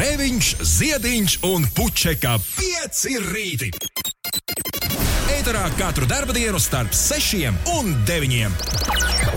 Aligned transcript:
Grēviņš, 0.00 0.46
Ziediņš 0.64 1.32
un 1.44 1.66
Puķeka 1.76 2.30
5 2.40 3.00
rīti. 3.20 3.66
Eterā 5.34 5.66
katru 5.76 6.08
dienu 6.32 6.56
starp 6.56 6.96
6 6.96 7.50
un 7.76 7.92
9. 8.08 8.48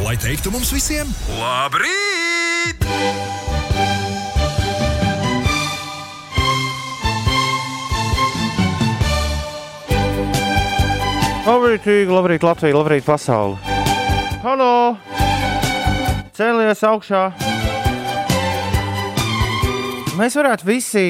Lai 0.05 0.15
teiktu 0.15 0.53
mums 0.55 0.71
visiem, 0.71 1.11
labrīt! 1.35 2.87
Labrīt, 11.43 11.91
Rīga, 11.91 12.21
labrīt, 12.21 12.47
Latvija, 12.47 12.79
labrīt, 12.79 13.03
pasaule. 13.03 13.59
Halo! 14.47 14.95
Cēlies 16.31 16.87
augšā! 16.87 17.52
Mēs 20.13 20.35
varētu 20.37 20.67
visi 20.67 21.03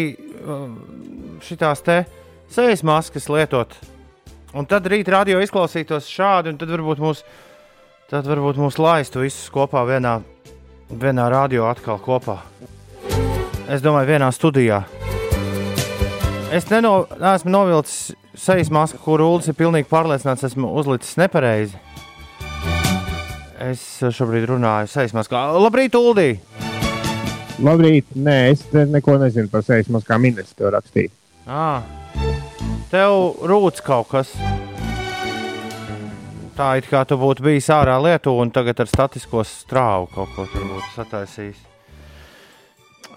um, 0.47 0.77
te 1.83 1.97
sejas 2.53 2.83
maskas 2.87 3.27
lietot. 3.27 3.75
Un 4.55 4.67
tad 4.69 4.87
rīt 4.87 5.09
radio 5.11 5.41
izklausītos 5.43 6.07
šādi, 6.07 6.53
un 6.53 6.59
tad 6.61 6.71
varbūt 6.71 7.01
mūs, 7.03 7.23
tad 8.07 8.29
varbūt 8.29 8.61
mūs 8.61 8.79
laistu 8.79 9.25
visus 9.25 9.51
kopā 9.51 9.83
vienā, 9.89 10.21
vienā 10.87 11.27
radio 11.33 11.67
atkal 11.67 11.99
kopā. 11.99 12.37
Es 13.67 13.83
domāju, 13.83 14.13
vienā 14.13 14.31
studijā. 14.31 14.83
Es 16.53 16.69
neno, 16.71 17.07
neesmu 17.19 17.51
novilcis 17.51 18.13
sejas 18.39 18.71
masku, 18.71 19.01
kuru 19.03 19.33
Ulas 19.33 19.49
ir 19.51 19.57
pilnīgi 19.59 19.89
pārliecināts, 19.91 20.45
esmu 20.47 20.69
uzlicis 20.79 21.17
nepareizi. 21.19 21.75
Es 23.63 23.83
šobrīd 23.99 24.47
runāju 24.53 24.91
sejas 24.95 25.15
maskā. 25.17 25.49
Labrīt, 25.59 25.97
Uldī! 25.99 26.37
Labrīt, 27.63 28.09
nē, 28.19 28.37
es 28.51 28.63
neko 28.73 29.15
nezinu 29.21 29.47
par 29.51 29.63
sejas 29.63 29.87
maskām. 29.93 30.25
Ines 30.27 30.51
to 30.57 30.71
rakstīja. 30.73 31.11
À, 31.47 31.81
tev 32.91 33.39
rūts 33.47 33.83
kaut 33.85 34.09
kas. 34.11 34.33
Tā 36.53 36.67
it 36.77 36.85
kā 36.91 37.01
tu 37.09 37.15
būtu 37.17 37.41
bijis 37.47 37.69
ārā 37.73 37.95
lietu 38.03 38.35
un 38.37 38.51
tagad 38.53 38.83
ar 38.83 38.89
statisko 38.91 39.41
strāvu 39.47 40.09
kaut 40.13 40.35
ko 40.35 40.45
tur 40.51 40.67
būtu 40.69 40.91
sataisījis. 40.97 41.61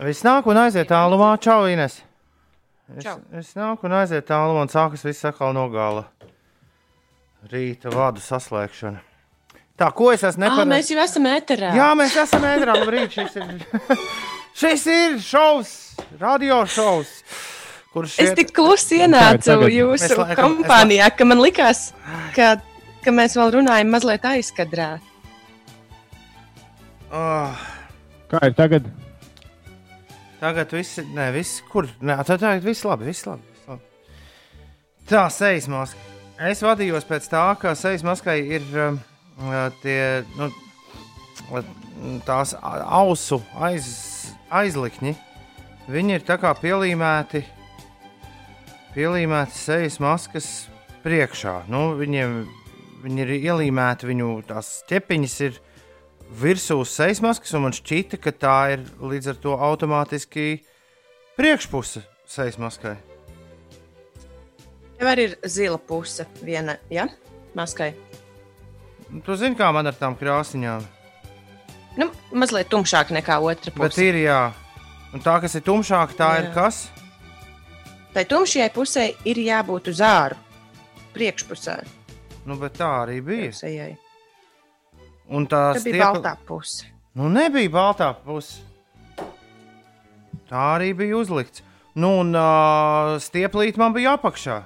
Viss 0.06 0.24
nāk 0.24 0.46
un 0.48 0.56
aiziet 0.60 0.88
tālumā, 0.92 1.34
čau, 1.40 1.66
Ines! 1.72 1.98
Es, 2.96 3.02
Čau. 3.02 3.16
es 3.34 3.48
nāku 3.58 3.88
un 3.88 3.96
aiziet 3.98 4.28
tālu, 4.28 4.54
un 4.62 4.68
sākas 4.70 5.02
viss 5.04 5.24
atkal 5.26 5.50
no 5.56 5.64
gala. 5.72 6.04
Rīta 7.50 7.90
vādu 7.90 8.22
saslēgšana. 8.22 9.00
Tā, 9.76 9.88
ko 9.92 10.12
es 10.14 10.22
esmu 10.24 10.44
Ah, 10.46 10.48
nepareizi? 10.48 10.70
mēs 10.70 10.90
jau 10.94 11.02
esam 11.04 11.26
ēterā. 11.28 11.72
Jā, 11.76 11.88
mēs 11.98 12.14
esam 12.22 12.46
ēdrami. 12.48 12.84
Labrīt, 12.86 13.16
šis 13.18 13.34
ir, 13.36 13.50
šis 14.56 14.86
ir 14.90 15.18
šovs, 15.22 15.72
radio 16.20 16.62
šovs. 16.66 17.12
Kurš 17.92 18.18
Es 18.20 18.30
iet- 18.30 18.36
tik 18.36 18.50
klusi 18.56 18.98
ienācu 19.04 19.46
Tagad- 19.54 19.72
jūsu 19.72 20.04
Es 20.10 20.16
laikam- 20.18 20.56
kompānijā, 20.58 21.10
ka 21.16 21.24
man 21.24 21.38
likās, 21.40 21.92
ka, 22.34 22.56
ka 23.04 23.10
mēs 23.10 23.36
vēl 23.36 23.54
runājam 23.60 23.88
mazliet 23.94 24.22
aizkadrā. 24.28 24.98
Oh, 27.12 27.54
Kā 28.28 28.40
ir 28.48 28.54
tagad? 28.58 28.88
tagad 30.40 30.72
viss, 30.74 30.98
ne, 31.14 31.30
viss, 31.32 31.60
kur? 31.70 31.86
Nē, 32.02 32.16
tā 32.26 32.36
tagad 32.38 32.64
viss 32.66 32.82
labi, 32.84 33.06
viss 33.06 33.24
labi. 33.26 33.42
Viss 33.54 33.68
labi. 33.70 33.80
Tā, 35.08 35.22
sejas 35.30 35.68
maska. 35.70 35.98
Es 36.50 36.60
vadījos 36.60 37.06
pēc 37.08 37.28
tā, 37.32 37.44
ka 37.58 37.72
sejas 37.78 38.02
maskai 38.04 38.40
ir 38.58 38.62
uh, 38.76 39.70
tie, 39.80 40.24
nu, 40.36 40.50
tās 42.26 42.52
ausu 42.60 43.38
aiz, 43.56 43.86
aizlikņi. 44.50 45.14
Viņi 45.86 46.16
ir 46.16 46.24
tā 46.26 46.36
kā 46.42 46.50
pielīmēti, 46.58 47.44
pielīmēti 48.96 49.54
sejas 49.54 50.00
maskas 50.02 50.48
priekšā. 51.04 51.60
Nu, 51.70 51.92
viņiem, 51.98 52.40
viņi 53.04 53.22
ir 53.22 53.34
ielīmēti, 53.36 54.08
viņu 54.10 54.30
tās 54.48 54.80
ķepiņas 54.90 55.36
ir 55.46 55.60
virsū 56.40 56.80
sejas 56.88 57.22
maskas, 57.22 57.54
un 57.54 57.68
man 57.68 57.76
šķita, 57.76 58.18
ka 58.18 58.34
tā 58.34 58.56
ir 58.74 58.86
līdz 58.98 59.30
ar 59.34 59.38
to 59.44 59.54
automātiski 59.68 60.48
priekšpuse 61.38 62.02
sejas 62.26 62.58
maskai. 62.58 62.96
Tev 64.96 65.12
arī 65.12 65.30
ir 65.30 65.38
zila 65.44 65.78
puse, 65.78 66.24
viena, 66.42 66.78
ja? 66.90 67.06
Maskai. 67.56 67.92
Tu 69.06 69.36
zini, 69.38 69.54
kā 69.56 69.68
man 69.72 69.86
ar 69.86 69.96
tām 69.96 70.16
krāsiņām. 70.18 70.95
Nu, 71.96 72.10
mazliet 72.36 72.68
tumšāk 72.72 73.12
nekā 73.16 73.38
otra 73.40 73.72
Bet 73.72 73.94
puse. 73.94 74.04
ir 74.04 74.18
jā, 74.26 74.40
un 75.16 75.22
tā, 75.24 75.38
kas 75.40 75.56
ir 75.56 75.64
tumšāka, 75.64 76.16
tā 76.18 76.30
jā. 76.36 76.42
ir 76.42 76.50
kas? 76.56 76.82
Tai 78.16 78.24
tumšajai 78.28 78.72
pusē 78.72 79.06
ir 79.28 79.40
jābūt 79.44 79.88
uz 79.92 80.00
āru, 80.04 80.36
priekšpusē. 81.16 81.76
Nu, 82.46 82.56
bet 82.60 82.76
tā 82.78 82.90
arī 83.02 83.20
bija. 83.24 83.52
Sejai. 83.56 83.94
Un 85.32 85.48
tā 85.50 85.72
Tā 85.74 85.82
bija 85.82 86.12
baltā 86.12 86.36
puse. 86.46 86.86
Nu, 87.16 87.28
nebija 87.32 87.72
baltā 87.72 88.12
puse. 88.22 88.60
Tā 90.46 90.62
arī 90.76 90.92
bija 90.94 91.16
uzlikts. 91.18 91.64
Nu, 91.96 92.20
un 92.20 92.36
uh, 92.36 93.16
stieplīt 93.24 93.78
man 93.80 93.96
bija 93.96 94.14
apakšā. 94.14 94.60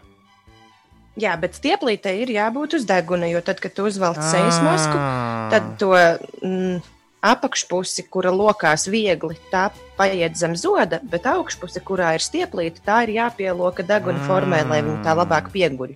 Jā, 1.20 1.34
bet 1.40 1.56
stieplītei 1.58 2.20
ir 2.22 2.30
jābūt 2.34 2.74
uz 2.78 2.84
deguna, 2.88 3.28
jo 3.30 3.40
tad, 3.44 3.58
kad 3.62 3.74
tu 3.74 3.86
uzvelc 3.88 4.18
sejas 4.22 4.60
masku, 4.62 4.94
Ā. 4.94 5.48
tad 5.52 5.66
to 5.80 5.90
mm, 5.94 6.80
apakšpusi, 7.22 8.06
kura 8.12 8.32
lokās 8.34 8.86
viegli, 8.90 9.36
tā 9.52 9.68
paiet 9.98 10.38
zem 10.40 10.56
zoda, 10.56 11.00
bet 11.02 11.28
augšpuse, 11.28 11.82
kurā 11.84 12.14
ir 12.16 12.24
stieplīte, 12.24 12.84
tā 12.86 13.02
ir 13.06 13.16
jāpieloka 13.18 13.84
deguna 13.86 14.22
formē, 14.28 14.64
lai 14.68 14.80
viņa 14.86 15.04
tā 15.04 15.16
labāk 15.18 15.52
pieguļ. 15.54 15.94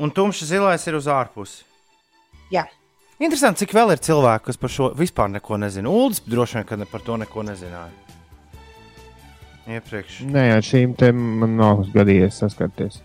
Un 0.00 0.10
tumšs 0.14 0.48
zilais 0.48 0.86
ir 0.88 0.98
uz 0.98 1.08
ārpusi. 1.10 1.64
Jā, 2.50 2.66
Interesanti, 3.20 3.66
cik 3.66 3.74
vēl 3.76 3.90
ir 3.92 4.00
cilvēku, 4.00 4.46
kas 4.46 4.56
par 4.56 4.72
šo 4.72 4.86
vispār 4.96 5.28
neko 5.28 5.58
nezina. 5.60 5.90
Uldis 5.92 6.22
droši 6.24 6.56
vien, 6.56 6.64
ka 6.70 6.78
ne 6.80 6.86
par 6.88 7.02
to 7.04 7.18
neko 7.20 7.42
nezināja. 7.44 7.92
Iepriekš. 9.68 10.22
Nē, 10.24 10.46
ar 10.56 10.64
šīm 10.64 10.94
te 10.98 11.10
man 11.12 11.58
nav 11.58 11.82
gadījies 11.92 12.40
saskarties. 12.40 13.02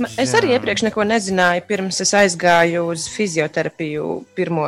Ma- 0.00 0.10
es 0.18 0.34
arī 0.34 0.56
iepriekš 0.56 0.88
neko 0.88 1.06
nezināju, 1.06 1.62
pirms 1.68 2.02
es 2.02 2.10
aizgāju 2.18 2.88
uz 2.90 3.06
fizioterapiju, 3.14 4.08
pirmo, 4.34 4.66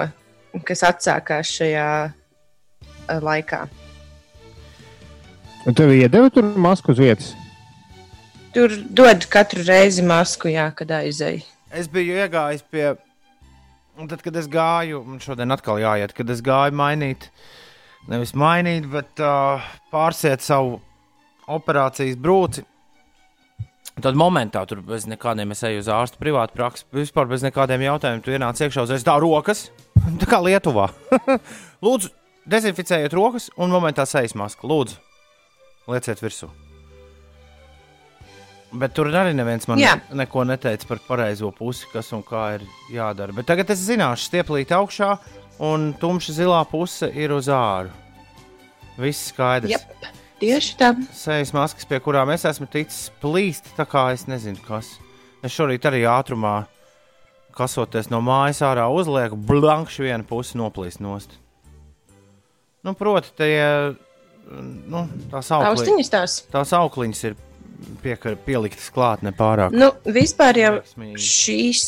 kas 0.60 0.84
atsākās 0.84 1.52
šajā 1.56 1.86
eh, 2.08 3.22
laikā. 3.22 3.62
Un 5.66 5.78
tev 5.78 5.92
iedeva 5.94 6.28
tur 6.34 6.48
masku 6.58 6.92
uz 6.92 7.00
vietas? 7.00 7.32
Tur 8.52 8.74
dod 8.92 9.24
katru 9.32 9.62
reizi 9.64 10.02
masku, 10.04 10.50
jā, 10.52 10.66
kad 10.76 10.90
aizēju. 10.92 11.44
Es 11.72 11.88
biju 11.88 12.18
iegājis 12.20 12.64
pie. 12.68 12.90
Un 13.96 14.08
tad, 14.08 14.20
kad 14.24 14.36
es 14.36 14.48
gāju, 14.50 15.02
man 15.06 15.20
šodien 15.20 15.52
atkal 15.52 15.80
jāiet, 15.80 16.12
kad 16.16 16.28
es 16.32 16.40
gāju 16.44 16.74
mainīt, 16.76 17.28
nevis 18.08 18.32
mainīt, 18.36 18.88
bet 18.92 19.20
uh, 19.20 19.64
pārsiet 19.92 20.44
savu 20.44 20.78
operācijas 21.48 22.16
brūci. 22.20 22.64
Tad 24.00 24.16
momentā 24.16 24.62
tur 24.64 24.80
bez 24.86 25.04
nekādiem 25.04 25.52
es 25.52 25.60
eju 25.68 25.82
uz 25.82 25.88
ārstu 25.92 26.16
privātu 26.20 26.56
praksi, 26.56 26.86
vispār 26.96 27.28
bez 27.28 27.44
nekādiem 27.44 27.84
jautājumiem. 27.84 28.22
Tu 28.24 28.32
ienāc 28.32 28.60
iekšā 28.64 28.86
uzreiz 28.86 29.04
tā 29.04 29.18
rokas, 29.20 29.66
tā 30.22 30.28
kā 30.30 30.40
Lietuvā. 30.40 30.88
Lūdzu, 31.84 32.08
dezinficējiet 32.48 33.12
rokas 33.16 33.50
un 33.60 33.74
momentā 33.74 34.06
sejas 34.08 34.32
masku. 34.38 34.70
Lūdzu, 34.70 34.96
lieciet 35.92 36.24
virsū. 36.24 36.48
Bet 38.72 38.94
tur 38.96 39.10
arī 39.12 39.34
neviens 39.36 39.68
man 39.68 39.76
Jā. 39.76 39.98
ne, 40.00 40.22
neko 40.22 40.46
neteica 40.48 40.88
par 40.88 41.02
pareizo 41.04 41.50
pusi, 41.52 41.84
kas 41.92 42.08
un 42.16 42.22
kā 42.24 42.54
ir 42.56 42.64
jādara. 42.94 43.34
Bet 43.36 43.50
tagad 43.50 43.68
es 43.74 43.84
zināšu, 43.84 44.30
stieplīt 44.30 44.72
augšā, 44.72 45.10
un 45.68 45.90
tumša 46.00 46.38
zilā 46.38 46.62
puse 46.70 47.10
ir 47.12 47.34
uz 47.36 47.50
āru. 47.52 47.92
Viss 48.96 49.28
skaidrs. 49.28 49.76
Jep, 49.76 50.08
tieši 50.42 50.76
tā. 50.80 50.92
Sejas 51.16 51.54
maskas, 51.54 51.86
pie 51.88 52.00
kurām 52.02 52.32
es 52.34 52.46
esmu 52.48 52.68
ticis 52.70 53.08
plīst, 53.22 53.72
tā 53.78 53.86
kā 53.88 54.08
es 54.14 54.26
nezinu, 54.30 54.60
kas. 54.66 54.96
Es 55.42 55.54
šorīt 55.54 55.86
arī 55.88 56.04
ātrumā, 56.06 56.64
kasoties 57.56 58.10
no 58.12 58.22
mājas 58.24 58.62
ārā, 58.66 58.88
uzlieku 58.92 59.38
blankšu 59.48 60.06
vienu 60.06 60.26
pusi 60.28 60.58
noplīst 60.60 61.02
nost. 61.04 61.38
Nu, 62.82 62.96
proti, 62.98 63.30
tie, 63.38 63.94
nu, 64.90 65.06
tās 65.30 65.52
aukliņas, 65.54 66.10
tās. 66.10 66.36
tās 66.50 66.72
aukliņas 66.74 67.24
ir 67.28 67.36
piekar, 68.02 68.36
pieliktas 68.46 68.90
klāt 68.94 69.22
nepārāk. 69.26 69.74
Nu, 69.74 69.92
vispār 70.10 70.58
jau 70.58 70.72
šīs 71.18 71.84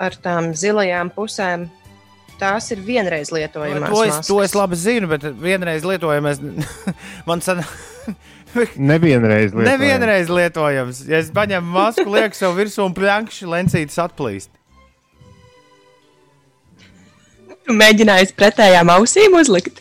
ar 0.00 0.16
tām 0.20 0.52
zilajām 0.56 1.12
pusēm, 1.12 1.68
tās 2.40 2.70
ir 2.74 2.80
vienreiz 2.84 3.30
lietojamas. 3.34 3.90
To 3.92 4.04
es, 4.06 4.20
to 4.28 4.38
es 4.44 4.54
labi 4.56 4.78
zinu, 4.80 5.08
bet 5.10 5.26
vienreiz 5.40 5.86
lietojamais. 5.86 6.40
Man 7.28 7.44
san... 7.44 7.62
Nevienreiz 8.90 9.52
lietojam. 9.52 9.68
Nevienreiz 9.68 10.32
lietojams. 10.32 11.04
Ja 11.10 11.20
es 11.22 11.28
paņemu 11.34 11.70
masku, 11.76 12.06
lieku 12.10 12.38
sev 12.38 12.56
virsū 12.58 12.82
un 12.88 12.96
plakšu, 12.96 13.46
lencītis 13.52 14.00
atplīst. 14.02 14.50
Tu 17.68 17.76
mēģināji 17.76 18.32
pretējām 18.34 18.90
ausīm 18.96 19.36
uzlikt. 19.38 19.78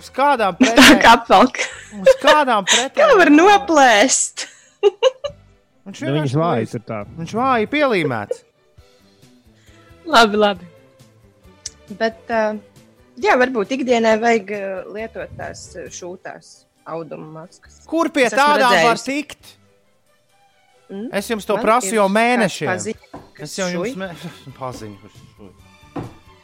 Uz 0.00 0.08
kādām 0.10 0.56
Tā 0.58 0.72
pretēm? 0.72 0.98
kā 1.04 1.12
apvalk. 1.20 1.60
Uz 2.00 2.16
kādām 2.24 2.66
pretēm? 2.66 2.96
Kā 2.96 3.12
var 3.20 3.30
noplēst? 3.30 4.48
Viņš 5.86 6.00
Nu, 6.02 6.14
vienkārši 6.16 6.72
tur 6.72 6.82
tā. 6.88 6.98
Viņš 7.20 7.36
vāji 7.38 7.70
pielīmēts. 7.70 8.42
Labi, 10.10 10.40
labi. 10.42 10.71
Bet, 11.98 12.20
uh, 12.30 12.58
jā, 13.20 13.34
varbūt 13.40 13.74
ikdienai 13.78 14.16
vajag 14.22 14.52
uh, 14.56 14.92
lietot 14.94 15.32
tās 15.38 15.64
uh, 15.76 15.88
šūtās 15.92 16.52
auduma 16.88 17.42
maskas. 17.42 17.80
Kur 17.88 18.10
pie 18.14 18.28
tādām 18.32 18.72
var 18.72 18.96
redzējusi. 18.96 19.08
tikt? 19.10 19.52
Mm? 20.92 21.08
Es 21.16 21.28
jums 21.30 21.46
to 21.48 21.56
Man 21.56 21.64
prasu 21.64 21.94
jau 21.96 22.06
mēnešiem. 22.12 22.68
paziņa, 22.68 23.20
Es 23.42 23.54
jau 23.56 23.68
jums 23.72 23.94
mē... 23.96 24.10
paziņu. 24.60 25.12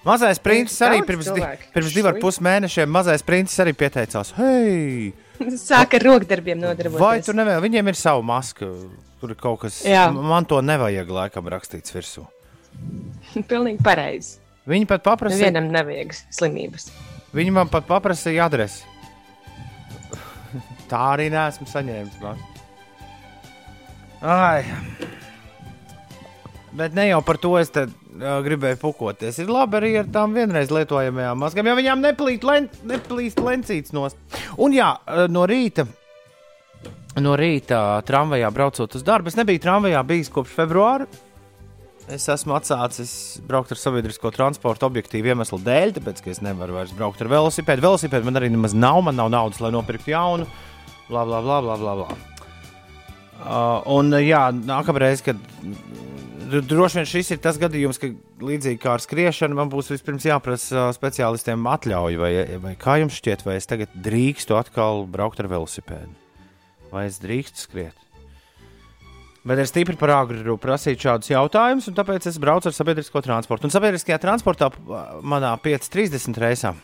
Mazais 0.08 0.38
princis 0.40 0.78
arī 0.86 1.02
pirms, 1.04 1.26
di 1.34 1.42
pirms 1.74 1.92
divu 1.92 2.08
ar 2.08 2.16
pus 2.22 2.38
mēnešiem 2.40 2.88
mazais 2.88 3.24
princis 3.26 3.58
arī 3.60 3.74
pieteicās. 3.76 4.30
Hei, 4.38 5.10
Sāka 5.68 5.98
ar 5.98 6.06
rokdarbiem 6.06 6.58
nodarboties. 6.62 7.02
vai 7.02 7.18
tu 7.26 7.34
nevēli? 7.36 7.64
Viņiem 7.66 7.90
ir 7.92 7.98
sava 7.98 8.22
maska. 8.24 8.70
Tur 9.18 9.34
ir 9.34 9.38
kaut 9.40 9.64
kas, 9.64 9.80
Jā. 9.82 10.06
man 10.14 10.46
to 10.46 10.60
nevajag 10.62 11.08
laikam 11.10 11.48
rakstīts 11.50 11.92
virsū. 11.92 12.22
Pilnīgi 13.50 13.82
pareizi. 13.84 14.38
Viņi 14.68 14.88
pat 14.90 15.04
paprasīja, 15.06 15.48
Nevienam 15.48 15.70
nevajag 15.72 16.12
slimības. 16.34 16.90
viņi 17.36 17.52
man 17.56 17.70
pat 17.72 17.86
paprasīja 17.88 18.46
adresi. 18.48 18.84
Tā 20.88 21.00
arī 21.14 21.28
neesmu 21.32 21.66
saņēmis. 21.68 22.18
Man. 22.22 22.38
Ai. 24.24 24.64
Bet 26.78 26.94
ne 26.96 27.06
jau 27.08 27.20
par 27.24 27.38
to 27.40 27.54
es 27.58 27.70
te, 27.72 27.86
uh, 27.88 28.38
gribēju 28.44 28.78
pukoties. 28.80 29.38
Ir 29.40 29.48
labi 29.52 29.78
arī 29.80 29.92
ar 30.02 30.08
tām 30.12 30.34
vienreiz 30.36 30.72
lietojamajām 30.72 31.40
maskām, 31.40 31.68
jo 31.68 31.76
viņām 31.78 32.02
neplīst, 32.04 32.44
len, 32.44 32.68
neplīst 32.88 33.40
lencīts 33.44 33.94
no. 33.96 34.04
Un 34.60 34.76
jā, 34.76 34.90
no 35.32 35.46
rīta. 35.48 35.86
No 37.18 37.32
rīta 37.40 38.02
tramvajā 38.06 38.50
braucot 38.54 38.94
uz 38.94 39.02
darbu. 39.06 39.32
Es 39.32 39.38
nebiju 39.38 39.64
tramvajā 39.64 40.04
bijis 40.06 40.28
kopš 40.32 40.52
februāra. 40.60 41.08
Es 42.08 42.24
esmu 42.32 42.54
atsācis 42.56 43.10
braukt 43.44 43.74
ar 43.74 43.78
sabiedrisko 43.80 44.30
transportu 44.32 44.86
objektīvu 44.88 45.28
iemeslu 45.28 45.58
dēļ, 45.60 45.90
tāpēc, 45.98 46.22
ka 46.24 46.30
es 46.32 46.40
nevaru 46.40 46.78
vairs 46.78 46.94
braukt 46.96 47.20
ar 47.20 47.28
velosipēdu. 47.28 47.84
Velosipēdu 47.84 48.24
man 48.24 48.40
arī 48.40 48.48
nemaz 48.54 48.72
nav, 48.72 49.02
man 49.04 49.18
nav 49.18 49.28
naudas, 49.34 49.60
lai 49.60 49.68
nopirktu 49.74 50.14
jaunu. 50.14 50.46
Bla, 51.10 51.26
bla, 51.28 51.42
bla, 51.44 51.58
bla, 51.66 51.76
bla. 51.76 51.94
bla. 52.00 52.16
Uh, 53.38 53.84
un, 53.98 54.08
uh, 54.16 54.22
jā, 54.24 54.40
nākamreiz, 54.56 55.20
kad 55.22 55.36
dro- 56.48 56.64
droši 56.64 56.98
vien 56.98 57.10
šis 57.12 57.34
ir 57.36 57.42
tas 57.44 57.60
gadījums, 57.60 58.00
ka 58.00 58.10
līdzīgi 58.40 58.80
kā 58.82 58.96
ar 58.96 59.04
skriešanu, 59.04 59.60
man 59.60 59.70
būs 59.72 59.92
vispirms 59.92 60.26
jāprasa 60.26 60.88
speciālistiem 60.96 61.68
atļauja, 61.76 62.18
vai, 62.24 62.32
vai 62.64 62.74
kā 62.80 62.96
jums 63.02 63.20
šķiet, 63.20 63.44
vai 63.46 63.60
es 63.60 63.68
tagad 63.68 63.92
drīkstu 63.94 64.56
atkal 64.58 65.04
braukt 65.12 65.44
ar 65.44 65.52
velosipēdu, 65.52 66.10
vai 66.90 67.06
es 67.12 67.20
drīkstu 67.22 67.68
skriet. 67.68 68.07
Bet 69.46 69.60
ir 69.62 69.68
stipri 69.70 69.94
par 69.98 70.10
agru 70.16 70.56
prasīt 70.60 71.00
šādus 71.04 71.30
jautājumus, 71.30 71.86
un 71.88 71.96
tāpēc 71.96 72.26
es 72.28 72.38
braucu 72.42 72.68
ar 72.70 72.74
sabiedrisko 72.74 73.22
transportu. 73.24 73.68
Un 73.68 73.74
sabiedriskajā 73.74 74.18
transportā 74.22 74.70
uh, 74.72 75.18
manā 75.22 75.54
530 75.62 76.40
reisā. 76.42 76.74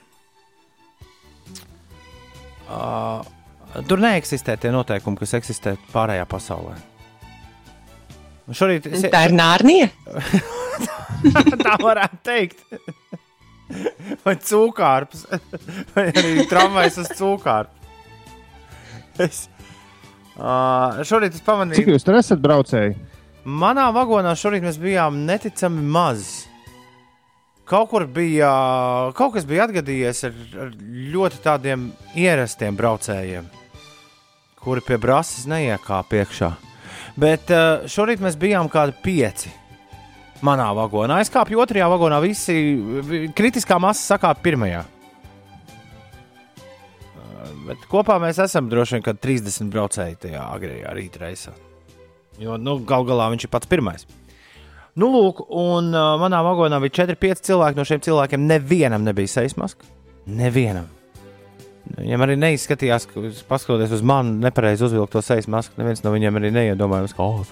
Uh, 2.65 3.25
tur 3.89 4.01
neeksistē 4.01 4.57
tie 4.61 4.71
noteikumi, 4.73 5.19
kas 5.21 5.35
eksistē 5.41 5.75
pārējā 5.93 6.25
pasaulē. 6.31 6.79
Šorīt 8.55 8.87
es, 8.93 9.07
Tā 9.13 9.25
ir 9.29 9.35
nārnija. 9.35 9.89
tā 11.65 11.77
varētu 11.81 12.21
teikt. 12.27 12.65
Vai 14.25 14.35
cūkārps, 14.37 15.25
vai 15.95 16.11
arī 16.13 16.45
tramvajs 16.51 17.01
uz 17.01 17.11
cūkārpu. 17.17 17.81
Es, 19.25 19.47
uh, 20.39 21.03
šorīt 21.07 21.35
es 21.35 21.41
Cik 21.43 21.47
pamanīju, 21.49 21.87
jūs 21.95 22.05
tur 22.07 22.19
esat 22.21 22.41
braucēji? 22.45 22.97
manā 23.45 23.91
vagonā 23.93 24.33
šorīt 24.41 24.65
mēs 24.65 24.79
bijām 24.81 25.25
neticami 25.29 25.83
maz. 25.85 26.47
Kaut 27.69 27.89
kur 27.91 28.05
bija, 28.07 28.51
kaut 29.17 29.33
kas 29.37 29.47
bija 29.49 29.65
atgadījies 29.65 30.19
ar, 30.29 30.35
ar 30.67 30.73
ļoti 31.15 31.39
tādiem 31.45 31.87
ierastiem 32.17 32.77
braucējiem, 32.77 33.47
kuri 34.61 34.85
pie 34.85 34.99
brāzes 35.01 35.47
neiekāpa 35.49 36.21
iekšā. 36.23 36.51
Bet 37.17 37.49
uh, 37.55 37.85
šorīt 37.89 38.21
mēs 38.21 38.37
bijām 38.41 38.69
kādi 38.73 38.97
pieci. 39.05 39.53
Manā 40.45 40.67
vagonā. 40.77 41.23
Es 41.25 41.31
kāpu 41.33 41.57
otrajā 41.63 41.87
vagonā, 41.89 42.19
visi 42.21 42.53
vi- 43.09 43.29
kritiskā 43.33 43.79
masa 43.81 44.03
sakāpa 44.17 44.43
pirmajā. 44.45 44.83
Bet 47.69 47.87
kopā 47.91 48.19
mēs 48.23 48.41
esam 48.45 48.69
droši 48.73 48.99
vien 48.99 49.07
kad 49.07 49.21
30 49.23 49.71
braucēji 49.73 50.21
tajā 50.27 50.43
agrējā 50.57 50.93
rīta 50.97 51.25
reisā. 51.25 51.55
Jo 52.43 52.59
nu, 52.59 52.79
gal 52.87 53.07
galā 53.07 53.31
viņš 53.33 53.47
ir 53.47 53.53
pats 53.53 53.71
pirmais. 53.71 54.07
Nu, 54.99 55.09
lūk, 55.11 55.45
un 55.51 55.91
uh, 55.91 56.15
manā 56.23 56.41
vagonā 56.47 56.79
bija 56.83 57.01
4-5 57.03 57.47
cilvēki. 57.49 57.79
No 57.79 57.87
šiem 57.89 58.03
cilvēkiem 58.05 58.47
nevienam 58.47 59.07
nebija 59.07 59.33
sejas 59.39 59.57
maska. 59.59 59.87
Nevienam. 60.31 60.87
Viņam 61.99 62.23
arī 62.25 62.37
neizskatījās, 62.41 63.07
ka, 63.11 63.23
paskatoties 63.49 63.93
uz 63.99 64.03
mani, 64.07 64.39
nepareizi 64.43 64.87
uzvilkto 64.87 65.21
sejas 65.23 65.49
masku. 65.51 65.77
Neviens 65.81 66.01
no 66.05 66.15
viņiem 66.15 66.41
arī 66.41 66.51
neiedomājās, 66.55 67.13
ka, 67.17 67.27
oh, 67.27 67.43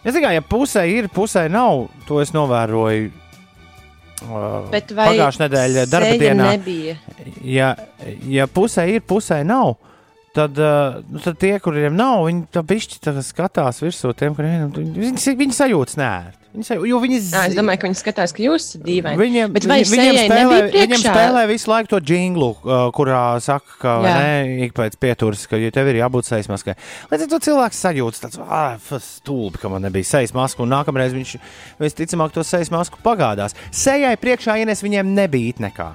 es 0.00 0.16
tikai, 0.16 0.32
ja 0.38 0.44
pusē 0.46 0.86
ir, 0.88 1.10
pusē 1.12 1.46
nav, 1.52 1.90
to 2.08 2.22
es 2.22 2.32
novēroju. 2.36 3.12
Bet 4.72 4.94
vai 4.96 5.10
Pagājušā 5.12 5.44
nedēļa 5.46 5.84
darba 5.90 6.14
dienā. 6.20 6.48
nebija? 6.56 6.96
Ja, 7.44 7.74
ja 8.30 8.46
pusē 8.50 8.86
ir, 8.90 9.04
pusē 9.06 9.42
nav, 9.46 9.76
tad, 10.36 10.58
uh, 10.60 10.98
nu, 11.10 11.22
tad 11.24 11.38
tie, 11.42 11.54
kuriem 11.62 11.96
nav, 11.98 12.26
viņi 12.28 12.46
tā 12.54 12.62
pišķi 12.66 13.02
tā 13.06 13.14
skatās 13.24 13.82
virsū 13.84 14.12
tiem, 14.18 14.36
kuriem 14.36 14.66
ir. 14.66 14.90
Viņi, 15.06 15.36
viņi 15.42 15.56
sajūtas 15.56 16.00
nērti. 16.00 16.45
Sajūtas, 16.56 16.88
jo 16.88 16.98
viņi 17.02 17.18
Jā, 17.20 17.42
es 17.50 17.56
domāju, 17.58 17.80
ka 17.82 17.88
viņi 17.90 17.98
skatās, 18.00 18.32
ka 18.32 18.42
jūs 18.44 18.64
esat 18.64 18.82
dīvaini. 18.86 19.18
Viņiem, 19.20 19.52
Bet 19.52 19.66
vai 19.68 19.78
viņi- 19.82 19.92
viņiem, 19.92 20.18
spēlē, 20.30 20.60
viņiem 20.72 21.02
spēlē 21.02 21.42
visu 21.50 21.70
laiku 21.70 21.88
to 21.92 22.00
jinglu, 22.00 22.50
uh, 22.64 22.86
kurā 22.96 23.40
saka, 23.44 23.76
ka 23.82 23.94
Jā. 24.02 24.14
ne, 24.16 24.64
ik 24.64 24.72
pēc 24.72 24.96
pieturas, 24.96 25.46
ka 25.46 25.56
ja 25.60 25.70
tev 25.70 25.88
ir 25.92 26.00
jābūt 26.00 26.24
sejas 26.24 26.48
maskai. 26.48 26.74
Līdz 27.10 27.22
ar 27.22 27.28
to 27.28 27.38
cilvēks 27.50 27.82
sajūtas 27.84 28.24
tāds, 28.24 28.40
ah, 28.48 28.78
stulbi, 29.00 29.58
ka 29.60 29.68
man 29.68 29.82
nebija 29.82 30.04
sejas 30.04 30.32
maska, 30.32 30.62
un 30.62 30.70
nākamreiz 30.70 31.12
viņš 31.12 31.36
visticamāk 31.80 32.32
to 32.32 32.42
sejas 32.42 32.70
masku 32.70 32.96
pagādās. 33.04 33.54
Sejai 33.70 34.16
priekšā 34.16 34.58
ienes 34.64 34.80
viņiem 34.82 35.14
nebija 35.14 35.52
nekā. 35.60 35.92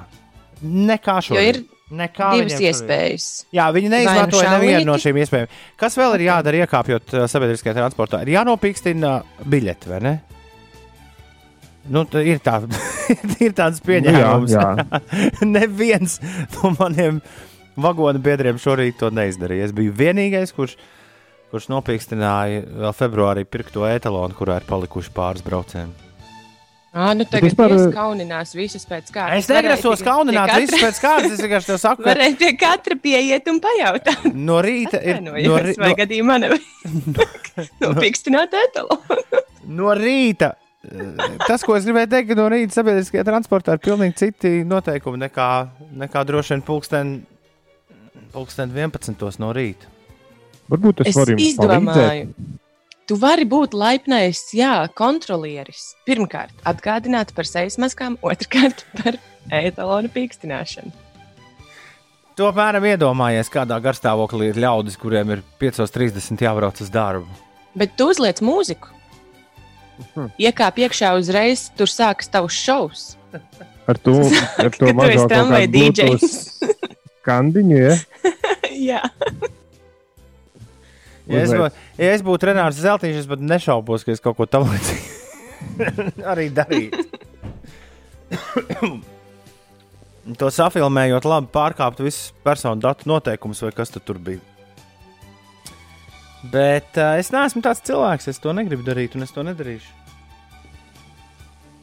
Nekā 0.64 1.22
šodien. 1.26 1.56
ir 1.56 1.64
Nekā 1.92 2.30
divas 2.40 2.56
iespējas. 2.64 3.24
Jā, 3.52 3.66
viņi 3.76 3.90
nu 3.90 3.96
neizmantoja 3.98 4.54
nevienu 4.56 4.86
no 4.86 4.94
šīm 4.96 5.18
iespējām. 5.26 5.50
Kas 5.76 5.98
vēl 6.00 6.16
ir 6.16 6.30
jādara, 6.30 6.62
iekāpjot 6.64 7.16
uh, 7.18 7.26
sabiedriskajā 7.28 7.74
transportā? 7.76 8.22
Ir 8.24 8.38
jānopīkstina 8.38 9.24
biļete, 9.44 9.90
vai 9.92 10.00
ne? 10.00 10.14
Nu, 11.90 12.04
ir, 12.22 12.38
tā, 12.46 12.60
ir 13.46 13.56
tāds 13.58 13.82
pieņēmums. 13.82 14.52
Nu 14.54 14.60
jā, 14.60 15.02
Neviens 15.58 16.20
no 16.60 16.76
maniem 16.78 17.22
vagonu 17.82 18.22
biedriem 18.22 18.60
šorīt 18.62 19.00
to 19.02 19.10
neizdarīja. 19.10 19.70
Es 19.70 19.74
biju 19.74 19.94
vienīgais, 19.98 20.54
kurš, 20.54 20.76
kurš 21.50 21.70
nopīkstināja 21.74 22.62
vēl 22.84 22.94
februārī 22.94 23.48
pirkto 23.50 23.88
etalonu, 23.90 24.38
kurā 24.38 24.60
ir 24.62 24.68
palikuši 24.70 25.14
pāris 25.16 25.42
braucieni. 25.46 25.92
Ah, 26.92 27.14
nu 27.16 27.24
tagad 27.24 27.48
vispār- 27.48 27.72
vispār... 27.72 27.94
kauninās 27.96 28.50
visus 28.52 28.84
pēc 28.84 29.14
kārtas. 29.16 29.46
Es 29.46 29.48
negrasos 29.48 30.02
kaunināt 30.04 30.52
visus 30.60 30.82
pēc 30.84 30.98
kārtas. 31.00 31.38
Es 31.38 31.44
vienkārši 31.46 31.70
tev 31.72 31.78
saku, 31.80 32.04
ka 32.04 32.10
Varēja 32.12 32.36
pie 32.42 32.50
katra 32.60 32.98
pieiet 33.00 33.48
un 33.48 33.62
pajautāt. 33.64 34.26
no 34.36 34.58
rīta 34.62 35.00
ir. 35.00 35.22
No, 35.24 35.32
ri- 35.40 35.78
vai 35.80 35.94
no, 35.94 36.00
gadījumā 36.02 36.36
nevajag 36.44 37.16
nopīkstināt 37.86 38.58
etalonu. 38.68 39.42
no 39.72 39.96
rīta. 39.96 40.52
Eh, 40.88 41.38
Tas, 41.48 41.64
ko 41.66 41.76
es 41.78 41.86
gribēju 41.88 42.12
teikt, 42.12 42.32
ka 42.32 42.40
no 42.40 42.48
rīta 42.52 42.80
sabiedriskajā 42.80 43.26
transportā 43.28 43.78
ir 43.78 43.84
pilnīgi 43.84 44.18
citi 44.24 44.54
noteikumi 44.68 45.22
nekā, 45.28 45.50
nekā 46.06 46.26
droši 46.28 46.56
vien 46.56 46.66
pulksten, 46.66 47.14
pulksten 48.34 48.74
11. 48.76 49.30
no 49.42 49.52
rīta. 49.56 49.92
Varbūt 50.72 51.04
Es 51.06 51.18
varu 51.18 51.36
jums 51.36 51.60
palīdzēt. 51.60 52.60
Tu 53.10 53.18
vari 53.20 53.44
būt 53.50 53.74
laipnais, 53.76 54.40
jā, 54.56 54.86
kontrolieris. 54.96 55.98
Pirmkārt, 56.08 56.54
atgādināt 56.64 57.34
par 57.36 57.50
sejas 57.50 57.76
maskām, 57.82 58.16
otrkārt, 58.24 58.86
par 59.02 59.18
etalonu 59.52 60.08
pīkstināšanu. 60.14 60.94
Tu 62.38 62.46
apmēram 62.48 62.86
iedomājies, 62.88 63.52
kādā 63.52 63.76
garstāvoklī 63.84 64.54
ir 64.54 64.62
ļaudis, 64.64 64.96
kuriem 65.02 65.36
ir 65.36 65.42
5.30 65.60 66.40
jābrauc 66.46 66.80
uz 66.80 66.92
darbu. 66.94 67.28
Bet 67.76 67.98
tu 68.00 68.08
uzliec 68.14 68.40
mūziku. 68.46 68.94
Iekāp 70.42 70.82
iekšā 70.86 71.14
uzreiz, 71.20 71.70
tur 71.78 71.92
sākas 71.92 72.32
tavs 72.32 72.58
šovs. 72.58 73.06
Ar 73.90 73.98
to, 74.02 74.18
ar 74.64 74.70
Ka 74.70 74.78
to 74.78 74.94
mazo 74.98 75.28
Kandiņu, 77.22 77.78
ja? 77.78 77.96
jā, 78.90 79.02
Ja 81.32 81.46
es, 81.46 81.54
būtu, 81.54 81.82
ja 82.02 82.12
es 82.16 82.24
būtu 82.26 82.50
Renārs 82.50 82.80
Zeltiņš, 82.82 83.22
es 83.22 83.30
pat 83.30 83.44
nešaubos, 83.46 84.04
ka 84.04 84.14
es 84.14 84.22
kaut 84.24 84.36
ko 84.40 84.48
tamlīdzīgu 84.50 86.26
arī 86.34 86.50
darītu. 86.56 87.06
To 90.38 90.52
safilmējot, 90.54 91.26
labi 91.26 91.48
pārkāpt 91.50 91.98
visus 92.06 92.28
personu 92.46 92.78
datu 92.84 93.08
noteikumus, 93.10 93.64
vai 93.66 93.72
kas 93.74 93.90
tu 93.90 93.98
tur 94.06 94.20
bija. 94.22 94.38
Bet 96.50 96.98
uh, 96.98 97.20
es 97.22 97.30
neesmu 97.34 97.62
tāds 97.62 97.84
cilvēks, 97.86 98.32
es 98.32 98.42
to 98.42 98.54
negribu 98.58 98.86
darīt, 98.88 99.14
un 99.16 99.28
es 99.28 99.34
to 99.36 99.44
nedarīšu. 99.46 99.98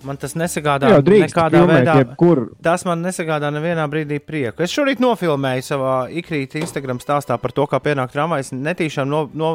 Man 0.06 0.18
tas 0.18 0.36
nesagādā 0.38 0.92
Jā, 0.92 0.98
drīkst 1.02 1.32
nekādā 1.32 1.58
filmēt 1.58 1.80
veidā. 1.80 1.94
jebkur. 2.02 2.40
Tas 2.62 2.84
man 2.86 3.02
nesagādā 3.02 3.50
nevienā 3.54 3.86
brīdī 3.90 4.20
prieku. 4.22 4.62
Es 4.62 4.70
šorīt 4.74 5.02
nofilmēju 5.02 5.64
savā 5.66 5.94
ikrīta 6.20 6.60
Instagram 6.62 7.00
stāstā 7.02 7.34
par 7.42 7.54
to, 7.54 7.66
kā 7.66 7.80
pienākt 7.82 8.14
tramvajs. 8.14 8.52
Netīšām 8.54 9.10
no, 9.10 9.24
no, 9.34 9.50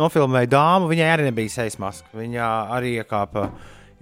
nofilmēju 0.00 0.50
dāmu. 0.50 0.90
Viņai 0.90 1.12
arī 1.12 1.28
nebija 1.28 1.54
sejas 1.60 1.78
maska. 1.82 2.10
Viņa 2.18 2.50
arī 2.74 2.96
iekāpa 2.98 3.46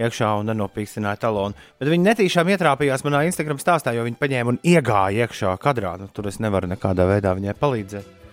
iekšā 0.01 0.33
un 0.41 0.49
nenopīkstināja 0.51 1.21
talonu. 1.27 1.55
Bet 1.79 1.93
viņa 1.93 2.11
netīšām 2.15 2.49
ietrāpījās 2.57 3.05
manā 3.05 3.27
Instagram 3.29 3.61
stāstā, 3.61 3.93
jo 3.95 4.09
viņa 4.09 4.21
paņēma 4.25 4.57
un 4.57 4.63
iegāja 4.65 5.29
iekšā 5.29 5.53
kadrā. 5.61 5.99
Nu, 6.01 6.09
tur 6.09 6.33
es 6.33 6.41
nevaru 6.41 6.73
nekādā 6.73 7.05
veidā 7.13 7.37
viņai 7.37 7.61
palīdzēt. 7.61 8.24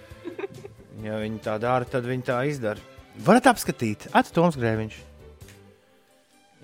Ja 1.02 1.18
viņi 1.22 1.40
tā 1.42 1.56
dara, 1.62 1.86
tad 1.90 2.06
viņi 2.06 2.28
tā 2.28 2.42
izdara. 2.50 2.82
Varat 3.26 3.48
apskatīt, 3.52 4.08
Atstāj 4.14 4.38
Toms 4.38 4.58
Grēviņš. 4.60 5.00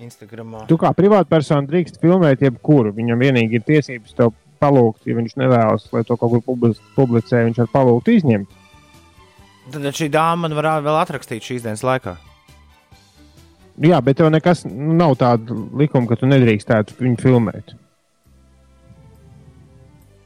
Instagramā. 0.06 0.68
Tu 0.70 0.78
kā 0.78 0.92
privātpersona 0.94 1.66
drīkst 1.68 1.98
filmēt 2.02 2.44
jebkuru. 2.46 2.92
Viņam 2.94 3.24
vienīgi 3.24 3.58
ir 3.58 3.66
tiesības 3.66 4.14
tev 4.18 4.34
palūgt, 4.62 5.08
ja 5.10 5.16
viņš 5.18 5.36
nevēlas, 5.42 5.88
lai 5.94 6.04
to 6.06 6.18
kaut 6.18 6.36
kur 6.36 6.44
publis- 6.46 6.82
publicē, 6.96 7.44
viņš 7.48 7.64
var 7.64 7.72
palūgt 7.74 8.12
izņemt. 8.14 8.48
Tad 9.74 9.82
šī 9.98 10.08
dāma 10.14 10.46
man 10.46 10.56
varētu 10.56 10.86
vēl 10.86 11.00
atrakstīt 11.02 11.44
šīs 11.44 11.66
dienas 11.66 11.84
laikā. 11.84 12.16
Jā, 13.78 14.00
bet 14.02 14.18
tev 14.18 14.30
nekas 14.34 14.64
nav 14.66 15.18
tāda 15.20 15.54
likuma, 15.78 16.08
ka 16.10 16.16
tu 16.16 16.26
nedrīkstētu 16.30 16.96
viņu 16.98 17.18
filmēt. 17.22 17.76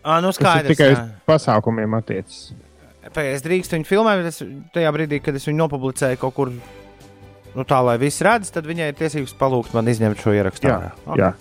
À, 0.03 0.19
nu 0.21 0.31
Tas 0.31 0.39
skaidrs, 0.39 0.71
tikai 0.71 0.91
uz 0.95 1.01
pasākumiem 1.27 1.97
attiecas. 1.97 2.53
Es 3.01 3.41
drīkstu 3.41 3.75
viņu 3.77 3.87
filmēt, 3.89 4.21
bet 4.21 4.29
es, 4.29 4.43
tajā 4.75 4.91
brīdī, 4.93 5.17
kad 5.25 5.37
es 5.37 5.47
viņu 5.47 5.57
nopublicēju 5.63 6.19
kaut 6.21 6.35
kur 6.37 6.51
nu, 6.53 7.65
tā, 7.67 7.79
lai 7.83 7.97
viss 8.01 8.21
redz, 8.23 8.51
tad 8.53 8.67
viņai 8.69 8.91
ir 8.91 8.99
tiesības 8.99 9.33
palūgt 9.39 9.73
man 9.75 9.89
izņemt 9.89 10.21
šo 10.21 10.35
ierakstu. 10.37 10.69
Jā, 10.69 10.77
ārā. 10.77 10.91
Ok. 11.07 11.17
jā. 11.17 11.31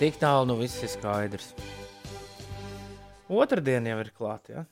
Tik 0.00 0.16
tālu 0.22 0.48
nu 0.48 0.56
viss 0.56 0.80
ir 0.80 0.88
skaidrs. 0.88 1.50
Otradiena 3.30 3.92
jau 3.92 3.98
ir 4.00 4.10
klāta. 4.16 4.54
Ja? 4.54 4.62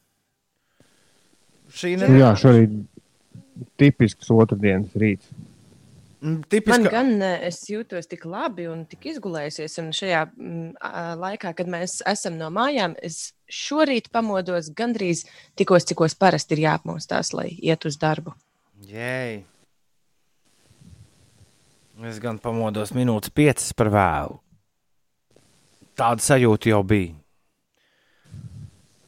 Šī 1.69 1.93
Jā, 1.93 2.01
nedēļa 2.07 2.33
šorīt 2.41 2.79
tipisks 3.79 4.33
otrdienas 4.33 4.97
rīts. 4.99 5.29
Mm, 6.21 6.33
Man 6.33 6.43
tipiska. 6.51 6.91
gan 6.91 7.23
eh, 7.23 7.45
es 7.47 7.61
jūtos 7.71 8.09
tik 8.11 8.25
labi 8.27 8.65
un 8.67 8.87
tik 8.91 9.07
izgulējusies, 9.13 9.77
un 9.79 9.93
šajā 9.95 10.25
mm, 10.27 10.73
ā, 10.83 11.03
laikā, 11.21 11.53
kad 11.55 11.71
mēs 11.71 12.01
esam 12.11 12.35
no 12.41 12.49
mājām, 12.51 12.97
es 13.07 13.35
šorīt 13.47 14.11
pamodos 14.11 14.73
gandrīz 14.75 15.23
tikos, 15.55 15.87
cikos 15.87 16.19
parasti 16.19 16.57
ir 16.59 16.65
jāapmostās, 16.67 17.31
lai 17.39 17.53
iet 17.55 17.87
uz 17.87 18.01
darbu. 18.03 18.35
Jēj. 18.89 19.45
Es 22.09 22.19
gan 22.23 22.43
pamodos 22.43 22.93
minūtes 22.95 23.31
piecas 23.35 23.73
par 23.75 23.91
vēlu. 23.95 24.37
Tāda 25.99 26.23
sajūta 26.23 26.71
jau 26.71 26.83
bija. 26.87 27.15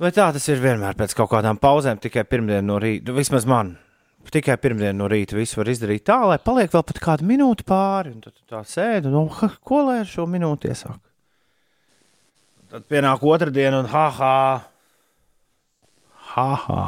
Vai 0.00 0.08
tā 0.14 0.30
tas 0.32 0.46
ir 0.48 0.62
vienmēr 0.62 0.96
pēc 0.98 1.12
kaut 1.14 1.28
kādām 1.34 1.58
pauzēm, 1.60 1.98
tikai 2.00 2.24
pirmdien 2.24 2.66
no 2.66 2.78
rīta? 2.82 3.12
Vismaz 3.14 3.44
man. 3.46 3.74
Tikai 4.30 4.54
pirmdien 4.62 4.94
no 4.94 5.08
rīta 5.10 5.34
viss 5.34 5.56
var 5.58 5.66
izdarīt 5.72 6.04
tā, 6.06 6.20
lai 6.28 6.36
paliek 6.38 6.70
vēl 6.70 6.84
pat 6.86 7.00
kāda 7.02 7.26
minūte 7.26 7.64
pāri. 7.66 8.12
Tad 8.22 8.34
tu 8.36 8.44
tā 8.46 8.60
sēdi 8.62 9.08
un 9.10 9.16
domā, 9.16 9.32
"Ha, 9.40 9.48
ko 9.66 9.80
lai 9.88 10.00
ar 10.04 10.06
šo 10.06 10.26
minūti 10.30 10.70
iesāk. 10.70 11.00
Tad 12.70 12.84
pienāk 12.86 13.24
otrdiena 13.26 13.80
un 13.80 13.88
ha 13.90 14.04
ha. 14.10 14.34
Ha 16.30 16.54
ha. 16.54 16.84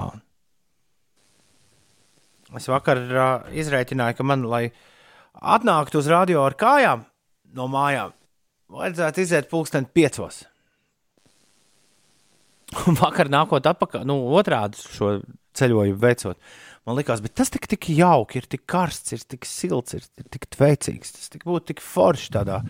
Es 2.54 2.68
vakar 2.68 3.00
uh, 3.00 3.50
izreikināju, 3.50 4.14
ka 4.18 4.22
man, 4.22 4.44
lai 4.46 4.68
atnāktu 5.34 5.98
uz 5.98 6.06
radio 6.12 6.44
ar 6.44 6.54
kājām 6.54 7.02
no 7.56 7.66
mājām, 7.72 8.12
vajadzētu 8.72 9.24
iziet 9.24 9.48
pulksten 9.50 9.88
piecos. 9.88 10.44
Un 12.86 12.98
vakar 13.02 13.32
nākot 13.32 13.66
atpakaļ, 13.72 14.04
nu, 14.08 14.20
otrādi 14.38 14.78
šo 14.78 15.16
ceļojumu 15.58 16.00
veicot, 16.00 16.38
man 16.86 16.98
likās, 16.98 17.22
bet 17.22 17.34
tas 17.38 17.52
tik, 17.52 17.68
tik 17.70 17.88
jauki, 17.94 18.40
ir 18.40 18.48
tik 18.50 18.64
karsts, 18.70 19.14
ir 19.14 19.22
tik 19.34 19.46
silts, 19.48 19.94
ir, 19.98 20.06
ir 20.18 20.26
tik 20.34 20.48
veicīgs. 20.58 21.14
Tas 21.18 21.32
tik 21.32 21.44
būtu 21.48 21.72
tik 21.72 21.82
forši 21.84 22.32
tādā 22.38 22.62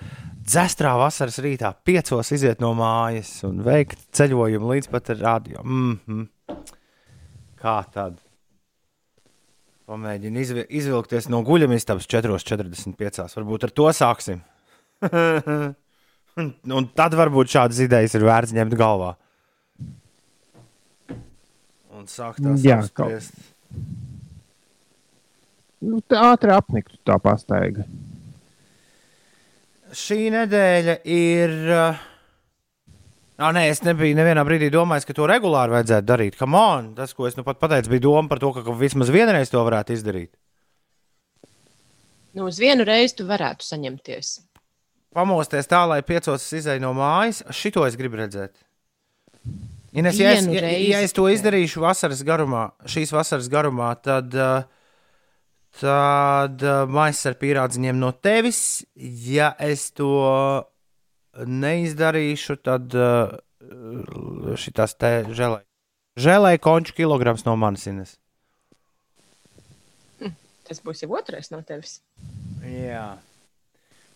dzestrā 0.42 0.94
vasaras 1.00 1.38
rītā, 1.42 1.72
piecos 1.86 2.32
iziet 2.34 2.60
no 2.62 2.74
mājas 2.78 3.38
un 3.48 3.62
veikt 3.64 4.02
ceļojumu 4.16 4.74
līdz 4.74 4.90
pat 4.92 5.14
radio. 5.20 5.62
Mm 5.64 5.98
-hmm. 6.06 6.28
Kā 7.62 7.78
tad? 7.94 8.18
Pamēģini 9.86 10.40
izvi- 10.40 10.66
izvilkties 10.68 11.28
no 11.28 11.42
guļamistabas 11.46 12.06
4,45. 12.06 13.36
Varbūt 13.36 13.64
ar 13.64 13.70
to 13.70 13.88
sāksim. 13.92 14.40
un, 16.36 16.54
un 16.78 16.88
tad 16.94 17.14
varbūt 17.14 17.50
šādas 17.54 17.80
idejas 17.82 18.14
ir 18.14 18.24
vērts 18.26 18.54
ņemt 18.56 18.74
galvā. 18.78 19.16
Un 21.92 22.06
sākt 22.06 22.42
tās 22.42 22.64
apspriest. 22.66 23.51
Nu, 25.82 25.98
tā 26.06 26.20
ātri 26.30 26.54
apniktu 26.54 27.00
tā 27.06 27.18
pastaiga. 27.22 27.84
Šī 29.92 30.30
nedēļa 30.32 31.00
ir. 31.10 31.60
Uh, 31.66 32.08
Ah, 33.42 33.50
nē, 33.50 33.64
es 33.72 33.80
nebiju 33.82 34.14
nevienā 34.14 34.44
brīdī 34.46 34.68
domājis, 34.70 35.06
ka 35.08 35.14
to 35.16 35.24
regulāri 35.26 35.72
vajadzētu 35.74 36.06
darīt. 36.06 36.36
Come 36.38 36.58
on, 36.58 36.90
tas, 36.94 37.10
ko 37.16 37.26
es 37.26 37.34
nu 37.34 37.42
pat 37.42 37.58
pateicu, 37.58 37.90
bija 37.90 38.04
doma 38.04 38.30
par 38.30 38.38
to, 38.38 38.52
ka 38.54 38.74
vismaz 38.78 39.10
vienreiz 39.10 39.50
to 39.50 39.62
varētu 39.66 39.96
izdarīt. 39.96 40.30
Nu, 42.36 42.46
uz 42.46 42.60
vienu 42.62 42.86
reizi 42.86 43.16
tu 43.18 43.26
varētu 43.26 43.66
saņemties. 43.66 44.34
pamosties 45.12 45.66
tā, 45.68 45.82
lai 45.88 46.00
piecos 46.06 46.44
izēju 46.60 46.80
no 46.80 46.92
mājas. 46.96 47.42
Šito 47.50 47.82
es 47.88 47.98
gribu 47.98 48.20
redzēt. 48.20 48.54
Ines, 49.92 50.16
ja, 50.16 50.30
es, 50.32 50.46
ja, 50.48 50.68
ja 50.72 51.00
es 51.04 51.12
to 51.12 51.26
izdarīšu 51.28 51.82
vasaras 51.82 52.22
garumā, 52.24 52.70
šīs 52.88 53.10
vasaras 53.12 53.50
garumā, 53.52 53.90
tad, 54.00 54.32
uh, 54.32 54.62
tad 55.80 56.64
uh, 56.64 56.84
maisa 56.88 57.28
ar 57.32 57.36
pīrādziņiem 57.40 57.98
no 58.00 58.14
tevis. 58.16 58.86
Ja 58.96 59.50
es 59.60 59.90
to 59.92 60.08
neizdarīšu, 61.36 62.56
tad 62.64 62.96
uh, 62.96 63.36
šitās 64.56 64.96
te 64.96 65.12
žēlē. 65.28 65.60
Žēlē 66.20 66.56
konču 66.60 66.96
kilograms 66.96 67.44
no 67.44 67.56
manis. 67.60 67.84
Ines. 67.88 68.16
Tas 70.68 70.80
būs 70.80 71.04
jau 71.04 71.10
otrais 71.18 71.52
no 71.52 71.60
tevis. 71.68 71.98
Jā. 72.64 73.18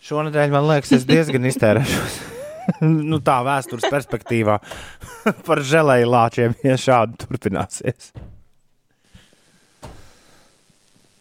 Šonadēļ 0.06 0.56
man 0.56 0.70
liekas, 0.70 0.94
es 0.96 1.04
diezgan 1.08 1.48
iztērēšos. 1.52 2.18
nu, 3.10 3.20
tā 3.24 3.40
vēstures 3.46 3.88
perspektīvā 3.92 4.60
par 5.48 5.64
žēlēju 5.72 6.14
lāčiem, 6.14 6.56
ja 6.66 6.78
šādi 6.80 7.20
turpināsies. 7.24 8.14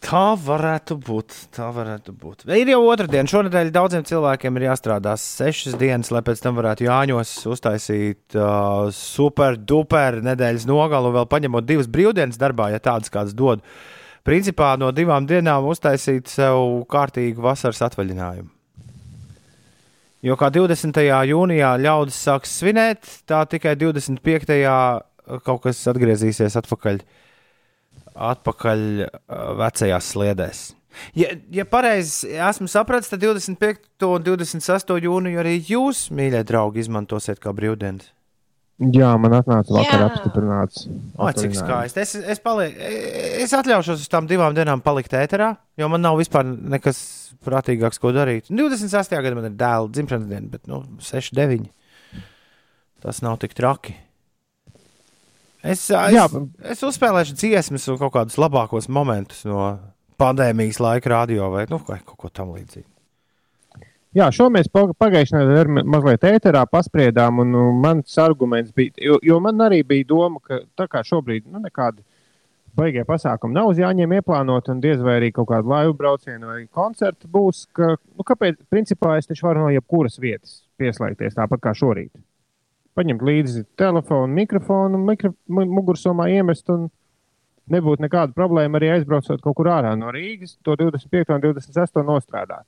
Tā 0.06 0.36
varētu 0.38 0.94
būt. 1.02 1.34
Tā 1.56 1.66
varētu 1.74 2.12
būt. 2.14 2.44
Ir 2.54 2.68
jau 2.70 2.78
otra 2.86 3.08
diena. 3.10 3.26
Šonadēļ 3.26 3.72
daudziem 3.74 4.04
cilvēkiem 4.06 4.58
ir 4.60 4.68
jāstrādā 4.68 5.16
sešas 5.18 5.74
dienas, 5.80 6.12
lai 6.14 6.22
pēc 6.22 6.44
tam 6.44 6.54
varētu 6.60 6.86
Jāņos 6.86 7.32
uztaisīt 7.50 8.36
uh, 8.38 8.86
super 8.94 9.58
duper 9.58 10.20
nedēļas 10.22 10.68
nogalu, 10.70 11.10
vēl 11.16 11.26
paņemot 11.32 11.66
divas 11.66 11.90
brīvdienas 11.90 12.38
darbā, 12.38 12.70
ja 12.70 12.82
tādas 12.82 13.10
kādas 13.10 13.34
dod. 13.34 13.64
Principā 14.26 14.76
no 14.78 14.92
divām 14.94 15.26
dienām 15.26 15.66
uztaisīt 15.72 16.30
sev 16.30 16.84
kārtīgu 16.90 17.42
vasaras 17.42 17.82
atvaļinājumu. 17.88 18.55
Jo 20.26 20.34
kā 20.34 20.48
20. 20.50 20.96
jūnijā 21.30 21.68
ļaudis 21.78 22.16
sāks 22.26 22.56
svinēt, 22.58 23.06
tā 23.30 23.44
tikai 23.46 23.76
25. 23.78 24.56
kaut 25.46 25.60
kas 25.62 25.82
atgriezīsies 25.92 26.56
atpakaļ, 26.58 26.98
atpakaļ 28.32 28.82
vecajās 29.60 30.10
sliedēs. 30.16 30.64
Ja, 31.14 31.30
ja 31.52 31.66
pareizi 31.68 32.32
esmu 32.32 32.66
sapratis, 32.72 33.12
tad 33.12 33.22
25. 33.22 33.86
un 34.08 34.26
26. 34.26 34.96
jūniju 35.06 35.44
arī 35.44 35.58
jūs, 35.60 36.06
mīļie 36.10 36.42
draugi, 36.48 36.82
izmantosiet 36.82 37.38
kā 37.42 37.54
brīvdienas. 37.54 38.15
Jā, 38.76 39.14
man 39.16 39.32
atnāca 39.38 39.72
vakar 39.72 40.02
Jā. 40.02 40.06
apstiprināts. 40.10 40.82
O, 41.16 41.28
cik 41.32 41.54
skaisti. 41.56 42.02
Es, 42.02 42.10
es, 42.34 42.40
paliek, 42.44 42.74
es 43.40 43.54
atļaušos 43.56 44.02
uz 44.04 44.10
tām 44.12 44.26
divām 44.28 44.52
dienām 44.56 44.82
palikt 44.84 45.14
ēterā, 45.16 45.54
jo 45.80 45.88
man 45.88 46.04
nav 46.04 46.18
vispār 46.20 46.44
nekas 46.44 46.98
prātīgāks, 47.46 48.00
ko 48.02 48.12
darīt. 48.12 48.50
28. 48.52 49.16
gadā 49.24 49.38
man 49.38 49.48
ir 49.48 49.54
dēla 49.56 49.88
dzimšanas 49.96 50.28
diena, 50.28 50.50
bet 50.52 50.68
nu, 50.68 50.82
6, 51.00 51.32
9. 51.38 51.70
Tas 53.06 53.22
nav 53.24 53.38
tik 53.40 53.56
traki. 53.56 53.96
Es, 55.64 55.86
Jā, 55.88 56.26
es, 56.28 56.36
es 56.76 56.84
uzspēlēšu 56.84 57.38
dziesmas 57.40 57.88
un 57.90 57.96
kaut 58.02 58.12
kādus 58.14 58.36
labākos 58.38 58.90
momentus 58.92 59.40
no 59.48 59.70
pandēmijas 60.20 60.82
laika 60.84 61.14
radio 61.16 61.48
vai 61.54 61.64
nu, 61.72 61.80
kaut 61.80 62.12
ko 62.20 62.28
tamlīdzīgu. 62.28 62.95
Jā, 64.16 64.30
šo 64.32 64.46
mēs 64.48 64.70
pagājušajā 64.72 65.42
nedēļā 65.42 65.82
mazliet 65.92 66.22
ēterā 66.24 66.62
paspriedām, 66.72 67.42
un 67.42 67.50
nu, 67.52 67.64
mans 67.76 68.14
arguments 68.22 68.72
bija, 68.76 68.94
jo, 69.02 69.18
jo 69.20 69.36
man 69.44 69.60
arī 69.66 69.82
bija 69.84 70.06
doma, 70.08 70.40
ka 70.40 70.62
tā 70.78 70.86
kā 70.88 71.02
šobrīd 71.04 71.44
nu, 71.44 71.60
nekādi 71.60 72.00
baigie 72.76 73.04
pasākumi 73.08 73.56
nav 73.56 73.74
uz 73.74 73.80
jāņem 73.82 74.14
ieplānot, 74.16 74.70
un 74.72 74.80
diez 74.80 75.02
vai 75.04 75.18
arī 75.18 75.28
kaut 75.36 75.50
kāda 75.50 75.68
laivu 75.68 75.92
brauciena 75.98 76.48
vai 76.48 76.62
koncerta 76.78 77.28
būs, 77.32 77.66
ka, 77.76 77.90
nu, 77.98 78.24
kāpēc, 78.30 78.56
principā 78.72 79.18
es 79.20 79.28
taču 79.28 79.50
varu 79.50 79.66
no 79.66 79.74
jebkuras 79.74 80.16
vietas 80.22 80.62
pieslēgties 80.80 81.36
tāpat 81.36 81.66
kā 81.66 81.74
šorīt. 81.76 82.14
Paņemt 82.96 83.26
līdzi 83.28 83.66
telefonu, 83.76 84.32
mikrofonu, 84.32 85.02
mikro, 85.10 85.34
mugursomā 85.52 86.30
iemest 86.32 86.72
un 86.72 86.88
nebūtu 87.68 88.06
nekāda 88.06 88.32
problēma 88.32 88.80
arī 88.80 88.94
aizbraucot 88.94 89.44
kaut 89.44 89.60
kur 89.60 89.72
ārā 89.76 89.92
no 90.00 90.08
Rīgas, 90.14 90.56
to 90.64 90.80
25. 90.80 91.36
un 91.36 91.44
26. 91.50 92.00
nostrādāt. 92.00 92.64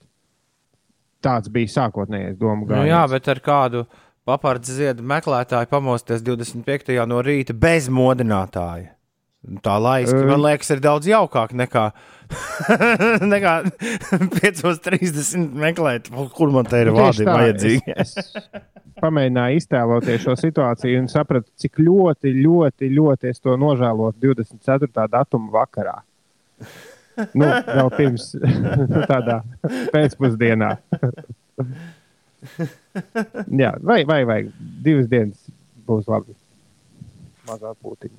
Tāds 1.24 1.50
bija 1.50 1.72
sākotnējais 1.72 2.36
domu 2.38 2.68
gājiens. 2.68 2.86
Nu, 2.86 2.92
jā, 2.92 3.00
bet 3.10 3.30
ar 3.32 3.40
kādu 3.42 3.82
papardu 4.28 4.70
ziedu 4.76 5.04
meklētāju 5.08 5.70
pamosties 5.70 6.22
25. 6.26 6.94
no 7.08 7.22
rīta 7.24 7.56
bez 7.56 7.88
modinātāja. 7.90 8.94
Tā 9.62 9.76
laiska, 9.80 10.18
man 10.26 10.42
liekas, 10.42 10.68
ir 10.74 10.80
daudz 10.82 11.06
jaukāk 11.08 11.54
nekā, 11.56 11.84
nekā 13.34 13.52
5.30 14.34 15.54
meklēt, 15.62 16.10
kur 16.34 16.50
man 16.52 16.66
te 16.68 16.82
ir 16.82 16.90
vārdi 16.92 17.24
vajadzīgi. 17.28 17.94
es, 18.02 18.16
es 18.18 18.98
pamēģināju 18.98 19.62
iztēloties 19.62 20.24
šo 20.26 20.34
situāciju 20.38 21.04
un 21.04 21.08
sapratu, 21.12 21.48
cik 21.62 21.78
ļoti, 21.80 22.34
ļoti, 22.42 22.90
ļoti 22.98 23.30
es 23.30 23.40
to 23.40 23.54
nožēlotu 23.60 24.34
24. 24.34 25.06
datuma 25.14 25.54
vakarā 25.60 26.00
nu, 27.34 27.46
vēl 27.46 27.90
pirms 27.96 28.34
nu, 28.40 29.04
tādā 29.10 29.40
pēcpusdienā. 29.94 30.76
Jā, 33.62 33.72
vai, 33.82 34.02
vai, 34.08 34.20
vai 34.28 34.38
divas 34.84 35.08
dienas 35.10 35.40
būs 35.88 36.08
labi. 36.10 36.36
Mazāk 37.48 37.76
būtīgi. 37.84 38.16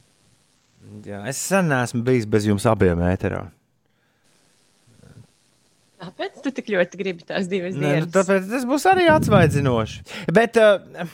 Jā, 1.05 1.23
es 1.29 1.39
sen 1.51 1.71
esmu 1.75 2.01
bijis 2.05 2.27
bez 2.29 2.47
jums 2.49 2.65
abiem 2.69 3.01
ēterā. 3.05 3.45
Kāpēc 5.99 6.37
tu 6.43 6.51
tik 6.55 6.69
ļoti 6.71 6.99
gribi 6.99 7.25
tās 7.27 7.49
divas 7.51 7.73
dienas? 7.75 8.05
Ne, 8.05 8.05
nu, 8.05 8.11
tāpēc 8.13 8.45
tas 8.47 8.63
būs 8.67 8.85
arī 8.87 9.09
atsvaidzinoši. 9.11 10.03
Bet 10.35 10.59
uh, 10.59 11.09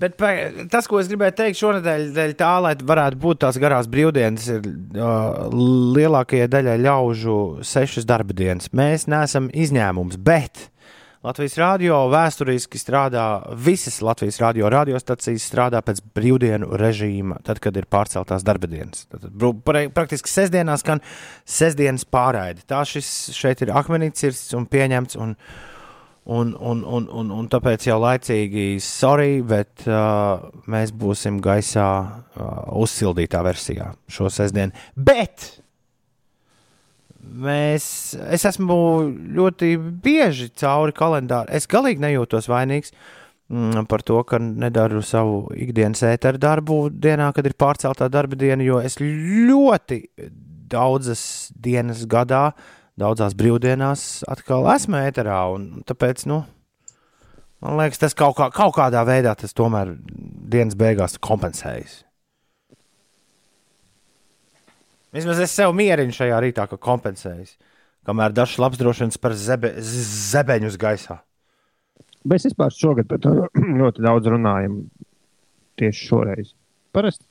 Bet 0.00 0.16
tas, 0.72 0.88
ko 0.88 1.00
es 1.02 1.10
gribēju 1.10 1.36
teikt 1.36 1.60
šonadēļ, 1.60 2.06
dēļ 2.16 2.34
tā, 2.40 2.54
lai 2.64 2.72
varētu 2.92 3.20
būt 3.20 3.42
tās 3.44 3.58
garās 3.60 3.88
brīvdienas, 3.90 4.46
ir 4.54 4.66
uh, 4.96 5.50
lielākajai 5.96 6.48
daļai 6.48 6.78
ļaužu 6.86 7.36
sešas 7.68 8.08
darba 8.08 8.36
dienas. 8.36 8.70
Mēs 8.76 9.04
neesam 9.12 9.50
izņēmums, 9.52 10.16
bet 10.24 10.70
Latvijas 11.20 11.58
Rādio 11.60 11.98
vēsturiski 12.08 12.78
strādā, 12.80 13.24
visas 13.60 13.98
Latvijas 14.00 14.38
Rādio 14.40 14.70
radiostacijas 14.72 15.44
strādā 15.50 15.82
pēc 15.84 16.00
brīvdienu 16.16 16.70
režīma, 16.80 17.42
tad, 17.44 17.60
kad 17.60 17.76
ir 17.76 17.84
pārceltās 17.92 18.46
darba 18.46 18.70
dienas. 18.72 19.04
Tad, 19.12 19.26
praktiski 19.92 20.32
sestdienās 20.32 20.80
skan 20.80 21.04
sestdienas 21.44 22.08
pārraide. 22.08 22.64
Tā 22.64 22.80
šis 22.88 23.34
šeit 23.36 23.60
ir 23.60 23.74
akmenīts 23.76 24.54
un 24.56 24.64
pieņemts. 24.72 25.20
Un, 25.20 25.36
Un, 26.30 26.52
un, 26.60 26.84
un, 26.86 27.08
un, 27.10 27.30
un 27.34 27.46
tāpēc 27.50 27.88
jau 27.88 27.96
laicīgi, 27.98 28.76
sorry, 28.84 29.40
bet 29.42 29.82
uh, 29.88 30.44
mēs 30.70 30.92
būsim 30.94 31.40
gaisā 31.42 31.86
uh, 32.06 32.60
uzsildītā 32.78 33.40
versijā 33.42 33.88
šo 34.06 34.30
sestdienu. 34.30 34.70
Bet 34.94 35.48
mēs, 37.18 37.84
es 38.30 38.46
esmu 38.46 38.78
ļoti 39.40 39.72
bieži 40.06 40.52
cauri 40.62 40.94
kalendāru. 40.94 41.50
Es 41.50 41.66
galīgi 41.66 42.06
nejūtos 42.06 42.46
vainīgs 42.52 42.94
mm, 43.50 43.90
par 43.90 44.06
to, 44.06 44.22
ka 44.22 44.38
nedaru 44.38 45.02
savu 45.02 45.48
ikdienas 45.58 46.06
ēteru 46.12 46.38
darbu 46.46 46.82
dienā, 46.94 47.32
kad 47.34 47.50
ir 47.50 47.58
pārceltā 47.58 48.06
darba 48.06 48.38
diena, 48.38 48.62
jo 48.62 48.78
es 48.78 49.00
ļoti 49.02 50.04
daudzas 50.70 51.24
dienas 51.58 52.06
gadā 52.06 52.52
uh, 52.52 52.76
daudzās 53.00 53.36
brīvdienās 53.38 54.04
atkal 54.30 54.68
esmu 54.74 55.00
ēterā. 55.00 55.40
Tāpēc, 55.88 56.26
nu, 56.30 56.42
man 57.64 57.80
liekas, 57.80 58.02
tas 58.02 58.16
kaut, 58.18 58.36
kā, 58.38 58.50
kaut 58.54 58.76
kādā 58.76 59.02
veidā 59.08 59.34
tas 59.38 59.56
tomēr 59.56 59.94
dienas 60.50 60.78
beigās 60.78 61.18
kompensējas. 61.22 62.02
Vismaz 65.14 65.40
es 65.42 65.52
sev 65.56 65.72
mierinu 65.74 66.14
šajā 66.14 66.38
rītā, 66.44 66.68
ka 66.70 66.78
kompensējas. 66.78 67.56
Kamēr 68.06 68.32
dažs 68.32 68.60
labs 68.62 68.78
droši 68.80 69.04
vien 69.04 69.12
spēr 69.12 69.34
zebe, 69.36 69.72
zebeņus 69.82 70.78
gaisā. 70.80 71.18
Mēs 72.30 72.46
vispār 72.48 72.72
šogad 72.74 73.08
par 73.10 73.20
to 73.24 73.34
ļoti 73.80 74.04
daudz 74.06 74.30
runājam. 74.30 74.82
Tieši 75.80 76.06
šoreiz. 76.06 76.54
Parasti 76.94 77.26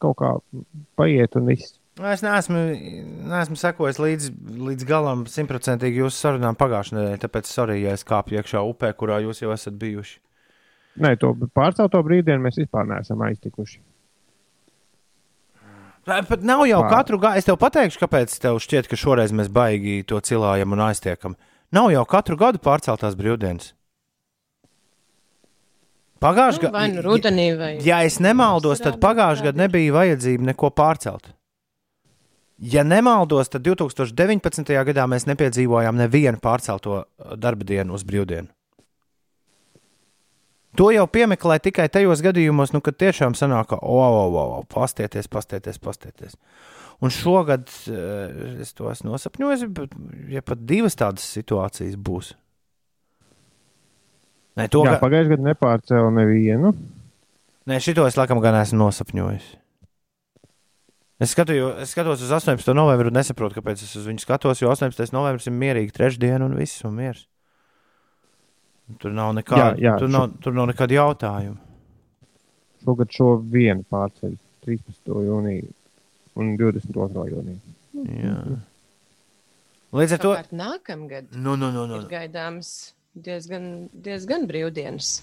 kaut 0.00 0.16
kā 0.20 0.32
paiet 0.98 1.36
un 1.38 1.50
viss. 1.50 1.79
Nu, 2.00 2.08
es 2.08 2.22
neesmu, 2.24 2.56
neesmu 3.28 3.58
sekojis 3.60 3.98
līdz, 4.00 4.30
līdz 4.70 4.86
galam 4.88 5.26
simtprocentīgi 5.28 6.00
jūsu 6.00 6.16
sarunām 6.16 6.56
pagājušajā 6.56 6.96
nedēļā, 6.96 7.18
tāpēc 7.20 7.48
sorry, 7.50 7.74
ja 7.82 7.92
es 7.92 8.06
kāpu 8.08 8.38
iekšā 8.38 8.62
upē, 8.64 8.94
kurā 8.96 9.18
jūs 9.20 9.42
jau 9.42 9.50
esat 9.52 9.74
bijuši. 9.76 10.14
Nē, 11.04 11.10
to 11.20 11.34
pārcelto 11.52 12.00
brīdienu 12.06 12.40
mēs 12.46 12.56
vispār 12.56 12.86
neesam 12.88 13.20
aiztikuši. 13.26 13.82
Pat 16.08 16.40
nav 16.40 16.64
jau 16.64 16.78
Pār. 16.86 16.94
katru 16.94 17.18
gadu, 17.20 17.38
es 17.38 17.46
tev 17.46 17.58
pateikšu, 17.60 18.00
kāpēc 18.00 18.32
tev 18.40 18.56
šķiet, 18.64 18.88
ka 18.88 18.96
šoreiz 18.96 19.34
mēs 19.36 19.50
baigi 19.52 20.00
to 20.08 20.22
cilājam 20.24 20.72
un 20.72 20.80
aiztiekam. 20.86 21.36
Nav 21.76 21.90
jau 21.92 22.06
katru 22.08 22.38
gadu 22.40 22.62
pārceltās 22.64 23.18
brīvdienas. 23.18 23.74
Pagājušajā 26.24 26.64
gadā, 26.64 26.72
nu, 26.72 26.78
vai 26.78 26.88
nu 26.96 27.04
rudenī, 27.04 27.46
vai. 27.60 27.70
Ja 27.84 28.00
es 28.08 28.16
nemaldos, 28.24 28.80
tad 28.80 28.96
pagājušajā 29.04 29.50
gadā 29.50 29.66
nebija 29.66 29.94
vajadzība 29.98 30.48
neko 30.48 30.72
pārcelt. 30.72 31.30
Ja 32.60 32.84
nemaldos, 32.84 33.48
tad 33.48 33.64
2019. 33.64 34.72
gadā 34.84 35.06
mēs 35.08 35.24
nepiedzīvojām 35.30 35.96
nevienu 35.96 36.40
pārcelto 36.44 36.96
uh, 37.00 37.36
darba 37.40 37.64
dienu 37.64 37.96
uz 37.96 38.04
brīvdienu. 38.04 38.50
To 40.78 40.90
jau 40.94 41.06
piemeklē 41.10 41.56
tikai 41.58 41.88
tajos 41.90 42.20
gadījumos, 42.22 42.74
nu, 42.76 42.82
kad 42.84 42.98
tiešām 43.00 43.34
sanāk, 43.34 43.72
ka, 43.72 43.80
oh, 43.80 44.04
oh, 44.04 44.36
oh, 44.60 44.66
pastieties, 44.70 45.26
pastieties, 45.32 45.80
pastieties. 45.82 46.36
Un 47.00 47.10
šogad 47.10 47.64
uh, 47.88 48.60
es 48.60 48.76
to 48.76 48.92
esmu 48.92 49.14
nosapņojis, 49.14 49.64
bet 49.80 49.96
ja 50.28 50.44
pat 50.44 50.60
divas 50.68 50.98
tādas 51.00 51.24
situācijas 51.32 51.96
būs. 51.96 52.34
Nē, 54.60 54.68
to 54.68 54.84
Jā, 54.84 54.98
ga... 54.98 55.00
pagājušajā 55.00 55.32
gadā 55.32 55.48
nepārcēlu 55.48 56.12
nevienu. 56.12 56.74
Nē, 57.70 57.80
šito 57.80 58.04
es 58.04 58.20
laikam 58.20 58.42
gan 58.44 58.60
esmu 58.60 58.82
nosapņojis. 58.84 59.48
Es, 61.20 61.34
skatu, 61.34 61.52
es 61.82 61.90
skatos 61.92 62.22
uz 62.24 62.30
18. 62.32 62.72
novembru 62.72 63.10
un 63.12 63.18
nesaprotu, 63.18 63.58
kāpēc 63.58 63.82
es 63.84 63.90
uz 63.98 64.06
viņu 64.08 64.22
skatos, 64.22 64.62
jo 64.62 64.70
18. 64.72 65.12
novembris 65.12 65.50
ir 65.50 65.52
mierīgi 65.52 65.92
trešdiena 65.92 66.46
un 66.46 66.54
viss 66.56 66.80
un 66.88 66.94
miers. 66.96 67.26
Tur 68.98 69.12
nav 69.14 69.34
nekāda, 69.36 69.74
jā, 69.76 69.90
jā, 69.90 69.98
tur 70.00 70.08
nav, 70.10 70.30
šo... 70.30 70.40
tur 70.46 70.56
nav 70.56 70.70
nekāda 70.72 70.96
jautājuma. 70.96 71.60
Šogad 72.80 73.12
šo 73.12 73.28
vienu 73.52 73.84
pārceļ 73.92 74.32
13. 74.64 75.12
jūniju 75.28 75.68
un 76.40 76.54
22. 76.56 77.26
jūniju. 77.34 77.76
Jā. 78.16 78.38
Līdz 80.00 80.16
ar 80.16 80.22
to 80.22 80.32
nākamgad 80.54 81.34
nu, 81.34 81.58
nu, 81.58 81.68
nu, 81.74 81.84
nu. 81.90 82.00
ir 82.00 82.08
gaidāms 82.10 82.94
diezgan, 83.12 83.90
diezgan 83.92 84.48
brīvdienas. 84.48 85.18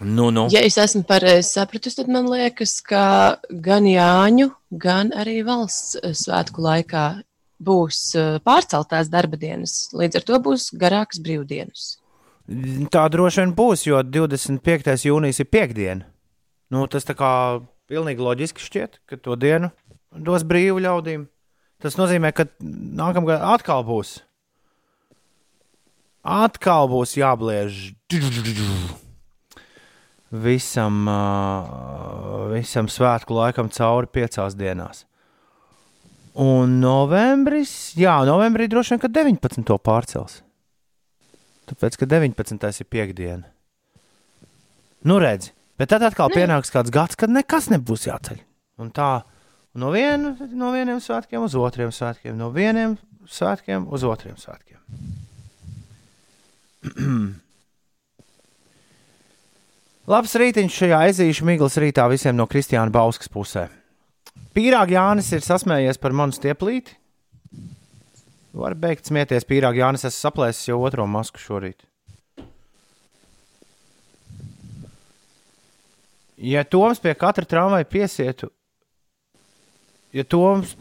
Nu, 0.00 0.30
nu. 0.34 0.46
Ja 0.50 0.62
es 0.64 0.78
esmu 0.80 1.04
pareizi 1.06 1.52
sapratusi, 1.52 2.00
tad 2.00 2.08
man 2.10 2.26
liekas, 2.30 2.80
ka 2.82 3.04
gan 3.50 3.86
Jāņu, 3.86 4.48
gan 4.82 5.12
arī 5.14 5.42
valsts 5.46 5.98
eh, 6.00 6.14
svētku 6.16 6.64
laikā 6.64 7.04
būs 7.62 8.00
eh, 8.18 8.38
pārceltās 8.42 9.10
darba 9.12 9.38
dienas. 9.38 9.90
Līdz 9.94 10.18
ar 10.20 10.26
to 10.30 10.40
būs 10.42 10.70
garākas 10.78 11.22
brīvdienas. 11.22 11.84
Tā 12.92 13.04
droši 13.12 13.44
vien 13.44 13.52
būs, 13.56 13.86
jo 13.86 14.00
25. 14.02 14.96
jūnijas 15.06 15.40
ir 15.44 15.48
piekdiena. 15.52 16.08
Nu, 16.72 16.88
tas 16.90 17.06
tā 17.06 17.14
kā 17.14 17.30
pilnīgi 17.90 18.24
loģiski 18.24 18.64
šķiet, 18.64 18.98
ka 19.06 19.20
to 19.20 19.36
dienu 19.36 19.70
dos 20.12 20.44
brīvu 20.48 20.82
ļaudīm. 20.82 21.28
Tas 21.82 21.96
nozīmē, 21.98 22.30
ka 22.34 22.46
nākamgad 22.62 23.42
atkal 23.54 23.82
būs. 23.86 24.20
Atkal 26.22 26.86
būs 26.90 27.16
jābliež 27.18 27.92
visam, 30.32 31.04
visam 32.52 32.88
svētku 32.88 33.36
laikam 33.36 33.68
cauri 33.72 34.08
piecās 34.12 34.56
dienās. 34.56 35.04
Un 36.40 36.78
novembris, 36.80 37.92
jā, 38.00 38.14
novembrī 38.24 38.68
droši 38.72 38.94
vien, 38.94 39.02
ka 39.02 39.10
19. 39.12 39.76
pārcels. 39.84 40.40
Tāpēc, 41.68 41.98
ka 42.00 42.08
19. 42.08 42.72
ir 42.80 42.88
piekdiena. 42.88 43.50
Nu, 45.08 45.18
redzi, 45.20 45.52
bet 45.76 45.92
tad 45.92 46.02
atkal 46.06 46.32
ne. 46.32 46.40
pienāks 46.40 46.72
kāds 46.72 46.92
gads, 46.94 47.18
kad 47.20 47.30
nekas 47.32 47.68
nebūs 47.72 48.06
jāceļ. 48.08 48.40
Un 48.80 48.90
tā 48.96 49.10
no, 49.76 49.92
vienu, 49.92 50.32
no 50.56 50.72
vieniem 50.72 51.00
svētkiem 51.04 51.44
uz 51.44 51.56
otriem 51.58 51.92
svētkiem, 51.92 52.36
no 52.38 52.48
vieniem 52.54 52.96
svētkiem 53.28 53.84
uz 53.92 54.06
otriem 54.08 54.36
svētkiem. 54.40 54.80
Labs 60.10 60.32
rītiņš 60.34 60.76
šajā 60.80 60.96
ezīšu 61.12 61.44
miglas 61.46 61.76
rītā 61.78 62.08
visiem 62.10 62.34
no 62.34 62.48
Kristiāna 62.50 62.90
Bauskas 62.90 63.30
pusē. 63.30 63.68
Pīrāga 64.50 64.96
Jānis 64.96 65.28
ir 65.30 65.44
sasmējies 65.46 66.00
par 66.02 66.10
manu 66.18 66.34
stieplīti. 66.34 66.96
Var 68.58 68.74
beigt 68.74 69.06
smieties, 69.06 69.46
pīrāga 69.46 69.84
Jānis, 69.84 70.02
es 70.08 70.18
saplēsu 70.18 70.72
jau 70.72 70.80
otro 70.82 71.06
masku 71.06 71.38
šorīt. 71.38 71.86
Ja 76.42 76.64
Toms 76.66 76.98
pie 76.98 77.14
katra 77.14 77.46
tramvaja 77.46 77.86
piesietu, 77.86 78.50
ja 80.10 80.26
Toms 80.26 80.74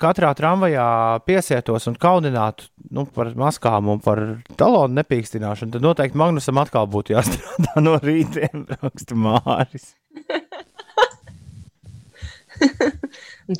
katrā 0.00 0.30
tramvajā 0.36 0.86
piesietos 1.26 1.88
un 1.90 1.98
kauninātu 2.00 2.68
nu, 2.94 3.04
par 3.14 3.32
maskām 3.38 3.90
un 3.92 4.00
par 4.04 4.22
talonu 4.58 4.98
nepīkstināšanu, 5.00 5.74
tad 5.74 5.84
noteikti 5.84 6.20
Magnusam 6.20 6.60
atkal 6.62 6.88
būtu 6.90 7.14
jāstrādā 7.16 7.82
no 7.82 7.96
rītiem, 8.02 8.66
raksta 8.82 9.18
Māris. 9.18 9.92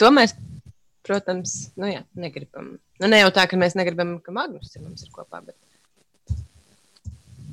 To 0.00 0.11
mēs, 0.14 0.37
protams, 1.05 1.57
nu 1.81 1.90
jā, 1.90 2.05
negribam. 2.16 2.77
Nu, 3.03 3.11
ne 3.11 3.20
jau 3.20 3.33
tā, 3.35 3.48
ka 3.50 3.59
mēs 3.61 3.77
negribam, 3.79 4.16
ka 4.24 4.35
Magnus 4.35 4.72
ir 4.77 4.85
mums 4.85 5.05
ir 5.05 5.12
kopā, 5.14 5.42
bet 5.44 5.59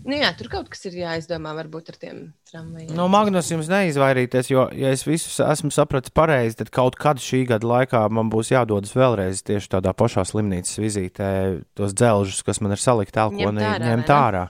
Nu 0.01 0.17
jā, 0.17 0.31
tur 0.37 0.49
kaut 0.49 0.69
kas 0.71 0.81
ir 0.89 0.95
jāizdomā, 0.97 1.51
varbūt 1.59 1.91
ar 1.93 1.97
tiem 2.01 2.19
tramvajiem. 2.49 2.89
No 2.95 3.05
nu, 3.05 3.11
Magnus 3.13 3.51
jums 3.51 3.69
neizvairīties, 3.69 4.49
jo, 4.49 4.65
ja 4.73 4.93
es 4.95 5.03
visus 5.05 5.37
esmu 5.45 5.69
sapratis 5.73 6.13
pareizi, 6.15 6.57
tad 6.61 6.71
kaut 6.73 6.97
kad 7.01 7.21
šī 7.21 7.43
gada 7.51 7.69
laikā 7.69 8.01
man 8.09 8.31
būs 8.33 8.49
jādodas 8.53 8.95
vēlreiz 8.97 9.43
tieši 9.45 9.69
tādā 9.75 9.93
pašā 9.97 10.25
slimnīcas 10.25 10.81
vizītē, 10.81 11.29
tos 11.77 11.93
dzelžus, 11.93 12.41
kas 12.47 12.63
man 12.65 12.73
ir 12.73 12.81
salikti 12.81 13.21
elkonī, 13.21 13.67
ņemt 13.85 14.13
ārā. 14.15 14.47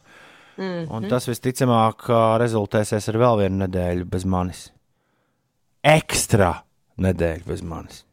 Mm 0.58 0.64
-hmm. 0.64 0.88
Un 0.96 1.10
tas 1.10 1.28
visticamāk 1.28 2.08
rezultēsies 2.40 3.10
ar 3.10 3.18
vēl 3.18 3.44
vienu 3.44 3.66
nedēļu 3.66 4.06
bez 4.06 4.26
manis. 4.26 4.72
Ekstra 5.84 6.64
nedēļu 6.98 7.46
bez 7.46 7.62
manis. 7.62 8.06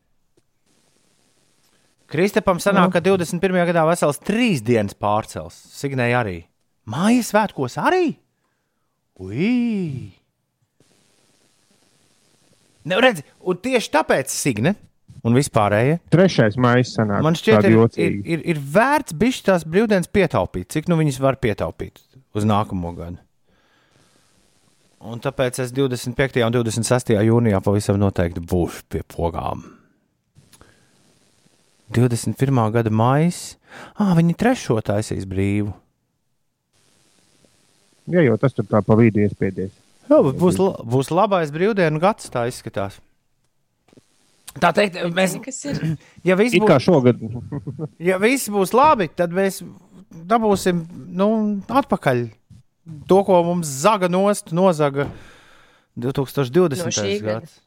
Kristapam 2.08 2.56
sanāk, 2.56 2.88
no. 2.88 2.90
ka 2.90 3.00
21. 3.04 3.66
gadā 3.68 3.84
vesels 3.84 4.18
trīs 4.18 4.62
dienas 4.64 4.94
pārcels. 4.94 5.54
Signēja 5.76 6.22
arī. 6.22 6.38
Mājas 6.88 7.32
svētkos 7.32 7.76
arī? 7.80 8.16
Ui! 9.20 10.12
Ne, 12.88 13.00
redzi, 13.04 13.24
un 13.44 13.58
tieši 13.60 13.90
tāpēc 13.92 14.32
Signe 14.32 14.72
un 15.26 15.36
vispārējie. 15.36 15.98
Trešais 16.12 16.56
maijs 16.60 16.94
sanāk. 16.96 17.22
Man 17.26 17.36
šķiet, 17.36 17.66
ir, 17.68 17.78
ir, 18.00 18.18
ir, 18.24 18.44
ir 18.54 18.60
vērts 18.74 19.16
bišķi 19.18 19.46
tās 19.50 19.66
brīvdienas 19.68 20.10
pietaupīt, 20.14 20.70
cik 20.72 20.88
nu 20.88 20.98
viņas 21.00 21.18
var 21.22 21.40
pietaupīt 21.42 22.00
uz 22.38 22.46
nākamo 22.48 22.94
gadu. 22.96 23.18
Un 25.08 25.20
tāpēc 25.22 25.60
es 25.62 25.74
25. 25.74 26.40
un 26.42 26.54
26. 26.56 27.12
jūnijā 27.28 27.60
pavisam 27.62 28.00
noteikti 28.00 28.42
būšu 28.42 28.86
pie 28.90 29.04
pogām. 29.06 29.62
21. 31.94 32.64
gada 32.74 32.90
maijs. 32.92 33.58
Ah, 33.94 34.10
viņi 34.18 34.34
trešo 34.36 34.80
taisīs 34.84 35.28
brīvu. 35.28 35.70
Jā, 38.08 38.24
jo 38.24 38.38
tas 38.40 38.56
tur 38.56 38.66
tā 38.68 38.80
pa 38.84 38.96
vidu 38.98 39.22
iespiedies. 39.24 39.74
Jā, 40.08 40.22
būs, 40.24 40.56
būs 40.88 41.12
labais 41.12 41.52
brīvdienu 41.52 42.00
gads, 42.00 42.30
tā 42.32 42.46
izskatās. 42.48 42.96
Tā 44.58 44.72
teikt, 44.74 44.96
mēs. 45.14 45.36
Ja 46.26 46.36
viss 46.38 46.56
būs 46.56 46.82
šogad, 46.82 47.20
ja 48.08 48.18
viss 48.22 48.50
būs 48.50 48.72
labi, 48.74 49.10
tad 49.12 49.34
mēs 49.36 49.60
dabūsim 50.08 50.82
nu, 51.14 51.28
atpakaļ 51.68 52.24
to, 53.08 53.22
ko 53.28 53.42
mums 53.46 53.70
zaga 53.84 54.08
nost, 54.10 54.54
nozaga 54.56 55.08
2020. 56.00 56.88
No 56.88 57.28
gads. 57.28 57.58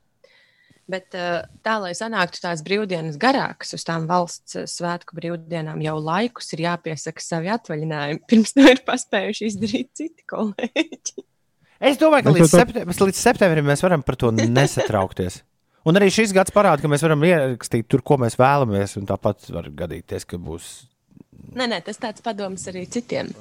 Bet 0.91 1.15
eh, 1.15 1.43
tā, 1.63 1.77
lai 1.84 1.91
sanāktu 1.97 2.41
tās 2.43 2.63
brīvdienas 2.65 3.19
garākas 3.21 3.75
uz 3.77 3.86
tām 3.88 4.08
valsts 4.10 4.58
eh, 4.60 4.65
svētku 4.69 5.15
brīvdienām, 5.17 5.82
jau 5.86 5.95
laikus 6.04 6.51
ir 6.56 6.65
jāpiesaka 6.65 7.23
savi 7.23 7.51
atvaļinājumi. 7.54 8.23
Pirms 8.32 8.56
to 8.58 8.65
ir 8.67 8.84
paspējuši 8.88 9.47
izdarīt 9.51 9.91
citi 9.97 10.27
kolēģi. 10.30 11.23
Es 11.82 11.97
domāju, 11.97 12.27
ka 12.27 12.36
līdz, 12.36 12.51
septembrim, 12.51 12.91
līdz 13.08 13.21
septembrim 13.23 13.65
mēs 13.71 13.82
varam 13.82 14.04
par 14.06 14.19
to 14.21 14.30
nesatraukties. 14.36 15.39
Un 15.89 15.97
arī 15.97 16.12
šis 16.13 16.34
gads 16.36 16.54
parāda, 16.54 16.84
ka 16.84 16.91
mēs 16.91 17.01
varam 17.01 17.23
ierakstīt 17.25 17.88
tur, 17.89 18.04
ko 18.06 18.19
mēs 18.21 18.38
vēlamies. 18.38 18.99
Tāpat 19.10 19.49
var 19.49 19.71
gadīties, 19.80 20.27
ka 20.30 20.38
būs. 20.38 20.67
Nē, 21.58 21.65
nē, 21.65 21.82
tas 21.88 21.97
tāds 21.97 22.21
padoms 22.21 22.67
arī 22.69 22.86
citiem 22.91 23.32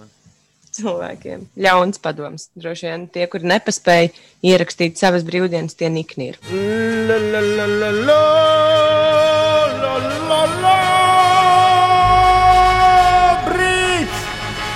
cilvēkiem. 0.76 1.46
Ļauns 1.60 2.00
padoms. 2.02 2.48
Droši 2.58 2.88
vien 2.88 3.06
tie, 3.12 3.26
kuri 3.30 3.48
nepaspēja 3.50 4.12
ierakstīt 4.46 5.00
savas 5.00 5.24
brīvdienas, 5.26 5.76
tie 5.78 5.90
nikni 5.92 6.32
ir. 6.32 6.40
La, 6.50 7.18
la, 7.18 7.40
la, 7.40 7.66
la, 7.66 7.90
la, 7.90 8.20
la, 9.80 9.94
la, 10.30 10.42
la. 10.62 10.76
Labrīt! 13.30 14.14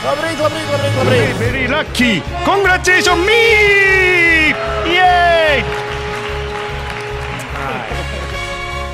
Labrīt, 0.05 0.43
labrīt, 0.43 0.99
labrīt! 0.99 1.39
Very 1.41 1.65
lucky! 1.71 2.13
Congratulations 2.49 3.25
me! 3.27 3.41
Yay! 4.91 5.65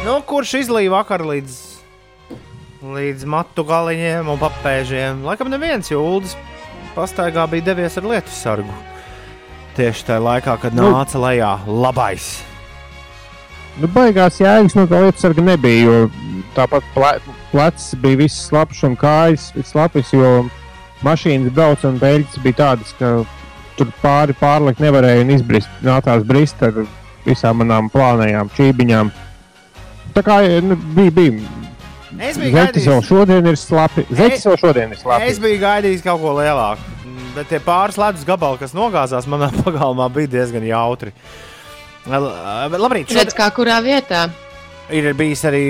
Nu, 0.00 0.20
kurš 0.24 0.54
izlīja 0.62 0.94
vakar 0.94 1.20
līdz, 1.28 1.56
līdz 2.96 3.26
matu 3.28 3.66
galiņiem 3.68 4.30
un 4.32 4.40
papēžiem? 4.40 5.20
Laikam 5.28 5.52
neviens, 5.52 5.90
jo 5.92 6.00
Uldis 6.00 6.32
pastaigā 6.94 7.46
bija 7.50 7.70
devies 7.70 7.98
ar 8.00 8.06
lietu 8.10 8.32
sargu. 8.34 8.76
Tieši 9.76 10.06
tajā 10.08 10.22
laikā, 10.24 10.56
kad 10.62 10.74
nu, 10.76 10.88
nāca 10.92 11.20
lejā 11.22 11.50
labais. 11.66 12.30
Nu, 13.80 13.88
baigās 13.94 14.40
jēgas 14.42 14.74
no 14.76 14.86
tā 14.90 14.98
lietu 15.04 15.22
sarga 15.22 15.44
nebija, 15.46 15.84
jo 15.86 16.46
tāpat 16.56 16.86
ple, 16.94 17.12
plecs 17.52 17.92
bija 18.02 18.24
viss 18.24 18.48
slapjš 18.48 18.82
un 18.90 18.96
kājas 19.00 19.50
slapjas, 19.70 20.10
jo 20.12 20.32
mašīnas 21.06 21.54
brauc 21.54 21.84
un 21.88 22.00
beļķis 22.02 22.42
bija 22.44 22.58
tādas, 22.64 22.92
ka 22.98 23.20
tur 23.78 23.92
pāri 24.02 24.36
pārlikt 24.36 24.82
nevarēja 24.82 25.24
un 25.24 25.32
izbrist. 25.36 25.70
Nācās 25.86 26.26
brist 26.26 26.60
ar 26.66 26.82
visām 27.24 27.62
manām 27.62 27.88
plānējām 27.92 28.50
čībiņām. 28.56 29.14
Tā 30.16 30.26
kā 30.26 30.42
nu, 30.66 30.76
bija, 30.96 31.14
bija 31.14 31.59
Es 32.18 32.38
biju 32.40 32.54
gaidījis, 32.56 32.88
ka 32.88 32.98
šodien 33.06 33.46
ir 33.46 33.58
slapi. 33.60 34.04
Zeķis 34.10 34.46
jau 34.48 34.56
šodien 34.58 34.94
ir 34.94 34.98
slapi. 34.98 35.30
Es 35.30 35.38
biju 35.42 35.60
gaidījis 35.62 36.02
kaut 36.06 36.22
ko 36.24 36.34
lielāku. 36.40 36.98
Bet 37.36 37.50
tie 37.52 37.60
pāris 37.62 37.98
ledus 38.00 38.26
gabali, 38.26 38.58
kas 38.58 38.74
nogāzās 38.74 39.28
manā 39.30 39.52
pagalmā, 39.62 40.08
bija 40.12 40.34
diezgan 40.38 40.66
jautri. 40.66 41.14
Labrīt, 42.10 43.10
šodien... 43.10 43.20
Redz, 43.20 43.36
kā 43.36 43.50
kurā 43.54 43.78
vietā? 43.84 44.26
Ir 44.90 45.06
bijis 45.14 45.44
arī 45.46 45.62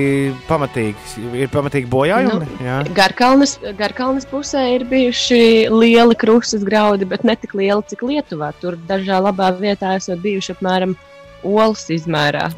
pamatīgs, 0.49 1.19
ir 1.37 1.51
pamatīgi 1.53 1.91
bojājumi. 1.93 2.47
Nu, 2.65 2.77
Garkalnes, 2.97 3.59
Garkalnes 3.77 4.25
pusē 4.31 4.63
ir 4.79 4.87
bijuši 4.89 5.69
lieli 5.69 6.17
krustas 6.17 6.65
graudi, 6.65 7.05
bet 7.11 7.27
ne 7.29 7.37
tik 7.37 7.53
lieli, 7.59 7.85
cik 7.91 8.07
Lietuvā. 8.09 8.55
Tur 8.63 8.79
dažā 8.89 9.21
labā 9.21 9.51
vietā 9.59 9.99
esot 9.99 10.23
bijuši 10.25 10.55
apmēram 10.57 10.97
olas 11.45 11.85
izmērā 11.93 12.49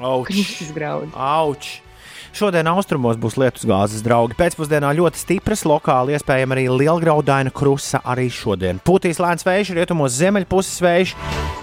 graudi. 0.77 1.11
Auč! 1.19 1.81
Šodien 2.33 2.65
austrumos 2.71 3.19
būs 3.21 3.35
lietus 3.37 3.67
gāzes 3.69 4.01
draugi. 4.01 4.33
Pēcpusdienā 4.39 4.95
ļoti 4.97 5.21
stipras, 5.21 5.67
lokāli 5.69 6.15
iespējama 6.17 6.57
arī 6.57 6.63
lielgraudaina 6.73 7.51
krusta 7.53 8.01
arī 8.09 8.31
šodien. 8.33 8.79
Pūtīs 8.81 9.21
lēns 9.21 9.45
vējš, 9.45 9.75
rietumos 9.77 10.15
ziemeļpuses 10.17 10.81
vējš, 10.81 11.13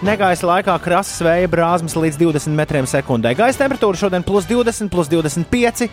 negaisa 0.05 0.45
laikā 0.45 0.75
krasas 0.83 1.23
vēja 1.25 1.49
brāzmas 1.49 1.97
līdz 1.97 2.19
20 2.21 2.53
metriem 2.59 2.85
sekundē. 2.89 3.31
Gaisa 3.39 3.63
temperatūra 3.63 3.97
šodien 3.97 4.25
plus 4.27 4.45
20, 4.51 4.91
plus 4.93 5.09
25, 5.09 5.89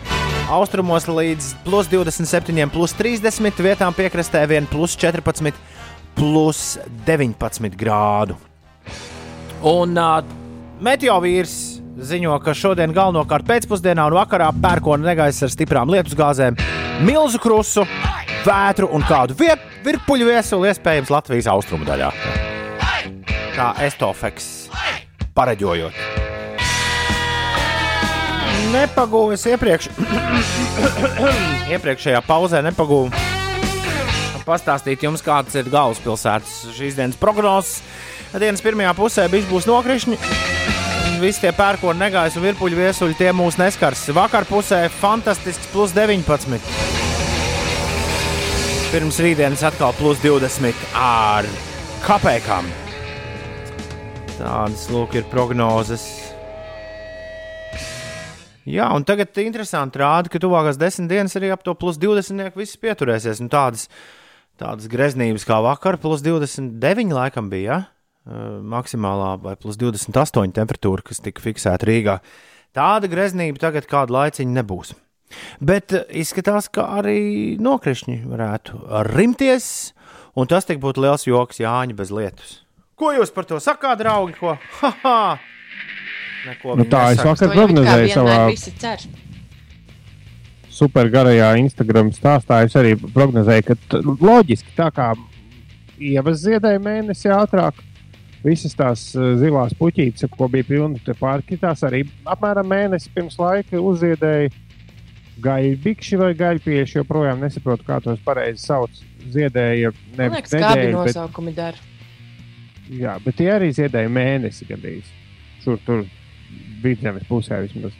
austrumos 0.59 1.09
līdz 1.09 1.49
plus 1.65 1.89
27, 1.89 2.69
plus 2.69 2.93
30, 3.01 3.63
vietām 3.65 3.97
piekrastē 3.97 4.45
vien 4.53 4.69
plus 4.69 4.93
14, 4.93 5.57
plus 6.21 6.61
19 7.09 7.73
grādu. 7.81 8.37
Un 9.65 9.97
uh, 9.97 10.21
meteorīds 10.85 11.76
ziņo, 11.97 12.35
ka 12.43 12.53
šodien 12.53 12.93
galvenokārt 12.95 13.47
pēcpusdienā 13.47 14.05
un 14.09 14.15
vakarā 14.17 14.49
pērkona 14.61 15.09
negaisa 15.09 15.47
ar 15.47 15.53
stiprām 15.53 15.89
lietusgāzēm, 15.93 16.57
milzu 17.05 17.41
krusu, 17.41 17.85
vētru 18.45 18.89
un 18.93 19.05
kādu 19.07 19.37
viet, 19.39 19.63
virpuļu 19.85 20.29
viesuli 20.29 20.71
iespējams 20.71 21.11
Latvijas 21.13 21.49
austrumu 21.51 21.87
daļā. 21.87 22.11
Kā 23.57 23.71
estofeks 23.87 24.69
pareģojot. 25.37 26.05
Nepagūvis 28.67 29.45
iepriekš, 29.53 29.89
iepriekšējā 31.73 32.21
pauzē 32.27 32.61
nepagūvis 32.67 33.25
pastāstīt 34.47 35.01
jums, 35.03 35.19
kāds 35.25 35.57
ir 35.59 35.67
galvaspilsētas 35.67 36.69
šīs 36.77 36.95
dienas 36.95 37.19
prognozes. 37.19 37.81
Dienas 38.31 38.63
pirmajā 38.63 38.93
pusē 38.95 39.25
būs 39.31 39.67
nokrišņi 39.67 40.56
visi 41.21 41.41
tie 41.43 41.51
pērkoni, 41.55 41.99
negaisa 41.99 42.39
un 42.39 42.45
virpuļu 42.47 42.77
viesuļi, 42.79 43.15
tie 43.19 43.31
mūs 43.35 43.57
neskars. 43.59 44.05
Vakar 44.15 44.47
pusē 44.49 44.85
fantastisks 44.99 45.69
plus 45.73 45.93
19. 45.95 46.59
Pirms 48.91 49.19
rītdienas 49.23 49.65
atkal 49.67 49.95
plus 49.97 50.21
20 50.23 50.85
ar 50.95 51.47
kapekām. 52.05 52.69
Tādas 54.37 54.85
lūk 54.93 55.17
ir 55.17 55.27
prognozes. 55.31 56.05
Jā, 58.67 58.87
un 58.91 59.05
tagad 59.07 59.35
interesanti 59.41 60.01
rāda, 60.01 60.29
ka 60.31 60.39
tuvākās 60.43 60.79
desmit 60.79 61.11
dienas 61.11 61.35
arī 61.39 61.53
ap 61.55 61.63
to 61.63 61.75
plus 61.79 61.99
20 61.99 62.55
viss 62.59 62.79
pieturēsies. 62.79 63.43
Un 63.43 63.51
tādas, 63.51 63.87
tādas 64.59 64.89
greznības 64.91 65.47
kā 65.47 65.61
vakar, 65.63 65.99
plus 66.03 66.23
29 66.25 67.15
laikam 67.15 67.51
bija. 67.51 67.67
Ja? 67.67 67.96
Maksimālā 68.27 69.33
vai 69.43 69.55
plus 69.59 69.79
28 69.79 70.53
temperatūra, 70.55 71.05
kas 71.07 71.21
tika 71.23 71.43
fiksēta 71.43 71.87
Rīgā. 71.87 72.19
Tāda 72.75 73.09
greznība 73.09 73.61
tagad 73.61 73.87
kādu 73.89 74.17
laiciņu 74.17 74.57
nebūs. 74.59 74.93
Bet 75.59 75.91
izskatās, 76.15 76.69
ka 76.71 76.85
arī 76.99 77.57
nokrišņi 77.59 78.21
varētu 78.29 78.79
rimties, 79.09 79.69
un 80.39 80.47
tas 80.47 80.67
tik 80.67 80.79
būtu 80.83 81.03
liels 81.03 81.27
joks 81.27 81.59
Jāņa 81.63 81.97
bez 81.97 82.13
lietus. 82.13 82.61
Ko 82.97 83.11
jūs 83.13 83.33
par 83.33 83.45
to 83.45 83.59
sakāt, 83.61 83.99
draugi? 84.01 84.37
Ko? 84.39 84.55
Ha, 84.81 84.93
ha! 85.03 85.19
Neko 86.47 86.77
nu, 86.79 86.85
tā 86.87 87.09
es 87.13 87.21
vakar 87.25 87.51
prognozēju 87.51 88.13
savā 88.13 88.37
supergarajā 90.77 91.49
Instagram 91.61 92.11
stāstā. 92.15 92.61
Es 92.67 92.77
arī 92.77 92.93
prognozēju, 92.97 93.65
ka 93.67 94.01
loģiski 94.03 94.75
tā 94.77 94.89
kā 94.93 95.11
ievas 95.97 96.41
ziedēja 96.43 96.81
mēnesi 96.83 97.31
ātrāk, 97.33 97.79
visas 98.45 98.75
tās 98.77 99.09
eh, 99.15 99.33
zilās 99.41 99.75
puķītes, 99.77 100.27
ko 100.33 100.49
bija 100.51 100.67
pilni 100.67 101.17
pārki, 101.19 101.59
tās 101.61 101.83
arī 101.87 102.03
apmēram 102.27 102.67
mēnesi 102.69 103.11
pirms 103.15 103.37
laika 103.41 103.81
uzziedēja 103.81 104.53
gaļbikši 105.43 106.19
vai 106.19 106.31
gaļpieši. 106.37 106.97
Joprojām 106.99 107.43
nesaprotu, 107.43 107.85
kā 107.87 107.99
tos 108.03 108.21
pareizi 108.25 108.63
sauc. 108.63 109.03
Ziedēja 109.27 109.91
nevis 110.17 110.53
nedēļu, 110.55 110.95
nosaukumi 110.95 111.53
bet... 111.53 111.59
dara. 111.59 111.85
Jā, 112.87 113.17
bet 113.23 113.35
tie 113.41 113.49
arī 113.51 113.69
ziedēja 113.75 114.09
mēnesi 114.11 114.67
gandrīz. 114.69 115.09
Šur 115.65 115.79
tur 115.85 116.05
vidzemes 116.83 117.25
pusē 117.27 117.59
vismaz. 117.65 117.95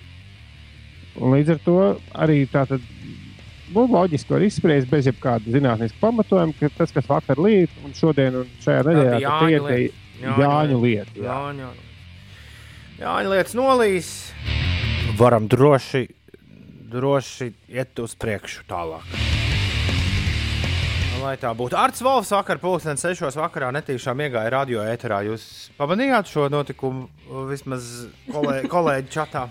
Un 1.18 1.34
līdz 1.34 1.56
ar 1.56 1.64
to 1.66 1.78
arī 2.24 2.44
tātad 2.50 2.84
nu, 3.74 3.84
loģiski 3.84 4.32
var 4.32 4.46
izspriest 4.46 4.90
bez 4.92 5.10
jebkāda 5.10 5.52
zinātniska 5.52 6.00
pamatojuma, 6.02 6.56
ka 6.60 6.70
tas, 6.78 6.94
kas 6.96 7.10
vakar 7.10 7.42
līdz 7.42 7.84
un 7.84 7.96
šodien 7.98 8.42
un 8.44 8.52
šajā 8.64 8.86
nedēļā, 8.88 9.38
ir 9.58 9.68
Jāņu 10.22 10.78
lieta. 10.82 11.12
Jā. 11.16 11.24
Jāņu. 11.30 11.70
Jāņu 12.98 13.30
lietas 13.34 13.56
nolīs. 13.58 14.08
Varam 15.18 15.48
droši, 15.50 16.08
droši 16.92 17.52
iet 17.74 18.00
uz 18.02 18.16
priekšu 18.18 18.66
tālāk. 18.70 19.06
Lai 21.18 21.34
tā 21.42 21.50
būtu. 21.58 21.74
Arts 21.78 22.02
Volfs 22.06 22.32
vakar, 22.34 22.58
pulksten 22.62 22.98
6. 23.02 23.38
vakarā 23.40 23.72
netīšām 23.74 24.22
iegāja 24.28 24.50
radio 24.54 24.80
ēterā. 24.86 25.24
Jūs 25.26 25.44
pamanījāt 25.78 26.26
šo 26.30 26.46
notikumu 26.54 27.08
vismaz 27.50 27.84
kolē, 28.30 28.62
kolēģi 28.74 29.10
čatā? 29.14 29.44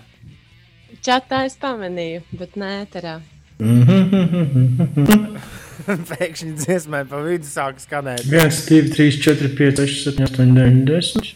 Čatā 1.03 1.43
es 1.47 1.55
pamanīju, 1.59 2.21
bet 2.39 2.55
nē, 2.59 2.69
ēterā. 2.87 3.15
Pēkšņi 6.11 6.53
dziesmai 6.63 7.03
pa 7.09 7.19
vidu 7.25 7.47
sāk 7.47 7.81
skanēt. 7.83 8.23
1, 8.25 8.49
2, 8.67 8.89
3, 8.95 9.19
4, 9.23 9.51
5, 9.59 9.81
6, 9.83 10.03
7, 10.09 10.25
8, 10.27 10.55
9, 10.57 10.83
10, 10.89 11.31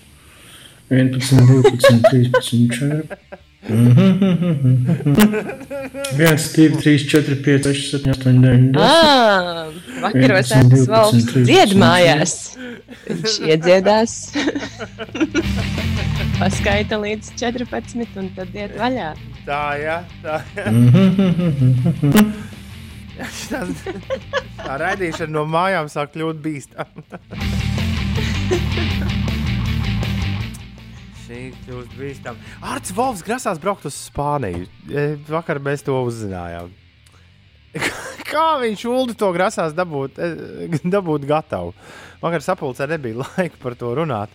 11, 0.92 1.20
12, 1.48 2.04
13, 2.10 2.32
14. 2.42 3.40
1, 3.62 3.78
2, 6.18 6.70
3, 6.82 6.98
4, 7.08 7.36
5, 7.46 7.70
6, 7.74 7.90
7, 7.92 8.12
8, 8.12 8.42
9, 8.42 8.72
10. 8.74 8.82
Ah, 8.82 9.70
vakaros 10.02 10.54
ētas 10.58 10.88
valsts 10.90 11.36
dzied 11.46 11.76
mājās. 11.80 12.34
Viņš 13.08 13.36
iedziedās. 13.48 14.16
Paskaita 16.42 16.98
līdz 16.98 17.36
14 17.38 18.18
un 18.18 18.32
tad 18.36 18.56
iet 18.58 18.74
vaļā. 18.80 19.12
Tā, 19.46 19.66
jā, 19.78 19.98
tā. 20.24 20.42
Jā. 20.58 20.66
tā, 24.66 24.74
raidīšana 24.82 25.34
no 25.34 25.44
mājām 25.50 25.90
sāk 25.92 26.14
kļūt 26.16 26.38
bīstama. 26.44 27.02
Šī 31.22 31.40
kļūst 31.64 31.94
bīstama. 31.96 32.38
Arts 32.74 32.92
Volfs 32.96 33.24
grasās 33.26 33.62
braukt 33.62 33.86
uz 33.88 33.96
Spāniju. 34.10 34.66
E, 34.90 34.92
vakar 35.30 35.58
mēs 35.64 35.86
to 35.88 35.96
uzzinājām. 36.04 36.68
Kā 38.32 38.48
viņš 38.62 38.82
Ulu 38.90 39.14
to 39.20 39.30
grasās 39.36 39.74
dabūt, 39.78 40.12
e, 40.20 40.22
dabūt 40.84 41.22
gatavu? 41.30 41.72
Vakar 42.22 42.42
sapulcē 42.46 42.84
nebija 42.92 43.24
laika 43.24 43.58
par 43.62 43.74
to 43.80 43.90
runāt. 44.02 44.30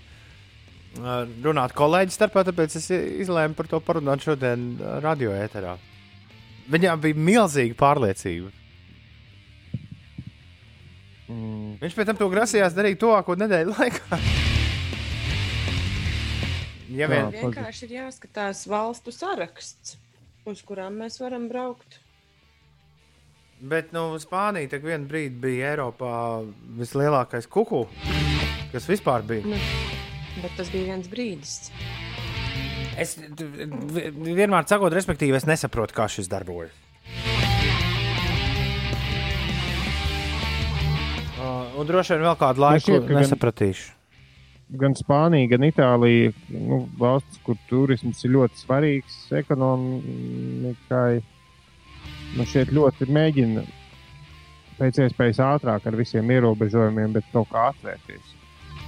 Runāt 0.97 1.75
kolēģi 1.77 2.13
starpā, 2.15 2.41
tāpēc 2.49 2.71
es 2.79 2.87
izlēmu 2.95 3.55
par 3.59 3.67
to 3.69 3.79
parunāt 3.85 4.25
šodien 4.25 4.61
radio 5.05 5.31
ēterā. 5.37 5.75
Viņām 6.73 6.97
bija 7.03 7.21
milzīga 7.21 7.77
pārliecība 7.79 8.49
Mm. 11.27 11.77
Viņš 11.81 11.95
pēc 11.97 12.11
tam 12.11 12.19
to 12.21 12.29
grasījās 12.31 12.75
darīt 12.77 13.01
tuvāko 13.03 13.35
nedēļu 13.39 13.75
laikā. 13.75 14.19
ja 17.01 17.09
vien 17.11 17.31
vienkārši 17.35 17.89
ir 17.89 17.95
jāskatās 17.99 18.65
valstu 18.71 19.15
saraksts, 19.15 19.97
uz 20.47 20.63
kurām 20.67 21.01
mēs 21.03 21.19
varam 21.23 21.49
braukt. 21.51 22.01
Bet 23.57 23.93
nu, 23.97 24.11
Spānija 24.21 24.69
tā 24.75 24.81
vienā 24.85 25.09
brīdī 25.09 25.41
bija 25.41 25.73
Eiropā 25.73 26.15
vislielākais 26.77 27.49
kuku, 27.49 27.87
kas 28.75 28.87
vispār 28.91 29.25
bija. 29.27 29.49
Nu, 29.49 29.61
bet 30.43 30.53
tas 30.59 30.71
bija 30.71 30.93
viens 30.93 31.09
brīdis. 31.11 31.71
Es 33.01 33.17
vienmēr 33.17 34.69
sakot, 34.69 34.93
respektīvi, 34.93 35.37
es 35.41 35.49
nesaprotu, 35.49 35.97
kā 35.97 36.07
šis 36.13 36.29
darbojas. 36.33 36.86
Un 41.77 41.89
droši 41.89 42.17
vien 42.17 42.25
vēl 42.25 42.37
kādu 42.41 42.63
laiku 42.65 42.85
šķiet, 42.87 43.11
nesapratīšu. 43.19 43.89
Gan, 43.91 44.79
gan 44.83 44.95
Spānija, 44.99 45.51
gan 45.53 45.67
Itālija 45.69 46.33
nu, 46.53 46.83
valsts, 46.99 47.41
kur 47.47 47.59
turisms 47.71 48.23
ir 48.25 48.33
ļoti 48.37 48.63
svarīgs 48.63 49.19
ekonomikai. 49.43 51.11
Nu, 52.37 52.47
šeit 52.49 52.73
ļoti 52.75 53.09
mēģina 53.13 53.65
pēc 54.77 55.03
iespējas 55.07 55.41
ātrāk 55.45 55.87
ar 55.89 55.99
visiem 55.99 56.31
ierobežojumiem, 56.33 57.15
bet 57.17 57.29
kaut 57.33 57.49
kā 57.53 57.71
atvērties. 57.73 58.35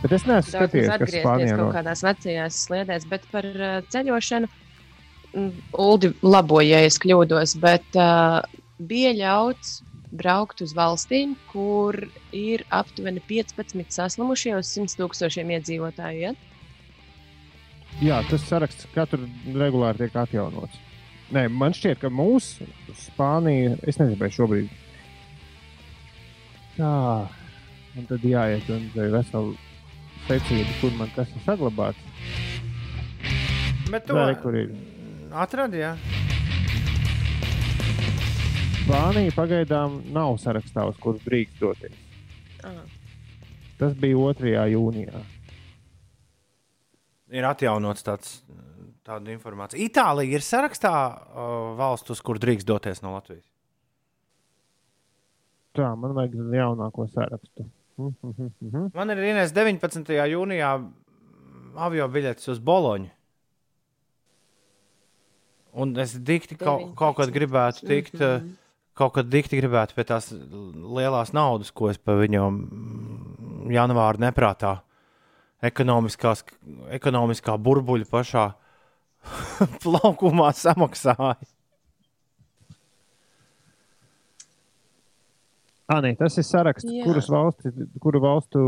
Bet 0.03 0.15
es 0.15 0.25
neesmu 0.29 0.53
skatījies, 0.53 0.95
kas 1.01 1.15
Spānijā 1.17 1.53
ir. 1.53 1.61
Kaut 1.61 1.75
kādās 1.75 2.05
vecajās 2.07 2.63
sliedēs, 2.69 3.07
bet 3.11 3.25
par 3.33 3.49
uh, 3.49 3.79
ceļošanu 3.93 4.49
mm, 4.49 5.51
Uldi 5.85 6.13
laboja, 6.23 6.79
ja 6.79 6.91
es 6.91 7.01
kļūdos, 7.03 7.57
bet 7.63 7.99
uh, 7.99 8.39
bija 8.79 9.15
ļauts 9.19 9.79
braukt 10.13 10.63
uz 10.65 10.75
valstīm, 10.77 11.35
kur 11.53 11.97
ir 12.33 12.65
aptuveni 12.75 13.23
15 13.29 13.93
saslimušie 13.95 14.55
uz 14.59 14.71
100 14.75 14.99
tūkstošiem 15.01 15.53
iedzīvotāju. 15.59 16.21
Ja? 16.23 16.35
Jā, 18.03 18.21
tas 18.31 18.45
saraksts 18.47 18.89
katru 18.95 19.27
regulāri 19.59 20.05
tiek 20.05 20.17
atjaunots. 20.23 20.77
Nē, 21.35 21.45
man 21.53 21.75
šķiet, 21.77 21.99
ka 22.01 22.09
mūsu 22.13 22.65
Spānija, 22.97 23.75
es 23.85 23.99
nezinu, 24.01 24.17
vai 24.21 24.31
šobrīd 24.33 24.71
tā, 26.79 26.93
un 27.99 28.07
tad 28.09 28.25
jāiet 28.25 28.69
un 28.73 28.87
ir 28.95 29.11
vesela 29.13 29.53
secība, 30.29 30.77
kur 30.81 30.95
man 30.97 31.11
kas 31.17 31.33
ir 31.35 31.45
saglabāts. 31.45 32.01
Bet 33.93 34.09
to 34.09 34.17
atradīja. 35.33 35.97
Spānija 38.89 39.35
pagaidām 39.37 39.99
nav 40.17 40.39
sarakstā, 40.41 40.87
uz 40.89 40.97
kuriem 40.97 41.21
drīkst 41.21 41.59
doties. 41.61 41.97
Aha. 42.65 42.87
Tas 43.77 43.91
bija 44.01 44.31
2. 44.39 44.53
jūnijā. 44.73 45.19
Ir 47.37 47.45
atjaunots 47.45 48.07
tāds, 48.07 48.31
tāda 49.05 49.29
informācija. 49.35 49.83
Itālija 49.85 50.39
ir 50.39 50.45
sarakstā 50.47 50.93
uh, 51.05 51.51
valsts, 51.77 52.15
uz 52.15 52.23
kur 52.25 52.41
drīkst 52.41 52.65
doties 52.71 53.05
no 53.05 53.13
Latvijas. 53.13 53.45
Tā, 55.77 55.91
man 55.93 56.15
vajag 56.17 56.39
jaunāko 56.57 57.05
sarakstu. 57.13 57.67
man 58.97 59.13
ir 59.13 59.21
Inês 59.35 59.53
19. 59.53 60.15
jūnijā 60.33 60.71
avio 61.77 62.07
biļetes 62.15 62.55
uz 62.55 62.63
Boloņu. 62.71 63.13
Un 65.77 65.93
es 66.01 66.17
dikti 66.17 66.57
kaut, 66.57 66.89
kaut 66.97 67.21
kad 67.21 67.35
gribētu 67.37 67.85
tikt. 67.85 68.17
Mm 68.17 68.25
-hmm 68.25 68.57
kaut 68.99 69.15
kad 69.17 69.29
dikti 69.31 69.61
gribētu 69.61 69.95
pie 69.97 70.05
tās 70.09 70.31
lielās 70.33 71.33
naudas, 71.37 71.71
ko 71.71 71.91
es 71.93 71.99
par 72.03 72.19
viņu 72.21 72.49
janvāra 73.75 74.23
neprātā, 74.29 74.79
ekonomiskā 75.63 77.57
burbuļa 77.69 78.11
pašā 78.11 78.49
plaukumā 79.85 80.51
samaksāju. 80.57 81.49
Ah, 85.89 86.03
nē, 86.05 86.11
tas 86.21 86.35
ir 86.37 86.45
saraksts, 86.45 86.91
kuras 87.01 87.31
valsti, 87.33 87.71
kuru 88.05 88.21
valstu 88.21 88.61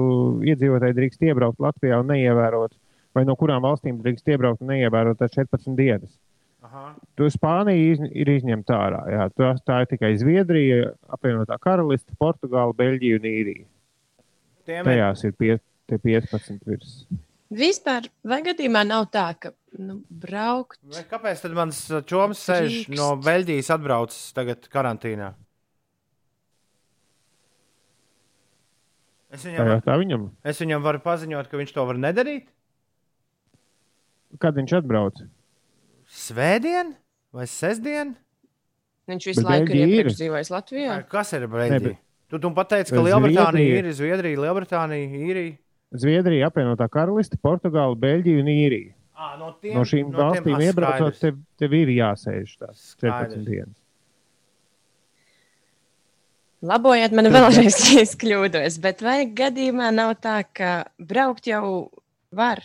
iedzīvotāji 0.48 0.96
drīkst 0.96 1.26
iebraukt 1.28 1.60
Latvijā 1.60 1.98
un 2.00 2.08
neievērot, 2.08 2.72
vai 3.12 3.26
no 3.28 3.34
kurām 3.36 3.60
valstīm 3.66 3.98
drīkst 4.00 4.30
iebraukt 4.32 4.64
un 4.64 4.72
neievērot 4.72 5.20
tās 5.20 5.34
14 5.36 5.76
dienas. 5.76 6.14
Aha. 6.61 6.83
Tu 7.16 7.27
Spānija 7.33 7.94
izņ, 7.94 8.11
ir 8.20 8.29
izņemta 8.35 8.77
ārā. 8.77 9.01
Jā, 9.09 9.27
tā, 9.33 9.51
tā 9.64 9.79
ir 9.85 9.88
tikai 9.94 10.11
Zviedrija, 10.20 10.90
apvienotā 11.16 11.57
karaliste, 11.62 12.12
Portugāla, 12.20 12.75
Beļģija 12.77 13.20
un 13.20 13.29
Īrija. 13.31 13.64
Tiem 14.68 14.83
ir 14.83 14.88
Tajās 14.90 15.25
ir 15.25 15.33
pie, 15.40 15.55
tie 15.88 15.99
15 16.05 16.66
virs. 16.68 16.99
Vispār, 17.51 18.07
vai 18.23 18.42
gadījumā 18.46 18.85
nav 18.87 19.09
tā, 19.11 19.25
ka 19.40 19.51
nu, 19.81 19.96
braukt 20.07 20.79
Vai 20.92 21.01
kāpēc 21.11 21.40
tad 21.42 21.57
mans 21.57 21.81
čoms 22.07 22.44
sēž 22.46 22.68
Drīkst. 22.68 22.92
no 23.01 23.09
Beļģijas 23.25 23.73
atbraucis 23.75 24.29
tagad 24.37 24.68
karantīnā? 24.70 25.33
Es 29.31 29.42
Tā 29.46 29.51
viņam, 29.51 29.68
jau 29.73 29.81
tā 29.87 29.96
viņam. 30.01 30.23
es 30.51 30.61
viņam 30.62 30.83
varu 30.85 31.01
paziņot, 31.05 31.49
ka 31.51 31.59
viņš 31.61 31.75
to 31.75 31.85
var 31.87 31.99
nedarīt. 32.03 32.49
Kad 34.42 34.57
viņš 34.59 34.77
atbrauc? 34.81 35.20
Svētdien 36.11 36.94
vai 37.33 37.46
sestdien? 37.46 38.16
viņš 39.11 39.27
visu 39.27 39.42
Bet 39.42 39.51
laiku 39.51 39.75
ir 39.75 39.88
iepriekš 39.88 40.16
dzīvojis 40.20 40.51
Latvijā? 40.55 41.01
Kas 41.11 41.33
ir 41.35 41.46
bet- 41.51 41.90
Tu, 42.31 42.38
tu 42.38 42.51
pateici, 42.55 42.92
ka 42.94 43.03
Lielbritānija 43.03 43.81
ir 43.83 43.88
Zviedrija, 43.90 44.38
Lielbritānija, 44.38 45.09
Īrija. 45.18 45.57
Zviedrija, 45.99 46.46
apvienotā 46.46 46.87
karaliste, 46.87 47.35
Portugāla, 47.42 47.96
Beļģija 47.99 48.42
un 48.44 48.51
Īrija. 48.53 48.92
À, 49.18 49.33
no, 49.37 49.49
tiem, 49.61 49.75
No 49.75 49.83
šīm 49.83 50.12
no 50.12 50.18
valstīm 50.18 50.44
tiem, 50.55 50.62
iebraucot, 50.68 51.18
tev, 51.18 51.40
tev 51.59 51.75
ir 51.75 51.90
jāsēž 51.96 52.53
tās 52.61 52.85
Skaidrs. 52.94 53.35
14 53.35 53.44
dienas. 53.51 53.75
Labojiet 56.62 57.12
mani 57.16 57.33
vēlreiz, 57.35 57.81
ja 57.90 58.01
es 58.05 58.14
kļūdos, 58.20 58.79
bet 58.85 59.03
vai 59.03 59.25
gadījumā 59.27 59.90
nav 59.96 60.14
tā, 60.23 60.38
ka 60.55 60.70
braukt 61.01 61.49
jau 61.51 61.90
var 62.31 62.62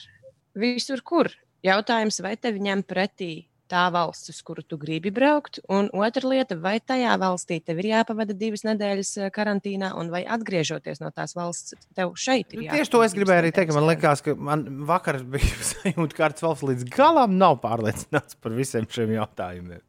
visur, 0.54 1.02
kur? 1.02 1.32
Jautājums, 1.66 2.22
vai 2.22 2.36
tevi 2.38 2.62
ņem 2.62 2.84
pretī 2.86 3.34
tā 3.72 3.88
valsts, 3.94 4.30
uz 4.30 4.42
kuru 4.46 4.62
tu 4.62 4.78
gribi 4.78 5.10
braukt, 5.14 5.58
un 5.72 5.88
otra 5.98 6.30
lieta, 6.30 6.58
vai 6.62 6.76
tajā 6.78 7.16
valstī 7.22 7.58
tev 7.66 7.82
ir 7.82 7.90
jāpavada 7.90 8.36
divas 8.38 8.62
nedēļas 8.68 9.12
eh, 9.18 9.32
karantīnā, 9.34 9.92
un 9.98 10.12
vai 10.14 10.22
atgriežoties 10.36 11.02
no 11.02 11.10
tās 11.16 11.36
valsts, 11.38 11.74
tev 11.98 12.14
šeit 12.20 12.54
ir 12.54 12.62
Nu, 12.62 12.68
jāpavada 12.68 12.84
Tieši 12.84 12.94
to 12.94 13.02
es 13.08 13.18
gribēju 13.18 13.44
arī 13.44 13.52
teikt. 13.56 13.74
Man 13.76 13.90
liekas, 13.90 14.22
ka 14.26 14.36
man 14.38 14.66
vakar 14.90 15.22
bija 15.34 15.68
sajūta, 15.72 16.12
ka 16.14 16.22
Kārtas 16.22 16.46
valsts 16.46 16.70
līdz 16.70 16.88
galam 16.94 17.38
nav 17.42 17.60
pārliecināts 17.66 18.38
par 18.42 18.56
visiem 18.58 18.88
šiem 18.90 19.18
jautājumiem. 19.18 19.84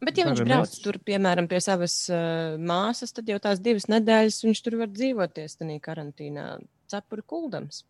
Bet, 0.00 0.16
ja 0.16 0.24
viņš 0.24 0.40
brauc 0.48 0.74
tur, 0.80 0.96
piemēram, 1.04 1.44
pie 1.48 1.58
savas 1.60 1.94
uh, 2.08 2.56
māsas, 2.56 3.12
tad 3.12 3.28
jau 3.28 3.36
tās 3.42 3.60
divas 3.60 3.84
nedēļas 3.92 4.38
viņš 4.46 4.62
tur 4.64 4.78
var 4.80 4.88
dzīvoties 4.94 5.60
tajā 5.60 5.76
karantīnā, 5.84 6.46
cepuri 6.88 7.24
kuldams. 7.28 7.82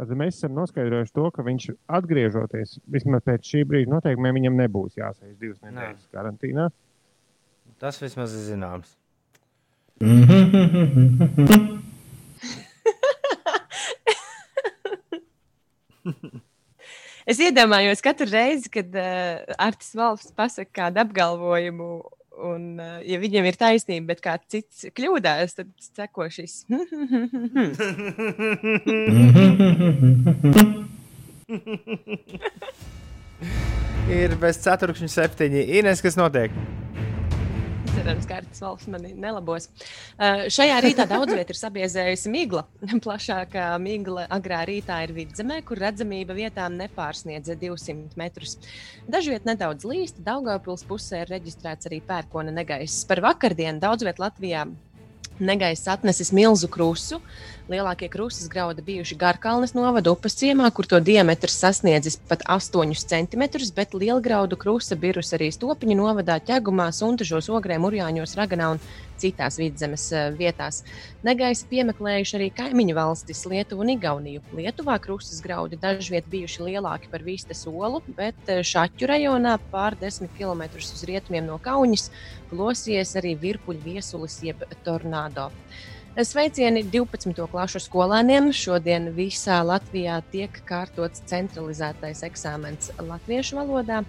Tad 0.00 0.14
mēs 0.16 0.38
esam 0.38 0.54
noskaidrojuši 0.56 1.12
to, 1.12 1.26
ka 1.36 1.42
viņš 1.44 1.64
atgriežoties, 1.92 2.78
vismaz 2.88 3.20
pēc 3.26 3.44
šī 3.50 3.66
brīža 3.68 3.90
noteikumiem, 3.92 4.38
viņam 4.38 4.54
nebūs 4.62 4.94
jāsēž 4.96 5.34
divas 5.36 5.58
nedēļas 5.60 6.06
karantīnā. 6.14 6.70
Tas 7.84 8.00
vismaz 8.00 8.32
ir 8.38 8.46
zināms. 8.46 8.94
Es 17.28 17.36
iedomājos 17.44 18.00
katru 18.00 18.24
reizi, 18.32 18.72
kad 18.72 18.96
uh, 18.96 19.44
Artis 19.60 19.92
Valsts 20.00 20.32
pasakā 20.32 20.72
kādu 20.80 21.04
apgalvojumu, 21.04 21.90
un, 22.46 22.80
uh, 22.80 22.98
ja 23.06 23.18
viņam 23.22 23.44
ir 23.48 23.56
taisnība, 23.60 24.06
bet 24.12 24.20
kāds 24.24 24.46
cits 24.52 24.86
kļūdās, 24.96 25.54
tad 25.58 25.68
seko 25.84 26.28
šis. 26.32 26.54
Ir 34.10 34.34
bez 34.42 34.58
ceturkšņa 34.64 35.08
septiņi. 35.10 35.60
Ines, 35.80 36.00
kas 36.02 36.16
notiek? 36.18 36.50
Cerams, 38.00 38.24
ka 38.24 38.38
Artis 38.40 38.62
Valsts 38.64 38.88
mani 38.88 39.10
nelabos. 39.12 39.66
Uh, 40.16 40.46
šajā 40.48 40.78
rītā 40.80 41.04
daudz 41.08 41.34
vietā 41.36 41.52
ir 41.52 41.58
sabiezējusi 41.58 42.30
migla. 42.32 42.62
Plašākā 43.04 43.66
migla 43.82 44.24
agrā 44.32 44.62
rītā 44.70 45.02
ir 45.04 45.12
vidzemē, 45.18 45.58
kur 45.68 45.82
redzamība 45.84 46.36
vietām 46.38 46.78
nepārsniedz 46.80 47.52
200 47.60 48.16
metrus. 48.20 48.56
Dažviet 49.10 49.44
nedaudz 49.48 49.84
līst, 49.84 50.22
Daugavpils 50.24 50.86
pusē 50.88 51.26
ir 51.26 51.34
reģistrēts 51.34 51.90
arī 51.90 52.00
pērkona 52.08 52.54
negaiss. 52.56 53.04
Par 53.10 53.20
vakardienu 53.26 53.84
daudz 53.84 54.08
vietā 54.08 54.24
Latvijā 54.30 54.64
negaiss 55.40 55.88
atnesis 55.90 56.32
milzu 56.36 56.68
krustu. 56.68 57.20
Lielākie 57.70 58.08
krustas 58.10 58.48
graudi 58.50 58.82
bijuši 58.82 59.16
Garkalnes 59.18 59.76
novada 59.76 60.10
upes 60.10 60.34
ciemā, 60.40 60.70
kur 60.74 60.88
to 60.90 60.98
diametrs 61.00 61.58
sasniedzis 61.62 62.18
pat 62.28 62.42
8 62.50 62.94
cm, 62.94 63.44
bet 63.76 63.94
lielgraudu 63.94 64.58
krusta 64.58 64.98
bijusi 64.98 65.36
arī 65.38 65.52
Stopiņu 65.54 65.98
novadā, 66.00 66.40
ķegumā, 66.42 66.90
Suntažos, 66.92 67.50
Ogrē, 67.52 67.78
Murjāņos, 67.82 68.34
Raganā 68.40 68.72
un 68.74 68.82
citās 69.20 69.58
vidzemes 69.60 70.06
eh, 70.16 70.30
vietās. 70.36 70.82
Negaisi 71.26 71.68
piemeklējuši 71.70 72.36
arī 72.38 72.48
kaimiņu 72.56 72.96
valstis 72.96 73.44
Lietuvu 73.50 73.84
un 73.84 73.94
Igauniju. 73.94 74.42
Lietuvā 74.56 74.96
krustas 75.02 75.42
graudi 75.44 75.78
dažviet 75.80 76.28
bijuši 76.32 76.66
lielāki 76.70 77.12
par 77.12 77.24
Vīstes 77.26 77.66
olu, 77.70 78.02
bet 78.16 78.50
eh, 78.50 78.64
Šaķu 78.66 79.10
rajonā 79.10 79.58
pār 79.72 79.98
10 80.00 80.32
km 80.38 80.66
uz 80.80 81.06
rietumiem 81.08 81.48
no 81.48 81.60
Kaunis 81.62 82.10
plosies 82.50 83.14
arī 83.20 83.36
virpuļu 83.38 83.86
viesulis 83.92 84.40
jeb 84.46 84.66
tornado. 84.84 85.50
Sveicieni 86.10 86.82
12. 86.90 87.44
klasu 87.48 87.78
skolēniem. 87.78 88.48
Šodien 88.50 89.12
visā 89.14 89.60
Latvijā 89.62 90.16
tiek 90.32 90.56
kārtots 90.66 91.22
centralizētais 91.30 92.24
eksāmens 92.26 92.90
latviešu 92.98 93.60
valodā. 93.60 94.00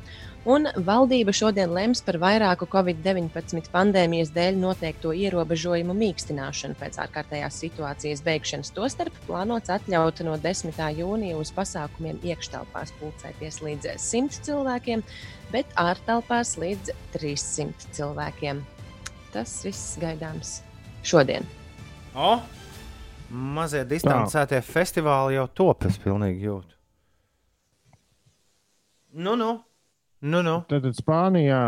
Un 0.42 0.66
valdība 0.74 1.30
šodien 1.38 1.70
lems 1.70 2.00
par 2.02 2.18
vairāku 2.18 2.66
Covid-19 2.66 3.68
pandēmijas 3.70 4.32
dēļ 4.34 4.56
noteikto 4.58 5.12
ierobežojumu 5.14 5.94
mīkstināšanu 5.94 6.80
pēc 6.80 6.98
ārkārtējās 7.04 7.60
situācijas 7.62 8.24
beigšanas. 8.26 8.74
Tostarp 8.74 9.20
plānots 9.28 9.70
atļaut 9.70 10.24
no 10.26 10.40
10. 10.42 10.82
jūnija 10.98 11.38
uz 11.38 11.54
pasākumiem 11.54 12.18
iekštelpās 12.26 12.96
pulcēties 12.98 13.62
līdz 13.62 13.94
100 14.02 14.42
cilvēkiem, 14.50 15.06
bet 15.54 15.78
ārtelpās 15.78 16.58
līdz 16.58 16.90
300 17.14 17.94
cilvēkiem. 17.94 18.66
Tas 19.38 19.60
viss 19.62 19.94
gaidāms 20.02 20.64
šodien. 21.06 21.46
O, 22.18 22.40
mazie 23.30 23.86
distancētie 23.86 24.66
festivāli 24.66 25.38
jau 25.38 25.52
top, 25.54 25.86
es 25.86 26.02
pilnīgi 26.02 26.50
jūtu. 26.50 26.80
Nu, 29.22 29.38
nu, 29.38 29.60
nu, 30.22 30.42
nu. 30.46 30.56
Tad 30.70 30.86
Spānijā, 30.98 31.62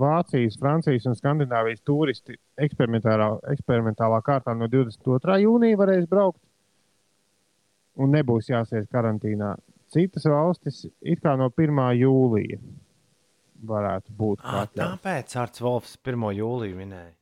Vācijas, 0.00 0.58
Francijas 0.60 1.06
un 1.10 1.16
Skandināvijas 1.18 1.82
turisti 1.86 2.36
eksperimentālā, 2.58 4.20
kārtā 4.24 4.54
no 4.56 4.68
22. 4.72 5.40
jūnija 5.44 5.80
varēs 5.80 6.08
braukt 6.10 6.40
un 7.98 8.14
nebūs 8.14 8.50
jāsēž 8.52 8.88
karantīnā. 8.94 9.54
Citas 9.92 10.26
valstis 10.28 10.84
it 11.00 11.22
kā 11.24 11.34
no 11.40 11.48
1. 11.50 11.78
jūlija 11.98 12.58
varētu 13.68 14.14
būt. 14.14 14.42
À, 14.44 14.64
atļauts. 14.66 14.98
tāpēc 14.98 15.36
Arts 15.42 15.62
Volfs 15.64 15.96
1. 16.04 16.28
jūliju 16.38 16.76
minēja. 16.78 17.14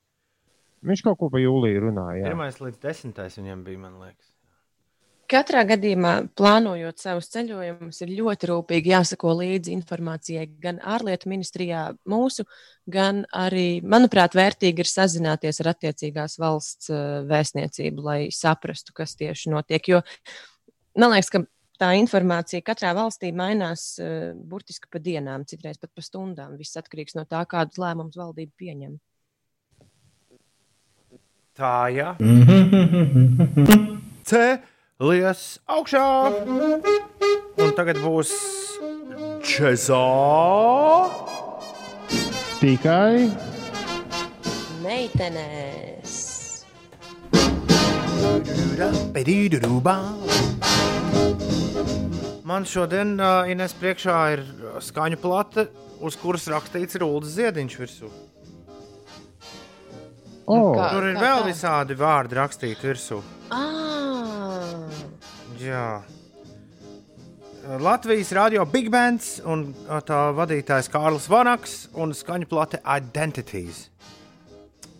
Viņš 0.87 1.03
kaut 1.07 1.17
ko 1.19 1.29
par 1.33 1.41
jūliju 1.41 1.87
runāja. 1.87 2.27
jā. 2.27 2.33
1. 2.35 2.65
līdz 2.67 2.81
10. 2.83 3.23
viņam 3.39 3.63
bija, 3.65 3.81
man 3.81 3.97
liekas. 4.03 4.26
Katrā 5.27 5.65
gadījumā, 5.67 6.11
plānojot 6.39 7.01
savus 7.03 7.27
ceļojumus, 7.33 7.97
ir 8.05 8.13
ļoti 8.15 8.47
rūpīgi 8.47 8.93
jāsako 8.93 9.33
līdzi 9.41 9.73
informācijai 9.75 10.45
gan 10.63 10.77
ārlietu 10.79 11.27
ministrijā, 11.27 11.81
mūsu, 12.07 12.45
gan 12.87 13.25
arī, 13.35 13.81
manuprāt, 13.83 14.37
vērtīgi 14.39 14.85
ir 14.85 14.87
sazināties 14.87 15.59
ar 15.59 15.73
attiecīgās 15.73 16.37
valsts 16.39 16.93
eh, 16.95 17.01
vēstniecību, 17.27 18.05
lai 18.05 18.19
saprastu, 18.31 18.95
kas 18.95 19.17
tieši 19.19 19.51
notiek. 19.51 19.91
Jo 19.91 19.99
man 20.95 21.11
liekas, 21.11 21.33
ka 21.33 21.43
tā 21.81 21.91
informācija 21.99 22.63
katrā 22.65 22.93
valstī 22.97 23.33
mainās 23.35 23.83
uh, 24.01 24.31
burtiski 24.33 24.89
pa 24.91 25.01
dienām, 25.03 25.43
citreiz 25.49 25.77
pat 25.81 25.91
pa 25.93 26.01
stundām. 26.05 26.55
Viss 26.57 26.79
atkarīgs 26.79 27.17
no 27.17 27.27
tā, 27.29 27.43
kādus 27.49 27.77
lēmumus 27.81 28.17
valdība 28.17 28.53
pieņem. 28.63 28.95
Tā, 31.57 31.75
jā. 31.93 32.15
Cēlies 34.97 35.41
augšā! 35.69 36.03
Un 37.61 37.73
tagad 37.77 37.99
būs 38.01 38.31
džezā! 39.45 39.99
Tikai 42.57 43.27
Meitenēs! 44.81 46.15
Man 52.47 52.65
šodien 52.65 53.13
uh, 53.19 53.45
Ines 53.51 53.73
priekšā 53.77 54.17
ir 54.33 54.43
skaņu 54.81 55.19
plate, 55.21 55.67
uz 56.01 56.17
kuras 56.17 56.47
rakstīts 56.49 56.97
Rūdas 57.01 57.35
ziediņš 57.37 57.77
virsū. 57.83 58.09
Oh, 60.47 60.73
Kā- 60.73 60.89
Tur 60.95 61.05
ir 61.11 61.17
kā 61.17 61.21
vēl 61.27 61.41
tā? 61.43 61.47
visādi 61.51 61.97
vārdi 61.99 62.37
rakstīti 62.39 62.87
virsū. 62.87 63.19
Ah, 63.51 63.86
Jā. 65.61 66.01
Latvijas 67.83 68.31
radio 68.31 68.63
Big 68.69 68.87
Bands 68.93 69.41
un 69.43 69.65
tā 70.07 70.19
vadītājs 70.37 70.87
Kārlis 70.93 71.27
Vanaks 71.27 71.73
un 71.99 72.13
skaņu 72.15 72.47
plate 72.47 72.79
Identities. 72.79 73.87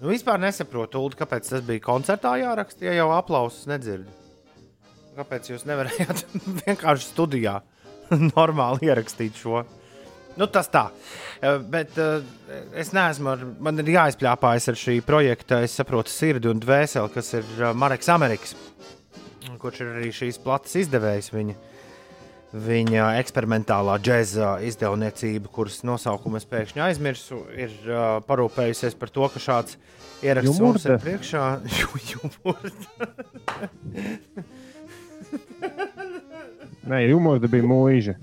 Nu, 0.01 0.11
vispār 0.11 0.41
nesaprotu, 0.41 0.99
Ulu, 1.01 1.17
kāpēc 1.17 1.47
tas 1.49 1.63
bija 1.65 1.81
koncertā 1.85 2.35
jāraksta, 2.41 2.85
ja 2.85 2.97
jau 2.99 3.07
aplausus 3.15 3.69
nedzird. 3.69 4.09
Kāpēc 5.17 5.47
jūs 5.53 5.65
nevarējāt 5.69 6.25
vienkārši 6.65 7.07
studijā 7.07 7.55
normāli 8.35 8.91
ierakstīt 8.91 9.39
šo? 9.39 9.63
Nu, 10.37 10.45
tas 10.53 10.67
tā. 10.69 10.83
Bet 11.71 11.95
uh, 11.97 12.19
es 12.77 12.91
neesmu, 12.93 13.31
ar, 13.31 13.45
man 13.63 13.81
ir 13.81 13.95
jāizpļāpājas 13.95 14.69
ar 14.69 14.77
šī 14.77 14.99
projekta, 15.05 15.63
es 15.65 15.73
saprotu, 15.79 16.13
sirdi 16.13 16.51
un 16.51 16.61
dvēseli, 16.61 17.13
kas 17.15 17.33
ir 17.39 17.47
Marks 17.73 18.11
Amerikas 18.13 18.53
kurš 19.61 19.81
ir 19.83 19.89
arī 19.95 20.09
šīs 20.15 20.39
plates 20.43 20.75
izdevējs. 20.83 21.31
Viņa, 21.33 21.55
viņa 22.67 23.07
eksperimentālā 23.21 23.97
džēza 24.03 24.57
izdevniecība, 24.67 25.51
kuras 25.53 25.81
nosaukumu 25.87 26.39
es 26.39 26.47
pēkšņi 26.49 26.83
aizmirsu, 26.87 27.41
ir 27.55 27.73
uh, 27.87 28.19
parūpējusies 28.27 28.97
par 28.99 29.11
to, 29.13 29.27
ka 29.33 29.39
šāds 29.43 29.77
ieraksts 30.25 30.59
mums 30.63 30.85
ir 30.85 30.95
Jumurda. 30.95 31.03
priekšā. 31.05 31.43
Jumurda. 32.11 32.87
nē, 36.87 37.03
humors 37.11 37.47
bija 37.51 37.67
mūža. 37.67 38.17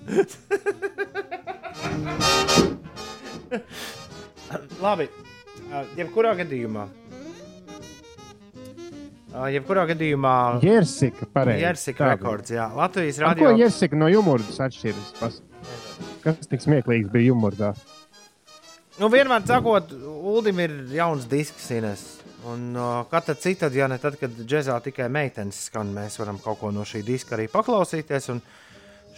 Labi, 4.85 5.09
uh, 5.09 5.85
jebkurā 5.99 6.35
gadījumā. 6.43 6.89
Uh, 9.35 9.49
jebkurā 9.51 9.83
gadījumā. 9.91 10.35
Jersika, 10.63 11.27
pareizi. 11.35 11.65
Jersika 11.65 12.13
rekords, 12.13 12.53
jā. 12.55 12.69
Latvijas 12.71 13.19
bija. 13.19 13.31
Ar 13.33 13.39
Ko 13.41 13.49
radio. 13.49 13.65
Jersika 13.65 13.99
no 13.99 14.07
humors 14.13 14.61
atšķiras? 14.63 15.09
Pas- 15.19 15.41
Kas 16.23 16.47
tik 16.47 16.63
smieklīgs 16.63 17.11
bija 17.11 17.33
humorā? 17.35 17.73
Nu, 19.01 19.09
vienmēr 19.11 19.43
sakot, 19.49 19.91
Ulim 20.35 20.61
ir 20.63 20.75
jauns 20.95 21.27
disks, 21.27 21.67
Ines. 21.75 22.05
Un 22.47 22.77
uh, 22.77 23.03
kad 23.11 23.27
tad 23.27 23.41
citādi, 23.43 23.81
ja 23.81 23.89
ne 23.91 23.99
tad, 23.99 24.21
kad 24.21 24.31
džēzā 24.31 24.77
tikai 24.85 25.09
meitenes 25.11 25.65
skan, 25.67 25.91
mēs 25.97 26.21
varam 26.21 26.39
kaut 26.39 26.61
ko 26.61 26.71
no 26.71 26.85
šī 26.87 27.03
diska 27.03 27.35
arī 27.35 27.49
paklausīties. 27.51 28.29
Un 28.37 28.43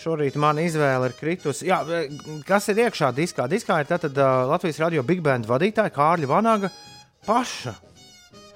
šorīt 0.01 0.39
mana 0.41 0.65
izvēle 0.65 1.11
ir 1.11 1.17
kritusi. 1.19 1.67
Jā, 1.69 1.83
e, 1.85 2.07
kas 2.47 2.71
ir 2.73 2.87
iekšā 2.87 3.11
diskā? 3.17 3.49
Diskā 3.53 3.83
ir 3.83 3.91
tātad 3.91 4.17
uh, 4.17 4.47
Latvijas 4.49 4.81
radio 4.81 5.05
Big 5.05 5.21
Band 5.27 5.49
vadītāja 5.51 5.93
Kārļa 5.93 6.31
Vanaga 6.31 6.73
paša 7.27 7.75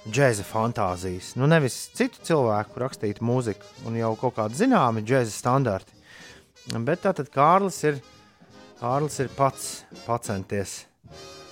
džēza 0.09 0.45
fantāzijas. 0.49 1.35
Nu, 1.37 1.47
nevis 1.51 1.77
citu 1.97 2.23
cilvēku 2.25 2.81
rakstītu 2.81 3.25
mūziku 3.27 3.67
un 3.89 3.99
jau 3.99 4.15
kaut 4.21 4.37
kādi 4.39 4.57
zināmi 4.63 5.03
džēza 5.05 5.35
standarti. 5.35 5.93
Bet 6.87 7.03
tātad 7.05 7.29
Kārlis 7.35 7.83
ir, 7.89 8.01
Kārlis 8.81 9.19
ir 9.21 9.29
pats 9.37 9.83
pacenties 10.07 10.85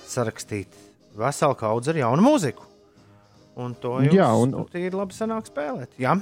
sarakstīt 0.09 0.73
veselu 1.19 1.57
kaudzi 1.59 1.91
ar 1.93 2.01
jaunu 2.01 2.25
mūziku. 2.25 2.65
Un 3.59 3.73
to 3.75 3.97
jums 3.99 4.15
Jā, 4.15 4.29
un- 4.39 4.51
nu, 4.55 4.65
tīri 4.71 4.93
labi 4.95 5.13
sanāk 5.13 5.49
spēlēt. 5.51 5.89
Jā, 5.99 6.13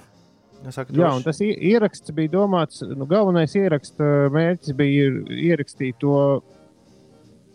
saku, 0.74 0.94
Jā, 0.98 1.12
un 1.16 1.22
tas 1.24 1.38
ie- 1.40 1.54
ieraksts 1.72 2.10
bija 2.18 2.30
domāts, 2.34 2.82
nu, 2.82 3.06
galvenais 3.06 3.54
ieraksta 3.56 4.30
mērķis 4.34 4.74
bija 4.76 5.12
ierakstīt 5.30 6.00
to 6.02 6.42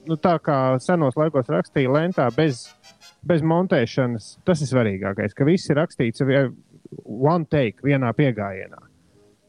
nu, 0.06 0.16
tā, 0.16 0.38
kā 0.38 0.78
senos 0.80 1.14
laikos 1.18 1.46
rakstīja 1.50 1.90
lentā, 1.90 2.28
bez, 2.34 2.68
bez 3.28 3.42
montēšanas. 3.46 4.36
Tas 4.46 4.62
ir 4.62 4.70
svarīgākais, 4.70 5.34
ka 5.36 5.46
viss 5.48 5.70
ir 5.70 5.78
rakstīts 5.80 6.24
one 7.02 7.46
take, 7.50 7.82
vienā 7.84 8.12
piegājienā. 8.16 8.88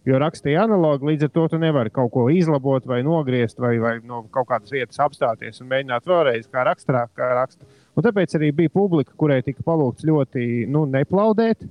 Jo 0.04 0.18
rakstīja 0.20 0.66
analogi, 0.68 1.08
līdz 1.14 1.30
ar 1.30 1.32
to 1.32 1.44
tu 1.54 1.58
nevari 1.62 1.92
kaut 1.96 2.12
ko 2.12 2.26
izlabot, 2.32 2.84
vai 2.88 3.00
nogriezt, 3.08 3.60
vai, 3.64 3.78
vai 3.80 3.94
no 4.04 4.26
kaut 4.34 4.50
kādas 4.50 4.74
vietas 4.76 5.00
apstāties 5.00 5.62
un 5.64 5.70
mēģināt 5.72 6.10
vēlreiz, 6.12 6.50
kā 6.52 6.66
rakstā, 6.68 7.06
kā 7.16 7.30
raksta. 7.38 7.64
Un 7.96 8.04
tāpēc 8.04 8.36
arī 8.36 8.50
bija 8.58 8.74
publika, 8.74 9.16
kurai 9.20 9.40
tika 9.46 9.64
palūgts 9.64 10.04
ļoti 10.08 10.66
nu, 10.72 10.84
neplaudēt, 10.92 11.64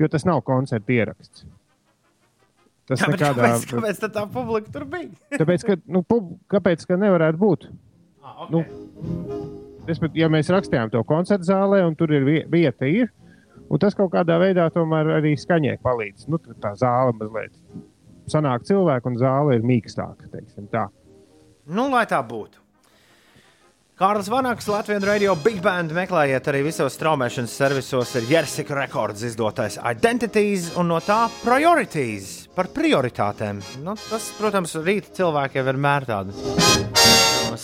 jo 0.00 0.08
tas 0.08 0.24
nav 0.24 0.40
koncerta 0.48 0.96
ieraksts. 0.96 1.44
Tas 2.88 3.00
Jā, 3.00 3.10
nekādā 3.12 3.50
kāpēc, 3.52 3.68
kāpēc 3.72 4.00
tā 4.16 4.24
publika 4.32 4.72
tur 4.72 4.88
bija? 4.88 5.12
Tāpēc, 5.36 5.68
ka, 5.68 5.76
nu, 5.88 6.04
pub, 6.08 6.34
kāpēc, 6.52 6.84
ka 6.88 7.00
nevarētu 7.00 7.40
būt? 7.40 7.68
Ah, 8.24 8.48
Nu, 8.52 8.64
Respektīvi, 9.84 10.22
ja 10.22 10.30
mēs 10.32 10.48
rakstījām 10.52 10.90
to 10.92 11.02
koncertu 11.04 11.44
zālē, 11.50 11.82
un 11.86 11.96
tur 11.98 12.12
ir 12.14 12.24
vie- 12.24 12.44
vieta, 12.50 12.88
ir, 12.88 13.10
un 13.68 13.78
tas 13.78 13.94
kaut 13.94 14.12
kādā 14.14 14.38
veidā 14.40 14.70
tomēr 14.72 15.18
arī 15.18 15.34
skaņai 15.36 15.76
palīdz. 15.84 16.28
Nu, 16.32 16.38
tā 16.38 16.72
zāle 16.80 17.12
mazliet 17.18 17.52
sanāk 18.30 18.64
cilvēku, 18.64 19.12
un 19.12 19.16
zāle 19.20 19.58
ir 19.58 19.62
mīkstāka. 19.66 20.88
Nu, 21.66 21.90
lai 21.90 22.06
tā 22.08 22.22
būtu. 22.24 22.62
Kārlis 23.94 24.26
Vanaks, 24.26 24.66
Latvijas 24.66 25.04
radio 25.06 25.36
Big 25.38 25.60
Band 25.62 25.92
meklējiet 25.94 26.48
arī 26.50 26.64
visos 26.66 26.96
straumēšanas 26.98 27.52
servisos. 27.54 28.16
Ir 28.18 28.26
Jersika 28.26 28.74
rekords 28.74 29.22
izdotais 29.22 29.78
Identities 29.78 30.72
un 30.76 30.90
no 30.90 30.98
tā 30.98 31.28
priorities 31.44 32.48
par 32.56 32.72
prioritātēm. 32.74 33.62
Nu, 33.84 33.94
tas, 33.94 34.32
protams, 34.40 34.74
rīta 34.82 35.14
cilvēkiem 35.20 35.70
vienmēr 35.70 36.08
tāda 36.10 36.93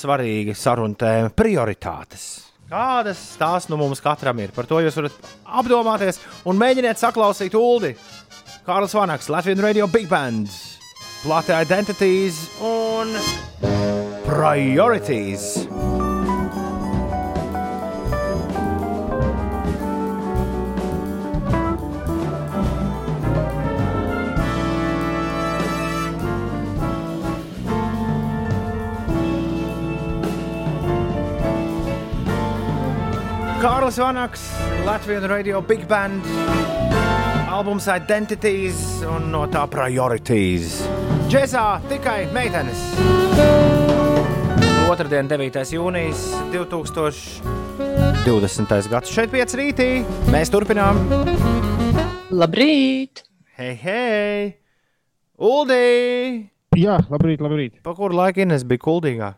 svarīga 0.01 0.57
saruna 0.57 0.97
tēma- 0.97 1.35
prioritātes. 1.41 2.47
Kādas 2.71 3.19
tās 3.37 3.69
nu 3.69 3.77
mums 3.77 4.01
katram 4.01 4.39
ir? 4.39 4.53
Par 4.55 4.65
to 4.65 4.79
jūs 4.79 4.95
varat 4.95 5.13
apdomāties 5.45 6.21
un 6.47 6.59
mēģiniet 6.59 7.01
saklausīt 7.01 7.57
Uldi. 7.59 7.97
Kārlis 8.67 8.95
Vanaks, 8.95 9.29
Latvijas 9.29 9.59
radio 9.65 9.89
Big 9.89 10.09
Band, 10.09 10.49
Plata 11.25 11.61
Identities 11.65 12.45
un 12.61 13.17
Priorities. 14.27 15.67
Kārlis 33.61 33.99
Vanaks, 34.01 34.41
Latvijas 34.87 35.25
radio 35.29 35.59
Big 35.61 35.83
Band, 35.89 36.25
albums 37.53 37.89
Identities 37.93 39.03
un 39.05 39.31
no 39.35 39.43
tā 39.53 39.67
Priorities. 39.69 40.79
Džezā 41.29 41.81
tikai 41.91 42.33
meitenes. 42.33 42.81
Otradien, 44.89 45.29
9. 45.29 45.61
jūnijas 45.77 46.23
2020. 46.55 48.89
gads. 48.95 49.13
Šeit 49.13 49.29
5 49.37 49.53
rītī. 49.61 50.09
Mēs 50.33 50.49
turpinām. 50.57 50.97
Labrīt! 52.33 53.29
Hei, 53.61 53.77
hei! 53.85 54.57
Uldī! 55.37 56.49
Jā, 56.81 56.97
labrīt, 57.13 57.45
labrīt. 57.45 57.77
Pa 57.85 57.93
kuru 57.93 58.17
laiku 58.23 58.41
Ines 58.47 58.65
bija 58.65 58.81
kuldīgā? 58.89 59.35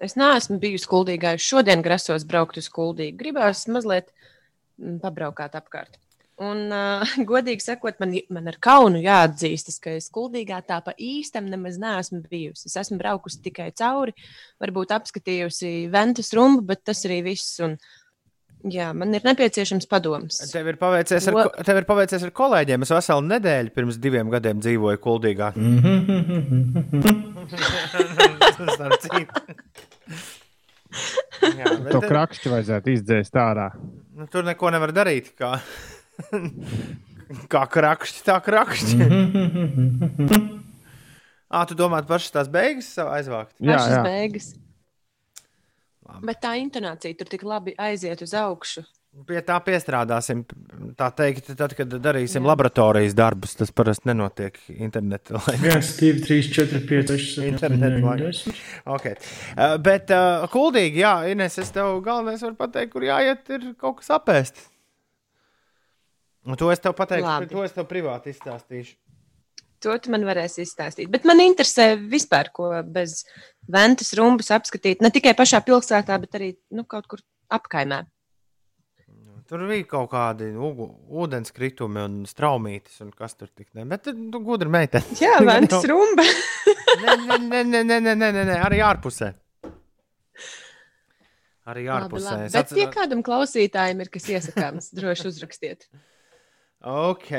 Es 0.00 0.14
neesmu 0.16 0.56
bijusi 0.62 0.88
kuldīgā. 0.88 1.34
Es 1.36 1.44
šodien 1.44 1.82
grasos 1.84 2.24
braukt 2.28 2.56
uz 2.60 2.70
kuldīgu. 2.72 3.18
Gribās 3.20 3.66
mazliet 3.68 4.08
mm, 4.80 4.96
pabraukāt 5.02 5.52
apkārt. 5.58 5.98
Un, 6.40 6.70
uh, 6.72 7.04
godīgi 7.30 7.60
sakot, 7.60 7.98
man, 8.00 8.14
man 8.32 8.48
ar 8.48 8.56
kaunu 8.64 9.02
jāatzīstas, 9.04 9.76
ka 9.84 9.92
es 9.98 10.08
kuldīgā 10.14 10.62
tā 10.64 10.78
pa 10.86 10.94
īstam 10.96 11.50
nemaz 11.52 11.76
neesmu 11.82 12.22
bijusi. 12.32 12.70
Es 12.72 12.78
esmu 12.80 12.96
braukusi 13.02 13.42
tikai 13.44 13.68
cauri, 13.76 14.16
varbūt 14.62 14.96
apskatījusi 14.96 15.90
ventas 15.92 16.32
rumbu, 16.36 16.64
bet 16.72 16.80
tas 16.88 17.04
arī 17.04 17.20
viss. 17.28 17.58
Un, 17.60 17.76
jā, 18.72 18.88
man 18.96 19.12
ir 19.12 19.20
nepieciešams 19.28 19.84
padoms. 19.90 20.40
Tev 20.48 20.64
ir 20.72 20.80
paveicies 20.80 21.28
ar, 21.28 21.36
Lo- 21.36 21.44
ko- 21.50 21.60
tev 21.68 21.76
ir 21.82 21.88
paveicies 21.92 22.24
ar 22.24 22.32
kolēģiem. 22.40 22.88
Es 22.88 22.96
veselu 22.96 23.28
nedēļu 23.36 23.76
pirms 23.76 24.00
diviem 24.00 24.32
gadiem 24.32 24.64
dzīvoju 24.64 24.98
kuldīgā. 25.04 25.52
Jā, 30.90 31.74
bet 31.84 31.92
To 31.94 32.00
krakšķi 32.04 32.52
vajadzētu 32.52 32.92
izdzēst 32.94 33.38
ārā. 33.40 33.70
Nu, 34.16 34.26
tur 34.30 34.46
neko 34.46 34.70
nevar 34.74 34.92
darīt. 34.94 35.32
Kā, 35.38 35.56
kā 37.52 37.62
krakšķi, 37.76 38.24
tā 38.26 38.38
krakšķi. 38.44 38.98
ah, 41.54 41.64
tu 41.68 41.78
domā, 41.78 42.02
pašas 42.06 42.34
tās 42.36 42.50
beigas 42.52 42.90
savu 42.98 43.14
aizvākt? 43.16 43.54
Jā, 43.58 43.78
Pašas 43.78 43.96
jā. 43.96 44.02
beigas. 44.06 44.50
Labi. 46.10 46.26
Bet 46.32 46.42
tā 46.42 46.56
intonācija 46.58 47.18
tur 47.18 47.30
tik 47.30 47.46
labi 47.46 47.76
aiziet 47.78 48.22
uz 48.26 48.34
augšu. 48.34 48.82
Pie 49.10 49.40
tā 49.42 49.56
piestrādāsim. 49.66 50.44
Tā 50.98 51.08
teikt, 51.18 51.48
tad, 51.58 51.72
kad 51.74 51.90
darīsim 52.02 52.44
Jā. 52.44 52.50
laboratorijas 52.52 53.16
darbus, 53.18 53.56
tas 53.58 53.72
parasti 53.74 54.06
nenotiek 54.06 54.54
internetā. 54.70 55.40
1, 55.56 55.82
2, 55.98 56.20
3, 56.22 56.50
4, 56.54 56.82
5, 56.86 57.10
6, 57.18 57.58
7, 57.58 57.80
8, 57.88 58.22
10. 58.22 58.60
Okay. 58.94 59.18
Uh, 59.56 59.74
bet, 59.82 60.14
uh, 60.14 60.46
kuldīgi, 60.52 61.02
jā, 61.02 61.14
Ines, 61.32 61.58
es 61.58 61.74
tev 61.74 61.98
galvenais 62.06 62.44
varu 62.46 62.54
pateikt, 62.60 62.92
kur 62.94 63.08
jāiet, 63.08 63.42
ir 63.50 63.72
kaut 63.82 63.98
kas 63.98 64.12
apēst. 64.14 64.62
Un 66.46 66.56
to 66.56 66.70
es 66.72 66.80
tev 66.80 66.94
pateikšu, 66.96 67.50
to 67.50 67.66
es 67.66 67.74
tev 67.74 67.90
privāti 67.90 68.30
izstāstīšu. 68.30 68.94
To 69.84 69.96
tu 69.98 70.12
man 70.12 70.22
varēsi 70.28 70.62
izstāstīt. 70.62 71.10
Bet 71.10 71.26
man 71.28 71.40
interesē 71.42 71.94
vispār, 71.98 72.52
ko 72.54 72.70
bez 72.84 73.24
ventas 73.66 74.12
rumbas 74.16 74.52
apskatīt. 74.54 75.02
Ne 75.02 75.10
tikai 75.12 75.32
pašā 75.36 75.62
pilsētā, 75.66 76.18
bet 76.20 76.36
arī 76.36 76.52
nu, 76.76 76.84
kaut 76.88 77.08
kur 77.10 77.22
apkaimē. 77.50 78.04
Tur 79.50 79.64
bija 79.66 79.82
kaut 79.90 80.12
kādi 80.12 80.52
ūdenskritumi 80.54 82.04
un 82.06 82.18
straumītis, 82.30 83.00
un 83.02 83.08
kas 83.10 83.34
tur 83.34 83.48
tik 83.50 83.72
ne. 83.74 83.82
Bet 83.90 84.04
tu 84.06 84.42
gudri 84.46 84.70
meitene. 84.70 85.16
Jā, 85.18 85.40
ventas 85.48 85.82
rumba. 85.90 86.22
nē, 87.02 87.16
nē, 87.26 87.38
nē, 87.66 87.80
nē, 87.82 87.98
nē, 87.98 88.14
nē, 88.14 88.30
nē, 88.36 88.58
arī 88.62 88.78
ārpusē. 88.86 89.32
Arī 91.70 91.88
ārpusē. 91.90 92.36
Labi, 92.36 92.46
labi. 92.46 92.52
Bet, 92.54 92.74
ja 92.78 92.86
kādam 92.94 93.24
klausītājam 93.26 94.04
ir 94.04 94.12
kas 94.14 94.28
iesakāms, 94.30 94.92
droši 94.94 95.26
uzrakstiet. 95.32 95.88
Ok. 96.86 97.34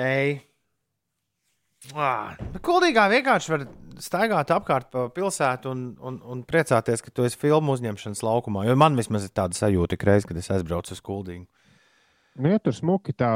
Ah, 1.95 2.35
Kuldīgā 2.61 3.07
vienkārši 3.15 3.55
var 3.55 3.65
staigāt 4.03 4.51
apkārt 4.53 4.91
pa 4.91 5.07
pilsētu 5.15 5.71
un, 5.71 5.87
un, 6.03 6.19
un 6.35 6.43
priecāties, 6.43 7.01
ka 7.01 7.15
tu 7.15 7.23
esi 7.23 7.39
filmu 7.39 7.79
uzņemšanas 7.79 8.21
laukumā. 8.27 8.67
Jo 8.67 8.75
man 8.77 8.99
vismaz 8.99 9.25
ir 9.25 9.33
tāda 9.33 9.57
sajūta, 9.57 9.95
ka 9.95 10.11
reiz, 10.11 10.27
kad 10.27 10.43
es 10.43 10.51
aizbraucu 10.53 10.91
uz 10.91 11.01
Kuldīgu. 11.07 11.47
Nu, 12.39 12.51
ja 12.53 12.61
tur 12.63 12.75
smuki 12.75 13.15
tā. 13.17 13.31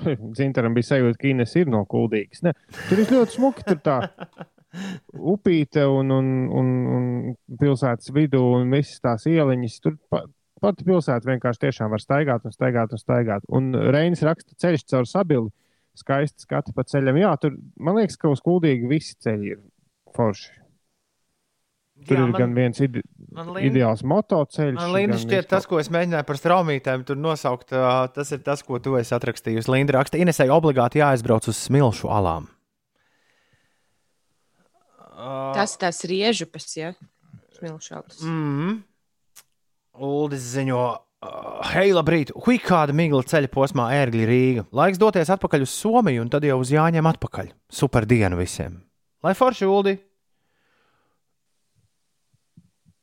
Zintaram 0.38 0.76
bija 0.76 0.94
sajūta, 0.94 1.18
ka 1.20 1.28
Ines 1.28 1.54
ir 1.60 1.70
no 1.72 1.82
kuldīgas. 1.88 2.42
Ne, 2.46 2.54
tur 2.88 3.02
ir 3.02 3.12
ļoti 3.12 3.36
smuki. 3.36 3.66
Tur 3.68 3.80
tā 3.84 3.96
upīte 5.34 5.84
un, 5.88 6.12
un, 6.14 6.28
un, 6.60 6.74
un 6.96 7.08
pilsētas 7.60 8.12
vidū 8.16 8.42
un 8.58 8.70
visas 8.72 9.02
tās 9.04 9.26
ieliņas. 9.28 9.80
Tur 9.84 9.96
pa, 10.12 10.22
pati 10.62 10.86
pilsēta 10.88 11.32
vienkārši 11.32 11.66
tiešām 11.66 11.92
var 11.92 12.04
staigāt 12.04 12.46
un 12.48 12.56
staigāt 12.56 12.94
un 12.96 13.02
staigāt. 13.02 13.48
Un 13.48 13.72
Reinis 13.92 14.24
raksta 14.26 14.56
ceļš 14.60 14.86
caur 14.92 15.08
sabili 15.08 15.50
skaisti 15.98 16.46
skati 16.46 16.74
pa 16.76 16.84
ceļam. 16.86 17.18
Jā, 17.20 17.34
tur 17.40 17.56
man 17.80 17.98
liekas, 17.98 18.16
ka 18.20 18.32
uz 18.32 18.42
kuldīgi 18.44 18.88
visi 18.90 19.16
ceļi 19.20 19.54
ir 19.56 19.62
forši. 20.16 20.54
Tur 22.08 22.16
Jā, 22.16 22.24
ir 22.24 22.30
man, 22.32 22.40
gan 22.40 22.54
viens 22.56 22.80
ide 22.80 23.02
lind... 23.30 23.66
ideāls 23.68 24.02
motoceļš. 24.06 24.78
Man 24.78 24.94
liekas, 24.94 25.24
šķiet, 25.24 25.48
tas, 25.50 25.66
ko 25.68 25.80
es 25.82 25.90
mēģināju 25.92 26.26
par 26.28 26.38
straumītēm 26.40 27.04
tur 27.08 27.18
nosaukt, 27.20 27.74
tas 28.16 28.32
ir 28.32 28.40
tas, 28.46 28.64
ko 28.66 28.80
tu 28.82 28.96
esi 29.00 29.14
atrakstījusi. 29.16 29.70
Linda 29.72 29.98
raksta, 29.98 30.20
Inesai 30.20 30.48
obligāti 30.54 31.02
jāaizbrauc 31.02 31.50
uz 31.50 31.60
smilšu 31.60 32.10
alām. 32.12 32.48
Tas 35.54 35.76
tas 35.76 36.00
riežupes, 36.08 36.72
ja? 36.78 36.94
Smilšu 37.58 37.94
alas. 37.94 38.22
Mm 38.24 38.50
-hmm. 38.56 38.82
Uldis 40.00 40.44
ziņo, 40.54 40.84
hei, 41.74 41.92
labrīt! 41.92 42.30
Hui, 42.46 42.58
kāda 42.58 42.92
migla 42.96 43.22
ceļa 43.22 43.48
posmā 43.52 43.90
ērgļi 43.92 44.26
Rīga. 44.26 44.64
Laiks 44.72 44.98
doties 44.98 45.28
atpakaļ 45.28 45.62
uz 45.66 45.70
Somiju 45.70 46.22
un 46.22 46.30
tad 46.30 46.44
jau 46.44 46.60
uz 46.60 46.70
Jāņem 46.72 47.06
atpakaļ. 47.12 47.52
Super 47.68 48.06
diena 48.06 48.36
visiem! 48.36 48.80
Lai 49.22 49.34
forši 49.34 49.66
uldi! 49.66 50.09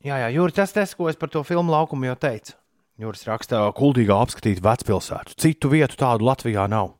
Jā, 0.05 0.19
jā, 0.21 0.29
Jūri, 0.35 0.53
tas 0.53 0.73
tas, 0.75 0.93
ko 0.93 1.09
es 1.09 1.17
par 1.17 1.31
to 1.33 1.41
filmu 1.47 1.73
laukumu 1.73 2.05
jau 2.11 2.17
teicu. 2.27 2.53
Jūris 3.01 3.27
rakstā, 3.29 3.59
kuldīgā 3.77 4.15
apskatīt 4.25 4.61
vecpilsētu. 4.65 5.35
Citu 5.37 5.69
vietu 5.69 5.97
tādu 5.99 6.25
Latvijā 6.25 6.65
nav. 6.69 6.95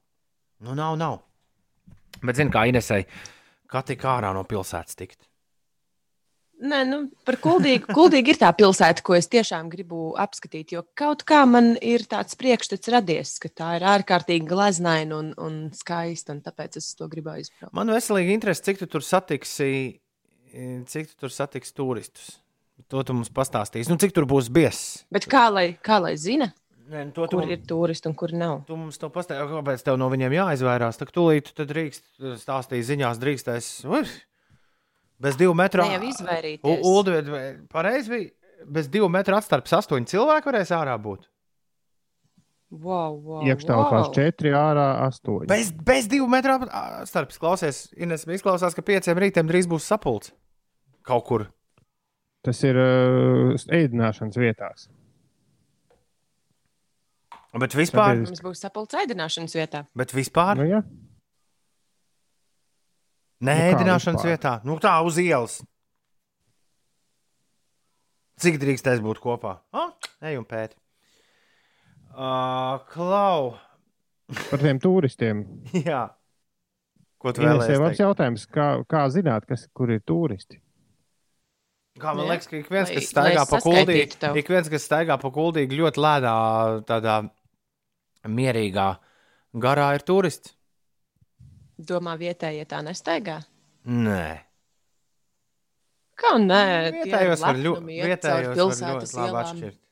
Nu, 0.62 0.76
nav, 0.78 0.98
nav. 0.98 1.24
Bet, 2.22 2.38
zini, 2.38 2.54
kā 2.54 2.68
Inesai, 2.70 3.04
kā 3.70 3.82
tik 3.86 4.06
ārā 4.06 4.30
no 4.34 4.44
pilsētas 4.46 4.98
tikt? 4.98 5.28
Nē, 6.58 6.80
nu, 6.90 7.00
par 7.26 7.38
kuldīgu. 7.42 7.92
Kuldīgi 7.94 8.34
ir 8.34 8.40
tā 8.42 8.50
pilsēta, 8.58 9.04
ko 9.06 9.14
es 9.18 9.30
tiešām 9.30 9.70
gribu 9.70 10.16
apskatīt. 10.18 10.74
Jo 10.74 10.82
kaut 10.98 11.22
kā 11.30 11.44
man 11.50 11.76
ir 11.86 12.06
tāds 12.10 12.38
priekšstats 12.38 12.90
radies, 12.94 13.36
ka 13.42 13.52
tā 13.54 13.76
ir 13.78 13.86
ārkārtīgi 13.86 14.50
glaznaina 14.50 15.20
un, 15.20 15.36
un 15.38 15.60
skaista. 15.78 16.34
Un 16.34 16.42
tāpēc 16.46 16.80
es 16.82 16.90
to 16.98 17.10
gribu 17.12 17.36
aizbraukt. 17.36 17.76
Man 17.78 17.94
veselīgi 17.94 18.34
interesi, 18.34 18.66
cik 18.70 18.82
tu 18.82 18.90
tur 18.98 19.06
satiksi, 19.06 19.70
cik 20.90 21.14
tu 21.14 21.26
tur 21.26 21.34
satiksi 21.34 21.78
turistus. 21.78 22.36
To 22.94 23.02
tu 23.04 23.16
mums 23.18 23.34
pastāstīsi. 23.34 23.90
Nu, 23.92 23.98
cik 24.00 24.14
tur 24.16 24.28
būs 24.30 24.48
biezs? 24.54 25.04
Bet 25.12 25.26
kā 25.30 25.48
lai, 25.52 25.72
kā 25.84 25.98
lai 26.04 26.14
zina? 26.22 26.52
Nē, 26.88 27.10
nu, 27.10 27.12
to, 27.12 27.26
kur 27.28 27.44
tu, 27.44 27.52
ir 27.52 27.66
turisti 27.68 28.08
un 28.08 28.14
kur 28.16 28.32
nav? 28.32 28.62
Tu 28.70 28.78
mums 28.80 29.02
to 29.02 29.10
pastāstīji, 29.12 29.50
kāpēc 29.58 29.84
tev 29.84 29.98
no 30.00 30.08
viņiem 30.14 30.38
jāizvairās. 30.38 31.00
Tad 31.02 31.12
tūlīt 31.16 31.52
tu 31.58 31.66
drīkst 31.68 32.06
stāstīt 32.40 32.86
ziņās, 32.88 33.20
drīkstēs. 33.20 33.72
Uf, 33.92 34.14
Bez 35.22 35.38
divu 35.38 35.56
metru 35.58 35.82
apstākļiem. 35.82 36.60
Ulu, 36.86 37.16
pareizi 37.74 38.14
bija. 38.14 38.30
Bez 38.74 38.88
divu 38.90 39.08
metru 39.14 39.38
atstarpes 39.38 39.74
astoņi 39.78 40.10
cilvēki 40.10 40.50
varēs 40.50 40.72
ārā 40.74 40.96
būt. 41.02 41.28
Wow, 42.74 43.14
wow, 43.22 43.44
Iekštelpās 43.48 44.08
wow. 44.10 44.14
četri, 44.16 44.52
ārā 44.58 44.88
astoņi. 45.06 45.48
Bez, 45.48 45.70
bez 45.88 46.10
divu 46.12 46.26
metru 46.32 46.58
starpības 47.08 47.40
klausies. 47.40 47.84
Ines 47.96 48.26
izklausās, 48.26 48.76
ka 48.76 48.84
pieciem 48.86 49.22
rītiem 49.22 49.48
drīz 49.48 49.70
būs 49.70 49.88
sapulce 49.88 50.34
kaut 51.08 51.24
kur. 51.30 51.46
Tas 52.48 52.62
ir 52.64 52.78
uh, 52.80 53.66
ēdināšanas 53.76 54.40
vietās. 54.40 54.88
Bet 57.58 57.74
vispār. 57.76 58.22
Mums 58.22 58.44
būs 58.44 58.62
sapulce 58.64 59.02
ēdināšanas 59.02 59.56
vietā. 59.58 59.84
Bet 59.98 60.14
vispār. 60.16 60.60
Nu, 60.60 60.68
ja. 60.70 60.82
Nē, 63.44 63.54
nu, 63.54 63.66
ēdināšanas 63.72 64.24
vietā. 64.26 64.54
Nu, 64.68 64.78
tā 64.82 64.94
uz 65.06 65.20
ielas. 65.22 65.60
Cik 68.42 68.60
drīkstēs 68.62 69.02
būt 69.02 69.20
kopā? 69.22 69.58
Ah, 69.74 69.92
ej 70.30 70.38
un 70.40 70.46
pēti. 70.48 70.78
Uh, 72.14 72.78
klau. 72.94 73.58
Par 74.52 74.62
tiem 74.62 74.80
turistiem. 74.82 75.44
Jā. 75.74 76.06
Ko 77.18 77.34
tu 77.34 77.44
vēlējies? 77.44 77.82
Tas 77.82 77.98
ir 77.98 78.06
jautājums, 78.06 78.46
kā, 78.54 78.70
kā 78.90 79.04
zināt, 79.14 79.48
kas, 79.50 79.66
kur 79.74 79.92
ir 79.92 80.04
turisti? 80.06 80.62
Kā 81.98 82.14
man 82.14 82.28
liekas, 82.30 82.48
ka 82.50 82.60
ik 82.60 82.70
viens, 82.70 82.92
kas 82.94 83.10
staigā 83.10 83.44
pa 83.50 83.60
kuldīgu, 83.64 84.34
ik 84.42 84.52
viens, 84.54 84.70
kas 84.70 84.86
staigā 84.86 85.18
pa 85.22 85.32
kuldīgu 85.34 85.80
ļoti 85.82 86.02
lēnā, 86.04 86.34
tādā 86.90 87.16
mierīgā 88.28 88.90
garā, 89.58 89.92
ir 89.98 90.06
turists. 90.06 90.54
Domā, 91.78 92.16
vietējie 92.18 92.66
tā 92.70 92.82
nestaigā? 92.86 93.40
Nē. 93.88 94.26
Kā 96.18 96.38
nē? 96.42 96.64
Vietējos 96.96 97.44
var 97.46 97.60
ļoti, 97.62 98.00
vietējos 98.02 98.82
var 98.82 98.96
ļoti 98.96 99.12
labi 99.20 99.44
atšķirt. 99.44 99.84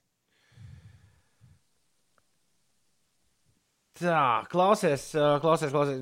Tā, 3.95 4.21
klausies, 4.51 5.05
klausies, 5.39 5.69
klausies. 5.71 6.01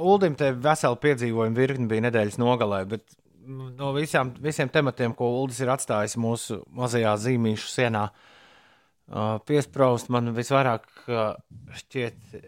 Uldim 0.00 0.38
te 0.40 0.54
veseli 0.56 0.96
piedzīvojumi 1.02 1.58
virkni 1.58 1.90
bija 1.90 2.06
nedēļas 2.06 2.38
nogalē, 2.40 2.78
bet 2.88 3.04
no 3.46 3.92
visām, 3.96 4.32
visiem 4.42 4.70
tematiem, 4.72 5.14
ko 5.16 5.30
Uldis 5.40 5.60
ir 5.64 5.72
atstājis 5.74 6.16
mūsu 6.20 6.60
mazajā 6.74 7.14
zīmīšu 7.26 7.70
sienā, 7.70 8.04
piesprāst 9.48 10.10
man 10.12 10.32
visvairāk 10.36 10.86
šķiet 11.80 12.38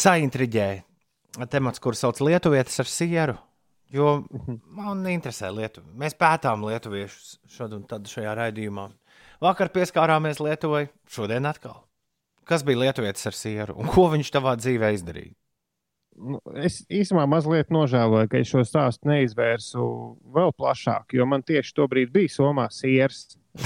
saintriģēja 0.00 1.46
temats, 1.50 1.82
kur 1.82 1.98
sauc 1.98 2.20
Lietuvietis 2.22 2.80
ar 2.84 2.90
sieru. 2.90 3.38
Jo 3.94 4.24
man 4.74 5.04
interesē 5.06 5.52
Lietuva. 5.54 5.86
Mēs 6.00 6.16
pētām 6.18 6.64
lietuviešus 6.66 7.36
šad 7.54 7.76
un 7.76 7.84
tad 7.86 8.08
šajā 8.10 8.32
raidījumā. 8.40 8.88
Vakar 9.44 9.70
pieskārāmies 9.74 10.40
Lietuvai, 10.42 10.88
šodien 11.10 11.46
atkal. 11.46 11.84
Kas 12.48 12.64
bija 12.64 12.82
lietuvietis 12.82 13.24
ar 13.30 13.36
sieru 13.36 13.78
un 13.80 13.88
ko 13.88 14.08
viņš 14.12 14.30
tavā 14.34 14.52
dzīvē 14.60 14.90
izdarīja? 14.98 15.32
Nu, 16.14 16.38
es 16.62 16.82
īstenībā 16.86 17.24
mazliet 17.26 17.72
nožēloju, 17.74 18.28
ka 18.30 18.38
es 18.38 18.50
šo 18.50 18.62
stāstu 18.66 19.10
neizvērsu 19.10 19.84
vēl 20.34 20.52
plašāk, 20.54 21.16
jo 21.16 21.26
man 21.26 21.42
tieši 21.46 21.74
tobrīd 21.74 22.12
bija 22.14 22.30
somā 22.36 22.68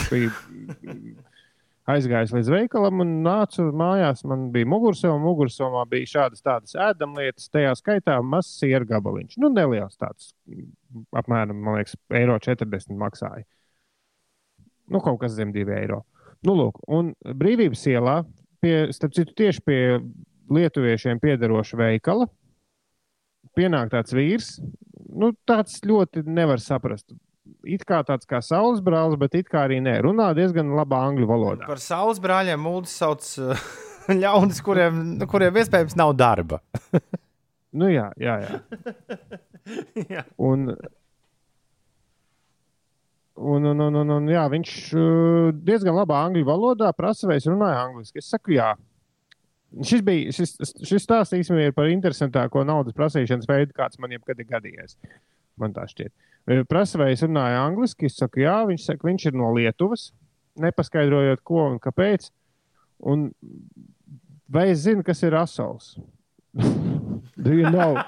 biju 0.08 0.30
aizgājis 1.88 2.32
līdz 2.36 2.50
veikalam 2.52 3.02
un 3.04 3.12
nācu 3.24 3.68
mājās. 3.76 4.24
Man 4.28 4.48
bija 4.54 4.68
mugursoma, 4.68 5.18
mugursomā 5.22 5.84
bija 5.90 6.12
šādas 6.14 6.44
tādas 6.44 6.76
ēdamlietas, 6.88 7.48
tajā 7.52 7.74
skaitā 7.78 8.18
mazs 8.24 8.58
sieru 8.60 8.88
gabaliņš. 8.88 9.38
Nu, 9.42 9.52
neliels 9.52 9.96
tāds, 10.00 10.32
apmēram, 11.16 11.56
man 11.56 11.80
liekas, 11.80 11.96
eiro 12.20 12.38
40 12.44 12.96
maksāja. 13.00 13.46
Nu, 14.88 15.02
kaut 15.04 15.20
kas 15.22 15.36
zem 15.36 15.52
2 15.52 15.68
eiro. 15.82 16.02
Nu, 16.46 16.54
lūk, 16.56 16.80
un 16.88 17.12
brīvības 17.36 17.84
ielā, 17.90 18.20
pie, 18.62 18.88
starp 18.94 19.16
citu, 19.16 19.34
tieši 19.36 19.64
pie 19.66 19.80
lietuviešiem 20.54 21.20
piederoša 21.20 21.80
veikala, 21.80 22.28
pienāk 23.58 23.90
tāds 23.92 24.14
vīrs, 24.14 24.52
nu, 25.08 25.32
tāds 25.48 25.80
ļoti 25.86 26.24
nevar 26.26 26.62
saprast. 26.62 27.10
it 27.64 27.84
kā 27.84 28.02
tāds 28.06 28.28
kā 28.28 28.40
saules 28.44 28.80
brālis, 28.84 29.18
bet 29.18 29.34
it 29.34 29.48
kā 29.50 29.66
arī 29.66 29.80
nē. 29.82 29.98
Runā 30.04 30.30
diezgan 30.36 30.70
labā 30.76 31.02
angļu 31.10 31.26
valodā. 31.28 31.66
Par 31.66 31.80
saules 31.82 32.20
brāļiem 32.22 32.60
mūžs 32.62 32.94
sauc 33.00 33.24
uh, 33.42 33.64
ļaudis, 34.22 34.62
kuriem, 34.64 35.02
kuriem 35.28 35.58
iespējams 35.62 35.98
nav 35.98 36.14
darba. 36.16 36.62
Nu, 37.78 37.88
jā, 37.92 38.06
jā, 38.16 38.38
jā. 38.40 38.58
Jā. 40.08 40.22
Un, 40.40 40.70
un, 43.36 43.66
un, 43.68 43.82
un, 43.84 43.98
un, 44.00 44.12
un 44.14 44.30
jā, 44.32 44.46
viņš 44.48 44.70
uh, 44.96 45.50
diezgan 45.52 45.98
labā 45.98 46.22
angļu 46.24 46.46
valodā 46.48 46.88
prasa, 46.96 47.28
vai 47.28 47.36
es 47.36 47.48
runāju 47.50 47.82
angliski. 47.82 48.22
Es 48.22 48.30
saku, 48.32 48.54
jā. 48.56 48.70
Šis, 49.68 50.00
bija, 50.04 50.32
šis, 50.32 50.54
šis 50.88 51.04
stāsts 51.04 51.36
īstenībā 51.36 51.68
ir 51.68 51.74
par 51.76 51.90
interesantāko 51.92 52.62
naudas 52.64 52.96
prasīšanas 52.96 53.48
veidu, 53.48 53.74
kāds 53.76 54.00
man 54.00 54.14
jebkad 54.14 54.40
ir 54.40 54.48
gadījies. 54.48 54.96
Man 55.60 55.74
tā 55.76 55.84
šķiet. 55.90 56.12
Uh, 56.48 56.62
Prasa, 56.68 56.96
vai 57.02 57.10
es 57.12 57.24
runāju 57.26 57.60
angliski. 57.60 58.08
Es 58.08 58.16
saku, 58.16 58.40
jā, 58.46 58.56
viņš 58.70 58.86
saka, 58.88 59.08
viņš 59.10 59.28
ir 59.28 59.36
no 59.36 59.50
Lietuvas, 59.52 60.08
nepaskaidrojot, 60.62 61.44
ko 61.44 61.66
un 61.74 61.80
kāpēc. 61.84 62.30
Un 63.12 63.28
vai 64.48 64.70
es 64.72 64.86
zinu, 64.86 65.04
kas 65.06 65.20
ir 65.26 65.36
rasols? 65.36 65.98
Do 67.38 67.52
you 67.54 67.68
know? 67.68 68.00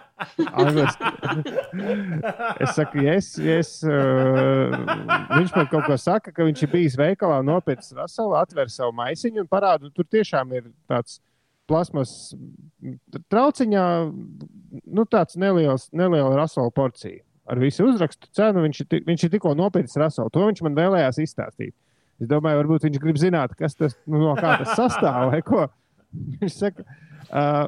Es 2.61 2.75
saku, 2.77 3.05
yes, 3.05 3.39
yes. 3.41 3.69
Uh, 3.85 4.75
viņš 5.37 5.55
man 5.55 5.69
kaut 5.71 5.87
ko 5.87 5.97
saka, 6.01 6.33
ka 6.35 6.45
viņš 6.45 6.65
ir 6.67 6.73
bijis 6.73 6.97
veikalā, 6.99 7.39
nopircis 7.47 7.95
rasolu, 7.97 8.35
atver 8.41 8.69
savu 8.73 8.93
maisiņu 8.99 9.45
un 9.45 9.49
parāda, 9.49 9.89
tur 9.95 10.09
tiešām 10.09 10.53
ir 10.59 10.67
tāds 10.91 11.21
plasmas 11.71 12.13
trauciņā, 13.33 13.85
nu 14.91 15.07
tāds 15.11 15.39
neliels, 15.41 15.89
neliela 15.97 16.35
rasola 16.39 16.73
porcija. 16.75 17.23
Ar 17.51 17.59
visu 17.63 17.87
uzrakstu 17.89 18.29
cenu 18.37 18.63
viņš, 18.67 18.83
ir 18.85 19.07
viņš 19.09 19.27
ir 19.27 19.33
tikko 19.33 19.57
nopircis 19.59 19.99
rasolu. 19.99 20.31
To 20.35 20.45
viņš 20.47 20.63
man 20.67 20.77
vēlējās 20.79 21.19
izstāstīt. 21.25 21.75
Es 22.21 22.29
domāju, 22.31 22.61
varbūt 22.61 22.85
viņš 22.87 23.01
grib 23.01 23.19
zināt, 23.19 23.57
kas 23.59 23.75
tas 23.79 23.97
nu, 24.05 24.21
no 24.21 24.35
kā 24.39 24.59
tas 24.61 24.77
sastāv 24.77 25.31
vai 25.33 25.41
ko. 25.47 25.65
Viņš 26.43 26.57
saka, 26.59 26.85
uh, 27.31 27.65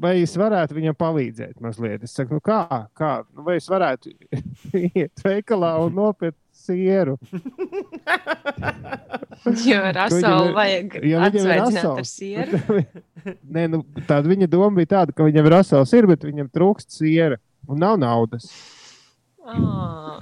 vai 0.00 0.14
es 0.22 0.34
varētu 0.38 0.76
viņam 0.76 0.96
palīdzēt 0.98 1.60
mazliet? 1.64 2.04
Es 2.06 2.14
saku, 2.16 2.38
nu 2.38 2.44
kā, 2.44 2.62
kā? 2.98 3.12
Nu, 3.34 3.44
vai 3.46 3.56
es 3.60 3.68
varētu 3.70 4.12
iet 4.94 5.24
veikalā 5.24 5.74
un 5.84 5.96
nopirkt 5.98 6.38
sieru? 6.60 7.16
Jo 9.64 9.80
rasolu 9.96 10.52
vajag 10.56 10.98
ir 11.00 11.22
atsveicināt 11.24 11.70
ar 11.70 11.78
rasols. 11.78 12.12
sieru. 12.12 12.82
Nē, 13.54 13.66
nu, 13.72 13.82
tāda 14.08 14.28
viņa 14.28 14.50
doma 14.52 14.74
bija 14.80 14.92
tāda, 14.98 15.16
ka 15.16 15.26
viņam 15.26 15.48
rasels 15.54 15.94
ir, 15.96 16.08
bet 16.10 16.26
viņam 16.28 16.50
trūkst 16.52 16.92
siera 17.00 17.40
un 17.70 17.80
nav 17.80 17.98
naudas. 18.00 18.50
Ah, 19.46 20.20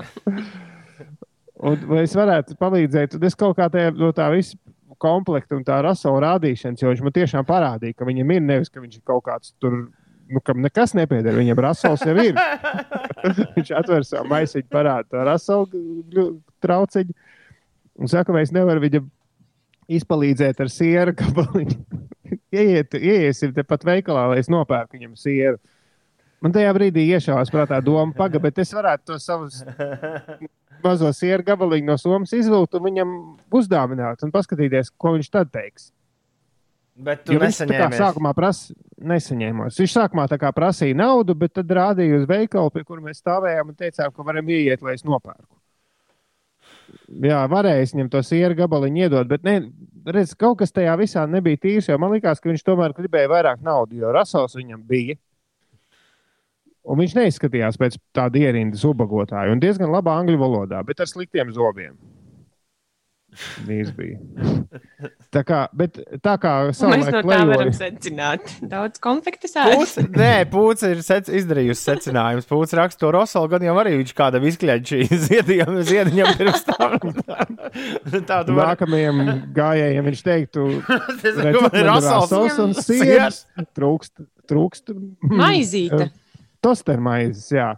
Un, 1.59 1.75
vai 1.91 2.05
es 2.07 2.13
varētu 2.15 2.55
palīdzēt? 2.61 3.17
Un 3.19 3.25
es 3.27 3.35
kaut 3.35 3.57
kā 3.59 3.67
tajā, 3.73 3.91
no 3.99 4.13
tā 4.15 4.29
visa 4.31 4.55
komplekta 5.03 5.57
un 5.57 5.65
tā 5.67 5.79
rasola 5.85 6.35
rādīšanas, 6.35 6.83
jo 6.83 6.93
viņš 6.93 7.05
man 7.07 7.15
tiešām 7.17 7.47
parādīja, 7.49 7.97
ka 7.99 8.09
viņam 8.09 8.35
ir 8.35 8.45
nevis, 8.45 8.73
ka 8.73 8.83
viņš 8.83 8.99
ir 8.99 9.05
kaut 9.09 9.25
kāds 9.29 9.55
tur, 9.63 9.79
nu, 10.29 10.43
kam 10.45 10.61
nekas 10.65 10.95
nepieder. 10.99 11.37
Viņam 11.39 11.63
rasols 11.65 12.05
jau 12.07 12.17
ir. 12.21 12.39
viņš 13.57 13.73
atver 13.79 14.07
savu 14.07 14.29
maisiņu, 14.33 14.69
parāda 14.73 15.09
to 15.09 15.25
rasola 15.29 16.29
trauciņu 16.65 17.17
un 17.99 18.11
saka, 18.11 18.35
vai 18.35 18.45
es 18.47 18.55
nevaru 18.55 18.83
viņam 18.85 19.09
izpalīdzēt 19.99 20.61
ar 20.63 20.71
sieru 20.73 21.17
gabaliņu. 21.19 21.79
Ieiet, 22.59 22.95
ieiesim 22.95 23.55
tepat 23.57 23.85
veikalā, 23.89 24.29
lai 24.33 24.43
es 24.43 24.51
nopērku 24.53 24.99
viņam 24.99 25.17
sieru. 25.17 25.59
Man 26.45 26.53
tajā 26.55 26.71
brīdī 26.77 27.09
iešāvās 27.17 27.51
prātā 27.51 27.81
doma, 27.83 28.13
pagaidi, 28.15 28.45
bet 28.45 28.61
es 28.63 28.71
varētu 28.77 29.11
to 29.11 29.17
savus 29.19 29.63
mazo 30.85 31.11
sieru 31.17 31.45
gabaliņu 31.47 31.89
no 31.89 31.97
Somijas 32.01 32.35
izvilkt 32.39 32.75
un 32.79 32.85
viņam 32.87 33.15
uzdāvināt 33.55 34.25
un 34.27 34.35
paskatīties, 34.35 34.93
ko 34.97 35.17
viņš 35.17 35.31
tad 35.35 35.53
teiks. 35.55 35.91
Bet 36.99 37.23
tu 37.25 37.37
Jo 37.37 37.39
viņš 37.39 37.61
nesaņēmi. 37.63 37.99
sākumā 38.01 38.33
prasa, 38.35 38.75
nesaņēmos. 38.99 39.77
Viņš 39.79 39.93
sākumā 39.95 40.25
prasīja 40.55 40.97
naudu, 40.99 41.37
bet 41.39 41.53
tad 41.55 41.71
rādīja 41.71 42.19
uz 42.19 42.27
veikalu, 42.27 42.73
pie 42.75 42.83
kur 42.83 42.99
mēs 43.05 43.23
stāvējām 43.23 43.71
un 43.71 43.79
teicām, 43.79 44.11
ka 44.15 44.27
varam 44.27 44.51
ieiet, 44.51 44.83
lai 44.83 44.97
es 44.99 45.07
nopērku. 45.07 45.55
Jā, 47.23 47.45
varēja 47.49 47.87
viņam 47.95 48.11
to 48.13 48.21
sieru 48.27 48.57
gabaliņu 48.59 49.05
iedot, 49.05 49.29
bet 49.31 49.47
ne, 49.47 49.55
redz, 50.11 50.35
kaut 50.37 50.59
kas 50.59 50.75
tajā 50.75 50.97
visā 51.01 51.23
nebija 51.31 51.61
tīrs. 51.63 51.89
Man 52.01 52.13
liekas, 52.17 52.43
ka 52.43 52.51
viņš 52.51 52.67
tomēr 52.67 52.97
gribēja 52.97 53.31
vairāk 53.31 53.63
naudas, 53.65 53.97
jo 54.01 54.11
rasels 54.13 54.59
viņam 54.59 54.83
bija. 54.89 55.17
Un 56.89 57.03
viņš 57.03 57.17
neizskatījās 57.19 57.77
pēc 57.81 57.99
tāda 58.17 58.41
ierindas 58.41 58.85
ubagotāja 58.89 59.53
un 59.53 59.61
diezgan 59.61 59.93
labā 59.93 60.15
angļu 60.23 60.39
valodā, 60.41 60.81
bet 60.89 61.01
ar 61.05 61.11
sliktiem 61.11 61.53
zobiem. 61.53 61.99
Viņš 63.69 63.91
bija. 63.95 64.17
Tā 65.31 65.43
kā, 65.47 65.59
bet 65.77 65.99
tā 66.25 66.33
kā 66.41 66.53
Mēs 66.71 66.79
no 66.81 66.89
tā 66.97 67.21
varam 67.21 67.27
klejoja- 67.29 67.75
secināt. 67.77 68.49
Daudz 68.65 68.99
konfekta 69.05 69.47
sēž. 69.53 69.93
Nē, 70.17 70.47
Pūce 70.51 70.89
ir 70.95 71.03
sec, 71.05 71.29
izdarījusi 71.29 71.85
secinājumus. 71.91 72.49
Pūce 72.49 72.79
raksta 72.81 73.05
to 73.05 73.11
Roselu, 73.15 73.51
gan 73.53 73.67
jau 73.69 73.75
arī 73.83 73.93
viņš 74.01 74.15
kādam 74.17 74.47
izkļāķi 74.49 75.03
ziedījām, 75.29 75.77
ziediņam 75.87 76.33
pirms 76.41 76.65
tam. 76.71 76.97
Tā 78.33 78.41
tu 78.49 78.57
vari. 78.57 78.73
Nākamajam 78.73 79.21
gājējiem 79.61 80.09
viņš 80.09 80.25
teiktu, 80.31 80.65
Rosels. 81.93 82.33
Rasels 82.33 82.59
un 82.65 82.75
sieras 82.81 83.43
trūkst, 83.77 84.25
trūkst 84.49 84.97
Maizīte. 85.29 86.09
Tostermaizes, 86.65 87.51
jā. 87.55 87.73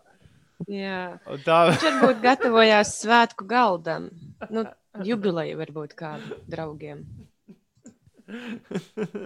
Jā. 0.69 1.17
Tā, 1.47 1.59
Viņš 1.71 1.85
varbūt 1.87 2.23
gatavojās 2.25 2.93
svētku 3.01 3.47
galdam. 3.49 4.11
Nu, 4.53 4.67
jubileju 5.07 5.57
varbūt 5.61 5.95
kādam 5.97 6.41
draugiem. 6.51 7.05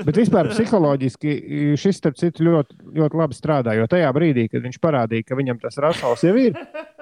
Bet 0.05 0.17
vispār 0.17 0.49
psiholoģiski 0.49 1.31
šis, 1.81 1.99
starp 2.01 2.17
citu, 2.21 2.45
ļoti, 2.47 2.77
ļoti 2.97 3.15
labi 3.21 3.35
strādā. 3.37 3.75
Jo 3.77 3.85
tajā 3.91 4.11
brīdī, 4.17 4.47
kad 4.53 4.65
viņš 4.65 4.79
parādīja, 4.81 5.27
ka 5.29 5.39
viņam 5.39 5.61
tas 5.61 5.77
rasels 5.83 6.25
jau 6.25 6.35
ir, 6.41 6.57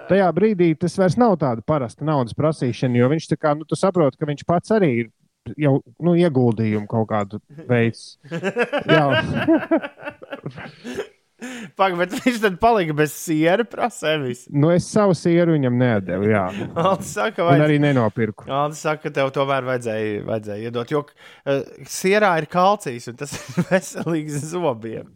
tajā 0.08 0.28
brīdī 0.34 0.72
tas 0.80 0.98
vairs 0.98 1.18
nav 1.20 1.36
tāda 1.42 1.62
parasta 1.66 2.06
naudas 2.08 2.34
prasīšana. 2.38 2.98
Jo 2.98 3.06
viņš 3.12 3.24
kā, 3.36 3.54
nu, 3.58 3.68
tu 3.68 3.78
saproti, 3.78 4.18
ka 4.18 4.30
viņš 4.32 4.42
pats 4.48 4.74
arī 4.74 4.90
ir 5.04 5.12
jau 5.58 5.80
nu, 6.02 6.16
ieguldījumu 6.18 6.86
kaut 6.90 7.08
kādu 7.10 7.40
veidu. 7.68 7.98
Jā, 11.42 11.68
Pag, 11.76 11.96
bet 11.98 12.12
viņš 12.14 12.36
tad 12.44 12.58
palika 12.62 12.94
bez 12.96 13.12
siera 13.16 13.64
prasēvis. 13.66 14.44
nu 14.54 14.70
es 14.70 14.86
savu 14.90 15.14
sieru 15.18 15.56
viņam 15.56 15.78
nedevu, 15.80 16.28
jā. 16.30 16.44
Alts 16.78 17.10
saka, 17.16 17.42
Un 17.42 17.48
vai 17.50 17.58
arī 17.66 17.78
nenopirku. 17.82 18.46
Alts 18.46 18.82
saka, 18.86 19.08
ka 19.08 19.14
tev 19.20 19.32
tomēr 19.34 19.66
vajadzēja, 19.66 20.22
vajadzēja 20.28 20.68
iedot, 20.70 20.92
jo 20.94 21.02
uh, 21.06 21.64
sierā 21.90 22.34
ir 22.42 22.46
kalcijs 22.52 23.10
un 23.12 23.18
tas 23.20 23.34
ir 23.38 23.66
veselīgs 23.70 24.38
zobiem. 24.52 25.08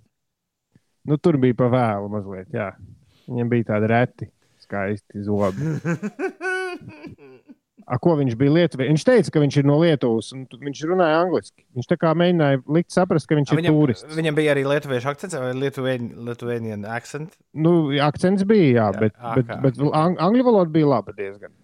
Nu, 1.07 1.15
tur 1.23 1.39
bija 1.39 1.55
pa 1.55 1.69
vēlu 1.71 2.11
mazliet, 2.11 2.49
jā. 2.55 2.73
Viņam 3.31 3.51
bija 3.53 3.69
tādi 3.75 3.87
reti, 3.93 4.25
skaisti 4.67 5.23
zobi. 5.27 5.63
A, 7.87 8.01
ko 8.03 8.17
viņš 8.19 8.35
bija 8.35 8.51
Lietuvā? 8.51 8.87
Viņš 8.89 9.03
teica, 9.07 9.31
ka 9.31 9.41
viņš 9.45 9.57
ir 9.61 9.67
no 9.69 9.77
Lietuvas, 9.79 10.33
un 10.35 10.41
viņš 10.51 10.81
runāja 10.91 11.21
angliski. 11.23 11.63
Viņš 11.79 11.87
tā 11.93 11.97
kā 12.01 12.11
mēģināja 12.19 12.63
likt 12.75 12.91
saprast, 12.91 13.29
ka 13.31 13.39
viņš 13.39 13.53
ir 13.55 13.61
Viņam, 13.61 13.77
turists. 13.79 14.17
viņam 14.17 14.39
bija 14.41 14.57
arī 14.57 14.65
lietuviešu 14.67 15.11
akcents 15.13 15.37
vai 15.39 15.53
lietuvienu 15.55 16.91
akcents. 16.91 17.39
Nu, 17.55 17.77
akcents 18.03 18.43
bija, 18.43 18.67
jā, 18.67 18.89
Jā, 18.91 19.01
bet, 19.05 19.15
ā, 19.23 19.37
bet, 19.39 19.47
kā. 19.47 19.61
bet 19.63 19.79
ang 19.95 20.19
angļu 20.19 20.49
valoda 20.49 20.75
bija 20.75 20.91
laba 20.97 21.15
diezgan. 21.15 21.55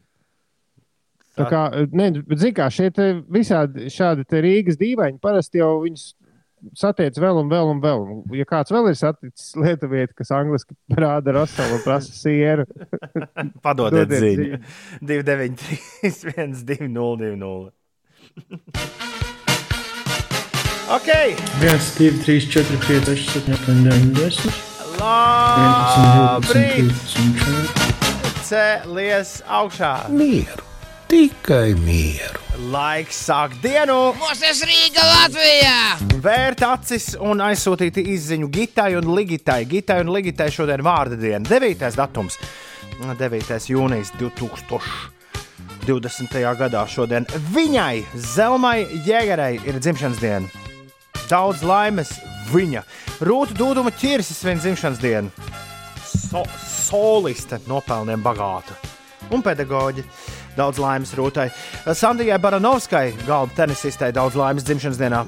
Tā 1.32 1.46
kā, 1.48 1.62
ne, 1.96 2.10
bet, 2.22 2.38
zini, 2.38 2.54
kā 2.54 2.68
šie 2.70 2.90
visādi 3.32 3.88
šādi 3.90 4.42
Rīgas 4.46 4.78
dīvaini 4.78 5.18
parasti 5.18 5.58
jau 5.58 5.78
viņus 5.82 6.12
satiec 6.78 7.18
vēl 7.20 7.40
un 7.42 7.50
vēl 7.52 7.72
un 7.74 7.82
vēl. 7.82 8.06
Ja 8.38 8.46
kāds 8.48 8.72
vēl 8.74 8.90
ir 8.92 8.98
saticis 8.98 9.52
lietuvieti, 9.58 10.16
kas 10.18 10.32
angliski 10.36 10.76
rāda 10.98 11.34
raselu 11.38 11.78
un 11.78 11.84
prasa 11.84 12.12
sieru, 12.16 12.64
Padodiet 13.64 14.08
Dodiet 14.10 14.22
ziņu. 14.26 14.62
293, 15.10 16.12
1202. 16.88 17.70
Ok, 20.92 21.08
1, 21.08 21.78
2, 21.96 22.10
3, 22.26 22.40
4, 22.52 22.76
5, 22.84 23.06
6, 23.16 23.30
7, 23.32 23.54
8, 23.54 23.84
9, 23.86 24.12
10. 24.18 24.52
11, 24.98 24.98
12, 24.98 26.18
labrīt! 26.20 26.90
13, 27.06 27.38
14. 27.38 28.42
Cēlies 28.48 29.30
augšā! 29.48 29.92
Mieru, 30.12 30.66
tikai 31.12 31.74
mieru. 31.76 32.40
Laiks 32.72 33.18
sāk 33.26 33.58
dienu! 33.60 34.14
Mūsu 34.16 34.64
Rīga 34.64 35.02
Latvijā! 35.04 36.00
Vērt 36.24 36.62
acis 36.64 37.12
un 37.20 37.36
aizsūtīt 37.44 37.98
izziņu 38.00 38.48
Gitai 38.52 38.94
un 38.96 39.10
Ligitai. 39.12 39.66
Gitai 39.68 40.00
un 40.04 40.12
Ligitai 40.14 40.50
šodien 40.54 40.82
vārda 40.84 41.16
diena, 41.20 41.44
9. 41.44 41.96
datums, 41.98 42.38
9. 43.02 43.68
jūnijas 43.74 44.10
2020. 44.22 46.38
gadā. 46.62 46.82
Šodien 46.88 47.24
viņai, 47.52 48.04
Zelmai 48.32 48.78
Jēgerai, 49.04 49.54
ir 49.68 49.74
dzimšanas 49.82 50.18
diena. 50.22 50.48
Daudz 51.28 51.60
laimes 51.66 52.10
viņa. 52.54 52.82
Rūta 53.20 53.52
Dūduma 53.58 53.90
ķirsis 54.00 54.40
svin 54.40 54.58
dzimšanas 54.64 54.98
dienu. 55.02 55.28
So, 56.08 56.40
soliste 56.56 57.60
nopelniem 57.68 58.22
bagāta. 58.24 58.72
un 59.30 59.44
pedagoģi. 59.44 60.04
Daudz 60.56 60.80
laimes 60.82 61.14
Rūtai. 61.16 61.48
Sandijai 61.96 62.38
Baranovskai, 62.42 63.12
galda 63.26 63.54
tenisistei, 63.62 64.12
daudz 64.12 64.36
laimes 64.36 64.66
dzimšanas 64.68 65.00
dienā. 65.00 65.24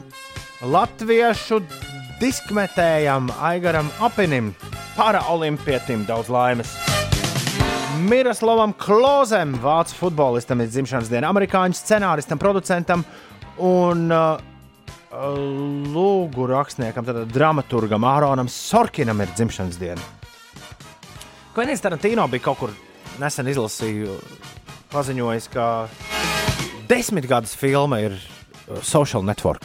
Latviešu 0.65 1.61
diskmetējam 2.21 3.31
Aigaram 3.43 3.89
Apinim, 4.05 4.53
paraolimpietim, 4.99 6.05
daudz 6.09 6.31
laimes. 6.33 6.75
Miroslavam 8.05 8.75
Klozem, 8.77 9.55
vācu 9.63 9.97
futbolistam, 9.97 10.61
ir 10.61 10.73
dzimšanas 10.73 11.09
diena, 11.09 11.31
amerikāņu 11.31 11.79
scenāristam, 11.79 12.41
producentam 12.43 13.05
un 13.63 14.09
uh, 14.13 14.37
lūgu 15.95 16.49
rakstniekam, 16.51 17.07
tad 17.07 17.23
dramaturgam 17.33 18.05
Āronam 18.09 18.51
Sorkinam 18.51 19.23
ir 19.23 19.33
dzimšanas 19.37 19.79
diena. 19.81 20.11
Kvenins 21.55 21.85
Tarantino 21.85 22.27
bija 22.29 22.49
kaut 22.49 22.59
kur 22.59 22.75
nesen 23.23 23.49
izlasīju, 23.53 24.19
paziņojis, 24.93 25.49
ka 25.53 25.67
desmit 26.91 27.27
gadus 27.31 27.55
filma 27.59 28.01
ir 28.05 28.17
uh, 28.19 28.81
Social 28.83 29.23
Network. 29.25 29.63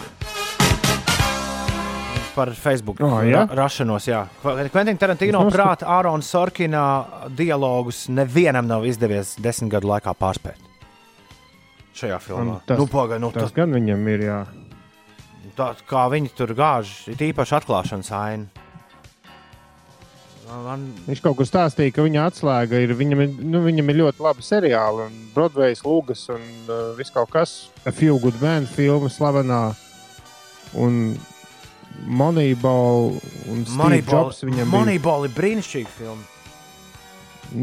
Par 2.36 2.53
Facebook 2.55 3.01
Oh, 3.03 3.20
ja? 3.28 3.41
ra 3.49 3.55
rašanos. 3.65 4.05
Jā. 4.07 4.22
Kventina 4.72 4.95
Tarantino 5.01 5.41
prāta 5.51 5.89
Ārona 5.91 6.24
Sorkina 6.24 6.84
dialogus 7.36 8.05
nevienam 8.07 8.67
nav 8.70 8.86
izdevies 8.88 9.34
desmit 9.43 9.74
gadu 9.74 9.89
laikā 9.91 10.13
pārspēt. 10.15 10.61
Šajā 11.99 12.20
filmā. 12.24 12.39
Un 12.39 12.61
tas- 12.65 12.80
nu, 12.80 12.86
pagai, 12.88 13.20
nu, 13.20 13.32
Tas 13.36 13.49
tas, 13.49 13.51
gan 13.51 13.74
viņam 13.76 14.07
ir. 14.13 14.20
Jā. 14.30 14.39
tā, 15.57 15.74
kā 15.89 16.05
viņi 16.13 16.30
tur 16.38 16.53
gāž, 16.55 17.09
ir 17.11 17.17
īpaši 17.34 17.57
atklāšanas 17.59 18.11
aina. 18.15 18.45
Man, 20.50 20.86
Viņš 21.06 21.20
kaut 21.22 21.38
kur 21.38 21.45
stāstīja, 21.45 21.93
ka 21.93 22.02
viņa 22.06 22.24
atslēga 22.32 22.80
ir. 22.82 22.93
Viņam 22.97 23.20
ir, 23.22 23.34
nu, 23.54 23.62
viņam 23.66 23.91
ir 23.93 24.00
ļoti 24.00 24.24
labi 24.26 24.45
seriāli, 24.45 25.06
un 25.06 25.20
Broadway's 25.36 25.84
lūgas, 25.86 26.24
un 26.34 26.41
uh, 26.66 26.80
viss 26.97 27.14
kaut 27.14 27.30
kas. 27.34 27.54
Few 27.86 28.18
Good 28.24 28.41
Men 28.41 28.66
filma 28.70 29.12
slavenā. 29.14 29.62
Un 30.80 31.18
Moneyball 32.06 33.18
un 33.50 33.64
Moneyball, 33.76 34.32
Moneyball 34.70 35.26
ir 35.28 35.34
brīnišķīga 35.36 35.93
filma. 35.97 36.26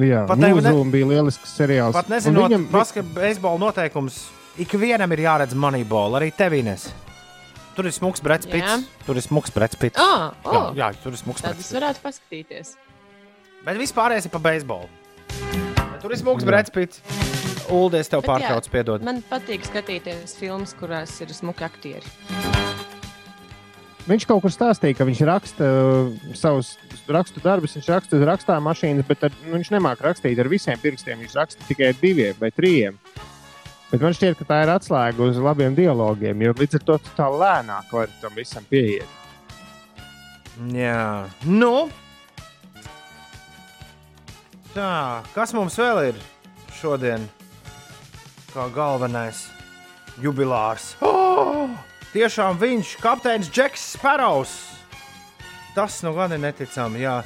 Jā, 0.02 0.24
Pat 0.26 0.38
ne- 0.38 0.50
Newsroom 0.50 0.90
bija 0.90 1.06
lielisks 1.06 1.54
seriāls. 1.58 1.94
Pat 1.94 2.08
nezinot, 2.10 2.50
viņam, 2.50 2.68
kāda 2.72 3.02
ir 3.02 3.10
beisbola 3.14 3.60
noteikums, 3.62 4.24
ikvienam 4.58 5.12
ir 5.14 5.22
jāredz 5.26 5.54
Moneyball, 5.54 6.18
arī 6.18 6.32
tev 6.34 6.56
Ines. 6.58 6.88
Tur 7.76 7.84
ir 7.90 7.92
smūgs 7.92 8.22
brets 8.24 8.48
pits. 8.48 8.64
Jā. 8.64 8.76
Tur 9.04 9.18
ir 9.20 9.24
smūgs 9.26 9.52
brets 9.52 9.76
pits. 9.76 10.00
Ah, 10.00 10.30
Jā, 10.46 10.60
oh, 10.62 10.68
jā, 10.78 10.90
tur 11.02 11.12
ir 11.12 11.20
smūgs 11.20 11.44
es 11.44 11.58
pits. 11.58 11.72
varētu 11.76 12.00
paskatīties. 12.04 12.70
Bet 13.66 13.76
vispār 13.80 14.14
ir 14.16 14.32
pa 14.32 14.40
beisbolu. 14.40 14.88
Tur 16.00 16.14
ir 16.14 16.20
smūgs 16.20 16.44
Jā. 16.44 16.48
brets 16.48 16.72
pits. 16.72 17.02
Uldies 17.68 18.06
tev 18.08 18.22
Bet 18.22 18.28
jā, 18.28 18.32
pārtrauc, 18.32 18.68
piedod. 18.70 19.02
Man 19.04 19.20
patīk 19.26 19.64
skatīties 19.66 20.36
filmas, 20.38 20.72
kurās 20.78 21.16
ir 21.20 21.32
smuki 21.34 21.66
aktieri. 21.66 22.06
viņš 24.06 24.26
kaut 24.30 24.44
kur 24.44 24.52
stāstīja, 24.54 24.94
ka 25.00 25.04
viņš 25.08 25.20
raksta 25.26 25.66
uh, 25.66 26.12
savus 26.38 26.76
rakstu 27.10 27.42
darbus, 27.42 27.74
viņš 27.74 27.88
raksta 27.90 28.16
uz 28.16 28.22
rakstā 28.28 28.56
mašīnas, 28.62 29.06
bet 29.08 29.24
ar, 29.26 29.34
nu, 29.48 29.56
viņš 29.58 29.72
nemāķi 29.74 30.06
rakstīt 30.06 30.38
ar 30.38 30.48
visiem 30.50 30.78
pirkstiem. 30.78 31.18
Viņš 31.26 31.34
raksta 31.40 31.66
tikai 31.66 31.90
ar 31.90 31.98
diviem 32.00 32.38
vai 32.38 32.52
trim. 32.54 33.00
Bet 33.90 34.02
man 34.02 34.14
šķiet, 34.16 34.34
ka 34.38 34.46
tā 34.48 34.62
ir 34.64 34.72
atslēga 34.72 35.28
uz 35.28 35.36
labiem 35.38 35.76
dialogiem, 35.76 36.40
jo 36.42 36.54
līdz 36.58 36.80
ar 36.80 36.84
to 36.88 36.96
tā 37.14 37.28
lēnāk 37.30 37.92
vari 37.94 38.16
tam 38.22 38.34
visam 38.34 38.66
pieiet. 38.66 39.06
Jā, 40.74 41.28
nu. 41.46 41.86
Tā, 44.74 45.22
kas 45.36 45.54
mums 45.54 45.76
vēl 45.78 46.02
ir 46.10 46.22
šodien? 46.80 47.28
Kā 48.50 48.66
galvenais 48.74 49.46
jubilārs. 50.20 50.94
Oh! 51.04 51.70
Tiešām 52.16 52.56
viņš, 52.58 52.94
kapteinis 53.04 53.50
Džeks 53.52 53.82
Sparrows. 53.94 54.56
Tas 55.76 56.00
nu 56.02 56.14
gan 56.16 56.32
ir 56.32 56.40
neticami. 56.40 57.02
Jā, 57.04 57.20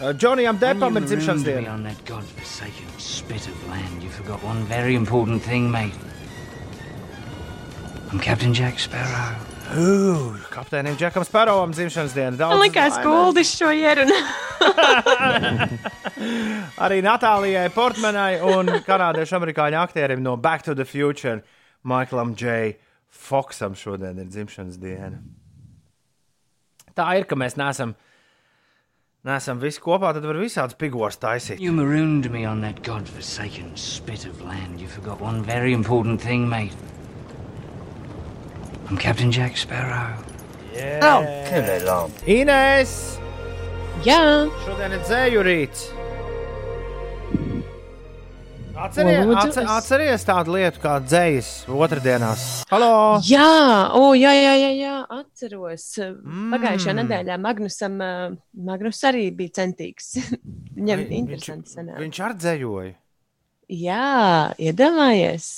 Uh, 0.00 0.14
Džonijam 0.16 0.58
Depam 0.58 0.96
ir 0.96 1.02
dzimšanas 1.02 1.44
diena. 1.44 1.74
on 1.74 1.82
that 1.82 2.04
godforsaken 2.08 2.88
spit 2.98 3.48
of 3.48 3.68
land, 3.68 4.02
you 4.02 4.08
forgot 4.08 4.42
one 4.42 4.64
very 4.64 4.94
important 4.94 5.42
thing, 5.42 5.70
mate. 5.70 5.92
I'm 8.12 8.18
Captain 8.18 8.54
Jack 8.54 8.78
Sparrow. 8.78 9.36
Uh, 9.70 10.40
kapteinim 10.50 10.96
Džekam 10.96 11.24
Sparrowam 11.24 11.72
dzimšanas 11.72 12.14
diena. 12.14 12.36
Daudz 12.36 12.58
Man 12.58 12.60
liekas, 12.64 12.96
laimes. 12.96 13.04
Goldis 13.04 13.52
šo 13.58 13.70
ierunu. 13.70 14.16
Arī 16.84 17.02
Natālijai 17.04 17.68
Portmanai 17.74 18.40
un 18.40 18.72
kanādiešu 18.86 19.36
amerikāņu 19.36 19.78
aktierim 19.84 20.24
no 20.24 20.36
Back 20.36 20.64
to 20.64 20.74
the 20.74 20.84
Future, 20.84 21.42
Maiklam 21.84 22.34
J. 22.34 22.72
Foksam 23.10 23.76
šodien 23.76 24.18
ir 24.18 24.32
dzimšanas 24.32 24.80
diena. 24.80 25.20
Tā 26.96 27.12
ir, 27.20 27.28
ka 27.28 27.36
mēs 27.38 27.54
neesam, 27.60 27.94
neesam 29.28 29.60
visi 29.60 29.80
kopā, 29.84 30.14
tad 30.16 30.24
var 30.24 30.38
visādas 30.40 30.76
figūras 30.80 31.20
taisīt. 31.20 31.60
You 31.60 31.72
marooned 31.76 32.30
me 32.32 32.44
on 32.48 32.62
that 32.62 32.82
godforsaken 32.82 33.76
spit 33.76 34.24
of 34.26 34.40
land, 34.42 34.80
you 34.80 34.88
forgot 34.88 35.20
one 35.20 35.42
very 35.42 35.72
important 35.72 36.20
thing, 36.20 36.48
mate. 36.48 36.72
I'm 38.88 38.96
Captain 38.96 39.30
Jack 39.30 39.56
Sparrow. 39.56 40.16
Oh, 41.02 41.22
que 41.48 41.60
bel 41.60 42.10
Inês! 42.26 43.18
Jā, 44.06 44.48
Šodien 44.64 44.94
ir 44.96 45.02
dzēju 45.04 45.42
rīts. 45.44 45.99
Atceries, 48.80 49.26
atcer, 49.36 49.62
es- 49.62 49.70
atceries 49.76 50.24
tādu 50.24 50.54
lietu 50.56 50.80
kā 50.80 50.94
dzējas 51.04 51.48
otrdienās. 51.68 52.44
Halo! 52.70 53.18
jā, 53.26 53.48
o, 53.98 54.12
jā, 54.16 54.32
jā, 54.32 54.54
jā, 54.56 54.70
jā 54.78 54.92
atceros. 55.18 55.84
Mm. 56.00 56.46
Pagājušajā 56.54 56.94
nedēļā 57.02 57.36
Magnusam, 57.44 57.98
uh, 58.00 58.36
Magnus 58.70 59.02
arī 59.10 59.26
bija 59.36 59.58
centīgs. 59.60 60.14
Viņam 60.78 61.02
Vi- 61.04 61.18
interesanti 61.18 61.76
viņš, 61.76 61.98
viņš 62.06 62.20
ar 62.24 62.36
dzējoja. 62.40 62.94
Jā, 63.70 64.06
iedomājies. 64.58 65.50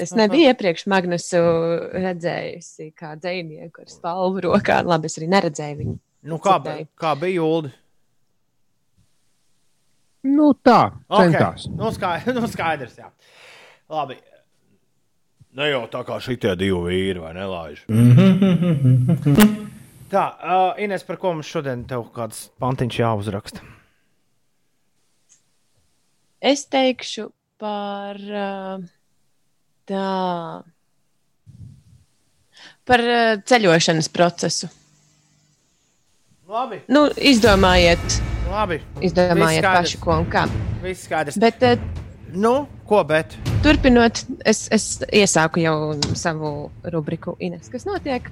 Es 0.00 0.10
nebiju 0.16 0.48
iepriekš 0.50 0.86
Magnusu 0.88 1.40
redzējusi 1.92 2.90
kā 2.96 3.12
dzinieku 3.20 3.84
ar 3.84 3.92
spalvu 3.92 4.42
rokā. 4.48 4.80
Labi, 4.88 5.06
es 5.06 5.18
arī 5.20 5.28
neredzēju 5.28 5.78
viņu. 5.82 5.96
Nu, 6.22 6.38
kā, 6.42 6.56
kā 6.96 7.12
bija 7.18 7.42
Ulu? 7.44 7.70
Nu, 10.22 10.52
tā, 10.54 10.92
centās. 11.10 11.66
Nu, 11.74 11.90
skaidrs, 11.94 12.34
nu, 12.38 12.46
skaidrs 12.50 12.98
jā. 13.00 13.08
Labi. 13.90 14.18
Ne 15.58 15.68
jau 15.68 15.82
tā 15.92 16.00
kā 16.08 16.16
šitie 16.22 16.54
divi 16.56 16.78
vīri, 16.86 17.20
vai 17.20 17.34
ne? 17.36 17.44
Laiž. 17.50 17.82
Tā, 20.12 20.22
uh, 20.38 20.80
Ines, 20.80 21.04
par 21.08 21.18
ko 21.20 21.34
mums 21.34 21.48
šodien 21.48 21.84
tev 21.88 22.06
kāds 22.14 22.46
pantiņš 22.62 22.98
jāuzraksta? 23.00 23.64
Es 26.42 26.64
teikšu 26.72 27.28
par 27.60 28.18
uh, 28.18 28.82
tā. 29.88 30.08
Par 32.88 33.04
uh, 33.06 33.40
ceļošanas 33.48 34.10
procesu. 34.12 34.68
Labi, 36.52 36.82
Nu, 36.88 37.06
izdomājiet, 37.16 38.18
labi. 38.52 38.76
izdomājiet 39.00 39.64
paši, 39.64 39.96
ko 40.02 40.18
un 40.20 40.26
kā. 40.28 40.42
Viss 40.82 41.06
skaidrs. 41.08 41.38
Bet 41.40 41.62
uh, 41.64 41.78
Nu, 42.32 42.66
ko 42.92 43.04
bet? 43.08 43.38
turpinot, 43.62 44.24
es, 44.44 44.66
es 44.74 44.86
iesāku 45.14 45.62
jau 45.62 45.76
savu 46.18 46.52
rubriku 46.92 47.36
Ines, 47.42 47.70
kas 47.72 47.86
notiek. 47.88 48.26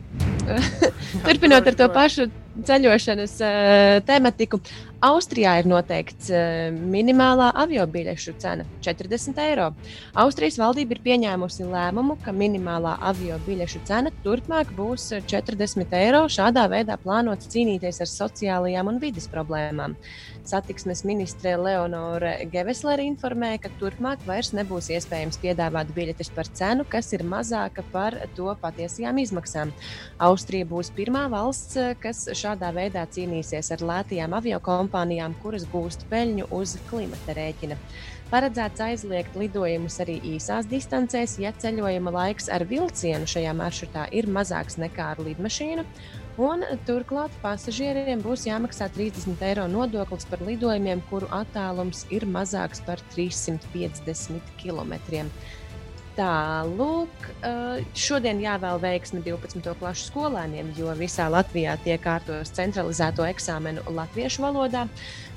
turpinot 1.27 1.69
ar 1.71 1.77
to 1.79 1.87
pašu 1.95 2.27
ceļošanas 2.67 3.35
uh, 3.45 3.99
tematiku. 4.07 4.59
Austrijā 5.07 5.55
ir 5.63 5.69
noteikts 5.71 6.29
uh, 6.35 6.75
minimālā 6.93 7.51
avio 7.63 7.87
biļešu 7.89 8.35
cena- 8.43 8.67
40 8.85 9.39
eiro. 9.47 9.71
Austrijas 10.19 10.59
valdība 10.61 10.97
ir 10.97 11.03
pieņēmusi 11.07 11.69
lēmumu, 11.71 12.19
ka 12.25 12.35
minimālā 12.37 12.97
avio 13.13 13.39
biļešu 13.47 13.85
cena 13.89 14.13
turpmāk 14.25 14.75
būs 14.77 15.13
eh, 15.17 15.23
40 15.31 15.95
eiro. 15.97 16.27
Šādā 16.29 16.67
veidā 16.69 16.99
plānots 17.01 17.49
cīnīties 17.49 18.03
ar 18.03 18.11
sociālajām 18.11 18.93
un 18.93 19.01
vidas 19.01 19.31
problēmām. 19.31 19.97
Satiksmes 20.45 21.05
ministre 21.05 21.55
Leonora 21.57 22.35
Geveslere 22.51 23.05
informēja, 23.07 23.63
ka 23.65 23.73
turpmāk 23.81 24.25
vairs 24.27 24.50
nebūs 24.57 24.91
iespējams 24.95 25.39
piedāvāt 25.43 25.91
biļetes 25.97 26.33
par 26.37 26.49
cenu, 26.61 26.87
kas 26.89 27.13
ir 27.17 27.25
mazāka 27.27 27.85
par 27.93 28.17
to 28.37 28.53
patiesajām 28.63 29.21
izmaksām. 29.23 29.73
Austrija 30.29 30.69
būs 30.71 30.93
pirmā 30.97 31.27
valsts, 31.33 31.79
kas 32.03 32.27
šādā 32.37 32.73
veidā 32.77 33.07
cīnīsies 33.07 33.73
ar 33.77 33.85
lētajām 33.93 34.37
aviokompānijām, 34.41 35.37
kuras 35.43 35.67
gūst 35.73 36.07
peļņu 36.11 36.51
uz 36.61 36.79
klimata 36.91 37.37
rēķina. 37.39 37.79
Paredzēts 38.31 38.79
aizliegt 38.85 39.35
lidojumus 39.35 39.97
arī 40.05 40.21
īsās 40.37 40.69
distancēs, 40.71 41.33
ja 41.43 41.51
ceļojuma 41.51 42.13
laiks 42.15 42.47
ar 42.55 42.63
vilcienu 42.71 43.27
šajā 43.27 43.55
maršrutā 43.59 44.05
ir 44.15 44.31
mazāks 44.31 44.79
nekā 44.79 45.09
ar 45.17 45.23
lidmašīnu. 45.27 45.83
Un 46.41 46.63
turklāt 46.89 47.35
pasažieriem 47.43 48.23
būs 48.25 48.47
jāmaksā 48.47 48.87
30 48.95 49.43
eiro 49.45 49.67
nodoklis 49.69 50.25
par 50.31 50.41
lidojumiem, 50.47 51.03
kuru 51.11 51.29
attālums 51.37 52.07
ir 52.17 52.25
mazāks 52.25 52.81
par 52.87 53.03
350 53.13 54.55
km. 54.63 54.97
Tālūk, 56.21 57.23
eh, 57.41 57.79
šodien 57.97 58.43
jāvēl 58.43 58.77
veiksmi 58.83 59.23
12. 59.25 59.73
klašu 59.81 60.11
skolēniem, 60.11 60.75
jo 60.77 60.93
visā 60.99 61.31
Latvijā 61.33 61.79
tiek 61.81 62.03
kārtos 62.05 62.53
centralizēto 62.53 63.25
eksāmenu 63.25 63.81
latviešu 63.89 64.45
valodā. 64.45 64.83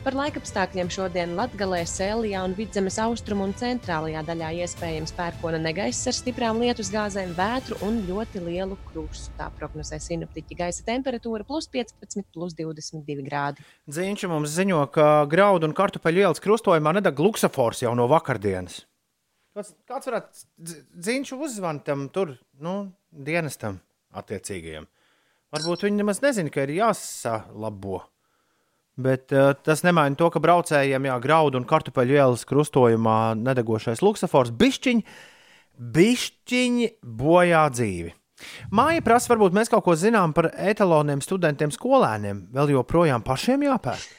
Par 0.04 0.18
laikapstākļiem 0.20 0.92
šodien 0.92 1.38
Latvijā, 1.40 1.86
Sēlijā 1.88 2.44
un 2.44 2.58
Vidzemes 2.58 3.00
austrumu 3.00 3.48
un 3.48 3.56
centrālajā 3.56 4.26
daļā 4.28 4.52
iespējams 4.66 5.16
pērkona 5.16 5.64
negaiss 5.64 6.04
ar 6.12 6.20
stiprām 6.20 6.60
lietus 6.60 6.92
gāzēm, 6.92 7.32
vētru 7.38 7.80
un 7.88 8.04
ļoti 8.10 8.44
lielu 8.44 8.76
krustu. 8.92 9.32
Tā 9.40 9.48
prognozē 9.56 10.04
sinoptiķi 10.04 10.60
gaisa 10.66 10.84
temperatūra 10.84 11.48
plus 11.48 11.72
15, 11.72 12.28
plus 12.36 12.60
22 12.60 13.24
grādi. 13.24 13.64
Ziņš 13.88 14.28
mums 14.28 14.52
ziņo, 14.52 14.84
ka 14.92 15.14
graudu 15.32 15.72
un 15.72 15.80
kartupeļu 15.80 16.28
ielas 16.28 16.44
krustojumā 16.44 17.00
nedeg 17.00 17.24
luksafors 17.24 17.88
jau 17.88 17.96
no 17.96 18.12
vakardienas. 18.12 18.84
Kāds, 19.54 19.70
kāds 19.86 20.10
varētu 20.10 20.78
dziņš 21.06 21.32
uzzvanīt 21.38 21.84
tam 21.86 22.08
tur, 22.14 22.32
nu, 22.58 22.88
dienestam 23.14 23.78
attiecīgajam? 24.18 24.88
Varbūt 25.54 25.86
viņi 25.86 26.00
nemaz 26.00 26.24
nezina, 26.24 26.50
ka 26.50 26.64
ir 26.66 26.74
jāsalabo. 26.80 28.00
Bet 28.98 29.34
uh, 29.34 29.52
tas 29.54 29.84
nemaina 29.86 30.18
to, 30.18 30.32
ka 30.34 30.42
braucējiem 30.42 31.06
jā, 31.06 31.20
graudu 31.22 31.62
un 31.62 31.68
kartupeļu 31.70 32.18
ielas 32.18 32.46
krustojumā 32.50 33.36
nedegošais 33.38 34.02
luksafors 34.06 34.54
bišķiņi, 34.58 35.06
bišķiņi 35.98 36.90
bojā 37.22 37.64
dzīvi. 37.74 38.14
Māja 38.74 39.04
prasa, 39.06 39.30
varbūt 39.36 39.54
mēs 39.58 39.70
kaut 39.70 39.86
ko 39.86 39.94
zinām 39.98 40.34
par 40.34 40.50
etaloniem, 40.58 41.22
studentiem, 41.22 41.74
skolēniem. 41.74 42.48
Vēl 42.54 42.74
joprojām 42.74 43.22
pašiem 43.26 43.70
jāpērk. 43.70 44.10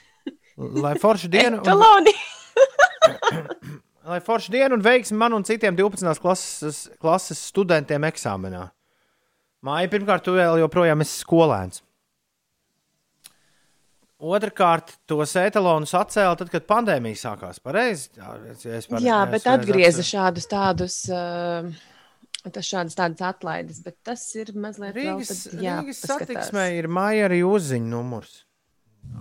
Lai 0.79 0.95
forši 1.03 1.31
dienu. 1.35 1.59
Etaloni! 1.63 2.15
Lai 4.05 4.21
forši 4.21 4.53
dienu 4.53 4.77
un 4.77 4.83
veiksmi 4.85 5.17
man 5.17 5.33
un 5.33 5.45
citiem 5.49 5.77
12. 5.79 6.21
klases, 6.21 6.85
klases 7.01 7.41
studentiem 7.49 8.05
eksāmenā. 8.05 8.67
Māja, 9.65 9.89
pirmkārt, 9.95 10.27
tu 10.27 10.35
vēl 10.37 10.61
joprojām 10.61 11.01
esi 11.01 11.23
skolēns. 11.23 11.81
Otrakārt, 14.25 14.93
tos 15.09 15.33
etalonus 15.41 15.95
atcēla 15.97 16.37
tad, 16.37 16.53
kad 16.53 16.67
pandēmija 16.69 17.21
sākās. 17.23 17.63
Pareizi? 17.65 18.11
Jā, 18.21 18.37
es 18.77 18.91
par, 18.91 19.03
Jā, 19.05 19.23
bet 19.33 19.49
atgrieza 19.51 20.05
šādus 20.07 20.49
tādus. 20.53 21.01
Uh, 21.09 21.73
Tas 22.45 22.67
šādas 22.69 22.93
tādas 22.93 23.23
atlaides, 23.25 23.79
bet 23.81 23.95
tas 24.05 24.21
ir 24.37 24.51
mazliet 24.53 24.93
Rīgas, 24.93 25.31
tad 25.47 25.55
Rīgas 25.55 26.03
jāpaskatās. 26.03 26.27
satiksmē 26.27 26.65
ir 26.77 26.91
māja 26.93 27.31
arī 27.31 27.39
uzziņa 27.49 27.89
numurs. 27.89 28.35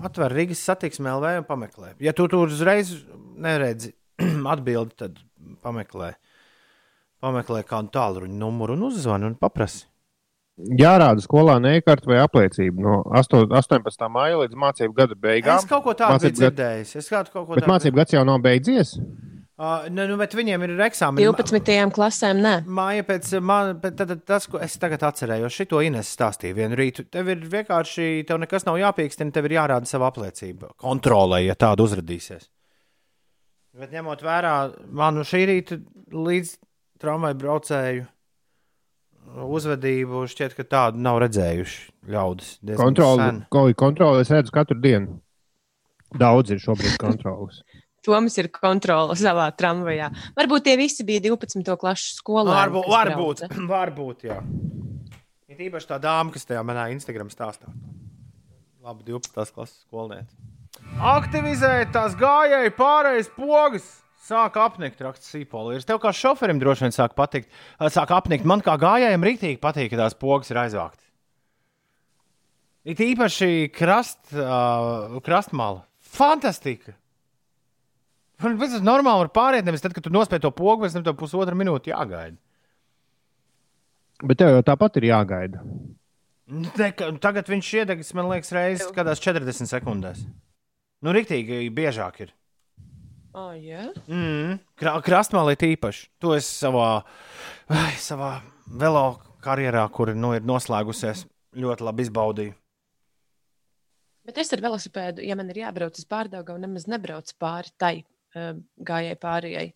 Atver 0.04 0.36
Rīgas 0.36 0.60
satiksmē 0.68 1.14
LV 1.14 1.32
un 1.40 1.48
pameklē. 1.48 1.94
Ja 2.04 2.12
tu 2.12 2.28
tur 2.28 2.52
uzreiz 2.52 2.92
neredzi 3.40 3.94
atbildi, 4.54 4.98
tad 5.00 5.18
pameklē. 5.64 6.14
Pameklē 7.24 7.64
kādu 7.68 7.94
tālruņa 7.96 8.38
numuru 8.38 8.78
un 8.78 8.88
uzzvani 8.90 9.32
un 9.32 9.36
paprasti. 9.40 9.88
Jārāda 10.54 11.24
skolā 11.24 11.56
nekārta 11.58 12.12
vai 12.12 12.20
apliecība 12.22 12.84
no 12.86 13.00
8, 13.10 13.48
18. 13.58 14.10
māja 14.14 14.38
līdz 14.44 14.58
mācību 14.64 14.94
gada 15.00 15.16
beigām. 15.18 15.58
Es 15.58 15.66
kaut 15.66 15.82
ko 15.88 15.96
tādu 15.98 16.28
biju 16.28 16.36
dzirdējis. 16.44 16.92
Es 17.00 17.10
kaut 17.10 17.32
ko 17.34 17.48
Bet 17.56 17.64
tādu 17.64 17.72
mācību 17.72 17.98
gads 17.98 18.14
jau 18.14 18.22
nav 18.28 18.44
beidzies. 18.44 18.94
Uh, 19.54 19.86
ne, 19.94 20.06
nu, 20.10 20.16
bet 20.18 20.34
viņiem 20.38 20.64
ir 20.66 20.72
eksāmeni. 20.82 21.26
12. 21.30 21.74
klasēm 21.94 22.40
nē. 22.42 22.54
Māja 22.66 23.06
pēc 23.06 23.28
man, 23.38 23.76
pēc, 23.82 23.98
tad, 24.00 24.14
tad, 24.14 24.24
tas, 24.30 24.48
ko 24.50 24.62
es 24.66 24.78
tagad 24.82 25.06
atcerējos, 25.10 25.54
šito 25.54 25.82
Ines 25.86 26.10
stāstīju 26.18 26.58
vienu 26.58 26.78
rītu. 26.78 27.06
Tev 27.14 27.30
ir 27.34 27.46
vienkārši, 27.50 28.26
tev 28.30 28.42
nekas 28.42 28.66
nav 28.66 28.78
jāpīkstina, 28.82 29.34
tev 29.34 29.50
ir 29.50 29.60
jārāda 29.60 29.90
sava 29.90 30.10
apliecība. 30.10 30.74
Kontrolē, 30.82 31.44
ja 31.46 31.58
tāda 31.58 31.86
uzrādīsies. 31.86 32.50
Bet 33.74 33.94
ņemot 33.94 34.22
vērā 34.22 34.56
manu 34.94 35.24
šī 35.26 35.46
rīta 35.50 35.80
līdz 36.14 36.58
tramvaju 37.02 37.38
braucēju 37.42 38.04
uzvedību, 39.34 40.26
šķiet, 40.30 40.56
ka 40.58 40.66
tādu 40.68 41.02
nav 41.02 41.20
redzējuši 41.24 42.12
ļaudis. 42.14 42.58
Kontroli, 42.78 43.24
sen. 43.24 43.40
ko, 43.54 43.66
kontroli 43.80 44.22
es 44.24 44.32
redzu 44.34 44.54
katru 44.54 44.78
dienu. 44.84 45.18
Daudz 46.14 46.54
ir 46.54 46.62
šobrīd 46.62 47.00
kontrolas. 47.02 47.64
Toms 48.06 48.36
ir 48.38 48.50
kontrole 48.52 49.16
savā 49.18 49.48
tramvajā. 49.56 50.10
Varbūt 50.38 50.68
tie 50.68 50.76
visi 50.78 51.06
bija 51.08 51.24
12. 51.24 51.64
klases 51.80 52.18
skolēni. 52.20 52.58
Varbūt, 52.60 52.90
varbūt, 52.92 53.44
brauca. 53.48 53.68
varbūt, 53.74 54.26
jā. 54.28 54.42
Ir 55.54 55.70
īpaši 55.70 55.90
tā 55.90 56.02
dāma, 56.04 56.34
kas 56.36 56.46
tajā 56.50 56.62
manā 56.68 56.90
Instagram 56.94 57.32
stāstā. 57.32 57.72
Labi, 58.84 59.08
12. 59.08 59.56
klases 59.56 59.86
skolniece. 59.88 60.53
Aktivizēt 61.02 61.90
tās 61.96 62.14
gājēju 62.20 62.74
pārējais 62.78 63.30
pogas. 63.34 63.86
Sāk 64.24 64.56
apnikt, 64.62 65.02
raksts 65.04 65.34
Sīpolīrs. 65.34 65.84
Tev 65.88 65.98
kā 66.00 66.14
šoferim 66.16 66.60
droši 66.62 66.86
vien 66.86 66.94
sāk 66.96 67.16
patikt. 67.18 67.50
Sāk 67.92 68.14
apnikt. 68.16 68.46
Man 68.48 68.62
kā 68.64 68.78
gājējiem 68.80 69.26
rītīgi 69.28 69.60
patīk, 69.64 69.90
ka 69.92 70.00
tās 70.00 70.16
pogas 70.16 70.54
ir 70.54 70.62
aizvāktas. 70.62 71.04
It 72.88 73.02
īpaši 73.04 73.72
krast, 73.76 74.22
uh, 74.36 75.20
krastmāla. 75.24 75.84
Fantastika! 76.14 76.96
Un 78.44 78.58
tas 78.60 78.76
ir 78.76 78.84
normāli, 78.84 79.26
var 79.26 79.32
pāriet. 79.36 79.68
Nevis 79.68 79.84
tad, 79.84 79.96
kad 79.96 80.04
tu 80.06 80.12
nospēj 80.12 80.44
to 80.44 80.52
pogu, 80.56 80.84
pēc 80.84 80.98
tam 80.98 81.06
tev 81.06 81.18
pusotra 81.20 81.56
minūte 81.56 81.92
jāgaida. 81.92 82.38
Bet 84.24 84.40
tev 84.40 84.54
jau 84.54 84.64
tāpat 84.68 85.00
ir 85.00 85.10
jāgaida. 85.10 85.64
Ne, 86.54 86.90
tagad 87.24 87.48
viņš 87.50 87.70
iedegs, 87.82 88.12
man 88.16 88.30
liekas, 88.32 88.52
reizes 88.56 88.92
kādās 88.96 89.24
40 89.24 89.72
sekundēs. 89.72 90.26
Nu, 91.04 91.12
rīktīgi 91.16 91.68
biežāk 91.76 92.22
ir. 92.24 92.32
Oh, 93.34 93.52
yeah. 93.58 93.90
Mm. 94.08 94.60
Kra 94.80 94.96
krastmālī 95.04 95.56
tīpaši. 95.60 96.08
To 96.24 96.36
es 96.38 96.48
savā, 96.48 97.02
ai, 97.74 97.92
savā 98.00 98.38
velo 98.70 99.18
karjerā, 99.44 99.84
kur 99.92 100.14
nu, 100.16 100.32
ir 100.38 100.46
noslēgusies, 100.48 101.26
ļoti 101.58 101.88
labi 101.88 102.06
izbaudīju. 102.08 102.54
Bet 104.24 104.38
es 104.40 104.54
ar 104.56 104.62
velosipēdu, 104.64 105.26
ja 105.28 105.36
man 105.36 105.50
ir 105.52 105.60
jābrauc 105.66 105.98
uz 106.00 106.06
pārdaugu, 106.08 106.56
nemaz 106.62 106.86
nebraucu 106.88 107.36
pāri 107.42 107.74
tai 107.82 107.96
gājēji 108.34 109.18
pārējai. 109.20 109.68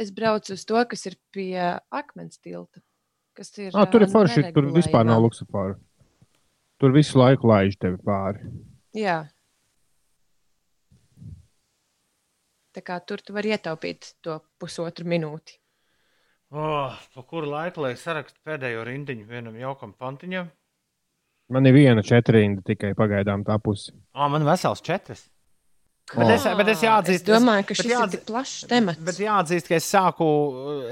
Es 0.00 0.12
braucu 0.14 0.54
uz 0.54 0.62
to, 0.68 0.78
kas 0.88 1.02
ir 1.10 1.16
pie 1.34 1.56
akmens 1.90 2.38
tilta. 2.38 2.78
Kas 3.34 3.50
ir, 3.58 3.72
Ah, 3.74 3.88
tur 3.88 4.04
ir 4.04 4.12
forši, 4.12 4.52
tur 4.52 4.68
vispār 4.70 5.08
nav 5.08 5.18
neregulējumā. 5.18 5.24
luksafāra. 5.24 5.74
Tur 6.78 6.92
visu 6.92 7.18
laiku 7.18 7.48
laiž 7.48 7.78
tevi 7.80 7.96
pāri. 8.04 8.44
Jā. 8.94 9.22
Tā 9.24 9.24
kā 9.24 9.30
tur 13.06 13.20
tu 13.20 13.32
vari 13.36 13.52
ietaupīt 13.52 14.14
to 14.22 14.40
pusotru 14.58 15.04
minūti. 15.04 15.58
Oh, 16.52 16.92
pa 17.14 17.22
kuru 17.22 17.48
laiku 17.48 17.80
lai 17.80 17.94
sarakstu 17.96 18.38
pēdējo 18.44 18.82
rindiņu 18.84 19.26
vienam 19.28 19.54
jaukam 19.56 19.92
pantiņam? 19.96 20.50
Man 21.52 21.66
ir 21.66 21.72
viena 21.74 22.02
četrinda 22.04 22.62
tikai 22.64 22.94
pagaidām 22.96 23.44
tā 23.44 23.58
pusi. 23.60 23.92
Ah, 24.14 24.28
man 24.28 24.44
vesels 24.44 24.80
četras. 24.84 25.28
Bet 26.12 26.26
Oh. 26.26 26.30
es, 26.34 26.42
bet 26.44 26.68
es 26.68 26.80
jāatzīst, 26.82 27.22
Es 27.22 27.22
domāju, 27.22 27.66
ka 27.68 27.74
šis 27.74 27.84
ir 27.86 27.92
jāatzīst- 27.92 28.10
tik 28.10 28.26
plašs 28.26 28.66
temats. 28.68 28.98
Bet 29.00 29.14
jāatzīst, 29.22 29.68
ka 29.68 29.74
es 29.76 29.84
sāku, 29.88 30.26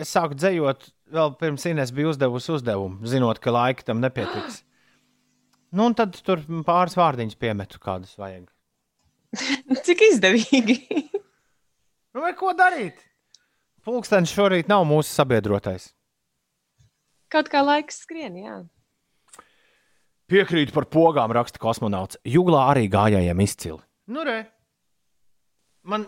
es 0.01 0.09
sāku 0.15 0.35
dzējot 0.39 0.91
vēl 1.13 1.37
pirms 1.37 1.65
Inês 1.67 1.91
bija 1.93 2.09
uzdevusi 2.13 2.53
uzdevumu, 2.55 3.05
zinot, 3.07 3.39
ka 3.41 3.51
laika 3.51 3.83
tam 3.85 4.01
nepietiks. 4.01 4.63
Nu, 5.73 5.85
un 5.87 5.95
tad 5.95 6.17
tur 6.27 6.41
pāris 6.67 6.97
vārdiņus 6.99 7.37
piemetu, 7.39 7.79
kādus 7.79 8.17
vajag. 8.19 8.49
Cik 9.87 10.01
izdevīgi. 10.09 10.75
Nu, 12.15 12.23
vai 12.25 12.33
ko 12.39 12.53
darīt? 12.59 12.99
Pulkstenis 13.87 14.33
šorīt 14.35 14.69
nav 14.71 14.85
mūsu 14.89 15.13
sabiedrotais. 15.15 15.91
Kaut 17.31 17.49
kā 17.53 17.63
laiks 17.65 18.03
skrien, 18.05 18.35
jā. 18.43 18.57
Piekrīt 20.31 20.73
par 20.75 20.87
pogām, 20.91 21.33
raksta 21.35 21.59
kosmonauts. 21.63 22.19
Juglā 22.27 22.65
arī 22.73 22.87
gājējiem 22.91 23.41
izcili. 23.43 23.81
Nu, 24.11 24.23
re. 24.27 24.45
Man, 25.87 26.05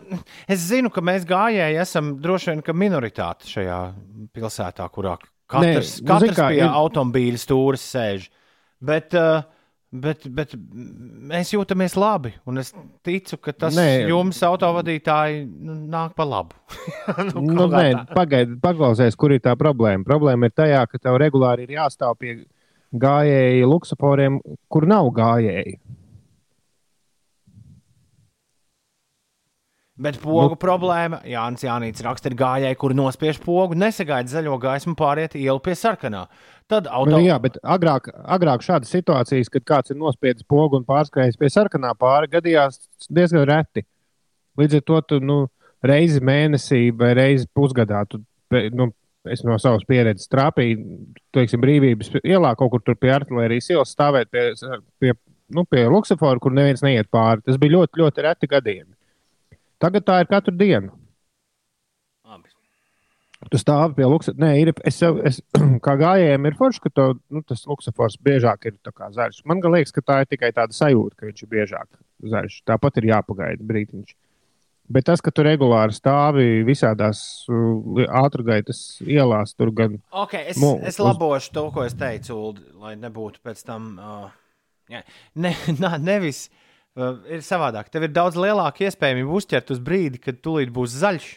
es 0.53 0.67
zinu, 0.69 0.91
ka 0.93 1.01
mēs 1.03 1.25
gājēji 1.27 1.79
esam 1.81 2.13
droši 2.23 2.51
vien 2.53 2.61
ka 2.67 2.75
minoritāte 2.77 3.49
šajā 3.49 3.79
pilsētā, 4.37 4.85
kurā 4.93 5.15
katrs, 5.51 5.97
Nē, 5.97 6.05
nu, 6.05 6.11
katrs 6.13 6.37
kā, 6.37 6.51
pie 6.53 6.61
ir- 6.61 6.77
automobīļa 6.83 7.41
stūres 7.41 7.87
sēž. 7.95 8.27
Bet, 8.83 9.15
uh, 9.17 9.47
bet, 9.93 10.25
bet 10.33 10.55
mēs 10.57 11.53
jūtamies 11.53 11.95
labi. 12.01 12.33
Un 12.49 12.63
es 12.63 12.73
ticu, 13.07 13.39
ka 13.43 13.55
tas 13.65 13.77
Nē. 13.77 14.09
jums, 14.11 14.41
autovadītāji, 14.49 15.45
nu, 15.69 15.77
nāk 15.93 16.17
pa 16.19 16.27
labu. 16.29 16.57
nu, 17.29 17.45
Nu, 17.53 17.69
nē, 17.71 18.07
pagaidi, 18.17 18.57
paklausies, 18.63 19.17
kur 19.19 19.35
ir 19.37 19.43
tā 19.45 19.55
problēma. 19.61 20.07
Problēma 20.09 20.49
ir 20.49 20.57
tajā, 20.57 20.85
ka 20.91 21.01
tev 21.03 21.21
regulāri 21.23 21.69
ir 21.69 21.77
jāstāv 21.77 22.17
pie 22.21 22.37
gājēju 22.93 23.69
luksusforiem, 23.69 24.41
kur 24.73 24.89
nav 24.89 25.11
gājēji. 25.17 25.79
Bet 30.01 30.17
pogu 30.23 30.55
Nu- 30.55 30.57
problēma, 30.57 31.19
Jānis 31.29 31.67
Jānis 31.67 32.01
raksta, 32.01 32.31
ir 32.31 32.37
gājēji, 32.39 32.79
kuri 32.81 32.97
nospiež 32.97 33.39
pogu, 33.45 33.77
nesagaida 33.77 34.31
zaļo 34.31 34.57
gaismu 34.61 34.95
pāriet 34.97 35.37
ielu 35.37 35.61
pie 35.61 35.75
sarkanā. 35.77 36.27
Tad 36.67 36.87
auto... 36.89 37.11
Nu, 37.13 37.19
jā, 37.21 37.37
bet 37.43 37.59
agrāk, 37.61 38.09
agrāk 38.25 38.65
šādas 38.65 38.89
situācijas, 38.89 39.51
kad 39.53 39.67
kāds 39.69 39.93
ir 39.93 39.99
nospiedis 40.01 40.47
pogu 40.49 40.79
un 40.81 40.87
pārskrējis 40.89 41.37
pie 41.37 41.51
sarkanā 41.53 41.93
pāri, 42.01 42.31
gadījās 42.33 42.81
diezgan 43.13 43.45
reti. 43.51 43.85
Līdz 44.57 44.79
ar 44.81 44.87
to 44.89 45.03
tu 45.11 45.21
nu, 45.21 45.39
reizi 45.85 46.25
mēnesī 46.25 46.87
vai 46.97 47.13
reizi 47.19 47.45
pusgadā, 47.53 48.07
tu, 48.09 48.23
nu, 48.73 48.89
es 49.29 49.45
no 49.45 49.59
savas 49.61 49.85
pieredzes 49.89 50.31
trāpīju, 50.33 51.03
teiksim, 51.37 51.61
brīvības 51.61 52.15
ielā 52.23 52.55
kaut 52.57 52.73
kur 52.73 52.83
tur 52.87 52.97
pie 52.97 53.13
artērijas 53.19 53.69
ielas 53.75 53.93
stāvēt 53.93 54.33
pie, 54.33 54.49
pie, 55.03 55.13
nu, 55.53 55.69
pie 55.69 55.85
Luksafora, 55.85 56.41
kur 56.41 56.57
neviens 56.57 56.81
neiet 56.81 57.13
pāri. 57.13 57.45
Tas 57.45 57.61
bija 57.61 57.77
ļoti, 57.77 58.01
ļoti 58.01 58.29
reti 58.31 58.51
gadījumi. 58.57 58.95
Tagad 59.83 60.05
tā 60.07 60.21
ir 60.23 60.29
katru 60.31 60.55
dienu. 60.55 60.93
Labi. 62.29 62.51
Tu 63.51 63.59
stāvi 63.59 63.97
pie 63.99 64.07
Luksafora. 64.07 64.39
Nē, 64.45 64.51
ir, 64.63 64.71
es, 64.87 65.01
jau- 65.03 65.19
es, 65.27 65.41
kā 65.87 65.97
gājējiem 65.99 66.47
ir 66.51 66.57
forši, 66.59 66.83
ka 66.85 66.93
to, 66.95 67.07
nu, 67.35 67.43
tas 67.47 67.65
Luksafors 67.67 68.15
biežāk 68.23 68.69
ir 68.71 68.77
tā 68.87 68.93
kā 68.95 69.11
zaļš. 69.15 69.41
Man 69.51 69.63
gan 69.65 69.75
liekas, 69.75 69.95
ka 69.97 70.05
tā 70.07 70.21
ir 70.23 70.31
tikai 70.31 70.53
tāda 70.55 70.77
sajūta, 70.77 71.19
ka 71.19 71.27
viņš 71.31 71.43
ir 71.43 71.51
biežāk 71.57 71.89
zaļš. 72.35 72.61
Tāpat 72.71 73.01
ir 73.03 73.11
jāpagaida 73.11 73.67
brīdiņš. 73.67 74.15
Bet 74.93 75.07
tas, 75.09 75.23
ka 75.25 75.31
tu 75.35 75.45
regulāri 75.47 75.95
stāvi 75.97 76.47
visādās 76.67 77.19
uh, 77.51 78.03
ātrgaitas 78.23 78.81
ielās, 79.07 79.55
tur 79.57 79.71
gan 79.75 79.95
Okay, 80.11 80.49
es, 80.53 80.59
Mu- 80.61 80.77
es 80.83 80.99
uz- 80.99 81.07
labošu 81.07 81.53
to, 81.55 81.63
ko 81.75 81.85
es 81.87 81.95
teicu, 81.99 82.35
Uld, 82.51 82.59
lai 82.83 82.95
nebūtu 83.01 83.41
pēc 83.47 83.63
tam. 83.67 83.93
Uh, 83.99 84.67
jā, 84.93 85.01
ne, 85.39 85.55
na, 85.83 85.95
nevis 86.03 86.45
uh, 86.51 86.59
ir 86.97 87.41
savādāk. 87.45 87.89
Tev 87.93 88.05
ir 88.07 88.13
daudz 88.13 88.37
lielāka 88.37 88.85
iespējamība 88.89 89.33
uzķert 89.39 89.71
uz 89.75 89.81
brīdi, 89.81 90.21
kad 90.21 90.41
tūlīt 90.45 90.73
būs 90.75 90.99
zaļš. 91.01 91.29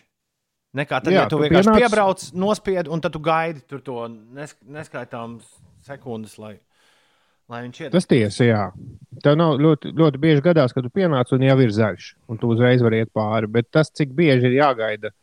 Nekā 0.76 0.98
tad, 1.00 1.14
Jā, 1.14 1.22
ja 1.24 1.30
tu 1.32 1.38
vienkārši 1.40 1.70
pienāc- 1.70 1.80
piebrauc, 1.86 2.24
nospied, 2.36 2.88
un 2.92 3.00
tad 3.00 3.14
tu 3.16 3.20
gaidi 3.24 3.62
tur 3.64 3.80
to 3.80 4.08
nes, 4.12 4.52
neskaitāmas 4.68 5.46
sekundes, 5.88 6.34
lai, 6.38 6.58
lai 7.48 7.62
viņš 7.64 7.80
iet. 7.86 7.92
tas 7.94 8.06
tiesa. 8.12 8.44
Jā. 8.44 8.64
Tev 9.24 9.38
nav 9.40 9.56
ļoti, 9.64 9.94
ļoti 9.96 10.20
bieži 10.20 10.44
gadās, 10.44 10.74
ka 10.76 10.82
tu 10.84 10.90
pienāc 10.92 11.32
un 11.32 11.46
jau 11.48 11.56
ir 11.64 11.72
zaļš, 11.72 12.10
un 12.28 12.38
tu 12.42 12.50
uzreiz 12.52 12.84
vari 12.84 13.00
iet 13.06 13.14
pāri. 13.16 13.48
Bet 13.48 13.72
tas, 13.72 13.88
cik 13.96 14.12
bieži 14.12 14.52
ir 14.52 14.58
jāgaida 14.60 15.14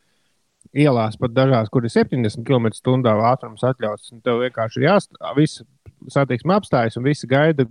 ielās, 0.73 1.19
pat 1.21 1.29
dažās, 1.37 1.69
kur 1.69 1.85
ir 1.85 1.93
70 1.93 2.41
km/h 2.47 3.13
ātrums 3.29 3.61
atļauts, 3.61 4.09
un 4.15 4.21
tev 4.25 4.41
vienkārši 4.41 4.81
ir 4.81 4.87
jāstāv, 4.89 5.35
viss 5.37 5.61
satiksme 6.09 6.57
apstājas, 6.57 6.97
un 6.97 7.03
visi 7.05 7.27
gaida 7.29 7.67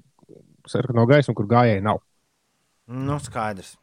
sarkano 0.70 1.02
gaismu, 1.10 1.34
kur 1.34 1.46
gājēji 1.50 1.82
nav. 1.82 1.98
Nu, 2.90 3.18
skaidrs. 3.22 3.76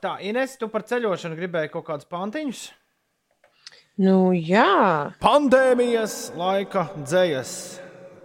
Tā, 0.00 0.16
Ines, 0.24 0.54
tu 0.56 0.70
par 0.72 0.86
ceļošanu 0.88 1.36
gribēji 1.36 1.72
kaut 1.74 1.84
kādus 1.90 2.08
pantiņus? 2.08 2.62
Nu, 4.00 4.32
jā, 4.32 5.12
Pandēmijas 5.20 6.32
laika 6.36 6.86
dzējas 7.00 7.52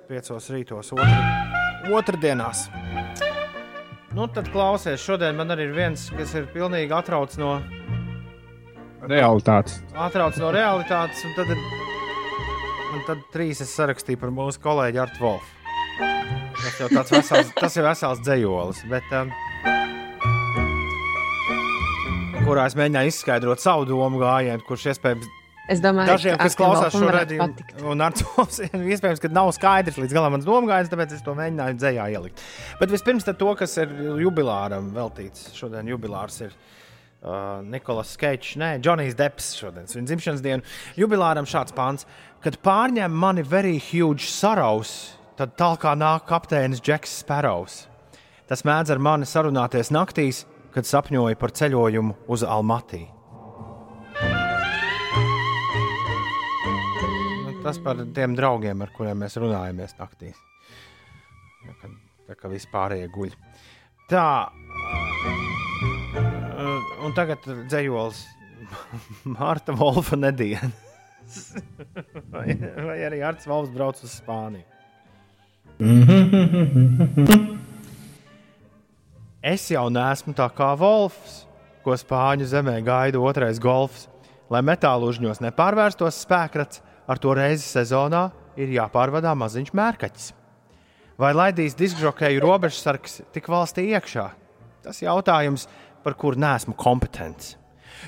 piecos 0.10 0.50
rītos, 0.52 0.90
otru, 0.96 1.96
otrdienās. 1.96 2.66
Nu, 4.12 4.26
tad 4.28 4.50
klausies, 4.52 5.00
šodien 5.00 5.38
man 5.40 5.54
arī 5.56 5.70
ir 5.70 5.76
viens, 5.76 6.10
kas 6.12 6.34
ir 6.36 6.50
pilnīgi 6.52 6.92
atrauc 6.96 7.38
no, 7.40 7.54
Realitātes. 9.08 9.80
atrauc 9.96 10.36
no 10.44 10.52
realitātes, 10.52 11.24
un 11.26 11.32
tad, 11.40 11.52
ir, 11.56 11.64
un 12.92 13.06
tad 13.08 13.24
trīs 13.32 13.64
es 13.64 13.72
sarakstīju 13.76 14.20
par 14.22 14.36
mūsu 14.36 14.60
kolēģi 14.64 15.00
Artu 15.08 15.24
Wolfu. 15.24 16.51
Tas 16.62 16.78
jau 16.78 16.88
tāds 16.92 17.12
vesels, 17.16 17.52
tas 17.58 17.76
ir 17.80 17.86
vesels 17.88 18.20
dzējolis, 18.22 18.82
bet 18.92 19.14
um, 19.18 19.32
kurā 22.46 22.68
es 22.70 22.76
mēģināju 22.78 23.14
izskaidrot 23.14 23.64
savu 23.64 23.88
domu 23.90 24.22
gājienu, 24.22 24.62
kurš 24.68 24.92
iespējams 24.94 25.30
es 25.72 25.82
domāju, 25.82 26.12
Dažiem, 26.12 26.38
kas 26.42 26.58
klausās 26.60 26.96
šo 26.96 27.10
redzējumu, 27.14 27.86
un 27.92 28.04
ar 28.06 28.16
to 28.18 28.46
iespējams, 28.94 29.22
ka 29.24 29.32
nav 29.34 29.52
skaidrs 29.56 30.00
līdz 30.02 30.16
galam 30.18 30.36
mans 30.36 30.48
domājums, 30.48 30.92
tāpēc 30.92 31.16
es 31.18 31.24
to 31.26 31.36
mēģināju 31.38 31.80
dzējā 31.80 32.08
ielikt. 32.16 32.44
Bet 32.82 32.94
vispirms 32.94 33.28
to, 33.30 33.54
kas 33.60 33.78
ir 33.82 33.94
jubilāram 34.22 34.92
veltīts. 34.96 35.52
Šodien 35.58 35.90
jubilārs 35.92 36.42
ir 36.46 36.52
uh, 36.54 37.62
Nikolas 37.66 38.14
Skečs, 38.18 38.58
nē, 38.62 38.74
Džonijs 38.84 39.18
Deps 39.20 39.54
šodien, 39.62 39.88
viņa 39.90 40.12
dzimšanas 40.12 40.46
diena. 40.46 40.76
Jubilāram 41.00 41.50
šāds 41.50 41.76
pāns, 41.78 42.06
kad 42.44 42.60
pārņem 42.66 43.18
mani 43.24 43.46
very 43.48 43.78
huge 43.80 44.28
saraus, 44.30 45.16
tad 45.42 45.56
tālāk 45.58 45.86
nāk 45.98 46.28
kapteinis 46.30 46.82
Džeks 46.86 47.16
Sparrows. 47.24 47.88
Tas 48.46 48.62
mēdz 48.68 48.92
ar 48.94 49.00
mani 49.02 49.26
sarunāties 49.26 49.90
naktīs, 49.90 50.44
kad 50.76 50.86
sapņoju 50.86 51.40
par 51.42 51.54
ceļojumu 51.58 52.14
uz 52.30 52.44
Almatī. 52.46 53.08
Nu, 57.42 57.56
tas 57.64 57.80
par 57.82 58.04
tiem 58.14 58.36
draugiem, 58.38 58.84
ar 58.86 58.94
kuriem 58.94 59.24
mēs 59.24 59.40
runājamies 59.42 59.98
naktīs. 59.98 60.38
Ja, 61.66 61.74
kad, 61.82 61.96
tā 62.30 62.38
kā 62.38 62.52
vispārējie 62.52 63.10
guļ. 63.16 63.34
Tā. 64.12 64.28
uh, 66.14 66.92
Un 67.02 67.18
tagad 67.18 67.42
dzējols 67.66 68.22
Marta 69.40 69.74
Volfa 69.74 70.20
nedēļa. 70.22 70.70
vai, 72.36 72.48
vai 72.60 73.00
arī 73.08 73.24
Arts 73.26 73.50
Valsts 73.50 73.74
brauc 73.74 73.98
uz 74.06 74.20
Spāniju. 74.20 74.71
Es 79.42 79.64
jau 79.74 79.88
neesmu 79.90 80.36
tā 80.38 80.46
kā 80.54 80.78
Wolfs, 80.78 81.48
ko 81.82 81.96
Spāņu 81.98 82.46
zemē 82.46 82.78
gaida 82.86 83.18
otrais 83.18 83.58
golfs. 83.62 84.06
Lai 84.52 84.62
metāla 84.62 85.08
užņos 85.10 85.42
nepārvērstos 85.42 86.22
spēkrats, 86.28 86.82
ar 87.10 87.18
to 87.18 87.34
reizi 87.34 87.66
sezonā 87.66 88.30
ir 88.60 88.70
jāpārvadā 88.76 89.34
maziņš 89.34 89.72
mērkaķis. 89.74 90.28
Vai 91.18 91.34
laidīs 91.34 91.74
diskžokēju 91.80 92.44
robežsargs 92.44 93.22
tik 93.34 93.50
valstī 93.50 93.90
iekšā? 93.96 94.28
Tas 94.86 95.02
jautājums, 95.02 95.66
par 96.04 96.14
kuru 96.14 96.38
neesmu 96.42 96.74
kompetents. 96.78 97.56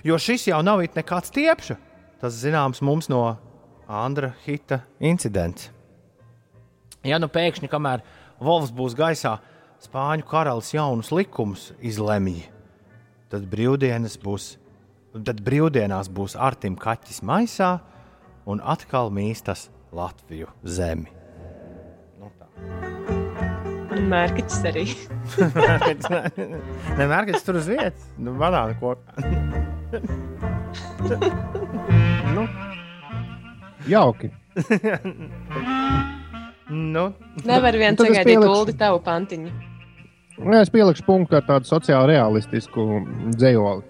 Jo 0.05 0.17
šis 0.21 0.47
jau 0.49 0.61
nav 0.65 0.83
it 0.85 0.93
nekāds 0.97 1.33
tiepša. 1.33 1.77
Tas 2.21 2.37
zināms 2.37 2.81
mums 2.85 3.09
no 3.09 3.37
Andra 3.87 4.33
Hita 4.45 4.83
incidents. 5.01 5.71
Ja 7.03 7.17
nu 7.19 7.27
pēkšņi, 7.27 7.67
kamēr 7.67 7.99
Volfs 8.43 8.71
būs 8.75 8.95
gaisā, 8.95 9.37
Spāņu 9.83 10.23
karalis 10.23 10.69
jaunus 10.71 11.09
likumus 11.11 11.73
izlemj, 11.83 12.45
tad 13.27 13.43
brīvdienas 13.51 14.15
būs, 14.23 14.53
tad 15.11 15.41
brīvdienās 15.43 16.07
būs 16.07 16.37
Artim 16.39 16.77
kaķis 16.79 17.19
maisā 17.27 17.73
un 18.47 18.63
atkal 18.63 19.11
mīstas 19.11 19.67
Latviju 19.91 20.47
zemi. 20.63 21.11
Nu 22.21 22.31
tā. 22.39 22.47
Un 23.91 24.07
mērķis 24.13 24.63
arī. 24.71 24.87
Vienmēr, 26.95 27.27
kad 27.27 27.35
es 27.35 27.43
tur 27.43 27.59
uz 27.59 27.67
vietas, 27.67 28.07
nu, 28.15 28.37
banāna 28.39 28.79
kokā. 28.79 29.11
nu, 32.39 32.47
Jauki. 33.91 34.31
nu, 36.69 37.09
Nevar 37.45 37.75
viens 37.77 37.99
es 37.99 38.07
sagaidīt 38.07 38.29
pielikšu. 38.35 38.51
Uldi 38.53 38.75
tavu 38.79 39.01
pantiņu. 39.03 39.51
Nu, 40.43 40.55
Es 40.57 40.71
pielikšu 40.73 41.05
punktu 41.05 41.37
ar 41.37 41.43
tādu 41.45 41.69
sociāli 41.69 42.15
realistisku 42.15 42.85
dzējoli. 43.35 43.83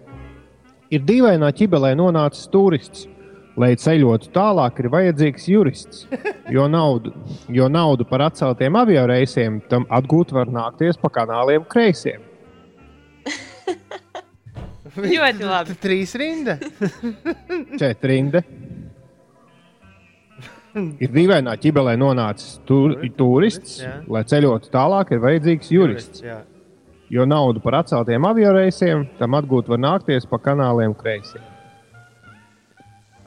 Ir 0.93 1.01
dīvainā 1.07 1.49
ķibelē 1.55 1.93
nonācis 1.97 2.49
turists. 2.51 3.07
Lai 3.53 3.75
ceļotu 3.77 4.31
tālāk, 4.33 4.79
ir 4.81 4.87
vajadzīgs 4.89 5.43
jurists. 5.45 6.07
Jo 6.49 6.65
naudu, 6.65 7.11
jo 7.53 7.67
naudu 7.69 8.05
par 8.09 8.23
atceltiem 8.25 8.73
avio 8.79 9.03
reisiem 9.05 9.59
tam 9.69 9.85
atgūt 9.93 10.33
var 10.33 10.49
nākties 10.49 10.97
pa 10.97 11.11
kanāliem 11.13 11.61
kreisiem. 11.69 12.21
Ļoti 14.97 15.45
labi. 15.45 15.75
trīs 15.81 16.15
rinda. 16.17 16.57
Četrinde. 17.77 18.41
Ir 20.73 21.11
dīvainā 21.13 21.53
ķibelē 21.61 21.93
nonācis 22.01 22.55
tur, 22.65 22.95
turists. 23.17 23.75
jā. 23.83 23.91
Lai 24.09 24.23
ceļotu 24.25 24.71
tālāk, 24.73 25.11
ir 25.13 25.19
vajadzīgs 25.21 25.69
jurists. 25.71 26.21
Jā. 26.25 26.39
Jo 27.13 27.27
naudu 27.29 27.61
par 27.61 27.75
atceltiem 27.83 28.25
avio 28.25 28.49
reisiem 28.55 29.03
tam 29.19 29.35
atgūt 29.37 29.67
var 29.69 29.77
nākties 29.77 30.25
pa 30.29 30.39
kanāliem 30.41 30.95
kreisiem. 30.97 31.43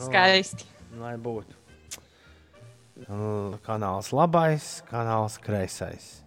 Skaisti. 0.02 0.64
Lai 0.98 1.14
būtu. 1.16 1.54
L- 3.06 3.58
Kanāls 3.66 4.10
labais, 4.16 4.82
kanāls 4.90 5.36
kreisais. 5.38 6.22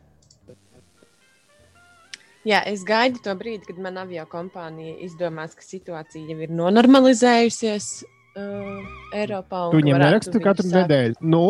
Jā, 2.47 2.61
es 2.65 2.85
gaidu 2.87 3.19
to 3.21 3.33
brīdi, 3.35 3.65
kad 3.67 3.77
man 3.83 3.97
avio 3.99 4.23
kompānija 4.31 4.95
izdomās, 5.03 5.51
ka 5.57 5.65
situācija 5.65 6.23
jau 6.31 6.37
ir 6.45 6.53
nonormalizējusies 6.55 7.89
uh, 8.35 9.17
Eiropā. 9.17 9.65
un 9.67 9.71
Tu 9.73 9.77
ka 9.77 9.83
viņiem 9.83 9.99
neraksti 10.05 10.39
katru 10.43 10.67
sākt- 10.67 10.77
nedēļu. 10.83 11.15
Nu, 11.21 11.43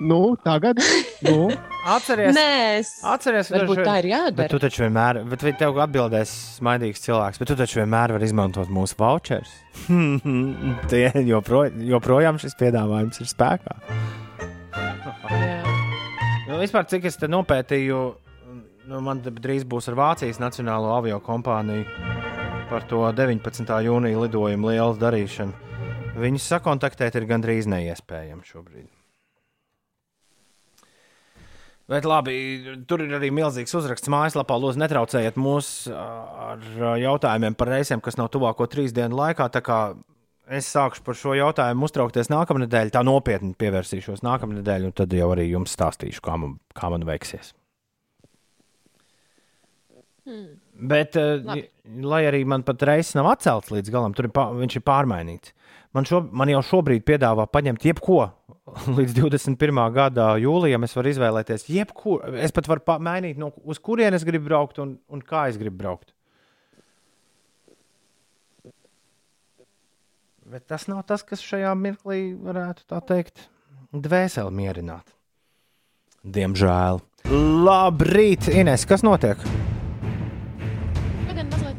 nu 0.00 0.20
tagad, 0.44 0.80
nu, 1.24 1.50
Atceries, 1.96 2.34
Nē, 2.34 2.46
es... 2.80 2.88
atceries 3.06 3.46
varbūt 3.54 3.78
taču- 3.78 3.86
tā 3.86 3.92
ir 4.00 4.06
Bet 4.08 4.10
jādara. 4.10 4.48
tu 4.50 4.58
taču 4.58 4.82
vienmēr, 4.82 5.20
bet 5.30 5.42
vai 5.46 5.52
tev 5.54 5.76
atbildēs 5.84 6.32
smaidīgs 6.58 7.04
cilvēks, 7.04 7.38
bet 7.38 7.48
tu 7.52 7.56
taču 7.60 7.78
vienmēr 7.78 8.10
vari 8.16 8.26
izmantot 8.26 8.68
mūsu 8.74 8.98
voucherus. 8.98 9.52
Tie 10.90 11.04
jopro, 11.28 11.62
joprojām 11.70 12.40
šis 12.42 12.56
piedāvājums 12.58 13.20
ir 13.22 13.30
spēkā. 13.30 13.76
Jā. 15.30 15.62
Nu, 16.48 16.58
vispār, 16.60 16.86
cik 16.90 17.06
es 17.10 17.16
te 17.20 17.28
nopētīju, 17.30 18.00
nu, 18.90 19.00
man 19.02 19.22
drīz 19.22 19.64
būs 19.66 19.88
ar 19.90 19.96
Vācijas 19.98 20.38
Nacionālo 20.42 20.92
avio 20.98 21.18
kompāniju 21.22 21.86
par 22.70 22.82
to 22.90 23.04
19. 23.14 23.62
jūnija 23.86 24.20
lidojumu 24.26 24.72
lielu 24.74 24.98
darīšanu. 24.98 25.54
Viņus 26.16 26.46
sakontaktēt 26.54 27.18
ir 27.18 27.26
gandrīz 27.28 27.68
neiespējami 27.68 28.46
šobrīd. 28.48 28.88
Bet 31.86 32.06
labi, 32.08 32.34
tur 32.90 33.04
ir 33.04 33.12
arī 33.14 33.28
milzīgs 33.30 33.76
uzraksts 33.78 34.10
mājaslapā. 34.10 34.56
Lūdzu, 34.58 34.80
netraucējiet 34.82 35.36
mūs 35.38 35.68
ā, 35.92 36.06
ar 36.48 36.64
ā, 36.64 36.94
jautājumiem 37.04 37.54
par 37.58 37.70
reisiem, 37.70 38.02
kas 38.02 38.18
nav 38.18 38.32
tuvāko 38.34 38.66
trīs 38.70 38.94
dienu 38.96 39.14
laikā. 39.20 39.46
Tā 39.54 39.62
kā 39.62 39.78
es 40.50 40.66
sākšu 40.72 41.04
par 41.06 41.18
šo 41.18 41.36
jautājumu 41.38 41.86
uztraukties 41.86 42.32
nākamnedēļ, 42.32 42.90
tā 42.96 43.04
nopietni 43.06 43.54
pievērsīšos 43.60 44.24
nākamnedēļ, 44.26 44.88
un 44.88 44.96
tad 44.98 45.14
jau 45.14 45.30
arī 45.36 45.46
jums 45.52 45.78
stāstīšu, 45.78 46.24
kā 46.26 46.34
man, 46.42 46.58
kā 46.74 46.90
man 46.90 47.06
veiksies. 47.06 47.54
Hmm. 50.26 50.56
Bet, 50.76 51.16
uh, 51.16 51.40
Labi. 51.40 51.62
lai 52.04 52.24
arī 52.28 52.42
man 52.48 52.64
pat 52.66 52.82
reizes 52.84 53.14
nav 53.16 53.30
atcelts 53.30 53.72
līdz 53.72 53.92
galam, 53.92 54.16
tur 54.16 54.28
ir 54.28 54.34
pā, 54.36 54.50
viņš 54.52 54.76
ir 54.76 54.84
pārmainīts. 54.84 55.54
Man, 55.96 56.04
šo, 56.04 56.20
man 56.36 56.50
jau 56.52 56.60
šobrīd 56.66 57.06
piedāvā 57.08 57.46
paņemt 57.48 57.86
jebko. 57.88 58.26
Līdz 58.98 59.14
21. 59.16 59.80
gada 59.94 60.34
jūlijam 60.42 60.84
es 60.84 60.96
varu 60.98 61.12
izvēlēties 61.14 61.68
jebko. 61.72 62.18
Es 62.42 62.52
pat 62.52 62.68
varu 62.68 62.98
mainīt, 63.00 63.40
no, 63.40 63.52
uz 63.64 63.80
kurienes 63.80 64.26
gribu 64.26 64.50
braukt 64.50 64.82
un, 64.82 64.98
un 65.08 65.24
kā 65.24 65.46
es 65.48 65.56
gribu 65.60 65.80
braukt. 65.80 66.12
Bet 70.46 70.68
tas 70.70 70.84
nav 70.86 71.00
tas, 71.08 71.24
kas 71.26 71.40
šajā 71.42 71.72
mirklī 71.74 72.36
varētu 72.38 72.84
tā 72.92 73.00
teikt, 73.02 73.48
dvēseli 73.90 74.52
mierināt. 74.54 75.08
Diemžēl. 76.22 77.00
Labrīt, 77.66 78.46
Ines, 78.54 78.86
kas 78.86 79.02
notiek? 79.06 79.40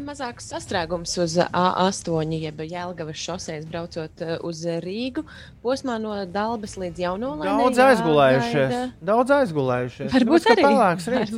Mazāks 0.08 0.45
sastrēgums 0.47 1.18
uz 1.20 1.34
A8, 1.43 2.30
jeb 2.39 2.62
Jēlgavas 2.64 3.20
šoseis 3.20 3.66
braucot 3.68 4.22
eh, 4.24 4.38
uz 4.47 4.62
Rīgu. 4.86 5.26
Posmā 5.66 5.97
no 5.99 6.14
Dalbas 6.32 6.78
līdz 6.80 7.01
Jaunolēnai. 7.03 7.58
Daudz 7.60 7.82
aizgulējušies. 7.84 8.78
Daudz 9.10 9.34
aizgulējušies. 9.41 10.14
Varbūt 10.14 10.47
ka 10.47 10.55
arī. 10.55 10.64
pelēks 10.64 11.10
rīts. 11.12 11.36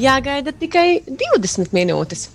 Jāgaida 0.00 0.52
tikai 0.52 0.84
20 1.08 1.72
minūtes. 1.76 2.28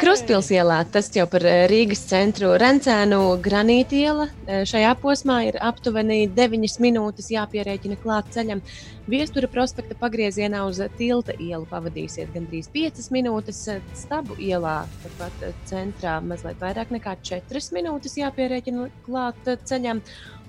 Krustpils 0.00 0.48
ielā 0.54 0.78
tas 0.88 1.10
jau 1.12 1.26
par 1.28 1.44
eh, 1.44 1.66
Rīgas 1.68 2.00
centru 2.08 2.54
Rencēnu 2.60 3.18
granīta 3.44 3.96
iela. 3.98 4.26
Eh, 4.46 4.62
Šajā 4.68 4.94
posmā 5.02 5.36
ir 5.50 5.58
aptuveni 5.60 6.22
9 6.32 6.78
minūtes 6.80 7.28
jāpierēķina 7.34 7.98
klāt 8.00 8.30
ceļam. 8.32 8.62
Viestura 9.10 9.50
prospekta 9.50 9.96
pagriezienā 10.00 10.62
uz 10.68 10.80
tilta 10.96 11.34
ielu 11.36 11.68
pavadīsiet 11.68 12.32
gandrīz 12.32 12.70
5 12.72 13.10
minūtes. 13.12 13.60
eh, 13.68 13.82
Stabu 13.94 14.38
ielā, 14.40 14.86
turpat 15.02 15.44
centrā, 15.68 16.16
mazliet 16.24 16.56
vairāk 16.64 16.94
nekā 16.96 17.18
4 17.20 17.72
minūtes 17.76 18.16
jāpierēķina 18.22 18.88
klāt 19.04 19.50
ceļam. 19.68 20.00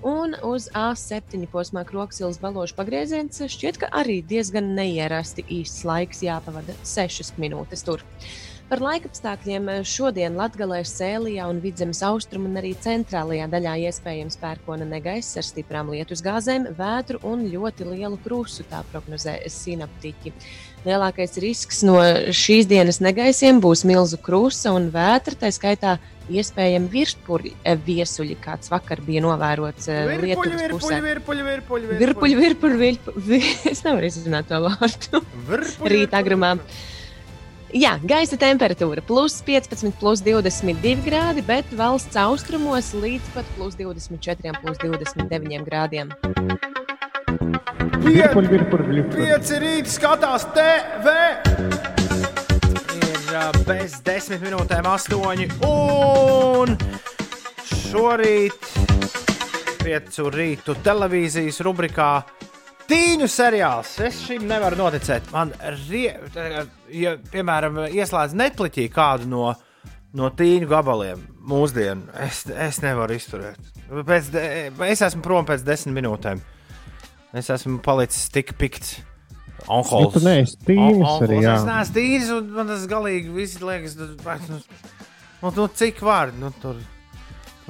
Un 0.02 0.32
uz 0.42 0.70
A7 0.74 1.44
posmā 1.52 1.84
Kroksilas 1.86 2.40
balošu 2.42 2.74
pagrieziens 2.74 3.38
šķiet, 3.38 3.78
ka 3.84 3.92
arī 4.00 4.22
diezgan 4.26 4.72
neierasti 4.74 5.44
īsts 5.60 5.84
laiks 5.84 6.24
jāpavada 6.24 6.74
6 6.82 7.36
minūtes 7.38 7.84
tur. 7.86 8.02
Par 8.70 8.80
laikapstākļiem 8.80 9.66
šodien 9.84 10.36
Latvijā, 10.38 10.80
Sēlijā 10.88 11.44
un 11.50 11.58
Vidzemes 11.60 12.00
austrumu 12.06 12.48
un 12.48 12.60
arī 12.60 12.72
centrālajā 12.80 13.48
daļā 13.52 13.74
iespējams 13.88 14.38
pērkona 14.40 14.86
negaiss 14.88 15.36
ar 15.36 15.44
stiprām 15.44 15.90
lietus 15.92 16.22
gāzēm, 16.24 16.70
vētru 16.78 17.20
un 17.28 17.44
ļoti 17.52 17.88
lielu 17.90 18.16
krustu, 18.24 18.64
tā 18.70 18.80
prognozē 18.92 19.40
sinaptiķi. 19.52 20.32
Lielākais 20.86 21.36
risks 21.42 21.82
no 21.86 21.98
šīs 22.34 22.66
dienas 22.70 23.02
negaisiem 23.04 23.60
būs 23.62 23.84
milzu 23.86 24.18
krusta 24.18 24.72
un 24.74 24.88
vētra, 24.94 25.36
tā 25.38 25.52
skaitā 25.54 25.98
iespējami 26.32 26.88
virspurļi 26.90 27.52
viesuļi, 27.86 28.38
kāds 28.42 28.70
vakar 28.72 29.02
bija 29.04 29.22
novērots 29.24 29.90
eh, 29.92 30.14
Lietuvas 30.22 30.64
pusē. 30.72 31.02
virpuļi, 31.04 31.44
virpuļi, 31.50 32.00
Virpuļi, 32.00 32.40
virpuļi, 32.40 32.80
virpuļi. 32.86 33.42
Es 33.72 33.84
nevaru 33.84 34.08
izrunāt 34.08 34.48
to 34.50 34.62
vārdu. 34.64 35.22
Rīta 35.92 36.22
agrumā. 36.22 36.56
Jā, 37.72 37.94
gaisa 38.04 38.36
temperatūra 38.36 39.00
plus 39.08 39.38
15, 39.46 39.94
plus 39.96 40.20
22 40.20 40.98
grādi, 41.06 41.40
bet 41.40 41.70
valsts 41.72 42.18
austrumos 42.20 42.90
līdz 42.92 43.30
pat 43.32 43.48
plus 43.56 43.78
24, 43.78 44.52
plus 44.60 44.76
29 44.82 45.64
grādiem. 45.64 46.12
Virpuļ, 48.04 48.50
virpuļ, 48.52 48.84
virpuļ. 48.90 49.16
Pieci 49.16 49.62
rīti 49.62 49.94
skatās 49.94 50.44
TV. 50.52 51.16
Ir 52.98 53.34
ā, 53.40 53.48
bez 53.64 53.96
desmit 54.04 54.44
minūtēm 54.44 54.92
astoņi. 54.92 55.48
Un 55.64 56.76
šorīt 57.72 58.68
piecu 59.80 60.28
rītu 60.28 60.76
televīzijas 60.84 61.64
rubrikā 61.64 62.12
Tīņu 62.92 63.26
seriāls. 63.30 63.92
Es 64.04 64.18
šim 64.26 64.42
nevaru 64.50 64.76
noticēt. 64.76 65.30
Man, 65.32 65.52
rie, 65.88 66.10
ja, 66.92 67.14
piemēram, 67.32 67.86
ieslēdz 67.88 68.34
Netflixī 68.36 68.88
kādu 68.92 69.30
no, 69.32 69.52
no 70.18 70.28
tīņu 70.36 70.68
gabaliem 70.68 71.22
mūsdienu, 71.48 72.10
es, 72.26 72.42
es 72.52 72.82
nevaru 72.84 73.16
izturēt. 73.16 73.70
Pēc, 73.92 74.28
es 74.88 75.04
esmu 75.08 75.24
prom 75.24 75.48
pēc 75.48 75.64
desmit 75.64 75.96
minūtēm. 76.02 76.42
Es 77.36 77.48
esmu 77.52 77.80
palicis 77.84 78.28
tik 78.32 78.52
pikts. 78.60 78.98
Nu, 79.64 80.10
tu 80.12 80.20
neesi 80.24 80.58
tīnis 80.66 81.22
arī, 81.22 81.38
jā. 81.40 81.56
Es 81.56 81.66
neesmu 81.68 81.96
tīnis, 81.96 82.30
un 82.34 82.52
man 82.58 82.72
tas 82.74 82.84
galīgi 82.90 83.32
viss 83.32 83.62
liekas, 83.62 83.96
nu, 83.96 84.10
nu, 84.18 84.60
nu, 85.40 85.54
nu 85.56 85.68
cik 85.80 86.02
var. 86.04 86.34
Nu, 86.36 86.52
tur. 86.60 86.82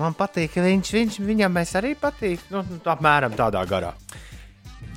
Man 0.00 0.16
patīk, 0.18 0.56
viņš, 0.56 0.92
viņš, 0.96 1.22
viņam 1.22 1.52
mēs 1.54 1.76
arī 1.78 1.94
patīk. 2.00 2.42
Nu, 2.50 2.64
nu, 2.66 2.80
apmēram 2.90 3.36
tādā 3.38 3.62
garā. 3.70 3.92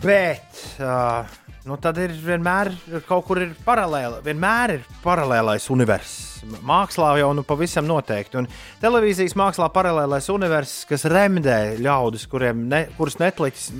Bet 0.03 0.59
uh, 0.83 1.25
nu, 1.65 1.77
tad 1.81 1.97
ir 2.01 2.13
vienmēr 2.21 2.71
kaut 3.07 3.25
kur 3.27 3.41
ir 3.41 3.53
paralēli. 3.65 4.21
Vienmēr 4.25 4.75
ir 4.77 4.87
paralēlais 5.03 5.65
universs. 5.73 6.43
Mākslā 6.65 7.15
jau 7.21 7.31
nu 7.33 7.45
pavisam 7.47 7.87
noteikti. 7.89 8.41
Un 8.41 8.49
televīzijas 8.83 9.33
mākslā 9.39 9.71
paralēlais 9.73 10.29
universs, 10.33 10.83
kas 10.89 11.07
remdē 11.09 11.77
ļaudis, 11.81 12.27
kuriem 12.29 12.67
ne, 12.69 12.85
kurus 12.99 13.17
Netflix 13.21 13.71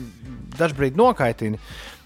dažkārt 0.58 0.98
nokaitina. 0.98 1.62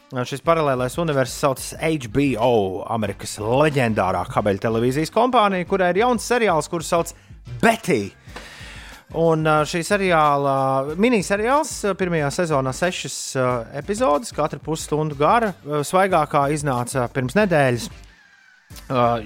Šis 0.09 0.41
paralēlais 0.41 0.95
universs 0.97 1.37
saucas 1.37 1.75
HBO, 1.77 2.81
Amerikas 2.89 3.35
leģendārā 3.37 4.23
kabeļu 4.33 4.63
televīzijas 4.63 5.13
kompānija, 5.13 5.67
kurai 5.69 5.91
ir 5.93 6.01
jauns 6.01 6.25
seriāls, 6.25 6.69
kurš 6.71 6.89
sauc 6.89 7.13
Betty. 7.61 8.07
Un 9.17 9.41
šī 9.65 9.79
seriāla 9.81 10.93
miniseriāls 11.01 11.71
pirmajā 11.97 12.27
sezonā 12.29 12.73
sešas 12.77 13.15
epizodes, 13.79 14.29
katra 14.37 14.59
pusstundu 14.61 15.17
gara. 15.17 15.49
Svaigākā 15.65 16.43
iznāca 16.53 17.07
pirms 17.09 17.33
nedēļas, 17.39 17.87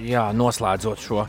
jā, 0.08 0.24
noslēdzot 0.32 1.04
šo, 1.04 1.26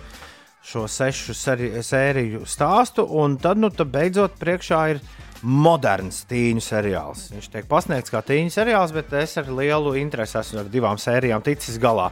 šo 0.64 0.86
sešu 0.88 1.36
seri, 1.36 1.70
sēriju 1.84 2.46
stāstu. 2.48 3.04
Un 3.04 3.36
tad, 3.44 3.60
nu, 3.60 3.74
tad 3.76 3.92
beidzot, 3.92 4.40
priekšā 4.40 4.82
ir 4.94 5.04
moderns 5.44 6.24
tīņu 6.30 6.64
seriāls. 6.64 7.30
Viņš 7.34 7.52
tiek 7.54 7.70
pasniegts 7.70 8.14
kā 8.14 8.22
tīņu 8.26 8.54
seriāls, 8.54 8.94
bet 8.96 9.14
es 9.20 9.36
ar 9.42 9.50
lielu 9.52 9.96
interesi 10.00 10.40
esmu 10.40 10.64
ar 10.64 10.70
divām 10.72 11.00
sērijām 11.02 11.44
ticis 11.46 11.80
galā. 11.82 12.12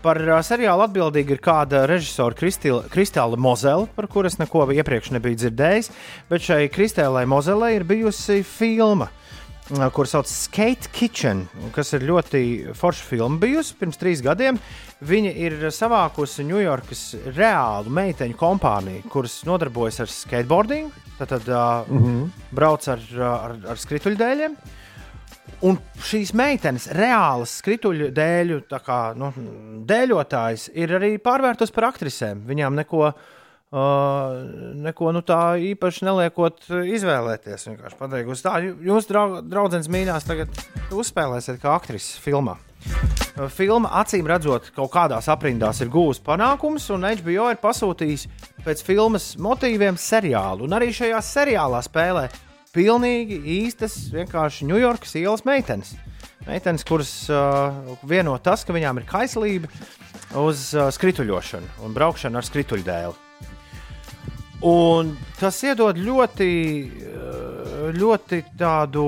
Par 0.00 0.16
seriālu 0.46 0.86
atbildīga 0.86 1.34
ir 1.34 1.42
kāda 1.44 1.82
režisora 1.90 2.32
Kristāla 2.32 3.36
Mozela, 3.36 3.84
par 3.96 4.08
kuras 4.08 4.38
neko 4.40 4.64
iepriekš 4.72 5.10
nebija 5.12 5.42
dzirdējis. 5.42 5.90
Bet 6.30 6.46
šai 6.46 6.62
Kristālai 6.72 7.26
Mozelei 7.28 7.74
ir 7.76 7.84
bijusi 7.88 8.40
filma, 8.46 9.10
kur 9.94 10.08
sauc 10.08 10.26
Skate 10.26 10.90
Kitchen, 10.92 11.44
kas 11.74 11.92
ir 11.94 12.06
ļoti 12.08 12.42
forša 12.76 13.04
filma 13.06 13.38
bijusi 13.42 13.76
pirms 13.78 14.00
trīs 14.00 14.22
gadiem. 14.24 14.58
Viņa 15.06 15.30
ir 15.46 15.56
savākusi 15.72 16.44
Ņujorkas 16.48 17.04
reālu 17.36 17.92
meiteņu 17.94 18.36
kompāniju, 18.40 19.06
kuras 19.12 19.40
nodarbojas 19.48 20.02
ar 20.02 20.10
skateboarding. 20.12 20.90
Tad, 21.20 21.48
uh, 21.48 21.86
mm 21.86 21.98
-hmm. 22.02 22.28
brauc 22.56 22.88
ar, 22.88 23.00
ar, 23.20 23.56
ar 23.74 23.76
skrituļdēļiem. 23.76 24.56
Un 25.68 25.76
šīs 26.00 26.32
meitenes, 26.32 26.86
reālas 26.96 27.58
skrituļu 27.60 28.08
dēļu, 28.16 28.62
kā 28.84 29.00
nu, 29.18 29.28
dēļotājs, 29.86 30.70
ir 30.74 30.94
arī 30.96 31.18
pārvērtus 31.18 31.70
par 31.70 31.90
aktrisēm. 31.90 32.46
Viņām 32.48 32.78
neko, 32.80 33.12
Uh, 33.70 34.40
neko 34.82 35.12
nu, 35.14 35.20
tā 35.22 35.54
īpaši 35.62 36.02
neliekot 36.08 36.64
izvēlēties. 36.90 37.68
Vienkārši 37.68 37.98
pateikusi, 38.00 38.42
tā, 38.42 38.56
jūs, 38.66 39.06
draug, 39.06 39.36
draugs, 39.46 39.86
mīļās, 39.86 40.26
tagad 40.26 40.58
uzspēlēsiet 40.90 41.60
kā 41.62 41.76
aktrise 41.76 42.18
filmā. 42.18 42.56
Uh, 43.36 43.46
filma, 43.46 43.92
acīm 44.00 44.26
redzot, 44.26 44.72
kaut 44.74 44.90
kādās 44.96 45.30
aprindās 45.30 45.84
ir 45.84 45.92
gūs 45.94 46.18
panākums, 46.26 46.88
un 46.90 47.06
HBO 47.06 47.46
ir 47.52 47.62
pasūtījis 47.62 48.26
pēc 48.66 48.82
filmas 48.88 49.36
motīviem 49.38 49.94
seriālu. 49.94 50.66
Un 50.66 50.74
arī 50.74 50.90
šajā 50.90 51.22
seriālā 51.30 51.84
spēlē 51.86 52.26
pilnīgi 52.74 53.38
īstas, 53.60 54.00
vienkārši 54.10 54.66
Ņujorkas 54.66 55.14
ielas 55.22 55.46
meitenes. 55.46 55.94
Meitenes, 56.42 56.82
kuras 56.90 57.14
uh, 57.30 57.94
vieno 58.02 58.34
tas, 58.42 58.66
ka 58.66 58.74
viņām 58.74 58.98
ir 58.98 59.10
kaislība 59.14 59.70
uz 60.42 60.72
uh, 60.74 60.90
skrituļošanu 60.90 61.84
un 61.86 61.94
braukšanu 61.94 62.42
ar 62.42 62.50
skrituļdēli. 62.50 63.29
Un 64.66 65.14
tas 65.38 65.56
iedod 65.64 65.96
ļoti, 65.96 66.48
eh, 66.84 67.92
ļoti 67.96 68.42
tādu 68.60 69.04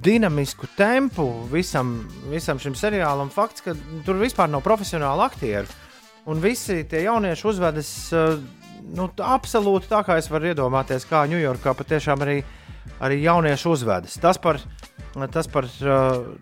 dinamisku 0.00 0.70
tempu 0.76 1.26
visam, 1.52 2.08
visam 2.30 2.58
šim 2.58 2.72
seriālam. 2.72 3.28
Fakts, 3.28 3.60
ka 3.60 3.74
tur 4.06 4.16
vispār 4.16 4.48
nav 4.48 4.62
profesionāli 4.64 5.26
aktieri. 5.26 5.68
Un 6.28 6.40
visi 6.40 6.84
tie 6.88 7.02
jaunieši 7.04 7.44
uzvedas 7.48 8.12
eh, 8.12 8.38
nu, 8.96 9.10
absolūti 9.18 9.90
tā, 9.90 10.00
kā 10.06 10.16
es 10.16 10.30
varu 10.32 10.48
iedomāties, 10.54 11.04
kā 11.08 11.26
Ņujorkā 11.28 11.74
patiešām 11.76 12.24
arī, 12.24 12.40
arī 13.04 13.20
jaunieši 13.26 13.68
uzvedas. 13.68 14.16
Tas 14.16 14.40
par, 14.40 14.62
tas 15.26 15.48
par, 15.50 15.66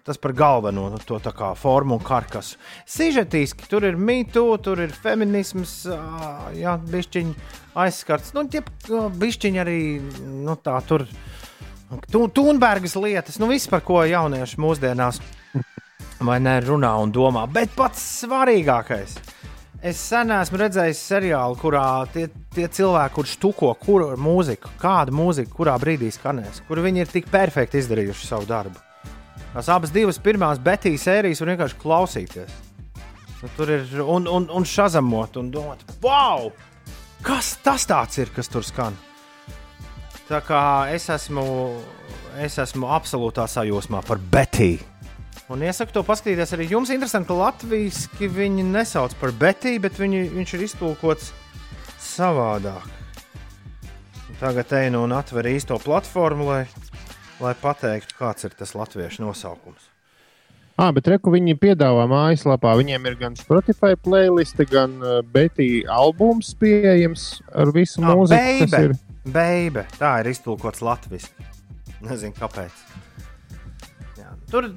tas 0.04 0.18
par 0.20 0.32
galveno 0.36 0.88
nu, 0.92 0.98
to 0.98 1.18
formu 1.56 1.96
un 1.96 2.04
karkasu. 2.04 2.58
Sižetiski 2.86 3.68
tur 3.70 3.86
ir 3.88 3.96
mītū, 3.96 4.44
tur 4.62 4.82
ir 4.84 4.92
feminisms, 4.92 5.86
jā, 6.58 6.76
bišķiņi 6.92 7.34
aizskarts. 7.76 8.34
Nu, 8.36 8.44
tie 8.52 8.60
bišķiņi 9.22 9.62
arī 9.62 9.80
nu, 10.44 10.58
tā 10.60 10.76
tur. 10.86 11.06
Tūnbergas 12.10 12.96
lietas, 12.98 13.38
nu 13.38 13.48
viss, 13.48 13.70
par 13.70 13.84
ko 13.86 14.02
jaunieši 14.04 14.58
mūsdienās 14.58 15.22
vai 16.26 16.40
ne 16.42 16.58
runā 16.64 16.92
un 17.00 17.12
domā. 17.14 17.46
Bet 17.50 17.74
pats 17.76 18.02
svarīgākais. 18.24 19.16
Es 19.84 19.98
sen 20.00 20.32
esmu 20.32 20.58
redzējis 20.60 21.00
seriālu, 21.10 21.56
kurā 21.60 22.06
tie, 22.12 22.26
tie 22.54 22.64
cilvēki, 22.72 23.14
kurš 23.18 23.34
tuko 23.42 23.72
kuru 23.76 24.14
mūziku, 24.20 24.70
kādu 24.80 25.12
mūziku, 25.14 25.52
kurā 25.58 25.76
brīdī 25.80 26.08
skanēs, 26.14 26.62
kur 26.68 26.80
viņi 26.84 27.04
ir 27.04 27.12
tik 27.12 27.28
perfekti 27.32 27.82
izdarījuši 27.82 28.28
savu 28.28 28.48
darbu. 28.48 28.80
Tās 29.52 29.68
abas 29.72 29.92
divas 29.92 30.18
pirmās 30.20 30.60
Betijas 30.62 31.04
sērijas 31.08 31.42
var 31.42 31.52
vienkārši 31.52 31.78
klausīties. 31.82 32.56
Nu, 33.42 33.50
tur 33.56 33.70
ir 33.74 34.00
un, 34.00 34.24
un, 34.32 34.48
un 34.48 34.64
šazamot 34.64 35.36
un 35.36 35.52
domāt, 35.52 35.84
wow! 36.04 36.48
Kas 37.24 37.56
tas 37.64 37.86
ir, 38.18 38.32
kas 38.32 38.48
tur 38.48 38.64
skan? 38.64 38.96
Tā 40.26 40.40
kā 40.42 40.60
es 40.90 41.08
esmu, 41.12 41.44
es 42.42 42.58
esmu 42.58 42.88
absolūtā 42.96 43.46
sajūsmā 43.48 44.02
par 44.08 44.18
Betiju. 44.18 44.95
Un 45.46 45.62
iesaku 45.62 45.94
to 45.94 46.02
paskatīties 46.02 46.56
arī 46.56 46.66
jums. 46.72 46.90
Interesanti, 46.90 47.28
ka 47.30 47.36
latviešu 47.38 48.30
viņi 48.34 48.64
nesauc 48.66 49.14
par 49.20 49.30
Betiju, 49.30 49.78
bet 49.84 49.98
viņi, 50.00 50.24
viņš 50.34 50.54
ir 50.56 50.64
iztulkots 50.66 51.28
savādāk. 52.02 52.88
Tagad 54.40 54.72
eju 54.76 54.90
nu 54.92 55.04
un 55.06 55.14
atveru 55.16 55.54
īsto 55.54 55.78
platformu, 55.80 56.48
lai, 56.50 56.64
lai 57.40 57.54
pateiktu, 57.56 58.18
kāds 58.18 58.44
ir 58.44 58.56
tas 58.58 58.74
latviešu 58.76 59.22
nosaukums. 59.22 59.86
Ah, 60.76 60.90
bet 60.92 61.06
reku 61.08 61.30
viņi 61.32 61.54
piedāvā 61.56 62.02
mājaslapā. 62.10 62.74
Viņiem 62.76 63.06
ir 63.08 63.14
gan 63.22 63.38
Spotify 63.38 63.96
playlist, 63.96 64.58
gan 64.68 64.98
uh, 65.00 65.22
Betija 65.24 65.94
albums 65.94 66.50
pieejams 66.60 67.38
ar 67.54 67.72
visu 67.72 68.02
ah, 68.02 68.10
mūziku. 68.12 68.68
Beibe, 68.74 68.82
ir... 68.90 68.98
beibe. 69.24 69.86
Tā 69.96 70.18
ir 70.20 70.34
iztulkots 70.34 70.84
latviešu. 70.84 71.32
Nezinu, 72.04 72.36
kāpēc. 72.36 72.84
Jā. 74.20 74.34
Tur 74.52 74.68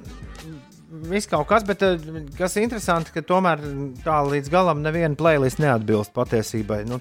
viss 0.90 1.30
kaut 1.30 1.46
kas, 1.50 1.66
bet 1.66 1.84
eh, 1.86 2.08
kas 2.38 2.56
interesanti, 2.60 3.12
ka 3.14 3.22
tomēr 3.26 3.62
tā 4.04 4.20
līdz 4.26 4.50
galam 4.52 4.82
neviena 4.84 5.14
playlist 5.18 5.62
neatbilst 5.62 6.14
patiesībai. 6.16 6.82
Nu, 6.90 7.00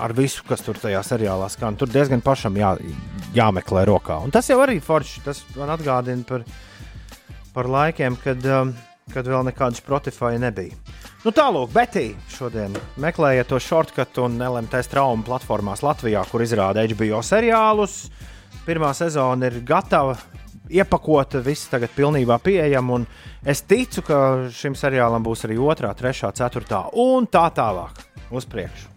ar 0.00 0.14
visu, 0.16 0.42
kas 0.48 0.64
tur 0.66 0.80
tajā 0.80 1.02
seriālā 1.06 1.50
skan, 1.52 1.78
tur 1.78 1.90
diezgan 1.92 2.24
pašam 2.24 2.58
jā, 2.58 2.74
jāmeklē 3.36 3.86
rokā. 3.88 4.18
Un 4.24 4.34
tas 4.34 4.50
jau 4.50 4.58
arī 4.64 4.80
forši. 4.82 5.24
Tas 5.26 5.44
man 5.56 5.72
atgādina 5.76 6.26
par 6.26 6.44
par 7.52 7.68
laikiem, 7.68 8.16
kad, 8.22 8.44
um, 8.46 8.72
kad 9.14 9.26
vēl 9.26 9.46
nekādas 9.50 9.82
Spotify 9.82 10.38
nebija. 10.40 10.76
Nu, 11.24 11.32
Tālāk, 11.36 11.72
Betī, 11.74 12.04
šodien 12.32 12.76
meklējiet 13.00 13.50
to 13.50 13.58
shortcut 13.60 14.20
un 14.22 14.38
LMT 14.40 14.80
traumu 14.88 15.26
platformās 15.26 15.82
Latvijā, 15.84 16.22
kur 16.30 16.44
izrāda 16.44 16.86
HBO 16.88 17.20
seriālus. 17.26 18.06
Pirmā 18.64 18.92
sezona 18.96 19.50
ir 19.50 19.60
gatava, 19.66 20.16
iepakota, 20.70 21.40
viss 21.44 21.70
tagad 21.70 21.92
pilnībā 21.96 22.38
pieejama. 22.42 23.02
Es 23.46 23.64
ticu, 23.66 24.04
ka 24.06 24.20
šim 24.54 24.76
seriālam 24.78 25.24
būs 25.24 25.46
arī 25.48 25.58
otrā, 25.60 25.92
trešā, 25.96 26.32
ceturtā 26.36 26.86
un 27.00 27.26
tā 27.30 27.46
tālāk 27.56 28.04
uz 28.30 28.46
priekšu. 28.50 28.88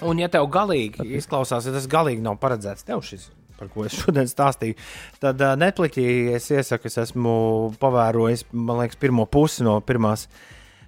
Un, 0.00 0.16
ja 0.16 0.30
tev 0.32 0.48
galīgi 0.48 1.04
izklausās, 1.18 1.68
ja 1.68 1.74
tas 1.76 1.88
galīgi 1.90 2.24
nav 2.24 2.40
paredzēts 2.40 2.88
tev 2.88 3.04
šis 3.04 3.28
par 3.60 3.68
ko 3.68 3.84
es 3.84 3.92
šodien 3.92 4.28
stāstīju. 4.28 4.78
Tad 5.20 5.42
uh, 5.44 5.52
Netflixī 5.60 6.06
es 6.32 6.48
iesaku, 6.48 6.88
es 6.88 6.96
esmu 7.02 7.34
pavērojis, 7.82 8.46
man 8.56 8.80
liekas, 8.80 8.96
pirmo 9.00 9.26
pusi 9.28 9.66
no 9.66 9.76
pirmās. 9.84 10.24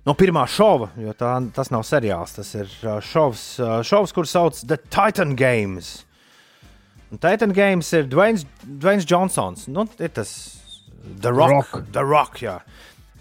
No 0.03 0.17
pirmā 0.19 0.43
šova, 0.51 0.89
jo 0.99 1.13
tā, 1.15 1.37
tas 1.55 1.69
nav 1.71 1.85
seriāls, 1.87 2.33
tas 2.35 2.49
ir 2.59 2.71
šovs, 3.07 3.45
šovs 3.87 4.15
kurš 4.17 4.33
sauc 4.33 4.63
The 4.65 4.81
Titan 4.91 5.37
Games. 5.39 6.01
Titan 7.21 7.53
Games 7.53 7.93
ir 7.93 8.07
Dwayne, 8.09 8.41
Dwayne 8.65 9.05
Johnsons. 9.05 9.67
Nu, 9.69 9.85
ir 10.01 10.09
tas 10.09 10.33
The 11.21 11.33
Rock. 11.33 11.51
Rock. 11.51 11.85
The 11.93 12.05
Rock 12.05 12.41
jā. 12.43 12.57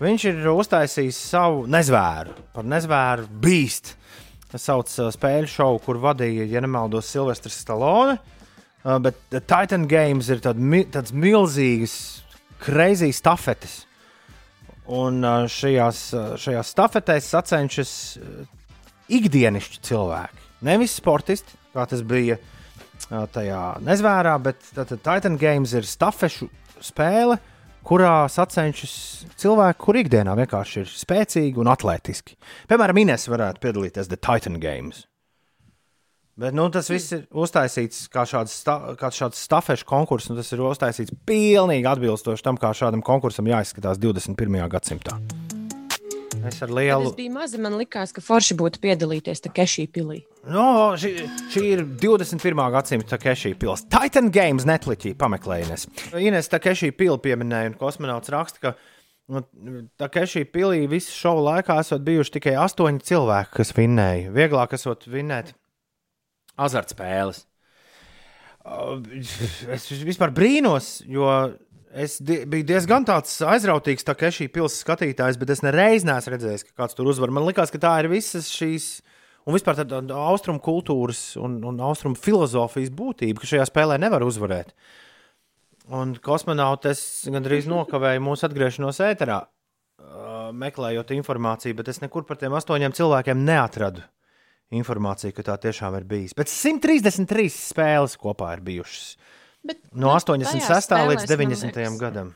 Viņš 0.01 0.23
ir 0.31 0.47
uztaisījis 0.49 1.17
savu 1.31 1.65
nezvēru, 1.69 2.33
par 2.55 2.65
nezvēru 2.65 3.27
Beast. 3.43 3.95
Tas 4.51 4.63
sauc 4.67 4.89
uh, 4.97 5.11
spēļu 5.13 5.49
šovu, 5.51 5.81
kur 5.85 5.99
vadīja, 6.01 6.47
ja 6.49 6.61
nemaldos, 6.63 7.09
Silvestris 7.11 7.59
Stallone. 7.61 8.17
Uh, 8.81 8.97
bet 9.03 9.19
Titan 9.29 9.85
Games 9.91 10.31
ir 10.33 10.41
tād, 10.43 10.57
mi, 10.57 10.81
tāds 10.89 11.13
milzīgs, 11.13 11.95
crazy 12.63 13.11
stafetes. 13.15 13.83
Un 14.91 15.21
uh, 15.21 15.45
šajās, 15.51 16.01
uh, 16.15 16.31
šajās 16.41 16.73
stafetēs 16.73 17.29
sacenšas 17.35 17.93
uh, 18.17 18.41
ikdienišķi 19.11 19.83
cilvēki. 19.91 20.49
Nevis 20.65 20.97
sportisti, 20.97 21.59
kā 21.75 21.85
tas 21.91 22.01
bija 22.07 22.39
uh, 22.39 22.57
tajā 23.09 23.61
nezvērā, 23.85 24.35
bet 24.43 24.73
Titan 24.75 25.37
Games 25.41 25.73
ir 25.77 25.87
stafešu 25.87 26.49
spēle, 26.81 27.37
kurā 27.87 28.25
sacenšas 28.29 28.95
cilvēki, 29.41 29.79
kur 29.81 29.97
ikdienā 30.01 30.35
vienkārši 30.37 30.83
ir 30.83 30.91
spēcīgi 30.91 31.61
un 31.61 31.71
atletiski. 31.71 32.37
Piemēram, 32.69 33.01
Inês 33.05 33.25
varētu 33.31 33.63
piedalīties 33.63 34.11
The 34.11 34.19
Titan 34.21 34.59
Games. 34.61 35.05
Bet 36.41 36.55
nu, 36.57 36.69
tas 36.73 36.87
viss 36.89 37.11
ir 37.13 37.25
uztaisīts 37.37 38.05
kā 38.09 38.23
šāds, 38.25 38.55
sta, 38.63 38.95
kā 38.97 39.11
šāds 39.13 39.41
stafešu 39.45 39.85
konkurss, 39.89 40.31
un 40.31 40.39
tas 40.39 40.49
ir 40.55 40.63
uztaisīts 40.63 41.13
pilnīgi 41.27 41.89
atbilstoši 41.91 42.47
tam, 42.47 42.57
kā 42.61 42.71
šādam 42.77 43.03
konkursam 43.05 43.51
jāizskatās 43.51 44.01
21. 44.01 44.61
gadsimtā. 44.71 45.19
Es 46.47 46.61
ar 46.63 46.71
lielu. 46.73 47.09
Tas 47.09 47.17
bija 47.17 47.33
mazi. 47.33 47.59
Man 47.61 47.75
liekas, 47.79 48.13
ka 48.15 48.23
forši 48.23 48.57
būtu 48.59 48.81
piedalīties 48.83 49.43
Takešī 49.45 49.87
pilī. 49.93 50.21
No, 50.47 50.93
šī, 50.99 51.11
šī 51.53 51.65
ir 51.75 51.83
21. 52.01 52.61
gadsimta 52.73 53.15
Takešī 53.15 53.53
pils. 53.61 53.85
Titan 53.91 54.31
Games 54.33 54.65
netliķī 54.69 55.13
pameklējies. 55.19 55.87
Ines 56.17 56.49
Takešī 56.51 56.91
pili 56.97 57.19
pieminēja, 57.21 57.73
un 57.73 57.77
kosmonauts 57.79 58.33
raksta, 58.33 58.61
ka 58.63 58.73
nu, 59.31 59.43
Takešī 60.01 60.45
pilī 60.53 60.87
visu 60.91 61.13
šovu 61.15 61.45
laikā 61.49 61.77
esot 61.83 62.03
bijuši 62.07 62.37
tikai 62.39 62.57
astoņi 62.63 63.05
cilvēki, 63.11 63.55
kas 63.59 63.75
vinnēja. 63.77 64.33
Vieglāk 64.35 64.77
esot 64.79 65.07
vinnēt 65.11 65.53
azartspēles. 66.61 67.45
Uh, 68.61 68.99
es 69.17 69.87
vispār 70.05 70.29
brīnos, 70.35 70.99
jo 71.09 71.25
es 71.93 72.17
di 72.23 72.41
biju 72.49 72.67
diezgan 72.69 73.05
aizrautīgs, 73.07 74.05
tā 74.07 74.15
kā 74.17 74.31
šī 74.33 74.49
pilsētas 74.53 74.83
skatītājs, 74.85 75.39
bet 75.41 75.53
es 75.53 75.63
nereiz 75.65 76.05
neesmu 76.07 76.35
redzējis, 76.35 76.65
ka 76.69 76.83
kāds 76.83 76.97
tur 76.97 77.09
uzvar. 77.11 77.33
Man 77.33 77.47
liekas, 77.47 77.73
ka 77.73 77.81
tā 77.81 77.93
ir 78.03 78.11
visas 78.11 78.51
šīs. 78.53 78.99
Un 79.41 79.55
vispār 79.55 79.79
tāda 79.79 80.03
austrumu 80.21 80.61
kultūras 80.61 81.33
un, 81.41 81.55
un 81.65 81.79
austrumu 81.81 82.19
filozofijas 82.19 82.91
būtība, 82.93 83.41
ka 83.41 83.49
šajā 83.49 83.65
spēlē 83.71 83.97
nevar 83.97 84.21
uzvarēt. 84.21 84.75
Un 85.89 86.13
kosmonauts 86.21 87.25
gandrīz 87.33 87.65
nokavēja 87.65 88.21
mūsu 88.21 88.45
atgriešanos 88.45 89.01
ēterā, 89.01 89.39
meklējot 90.53 91.15
informāciju, 91.17 91.79
bet 91.79 91.89
es 91.89 92.03
nekur 92.03 92.27
par 92.29 92.37
tiem 92.37 92.53
astoņiem 92.53 92.93
cilvēkiem 92.93 93.41
neatradu 93.47 94.05
informāciju, 94.77 95.33
ka 95.35 95.45
tā 95.49 95.57
tiešām 95.65 95.97
ir 95.99 96.07
bijis. 96.07 96.35
Bet 96.37 96.51
133 96.51 97.49
spēles 97.51 98.15
kopā 98.21 98.53
ir 98.55 98.63
bijušas. 98.69 99.15
Bet, 99.65 99.81
no 99.93 100.13
86. 100.17 100.95
Nu, 100.95 101.11
līdz 101.11 101.27
90. 101.29 101.81
gadam. 102.01 102.33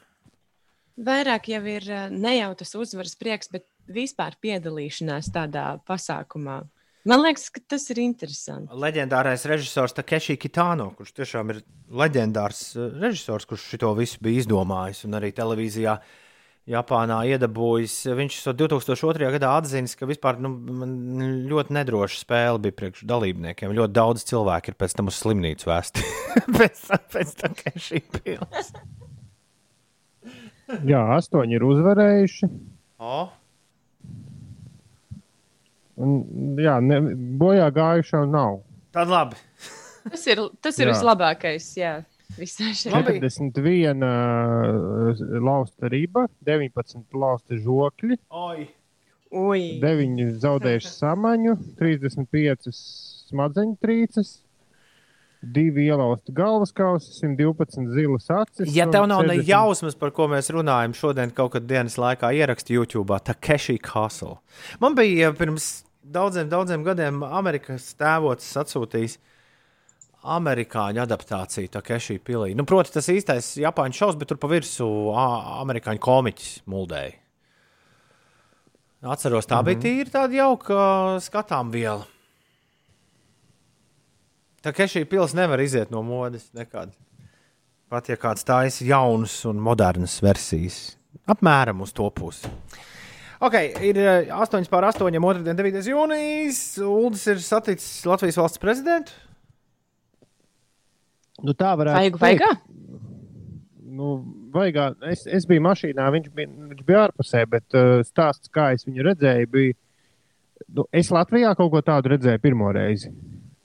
Vairāk 0.96 1.50
jau 1.52 1.64
ir 1.68 1.88
ne 2.14 2.38
jau 2.38 2.52
tas 2.56 2.72
uzvaras 2.78 3.18
prieks, 3.20 3.50
bet 3.52 3.66
vispār 3.92 4.38
piedalīšanās 4.42 5.32
tādā 5.34 5.76
pasākumā. 5.88 6.62
Man 7.06 7.22
liekas, 7.22 7.52
ka 7.54 7.62
tas 7.70 7.84
ir 7.94 8.00
interesanti. 8.02 8.74
Leģendārais 8.82 9.44
režisors 9.46 9.94
Takeshi 9.94 10.40
Kitāno, 10.42 10.88
kurš 10.98 11.12
tiešām 11.20 11.52
ir 11.54 11.60
leģendārs 11.94 12.62
eh, 12.74 12.88
režisors, 13.04 13.46
kurš 13.46 13.68
šo 13.76 13.92
visu 14.00 14.22
bija 14.26 14.42
izdomājis 14.42 15.04
un 15.06 15.20
arī 15.20 15.30
televīzijā. 15.38 16.00
Japānā 16.66 17.20
iedabūjis. 17.30 17.94
Viņš 18.18 18.40
2002. 18.58 19.28
gadā 19.36 19.52
atzīst, 19.60 20.00
ka 20.00 20.08
vispār 20.10 20.40
nu, 20.42 20.50
ļoti 21.52 21.76
nedroša 21.78 22.24
spēle 22.24 22.62
bija 22.64 22.74
priekš 22.80 23.04
dalībniekiem. 23.10 23.76
Ļoti 23.78 23.94
daudz 23.94 24.26
cilvēku 24.32 24.74
ir 24.74 24.78
pēc 24.82 24.98
tam 24.98 25.12
uz 25.12 25.20
slimnīcu 25.22 25.70
vēsti. 25.70 26.06
pēc, 26.58 26.82
pēc 27.14 27.36
tam, 27.42 27.58
ka 27.60 27.76
šī 27.78 28.02
pilsēta. 28.18 28.82
Jā, 30.90 31.04
astoņi 31.20 31.60
ir 31.60 31.68
uzvarējuši. 31.68 32.50
Oh. 33.06 33.30
Un, 36.02 36.18
jā, 36.60 36.80
ne, 36.82 36.98
bojā 37.40 37.70
gājušo 37.76 38.26
nav. 38.28 38.64
Tad 38.96 39.12
labi. 39.14 39.38
tas 40.10 40.26
ir, 40.32 40.42
tas 40.66 40.82
ir 40.82 40.90
Jā. 40.90 40.96
vislabākais. 40.96 41.70
Jā. 41.78 41.94
Visā 42.36 42.72
šajā 42.76 43.02
41 43.06 44.06
uh, 44.06 45.22
lausta 45.44 45.92
riba, 45.92 46.26
19 46.48 47.20
lausta 47.22 47.60
žokļi, 47.60 48.18
Oi. 48.36 48.66
Ui. 49.36 49.62
9 49.82 50.40
zaudējuši 50.44 50.92
samaņu, 51.02 51.56
35 51.80 52.72
smadzeņu 52.76 53.78
trīces, 53.84 54.36
2 55.46 55.86
ielausti 55.86 56.34
galvas 56.36 56.72
kausi, 56.76 57.12
112 57.20 57.92
zilas 57.94 58.30
acis. 58.34 58.72
Ja 58.74 58.88
tev 58.90 59.06
nav 59.12 59.26
ne 59.28 59.38
60 59.38 59.50
jausmas, 59.50 59.98
par 60.00 60.14
ko 60.16 60.30
mēs 60.32 60.50
runājam, 60.54 60.96
šodien 60.98 61.34
kaut 61.36 61.54
kad 61.56 61.68
dienas 61.70 62.00
laikā 62.02 62.32
ieraksti 62.34 62.78
YouTube 62.78 63.20
Takeshi 63.28 63.78
Castle. 63.84 64.40
Man 64.82 64.98
bija 64.98 65.34
pirms 65.38 65.86
daudziem, 66.02 66.50
daudziem 66.50 66.86
gadiem 66.86 67.22
Amerikas 67.28 67.92
tēvots 68.00 68.50
atsūtījis 68.62 69.20
amerikāņu 70.36 71.04
adaptāciju 71.04 71.72
Takeshi 71.74 72.18
pilī. 72.24 72.56
Nu, 72.58 72.66
proti, 72.68 72.94
tas 72.96 73.10
īstais 73.12 73.54
Japāņu 73.62 74.00
šovs, 74.00 74.18
bet 74.20 74.32
tur 74.32 74.40
pa 74.42 74.50
virsmu 74.52 75.14
amerikāņu 75.62 76.02
komiķis 76.02 76.58
muldēja. 76.72 77.14
Atceros, 79.06 79.46
tā 79.46 79.60
mm 79.60 79.60
-hmm. 79.60 79.66
bija 79.66 79.82
tīra 79.84 80.10
tāda 80.10 80.34
jauka 80.34 80.76
skatām 81.22 81.70
viela. 81.72 82.08
Tā 84.66 84.74
kā 84.74 84.88
šī 84.90 85.06
pilsēta 85.06 85.44
nevar 85.44 85.62
iziet 85.62 85.92
no 85.92 86.02
modes 86.02 86.50
nekad. 86.54 86.90
Pat 87.90 88.10
ja 88.10 88.16
kāds 88.16 88.44
taisa 88.44 88.86
jaunas 88.86 89.46
un 89.46 89.60
modernas 89.62 90.22
versijas, 90.24 90.98
apmēram 91.28 91.82
uz 91.82 91.94
to 91.94 92.10
pusi. 92.10 92.50
Ok, 93.40 93.54
ir 93.84 93.98
eh, 93.98 94.32
8 94.34 94.66
pār 94.72 94.88
8, 94.90 95.12
2. 95.12 95.54
9. 95.54 95.82
jūnijas. 95.92 96.80
Uldis 96.82 97.28
ir 97.28 97.42
saticis 97.44 98.06
Latvijas 98.06 98.38
valsts 98.38 98.58
prezidentu. 98.58 99.12
Nu, 101.44 101.56
tā 101.58 101.74
varētu 101.76 102.16
teikt. 102.16 102.22
vaigā? 102.22 102.52
Nu, 103.96 104.16
vaigā, 104.56 104.90
es, 105.12 105.24
es 105.28 105.48
biju 105.48 105.64
mašīnā, 105.66 106.08
viņš 106.16 106.32
bija, 106.36 106.52
viņš 106.72 106.84
bija 106.88 107.04
ārpusē, 107.06 107.44
bet 107.52 107.78
uh, 107.78 108.00
stāsts, 108.08 108.52
kā 108.52 108.72
es 108.76 108.88
viņu 108.88 109.06
redzēju, 109.08 109.52
bija. 109.52 109.78
Nu, 110.76 110.86
es 110.96 111.12
Latvijā 111.12 111.52
kaut 111.56 111.72
ko 111.74 111.82
tādu 111.86 112.12
redzēju 112.16 112.42
pirmo 112.44 112.72
reizi. 112.76 113.12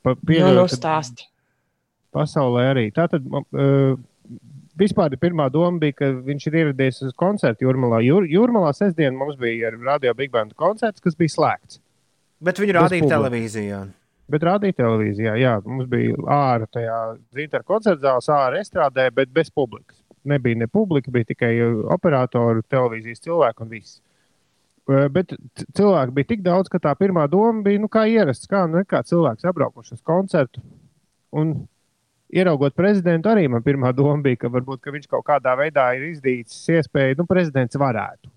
Pa, 0.03 0.15
Nu, 0.15 0.23
pieļauju, 0.31 0.57
nu, 0.59 0.69
ka 0.71 0.79
stāsti. 0.79 1.27
Pasaulē 2.15 2.65
arī. 2.73 2.87
Tā 2.95 3.07
tad 3.11 3.27
uh, 3.27 3.99
vispār 4.81 5.15
pirmā 5.21 5.47
doma 5.53 5.79
bija, 5.83 5.99
ka 6.01 6.11
viņš 6.27 6.47
ir 6.51 6.59
ieradies 6.63 7.03
uz 7.07 7.15
koncertu 7.19 7.67
Jūrmalā. 7.67 8.01
Jūr, 8.07 8.27
Jūrmalā 8.31 8.73
sestdien 8.77 9.19
mums 9.19 9.39
bija 9.41 9.71
Radio 9.77 10.15
Big 10.19 10.33
Band 10.35 10.57
koncerts, 10.59 11.03
kas 11.05 11.19
bija 11.19 11.35
slēgts. 11.37 11.81
Bet 12.41 12.59
viņu 12.63 12.75
Bez 12.75 12.83
rādīja 12.83 13.11
televīzijā. 13.11 13.81
Bet 14.31 14.45
televīzijā, 14.47 15.35
jā, 15.41 15.57
mums 15.67 15.89
bija 15.91 16.15
ārā 16.31 16.69
tajā 16.71 16.99
dzīvē 17.35 17.63
koncerta 17.67 18.19
zālē, 18.21 18.37
ārā 18.37 18.61
estrādē, 18.63 19.09
bet 19.15 19.33
bez 19.35 19.51
publikas. 19.51 19.99
Nebija 20.25 20.59
ne 20.61 20.69
publika, 20.69 21.11
bija 21.11 21.31
tikai 21.33 21.55
uh, 21.65 21.83
operatori, 21.95 22.63
televīzijas 22.69 23.25
cilvēki 23.25 23.65
un 23.65 23.71
viss. 23.73 23.99
Uh, 23.99 24.11
Bet 24.89 25.35
cilvēku 25.77 26.15
bija 26.17 26.29
tik 26.33 26.41
daudz, 26.43 26.71
ka 26.71 26.81
tā 26.83 26.95
pirmā 26.99 27.27
doma 27.31 27.63
bija, 27.63 27.79
nu, 27.83 27.89
kā 27.93 28.07
ierasts, 28.11 28.49
kā, 28.51 28.65
nu, 28.71 28.83
kā 28.89 29.05
cilvēks 29.07 29.47
apbraukuši 29.47 29.95
uz 29.95 30.03
koncertu. 30.07 30.63
Un 31.31 31.53
ieraugot 32.35 32.75
prezidentu, 32.75 33.31
arī 33.31 33.47
man 33.53 33.63
pirmā 33.63 33.93
doma 33.95 34.19
bija, 34.25 34.41
ka 34.43 34.51
varbūt 34.51 34.83
ka 34.83 34.95
viņš 34.95 35.07
kaut 35.13 35.27
kādā 35.29 35.55
veidā 35.61 35.87
ir 35.95 36.09
izdīcis 36.11 36.75
iespēju, 36.75 37.21
nu, 37.21 37.29
prezidents 37.31 37.79
varētu 37.79 38.33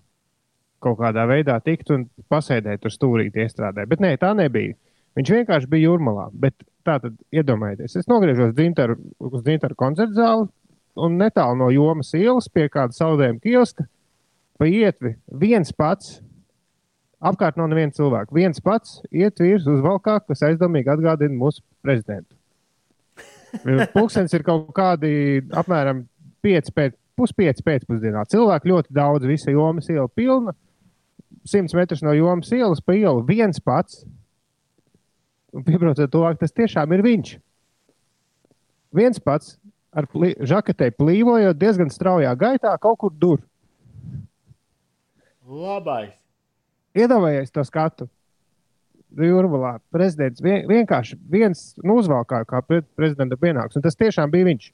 kaut 0.84 0.98
kādā 1.00 1.24
veidā 1.24 1.56
tikt 1.64 1.90
un 1.94 2.02
pasēdēt 2.28 2.82
tur 2.84 2.92
stūrīt 2.92 3.38
iestrādē. 3.40 3.86
Bet 3.88 4.02
nē, 4.04 4.10
tā 4.20 4.34
nebija. 4.36 4.76
Viņš 5.14 5.32
vienkārši 5.36 5.70
bija 5.70 5.90
jūrmalā. 5.90 6.28
Bet 6.32 6.56
tā 6.86 6.98
tad 7.02 7.16
iedomājieties, 7.34 7.96
es 8.00 8.10
nogriežos 8.10 8.54
dzintaru, 8.56 8.98
uz 9.22 9.42
dzintaru 9.44 9.76
koncertu 9.78 10.18
zāli 10.18 10.48
un 10.94 11.18
netālu 11.18 11.58
no 11.58 11.70
jomas 11.74 12.12
ielas 12.18 12.48
pie 12.52 12.68
kāda 12.70 12.94
saldējuma 12.96 13.42
kioska. 13.42 13.86
Pa 14.58 14.68
ietvi 14.70 15.16
viens 15.40 15.72
pats, 15.74 16.18
apkārt 17.24 17.58
nav 17.58 17.70
neviena 17.72 17.94
cilvēka. 17.94 18.34
Viens 18.36 18.60
pats 18.62 19.00
iet 19.10 19.40
vīrs 19.42 19.66
uz 19.70 19.80
valkā, 19.82 20.20
kas 20.28 20.44
aizdomīgi 20.46 20.92
atgādina 20.94 21.34
mūsu 21.38 21.64
prezidentu. 21.82 22.34
Pūkstens 23.94 24.34
ir 24.34 24.44
kaut 24.46 24.70
kādi 24.76 25.42
apmēram 25.54 26.04
5 26.44 26.70
pēc, 26.74 26.94
puspieci 27.18 27.64
pēcpusdienā. 27.66 28.26
Cilvēku 28.30 28.70
ļoti 28.70 28.94
daudz, 28.94 29.26
visa 29.30 29.54
jomas 29.54 29.88
iela 29.90 30.08
pilna. 30.10 30.54
100 31.44 31.76
metrus 31.76 32.02
no 32.04 32.14
jomas 32.16 32.50
ielas 32.54 32.80
pa 32.80 32.96
ielu 32.96 33.22
viens 33.26 33.60
pats. 33.60 34.04
Un 35.54 35.62
piebraucot 35.62 36.10
tuvāk, 36.10 36.40
tas 36.40 36.54
tiešām 36.54 36.92
ir 36.96 37.02
viņš. 37.04 37.36
Viens 38.94 39.20
pats 39.22 39.54
ar 39.94 40.08
plī, 40.10 40.32
žaketei 40.42 40.90
plīvojot 40.94 41.58
diezgan 41.58 41.92
straujā 41.94 42.32
gaitā 42.38 42.74
kaut 42.82 42.98
kur 43.02 43.14
dur. 43.14 43.42
Labais. 45.46 46.14
Iedomājieties 46.94 47.54
to 47.54 47.64
skatu. 47.66 48.08
Jūrmalā 49.14 49.76
prezidents 49.94 50.42
vien, 50.42 50.64
vienkārši 50.66 51.18
viens 51.30 51.68
nu, 51.82 52.00
uzvalkā 52.00 52.40
kā 52.50 52.58
pre, 52.66 52.80
prezidenta 52.98 53.38
pienāks, 53.38 53.78
un 53.78 53.84
tas 53.84 53.94
tiešām 53.98 54.32
bija 54.32 54.48
viņš. 54.48 54.72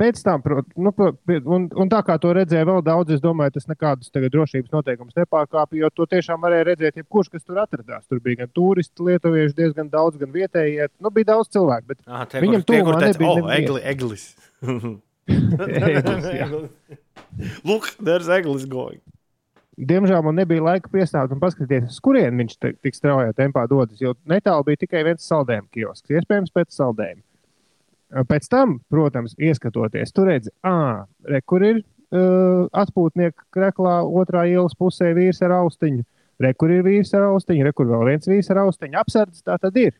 Pēc 0.00 0.22
tam, 0.24 0.40
nu, 0.80 0.90
un, 0.96 1.66
un 1.68 1.90
tā 1.92 1.98
kā 2.06 2.14
to 2.22 2.30
redzēja 2.32 2.64
vēl 2.64 2.80
daudz, 2.86 3.12
es 3.12 3.20
domāju, 3.20 3.52
tas 3.58 3.66
nekādus 3.68 4.08
tagad 4.14 4.32
drošības 4.32 4.72
noteikumus 4.72 5.18
nepārkāpja, 5.18 5.82
jo 5.82 5.90
to 5.92 6.06
tiešām 6.08 6.40
varēja 6.40 6.70
redzēt, 6.70 6.96
jebkurš, 7.02 7.28
kas 7.34 7.44
tur 7.44 7.60
atradās. 7.60 8.06
Tur 8.08 8.22
bija 8.24 8.40
gan 8.42 8.52
turisti, 8.56 9.04
lietuvieši, 9.10 9.52
diezgan 9.58 9.92
daudz, 9.92 10.16
gan 10.22 10.32
vietējie. 10.32 10.88
Nu, 11.04 11.12
bija 11.12 11.34
daudz 11.34 11.52
cilvēku, 11.52 11.90
bet 11.92 12.00
Ah, 12.08 12.24
tie, 12.24 12.40
Viņam 12.46 12.64
teica, 12.64 12.96
nebija 13.04 13.28
oh, 13.28 13.38
neviena." 13.42 13.60
egli, 13.60 13.84
eglis. 13.92 14.26
Eglis. 15.30 16.70
Look, 17.64 17.92
there's 18.02 18.28
eglis 18.32 18.64
going. 18.66 19.00
Diemžēl 19.80 20.20
man 20.26 20.36
nebija 20.36 20.60
laika 20.64 20.90
piestāvēt 20.92 21.32
un 21.32 21.40
paskatīties, 21.40 21.86
uz 21.94 22.00
kurien 22.04 22.36
viņš 22.36 22.56
te- 22.60 22.72
tik 22.84 22.96
straujā 22.96 23.32
tempā 23.36 23.62
dodas. 23.70 24.00
Jo 24.02 24.12
netālu 24.28 24.66
bija 24.66 24.80
tikai 24.82 25.04
viens 25.06 25.24
saldējuma 25.24 25.70
kiosks, 25.72 26.10
iespējams, 26.12 26.52
pēc 26.52 26.74
saldējuma. 26.76 27.22
Pēc 28.10 28.48
tam, 28.50 28.78
protams, 28.90 29.36
ieskatoties, 29.38 30.10
tur 30.14 30.30
redzi, 30.32 30.50
ah, 30.66 31.04
re, 31.30 31.38
kur 31.46 31.62
ir 31.62 31.76
uh, 31.78 32.66
atpūtnieka 32.82 33.46
kreklā, 33.54 34.00
otrā 34.02 34.46
ielas 34.50 34.74
pusē 34.78 35.12
vīrs 35.14 35.38
ar 35.46 35.54
austiņu. 35.60 36.02
Re, 36.40 36.54
kur 36.58 36.72
ir 36.72 36.82
vīrs 36.82 37.12
ar 37.14 37.28
austiņu, 37.28 37.66
re, 37.66 37.72
kur 37.76 37.86
vēl 37.90 38.06
viens 38.08 38.26
vīrs 38.26 38.50
ar 38.50 38.64
austiņu. 38.64 38.98
Apsardzes 38.98 39.44
tā 39.46 39.58
tad 39.62 39.76
ir. 39.78 39.94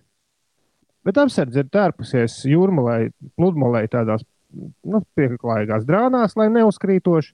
Bet 1.06 1.20
apsardze 1.20 1.62
ir 1.62 1.70
tērpusies 1.72 2.40
jūrmalai, 2.50 3.12
pludmalei 3.38 3.86
tādās 3.92 4.24
nu, 4.50 5.04
pieklājīgās 5.16 5.86
drānās, 5.88 6.34
lai 6.40 6.50
neuzkrītoši. 6.56 7.32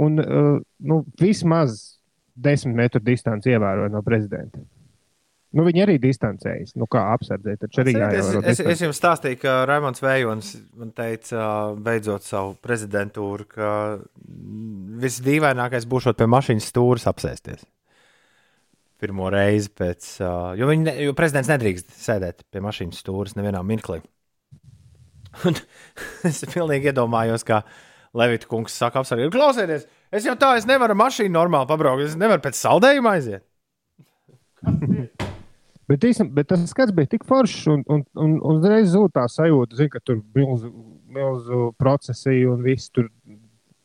Un 0.00 0.18
uh, 0.22 0.58
nu, 0.86 1.00
vismaz 1.20 1.78
desmit 2.34 2.76
metru 2.78 3.02
distanci 3.04 3.54
ievēroja 3.54 3.92
no 3.92 4.02
prezidenta. 4.06 4.62
Nu, 5.50 5.64
viņi 5.66 5.82
arī 5.82 5.96
distancējas. 5.98 6.76
Nu, 6.78 6.86
kā 6.90 7.00
apsardzēt, 7.16 7.64
taču 7.64 7.80
arī 7.82 7.96
Es, 7.96 7.98
jāievēro 7.98 8.42
es, 8.44 8.44
es 8.44 8.60
distance. 8.60 8.84
jums 8.84 9.00
stāstīju, 9.00 9.38
ka 9.42 9.54
Raimons 9.66 10.02
Vējons 10.04 10.50
man 10.78 10.92
teica, 10.94 11.46
beidzot 11.74 12.22
savu 12.22 12.54
prezidentūru, 12.62 13.48
ka 13.50 13.70
visdīvainākais 15.02 15.88
būs 15.90 16.06
pie 16.14 16.28
mašīnas 16.30 16.68
stūres 16.70 17.08
apsēsties. 17.10 17.64
Pirmo 19.00 19.30
reizi 19.32 19.72
pēc, 19.74 20.06
jo, 20.60 20.68
viņi 20.68 20.86
ne, 20.86 20.94
jo 21.08 21.16
prezidents 21.18 21.50
nedrīkst 21.50 21.96
sēdēt 21.98 22.44
pie 22.52 22.62
mašīnas 22.62 23.00
stūres 23.02 23.34
nevienā 23.38 23.62
mirklī. 23.66 23.98
Un 25.48 25.58
es 26.28 26.44
pilnīgi 26.52 26.92
iedomājos, 26.92 27.46
kā 27.48 27.64
Levita 28.14 28.46
kungs 28.50 28.76
saka, 28.76 29.02
apsargāt, 29.02 29.32
klausieties, 29.34 29.88
es 30.14 30.26
jau 30.26 30.36
tā, 30.38 30.52
es 30.60 30.68
nevaru 30.68 30.94
ar 30.94 31.02
mašīnu 31.06 31.34
normāli 31.34 31.70
pabraukt, 31.70 32.06
es 32.06 32.18
nevaru 32.18 32.44
pēc 32.44 32.60
saldējuma 32.60 33.16
aiziet. 33.18 33.46
Bet, 35.90 36.04
īsam, 36.06 36.28
bet 36.34 36.46
tas 36.52 36.62
skats 36.70 36.94
bija 36.94 37.10
tik 37.10 37.24
foršs, 37.26 37.64
un, 37.72 37.80
un, 37.90 38.04
un, 38.14 38.36
un 38.38 38.58
uzreiz 38.60 38.92
zūd 38.92 39.10
tā 39.16 39.24
sajūta, 39.30 39.74
zin, 39.80 39.90
ka 39.90 39.98
tur 40.04 40.20
ir 40.20 40.24
milzu, 40.38 40.70
milzu 41.10 41.70
procesiju 41.82 42.52
un 42.54 42.62
viss 42.62 42.92
tur 42.94 43.08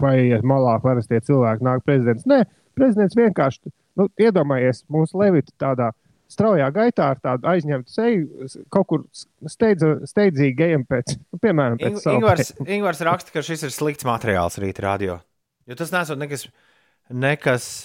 paiet 0.01 0.45
malā. 0.45 0.75
Parasti 0.83 1.17
cilvēki 1.25 1.65
nāk 1.65 1.81
prezidents. 1.87 2.27
Nē, 2.29 2.43
prezidents 2.77 3.17
vienkārši, 3.17 3.73
nu, 3.97 4.09
iedomājies 4.21 4.83
mūsu 4.91 5.17
Levita 5.23 5.55
tādā 5.65 5.89
straujā 6.29 6.67
gaitā 6.73 7.09
ar 7.13 7.21
tādu 7.23 7.49
aizņemtu 7.49 7.93
seju, 7.93 8.47
kaut 8.73 8.87
kur 8.91 9.03
steidza, 9.49 9.95
steidzīgi 10.09 10.69
ejam 10.69 10.85
pēc, 10.89 11.17
piemēram, 11.41 11.81
pēc 11.81 11.99
Ing- 12.01 12.19
Ingvars, 12.19 12.53
Ingvars 12.65 13.03
raksta, 13.05 13.33
ka 13.33 13.45
šis 13.45 13.65
ir 13.65 13.73
slikts 13.73 14.05
materiāls 14.05 14.57
rīt 14.61 14.81
radio. 14.83 15.19
Jo 15.65 15.77
tas 15.77 15.93
nesot 15.93 16.21
nekas. 16.21 16.45
nekas 16.45 16.74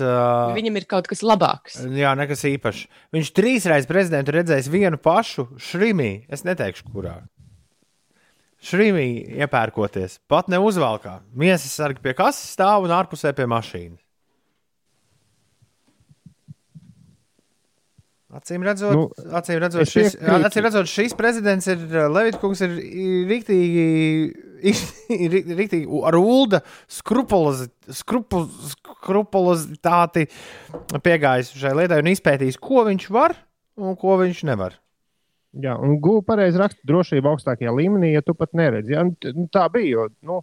uh, 0.01 0.55
Viņam 0.57 0.79
ir 0.81 0.87
kaut 0.89 1.09
kas 1.11 1.21
labāks. 1.21 1.77
Jā, 1.93 2.15
nekas 2.17 2.41
īpašs. 2.49 2.87
Viņš 3.13 3.33
trīsreiz 3.37 3.89
prezidentu 3.89 4.33
redzējis 4.33 4.71
vienu 4.73 4.97
pašu 4.97 5.45
šrimī. 5.61 6.25
Es 6.33 6.47
neteikšu, 6.49 6.89
kurā. 6.95 7.19
Šrimī 8.65 9.07
iepērkoties, 9.41 10.19
pat 10.29 10.49
ne 10.53 10.61
uzvalkā. 10.61 11.19
Miesas 11.37 11.73
sargi 11.77 12.01
pie 12.05 12.13
kases 12.17 12.53
stāv 12.57 12.85
un 12.89 12.93
ārpusē 12.97 13.33
pie 13.37 13.47
mašīnas. 13.49 14.01
Acīm 18.31 18.63
redzot, 18.63 18.93
Nu, 18.95 19.09
acīm 19.35 19.59
redzot, 19.59 19.89
šis, 19.91 20.13
piekrītu. 20.15 20.45
acīm 20.47 20.63
redzot, 20.69 20.87
šis 20.87 21.17
prezidents 21.19 21.67
ir 21.73 21.81
Levitkungs, 22.15 22.61
ir 22.63 22.77
ir 22.79 23.25
riktīgi, 23.27 23.87
ir 24.63 25.35
riktīgi 25.61 26.03
ar 26.07 26.15
ulda 26.21 26.61
skrupulozi- 26.87 27.67
skrupu- 27.91 28.45
skrupulozitāti 29.11 30.29
piegājis 31.03 31.51
šai 31.59 31.75
lietai 31.81 31.99
un 32.05 32.13
izpētījis, 32.13 32.61
ko 32.63 32.85
viņš 32.89 33.09
var 33.15 33.35
un 33.81 33.97
ko 33.99 34.17
viņš 34.23 34.45
nevar. 34.51 34.77
Jā, 35.59 35.75
un 35.83 35.97
gūta 35.99 36.29
pareizi 36.31 36.61
raksta 36.63 36.87
drošība 36.87 37.33
augstākajā 37.33 37.73
līmenī, 37.75 38.13
ja 38.15 38.23
tu 38.23 38.37
pat 38.39 38.53
neredzi. 38.55 38.95
Jā, 38.95 39.03
nu, 39.09 39.17
nu, 39.35 39.49
tā 39.51 39.65
bija. 39.75 39.89
Jo, 39.97 40.05
nu, 40.23 40.37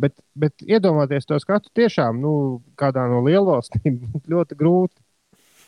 bet, 0.00 0.14
bet 0.32 0.64
iedomāties 0.64 1.28
to 1.28 1.36
skatu 1.42 1.68
tiešām 1.76 2.16
nu, 2.22 2.32
kādā 2.80 3.04
no 3.12 3.20
lielvalstīm 3.26 3.98
ļoti 4.32 4.56
grūti. 4.56 4.96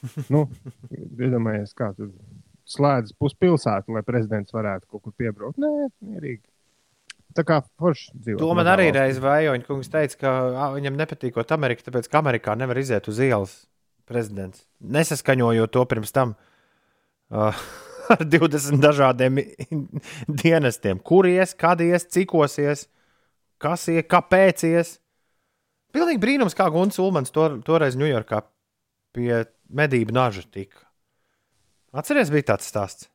Nu, 0.33 0.45
iedomājies, 0.93 1.75
kā 1.77 1.91
tur 1.97 2.13
slēdz 2.69 3.15
puspilsētu, 3.19 3.95
lai 3.97 4.05
prezidents 4.07 4.55
varētu 4.55 4.89
kaut 4.91 5.07
kur 5.07 5.15
piebraukt. 5.17 5.59
Nē, 5.63 5.89
mierīgi. 6.05 6.45
Tā 7.37 7.45
kā 7.47 7.61
forši 7.79 8.13
dzīvo. 8.17 8.39
To 8.41 8.53
man 8.57 8.69
arī 8.71 8.89
reiz 8.95 9.21
Vajoņa 9.23 9.67
kungs 9.67 9.91
teica, 9.93 10.17
ka 10.21 10.35
ā, 10.49 10.69
viņam 10.75 10.97
nepatīkot 10.99 11.53
Amerika, 11.55 11.85
tāpēc 11.87 12.09
ka 12.11 12.23
Amerikā 12.23 12.57
nevar 12.59 12.81
iziet 12.81 13.09
uz 13.11 13.21
ielas 13.23 13.55
prezidents. 14.09 14.65
Nesaskaņojot 14.81 15.75
to 15.75 15.85
pirms 15.91 16.15
tam 16.17 16.35
uh, 16.35 17.61
ar 18.15 18.25
20 18.25 18.81
dažādiem 18.83 19.43
dienestiem. 20.29 21.03
Kur 21.05 21.29
ies, 21.29 21.55
kad 21.59 21.85
ies, 21.85 22.09
cikos 22.09 22.59
ies, 22.63 22.87
kas 23.63 23.87
ies, 23.93 24.07
kāpēc 24.09 24.65
ies. 24.71 24.97
Pilnīgi 25.95 26.21
brīnums, 26.21 26.57
kā 26.57 26.69
Gunts 26.73 27.01
Ulmans 27.01 27.33
to, 27.33 27.49
toreiz 27.65 27.97
Ņujorkā 27.97 28.43
pie 29.17 29.45
medību 29.69 30.15
naža 30.17 30.45
tika. 30.51 30.85
Atcerieties, 31.97 32.33
bija 32.33 32.51
tāds 32.53 32.69
stāsts. 32.69 33.09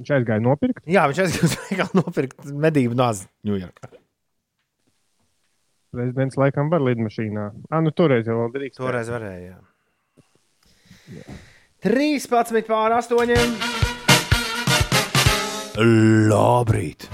Viņš 0.00 0.12
aizgāja 0.16 0.40
nopirkt. 0.40 0.84
Jā, 0.88 1.04
viņš 1.10 1.24
aizgāja 1.26 1.88
nopirkt 1.96 2.46
medību 2.48 2.96
nazi 2.96 3.28
Ņujorkā. 3.46 3.90
Prezidents 5.90 6.38
laikam 6.38 6.70
var 6.70 6.84
lidmašīnā. 6.86 7.50
Ah, 7.68 7.82
nu 7.82 7.90
toreiz 7.90 8.28
jau 8.30 8.38
vēl 8.38 8.54
drīkst. 8.54 8.78
Toreiz 8.78 9.10
varēja. 9.10 9.58
Jā. 11.10 11.38
13 11.82 12.68
pār 12.68 12.94
8. 13.00 13.80
Labrīt! 16.30 17.08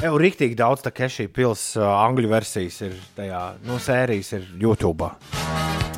Jau 0.00 0.12
rīktīgi 0.20 0.56
daudz 0.58 0.84
tā 0.84 0.92
kā 0.94 1.08
šī 1.08 1.28
pilsēta, 1.32 1.84
uh, 1.84 2.04
angļu 2.04 2.30
versijas 2.32 2.82
ir 2.84 2.98
tajā, 3.16 3.42
nu, 3.64 3.80
sērijas 3.82 4.32
ir 4.36 4.46
YouTube. 4.60 5.08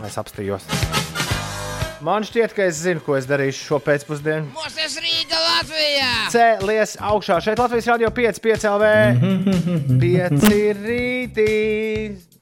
Es 0.06 0.18
apstājos. 0.20 0.66
Man 2.04 2.22
šķiet, 2.22 2.52
ka 2.54 2.62
es 2.70 2.78
zinu, 2.78 3.00
ko 3.02 3.16
es 3.18 3.26
darīšu 3.26 3.64
šo 3.72 3.78
pēcpusdienu. 3.82 4.52
Mūsu 4.54 5.00
Rīga 5.02 5.38
Latvijā! 5.42 6.10
Cēlies 6.30 6.92
augšā. 7.02 7.40
Šeit 7.42 7.58
Latvijas 7.58 7.88
radio 7.90 8.10
5, 8.14 8.38
5 8.44 8.66
LV. 8.70 8.90
5 9.98 10.46
rītī. 10.78 11.48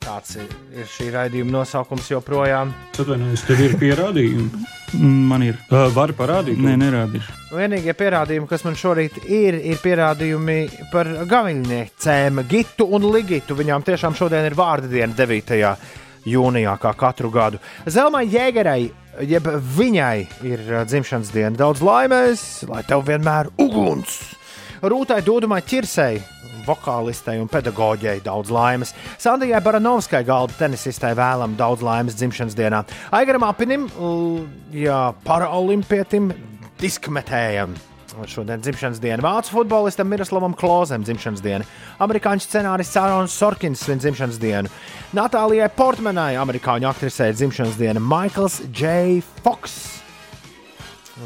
Tāds 0.05 0.37
ir, 0.39 0.51
ir 0.77 0.91
šī 0.93 1.09
raidījuma 1.15 1.55
nosaukums 1.55 2.11
joprojām. 2.13 2.75
Atvainojos, 2.93 3.47
tev 3.49 3.63
ir 3.65 3.79
pierādījumi. 3.81 4.67
Man 5.01 5.47
ir. 5.49 5.57
Uh, 5.71 5.89
Vari 5.97 6.15
parādīt? 6.15 6.61
Nē, 6.63 6.77
nerādīšu. 6.85 7.39
Vienīgie 7.57 7.97
pierādījumi, 7.97 8.47
kas 8.51 8.63
man 8.69 8.77
šorīt 8.79 9.23
ir, 9.25 9.57
ir 9.73 9.81
pierādījumi 9.83 10.59
par 10.93 11.11
gaviļniecēm, 11.33 12.45
Gitu 12.53 12.87
un 12.93 13.09
Ligitu. 13.17 13.57
Viņām 13.57 13.89
tiešām 13.89 14.15
šodien 14.21 14.47
ir 14.47 14.59
vārdu 14.59 14.93
diena 14.93 15.17
9. 15.17 15.57
jūnijā, 16.29 16.77
kā 16.83 16.93
katru 16.99 17.33
gadu. 17.35 17.59
Zelmai 17.89 18.27
Jēgerai, 18.31 18.91
jeb 19.25 19.49
viņai 19.77 20.27
ir 20.47 20.63
uh, 20.71 20.85
dzimšanas 20.89 21.33
diena. 21.35 21.55
Daudz 21.57 21.83
laimes, 21.85 22.43
lai 22.69 22.83
tev 22.89 23.07
vienmēr 23.09 23.53
uguns! 23.63 24.19
Rūtai 24.87 25.23
Dūdumai 25.25 25.63
Čirsei, 25.67 26.21
vokālistei 26.67 27.41
un 27.41 27.49
pedagoģei 27.51 28.21
daudz 28.25 28.53
laimes. 28.53 28.93
Sandijai 29.23 29.63
Baranovskai 29.65 30.21
galda 30.29 30.55
tenisistai 30.59 31.15
vēlam 31.17 31.57
daudz 31.59 31.85
laimes 31.87 32.19
dzimšanas 32.19 32.57
dienā. 32.59 32.83
Aigaram 33.17 33.47
Apinim, 33.49 33.89
jā, 34.77 35.01
paralimpietim, 35.25 36.33
diskmetējam. 36.83 37.77
Šodien 38.25 38.63
dzimšanas 38.65 39.01
diena 39.03 39.21
Vācu 39.21 39.53
futbolistam 39.53 40.09
Miroslavam 40.09 40.55
Klozem 40.57 41.05
dzimšanas 41.05 41.43
diena. 41.45 41.67
Amerikāņu 42.01 42.41
scenārists 42.47 42.97
Ārons 42.97 43.35
Sorkins 43.37 43.83
svin 43.85 44.01
dzimšanas 44.01 44.39
dienu. 44.41 44.73
Natālijai 45.17 45.69
Portmanai, 45.77 46.33
amerikāņu 46.41 46.89
aktrisei 46.89 47.35
dzimšanas 47.37 47.77
diena 47.77 48.01
Maikls 48.01 48.63
J. 48.73 49.21
Fox. 49.45 49.77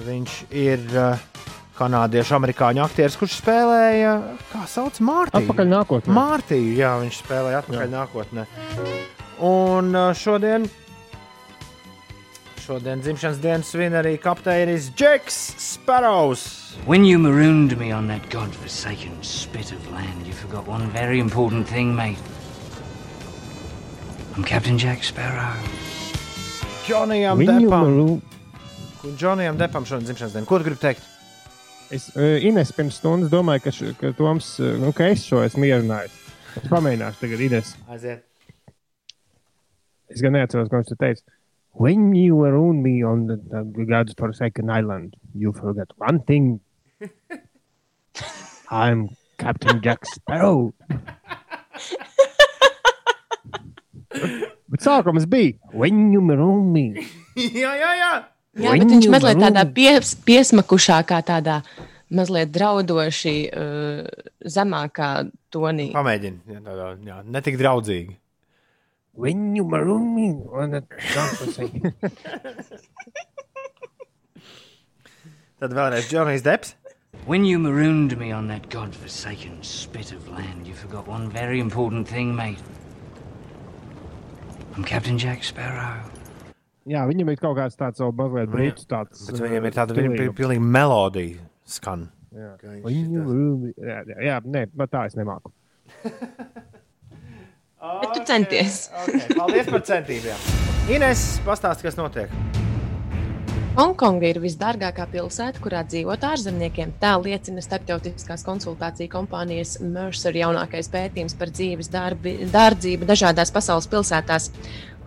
Viņš 0.07 0.35
ir 0.51 0.83
uh, 0.97 1.23
kanādiešu 1.79 2.37
amerikāņu 2.41 2.85
aktieris, 2.85 3.17
kurš 3.21 3.39
spēlēja, 3.39 4.19
kā 4.51 4.67
sauc, 4.71 4.99
Mārtiņu. 4.99 5.47
Atpakaļ 5.47 5.73
nākotnē. 5.73 6.15
Mārtiņu, 6.19 6.77
jā, 6.79 6.93
viņš 7.05 7.23
spēlēja 7.23 7.63
atpakaļ 7.65 7.87
jā. 7.87 7.95
nākotnē. 7.95 8.47
Un 9.47 9.95
uh, 9.95 10.11
šodien, 10.17 10.67
šodien 12.71 13.01
dzimšanas 13.03 13.39
dienas 13.43 13.67
svin 13.67 13.95
arī 13.99 14.13
kapteinis 14.23 14.93
Džeks 14.95 15.37
Sparrows. 15.59 16.43
When 16.87 17.05
you 17.05 17.19
marooned 17.19 17.79
me 17.79 17.91
on 17.93 18.07
that 18.07 18.31
godforsaken 18.31 19.17
spit 19.23 19.73
of 19.73 19.91
land, 19.91 20.27
you 20.27 20.33
forgot 20.33 20.69
one 20.69 20.87
very 20.93 21.19
important 21.19 21.67
thing, 21.67 21.97
mate. 21.97 22.23
I'm 24.37 24.45
Captain 24.45 24.79
Jack 24.79 25.03
Sparrow. 25.03 25.57
Džonijam 26.87 27.39
Depam. 27.39 28.21
Džonijam 29.19 29.59
Depam 29.59 29.85
šodien 29.85 30.07
dzimšanas 30.07 30.33
diena. 30.33 30.47
Ko 30.47 30.59
tu 30.59 30.65
gribi 30.65 30.79
teikt? 30.79 31.03
Es, 31.91 32.07
uh, 32.15 32.39
Ines 32.39 32.71
pirms 32.73 33.03
stundas 33.03 33.35
domāju, 33.35 33.65
ka, 33.67 33.75
š, 33.75 33.97
ka, 33.99 34.13
Toms, 34.15 34.53
uh, 34.63 34.79
nu, 34.79 34.93
ka 34.95 35.11
es 35.11 35.27
šo 35.27 35.43
esmu 35.43 35.67
ierunājis. 35.67 36.15
Es 36.63 36.71
pamēģināšu 36.71 37.27
tagad, 37.27 37.45
Ines. 37.51 37.75
Aiziet. 37.91 38.23
Es 40.07 40.23
gan 40.23 40.39
neatceros, 40.39 40.71
ko 40.71 40.79
viņš 40.79 40.95
te 40.95 41.01
teica. 41.03 41.40
When 41.81 42.13
you 42.15 42.37
were 42.37 42.57
on 42.61 42.83
me 42.83 43.03
on 43.03 43.25
the, 43.25 43.41
the 43.49 43.87
God's 43.89 44.13
Forsaken 44.13 44.69
Island, 44.69 45.17
you 45.35 45.51
forgot 45.55 45.89
one 45.97 46.21
thing. 46.29 46.61
I'm 48.71 49.09
Captain 49.39 49.81
Jack 49.81 50.05
Sparrow. 50.05 50.75
Bet 54.69 54.85
sākums 54.85 55.25
bija 55.25 55.57
When 55.73 56.13
you 56.13 56.21
were 56.21 56.45
on 56.45 56.69
me. 56.69 57.01
jā, 57.65 57.73
jā, 57.73 57.97
jā. 57.97 58.13
Jā, 58.61 58.77
bet 58.77 58.93
viņš 58.93 59.09
mazliet 59.17 59.41
tādā 59.41 59.65
pies, 59.73 60.13
piesmakušākā, 60.29 61.25
tādā 61.33 61.63
mazliet 62.13 62.53
draudoši 62.53 63.37
uh, 63.57 64.05
zemākā 64.45 65.15
tonī. 65.49 65.95
Pamēģini. 65.97 66.45
Jā, 66.45 66.61
tādā, 66.69 66.93
jā, 67.09 67.23
netik 67.25 67.57
draudzīgi. 67.57 68.20
When 69.13 69.57
you 69.57 69.65
were 69.65 69.89
on 69.89 70.15
me 70.15 70.29
on 70.53 70.71
the 70.71 70.83
God's 71.15 71.39
Forsaken 71.39 71.95
Tad 75.61 75.75
vēlreiz 75.77 76.07
Džonijs 76.09 76.45
Deps. 76.47 76.75
When 77.27 77.45
you 77.45 77.59
marooned 77.59 78.17
me 78.19 78.31
on 78.33 78.47
that 78.49 78.71
godforsaken 78.71 79.59
spit 79.63 80.13
of 80.13 80.29
land, 80.29 80.67
you 80.67 80.75
forgot 80.75 81.07
one 81.07 81.29
very 81.29 81.61
important 81.61 82.09
thing, 82.09 82.35
mate. 82.35 82.57
I'm 84.77 84.85
Captain 84.85 85.19
Jack 85.19 85.45
Sparrow. 85.45 86.01
Jā, 86.89 87.03
viņam 87.11 87.29
ir 87.35 87.37
kaut 87.43 87.59
kāds 87.59 87.77
tāds 87.77 88.01
vēl 88.01 88.15
mazliet 88.17 88.49
brīvs. 88.55 88.87
Tāds, 88.89 89.27
Bet 89.29 89.43
viņam 89.43 89.67
ir 89.69 89.77
tāda 89.77 89.93
stilīgums. 89.99 90.17
pilnīgi 90.17 90.37
pilnīgi 90.39 90.65
melodija 90.79 91.45
skan. 91.67 92.07
Jā, 92.33 92.55
When 92.87 92.95
you 93.13 93.21
were 93.21 93.37
on 93.37 93.63
me- 93.67 93.75
jā, 93.77 94.01
jā, 94.15 94.17
jā 94.31 94.41
nē, 94.47 94.65
bet 94.73 94.91
tā 94.97 95.05
es 95.11 95.19
nemāku. 95.19 95.53
Bet 97.81 98.11
tu 98.13 98.21
centies. 98.29 98.91
Okay, 98.93 99.23
paldies 99.39 99.69
par 99.73 99.81
centībām. 99.89 100.41
Ines, 100.93 101.21
pastāsti, 101.47 101.87
kas 101.87 101.95
notiek. 101.97 102.35
Hongkonga 103.79 104.29
ir 104.29 104.41
visdārgākā 104.43 105.07
pilsēta, 105.09 105.63
kurā 105.65 105.81
dzīvot 105.89 106.27
ārzemniekiem. 106.29 106.93
Tā 107.01 107.15
liecina 107.23 107.65
starptautiskās 107.65 108.45
konsultāciju 108.45 109.09
kompānijas 109.15 109.79
Mercer 109.81 110.37
jaunākais 110.37 110.93
pētījums 110.93 111.39
par 111.41 111.55
dzīves 111.57 111.89
darbi, 111.89 112.35
dārdzību 112.53 113.09
dažādās 113.09 113.55
pasaules 113.55 113.89
pilsētās. 113.89 114.51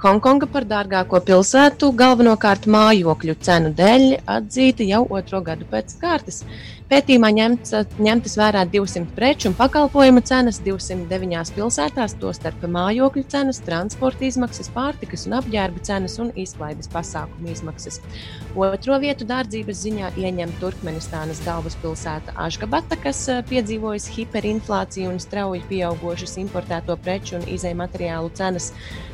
Hongkonga 0.01 0.49
par 0.49 0.65
dārgāko 0.65 1.21
pilsētu 1.23 1.93
galvenokārt 1.99 2.65
mājokļu 2.65 3.37
cenu 3.45 3.69
dēļ 3.77 4.07
atzīta 4.39 4.89
jau 4.89 5.05
otro 5.13 5.45
gadu 5.45 5.69
pēc 5.69 5.93
kārtas. 6.01 6.41
Pētījumā 6.91 7.29
ņemts, 7.33 7.71
ņemtas 8.03 8.33
vērā 8.37 8.61
200 8.67 9.15
preču 9.15 9.47
un 9.49 9.55
pakalpojumu 9.57 10.21
cenas 10.27 10.59
209 10.65 11.53
pilsētās, 11.55 12.15
tostarp 12.19 12.65
mājokļu 12.69 13.23
cenas, 13.31 13.61
transporta 13.63 14.25
izmaksas, 14.27 14.67
pārtikas 14.73 15.23
un 15.29 15.37
apģērba 15.39 15.83
cenas 15.87 16.17
un 16.19 16.33
izklaides 16.35 16.91
pasākumu 16.93 17.53
izmaksas. 17.53 18.01
Otro 18.59 18.97
vietu 19.01 19.27
dārdzības 19.29 19.79
ziņā 19.85 20.11
ieņem 20.19 20.51
Turkmenistānas 20.59 21.39
galvaspilsēta 21.47 22.35
Ašgabata, 22.45 22.99
kas 23.03 23.21
eh, 23.31 23.39
piedzīvojusi 23.49 24.17
hiperinflāciju 24.17 25.13
un 25.13 25.21
strauji 25.23 25.63
pieaugušas 25.71 26.35
importēto 26.43 26.97
preču 26.99 27.39
un 27.39 27.47
izēju 27.47 27.79
materiālu 27.79 28.33
cenas. 28.37 28.73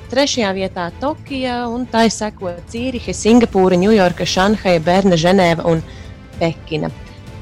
Trešajā 0.09 0.55
vietā 0.57 0.87
Tokija, 0.99 1.61
un 1.69 1.85
tā 1.85 2.07
seko 2.09 2.55
Cīriha, 2.71 3.13
Singapūra, 3.13 3.77
Ņujorka, 3.77 4.25
Šanhaja, 4.25 4.81
Berna, 4.81 5.19
Ženēva 5.21 5.69
un 5.69 5.85
Pekina. 6.39 6.89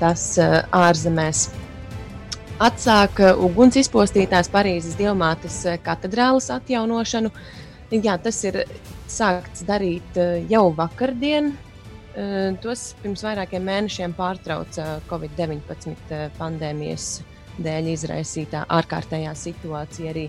Tas 0.01 0.23
uh, 0.41 0.59
ārzemēs. 0.75 1.47
Atsāk 2.63 3.21
uh, 3.21 3.37
uguns 3.45 3.77
izpostītās 3.79 4.49
Parīzes 4.53 4.97
diamātes 4.99 5.63
uh, 5.65 5.77
katedrālas 5.83 6.51
atjaunošanu. 6.53 7.31
Jā, 7.93 8.17
tas 8.19 8.41
ir 8.43 8.63
sākts 9.07 9.63
darīt 9.63 10.17
jau 10.51 10.65
vakardien. 10.75 11.53
Tos 12.59 12.81
pirms 12.99 13.21
vairākiem 13.23 13.63
mēnešiem 13.63 14.15
pārtrauca 14.17 14.97
Covid-19 15.07 15.93
uh, 15.93 16.25
pandēmijas 16.35 17.21
dēļ 17.63 17.91
izraisītā 17.93 18.65
ārkārtējā 18.73 19.31
situācija 19.37 20.11
arī 20.11 20.25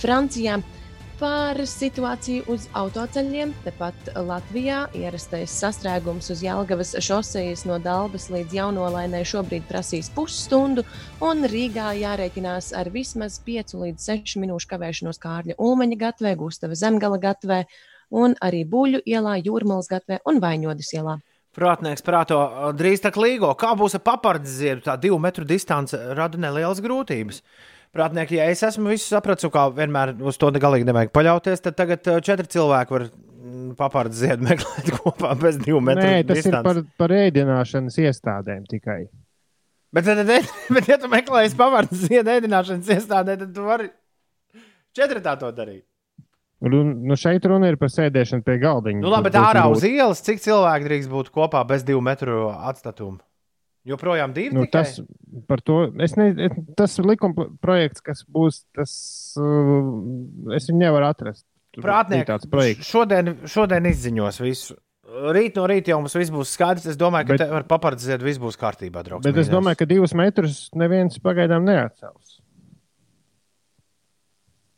Francijā. 0.00 0.58
Uh, 0.58 0.79
Par 1.20 1.58
situāciju 1.68 2.46
uz 2.48 2.62
autoceļiem 2.72 3.50
tepat 3.60 4.06
Latvijā 4.24 4.86
ierastais 4.96 5.52
sastrēgums 5.52 6.30
uz 6.32 6.40
Jālgavas 6.40 6.94
šosejas 7.04 7.66
no 7.68 7.76
Dalbas 7.76 8.30
līdz 8.32 8.54
Jaunolainai 8.56 9.20
šobrīd 9.28 9.66
prasīs 9.68 10.08
pusstundu, 10.16 10.86
un 11.20 11.44
Rīgā 11.44 11.90
jārēķinās 11.98 12.70
ar 12.72 12.88
vismaz 12.94 13.36
5 13.44 13.76
līdz 13.82 14.06
6 14.14 14.40
minūšu 14.40 14.70
kavēšanos 14.70 15.20
Kārļa 15.20 15.58
Ulmaņa 15.60 15.98
gatavē, 16.06 16.32
Gustava 16.40 16.78
Zemgala 16.80 17.20
gatavē 17.20 17.66
un 18.16 18.38
arī 18.40 18.62
Buļļu 18.64 19.02
ielā, 19.04 19.34
Jūrmals 19.44 19.92
gatavē 19.92 20.22
un 20.24 20.40
Vaņodas 20.40 20.94
ielā. 20.96 21.18
Prātnieks 21.52 22.06
prāto 22.06 22.38
drīz 22.78 23.04
tā 23.04 23.12
līgo. 23.20 23.52
Kā 23.60 23.74
būs 23.76 23.98
ar 23.98 24.04
papardzi, 24.08 24.72
tā 24.86 24.96
divu 24.96 25.20
metru 25.20 25.44
distance 25.44 26.00
rada 26.16 26.40
nelielas 26.40 26.80
grūtības. 26.80 27.42
Prātnieki, 27.90 28.36
ja 28.38 28.46
es 28.52 28.60
esmu 28.62 28.92
visu 28.92 29.08
sapratu, 29.10 29.48
kā 29.50 29.64
vienmēr 29.74 30.12
uz 30.22 30.36
to 30.38 30.50
galīgi 30.62 30.86
nevajag 30.86 31.10
paļauties, 31.14 31.62
tad 31.64 31.74
tagad 31.78 32.06
uh, 32.06 32.20
četri 32.22 32.46
cilvēki 32.52 32.94
var 32.94 33.04
mm, 33.08 33.72
papārdu 33.78 34.14
ziedu 34.14 34.46
meklēt 34.50 34.92
kopā 35.00 35.32
bez 35.40 35.58
divu 35.58 35.80
metru. 35.82 36.06
Nē, 36.06 36.20
tas 36.28 36.38
distance. 36.38 36.60
ir 36.60 36.68
par, 36.68 36.82
par 37.02 37.14
ēdināšanas 37.18 37.98
iestādēm 38.04 38.68
tikai. 38.70 39.00
Bet, 39.90 40.06
tad, 40.06 40.22
tad, 40.30 40.52
bet, 40.76 40.90
ja 40.92 41.00
tu 41.02 41.10
meklēsi 41.10 41.58
papārdu 41.58 41.98
ziedu 42.04 42.30
ēdināšanas 42.36 42.92
iestādē, 42.94 43.34
tad 43.42 43.50
tu 43.56 43.66
vari 43.66 43.90
četri 44.94 45.24
tā 45.24 45.34
to 45.40 45.50
darīt. 45.56 45.82
Run, 46.60 46.92
nu 47.08 47.16
šeit 47.16 47.46
runa 47.48 47.72
ir 47.72 47.78
par 47.80 47.90
sēdēšanu 47.90 48.44
pie 48.46 48.58
galdiņa. 48.60 49.00
Nu, 49.00 49.10
labi, 49.10 49.30
bet 49.30 49.40
ārā 49.40 49.64
uz 49.72 49.82
ielas, 49.88 50.20
cik 50.22 50.42
cilvēki 50.44 50.86
drīkst 50.86 51.10
būt 51.10 51.32
kopā 51.34 51.64
bez 51.66 51.82
divu 51.88 52.04
metru 52.04 52.50
atstatuma? 52.52 53.18
Joprojām 53.88 54.34
divi. 54.36 54.52
Nu, 54.54 54.66
tikai? 54.66 54.82
tas, 54.84 55.62
to, 55.64 55.76
es 56.04 56.16
ne, 56.20 56.48
tas 56.76 56.98
ir 57.00 57.06
likuma 57.08 57.46
projekts, 57.64 58.02
kas 58.04 58.20
būs. 58.28 58.64
Tas, 58.76 58.92
uh, 59.40 60.52
es 60.56 60.68
viņu 60.68 60.82
nevaru 60.82 61.08
atrast. 61.08 61.46
Bija 61.78 62.26
tāds 62.28 62.48
projekts. 62.50 62.88
šodien, 62.90 63.36
šodien 63.48 63.86
izziņos 63.88 64.40
visu. 64.42 64.76
Rīt 65.34 65.56
no 65.58 65.64
rīta 65.66 65.90
jau 65.90 66.00
mums 66.02 66.14
viss 66.14 66.30
būs 66.34 66.52
skaidrs. 66.54 66.86
Es 66.92 66.98
domāju, 66.98 67.30
ka 67.30 67.34
Bet- 67.34 67.40
bet, 67.46 67.54
ar 67.56 67.64
papardziet 67.66 68.22
viss 68.22 68.38
būs 68.42 68.58
kārtībā. 68.60 69.02
Draugs, 69.06 69.24
Bet 69.24 69.36
es 69.36 69.48
mīļais. 69.48 69.54
domāju, 69.56 69.78
ka 69.80 69.88
divus 69.90 70.14
metrus 70.14 70.60
neviens 70.74 71.18
pagaidām 71.18 71.64
neatcels. 71.66 72.36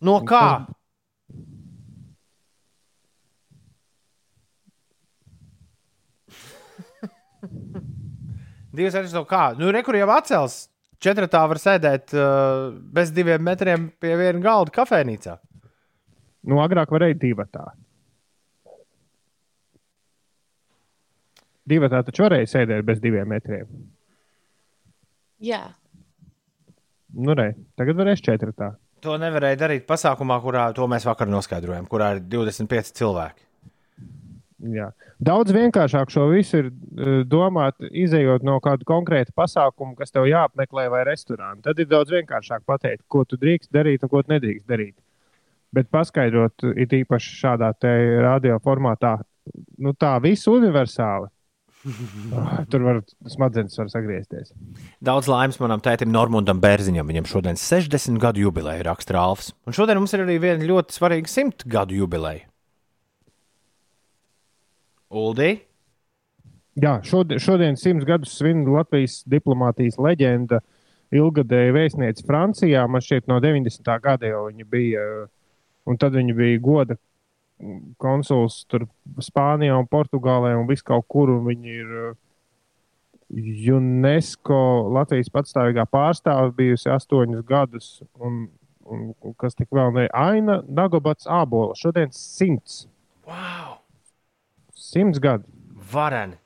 No 0.00 0.20
kā? 0.26 0.66
Divas 8.72 8.96
reizes 8.96 9.16
no 9.16 9.24
kā? 9.28 9.52
Nu, 9.58 9.70
rekur 9.74 9.98
jau 9.98 10.08
atcels. 10.14 10.66
Četratā 11.02 11.42
var 11.50 11.58
sēdēt 11.58 12.14
uh, 12.14 12.70
bez 12.94 13.10
diviem 13.14 13.42
metriem 13.42 13.88
pie 14.00 14.14
viena 14.20 14.40
galda 14.44 14.72
kafejnīcā. 14.74 15.36
Nu, 16.48 16.60
agrāk 16.62 16.94
varēja 16.94 17.18
divi 17.18 17.46
tā. 17.50 17.66
Divi 21.68 21.90
tā 21.90 22.02
taču 22.06 22.24
varēja 22.26 22.50
sēdēt 22.56 22.86
bez 22.86 23.02
diviem 23.02 23.28
metriem. 23.30 23.68
Jā, 25.42 25.62
Nu, 27.12 27.34
re, 27.36 27.52
tagad 27.76 27.98
varēs 28.00 28.22
četri 28.24 28.54
tā. 28.56 28.72
To 29.04 29.18
nevarēja 29.20 29.58
darīt 29.60 29.84
pasākumā, 29.88 30.38
kurā 30.44 30.68
to 30.76 30.86
mēs 30.88 31.04
vakar 31.04 31.28
noskaidrojām, 31.28 31.88
kurā 31.90 32.14
ir 32.16 32.22
25 32.32 32.94
cilvēki. 32.96 33.44
Jā. 34.62 34.92
Daudz 35.18 35.50
vienkāršāk 35.54 36.12
šo 36.14 36.28
visu 36.30 36.60
ir 36.60 36.68
eh, 36.70 37.22
domāt, 37.26 37.80
izējot 37.82 38.44
no 38.46 38.58
kāda 38.62 38.86
konkrēta 38.86 39.34
pasākuma, 39.34 39.96
kas 39.98 40.14
tev 40.14 40.28
jāapmeklē, 40.30 40.86
vai 40.92 41.02
restorāna. 41.08 41.58
Tad 41.64 41.82
ir 41.82 41.90
daudz 41.90 42.14
vienkāršāk 42.14 42.62
pateikt, 42.68 43.02
ko 43.10 43.24
tu 43.26 43.38
drīkst 43.42 43.72
darīt 43.74 44.06
un 44.06 44.12
ko 44.12 44.22
nedrīkst 44.28 44.68
darīt. 44.70 44.94
Bet 45.72 45.88
paskaidrot, 45.90 46.66
it 46.76 46.92
īpaši 46.94 47.36
šādā 47.40 47.72
radio 48.22 48.58
formātā, 48.62 49.16
nu 49.82 49.94
tā 49.96 50.18
visu 50.22 50.54
universāli. 50.58 51.30
Tur 52.70 52.84
var 52.86 53.00
smadzenes 53.26 53.74
var 53.80 53.88
sagriezties. 53.90 54.52
Daudz 55.02 55.26
laimes 55.26 55.58
manam 55.58 55.82
tētim 55.82 56.12
Normundam 56.14 56.60
Bērziņam. 56.62 57.08
Viņam 57.08 57.26
šodien 57.26 57.58
60 57.58 58.22
gadu 58.22 58.44
jubileja 58.44 58.86
raksta 58.86 59.16
Rāfs. 59.16 59.50
Un 59.66 59.74
šodien 59.74 59.98
mums 59.98 60.14
ir 60.14 60.22
arī 60.22 60.38
viena 60.44 60.68
ļoti 60.68 60.94
svarīga 61.00 61.32
100 61.32 61.66
gadu 61.72 61.98
jubileja. 61.98 62.51
Uldī, 65.12 65.52
Jā, 66.72 66.94
šodien, 67.04 67.40
šodien 67.42 67.76
simts 67.76 68.06
gadus 68.08 68.32
svin 68.38 68.62
Latvijas 68.64 69.18
diplomātijas 69.28 69.98
leģenda, 70.00 70.62
ilgadēja 71.12 71.74
vēstniece 71.76 72.24
Francijā. 72.24 72.86
Man 72.88 73.04
šķiet, 73.04 73.26
no 73.28 73.36
90. 73.44 73.90
gada 74.00 74.30
jau 74.30 74.46
viņa 74.48 74.68
bija. 74.72 75.02
Un 75.82 75.98
tad 75.98 76.14
viņa 76.16 76.36
bija 76.38 76.60
goda 76.62 76.96
konsuls 78.00 78.62
tur 78.70 78.86
Spānijā 79.22 79.74
un 79.78 79.88
Portugālē 79.90 80.54
un 80.56 80.64
vis 80.70 80.80
kaut 80.86 81.04
kur. 81.12 81.34
Viņa 81.44 81.74
ir 81.74 81.92
uh, 81.98 82.16
UNESCO 83.76 84.62
Latvijas 84.94 85.28
patstāvīgā 85.34 85.84
pārstāve 85.92 86.54
bijusi 86.56 86.88
astoņus 86.94 87.44
gadus. 87.44 87.90
Un, 88.16 88.46
un, 88.88 89.10
un 89.20 89.36
kas 89.36 89.58
tik 89.58 89.68
vēl 89.74 89.92
ne? 89.98 90.08
Aina 90.16 90.62
Nagobats 90.64 91.28
Ābola. 91.28 91.76
Šodien 91.76 92.14
simts. 92.16 92.86
wow, 93.26 93.81
Simts 94.92 95.18
gadi. 95.22 95.44
vareni! 95.92 96.36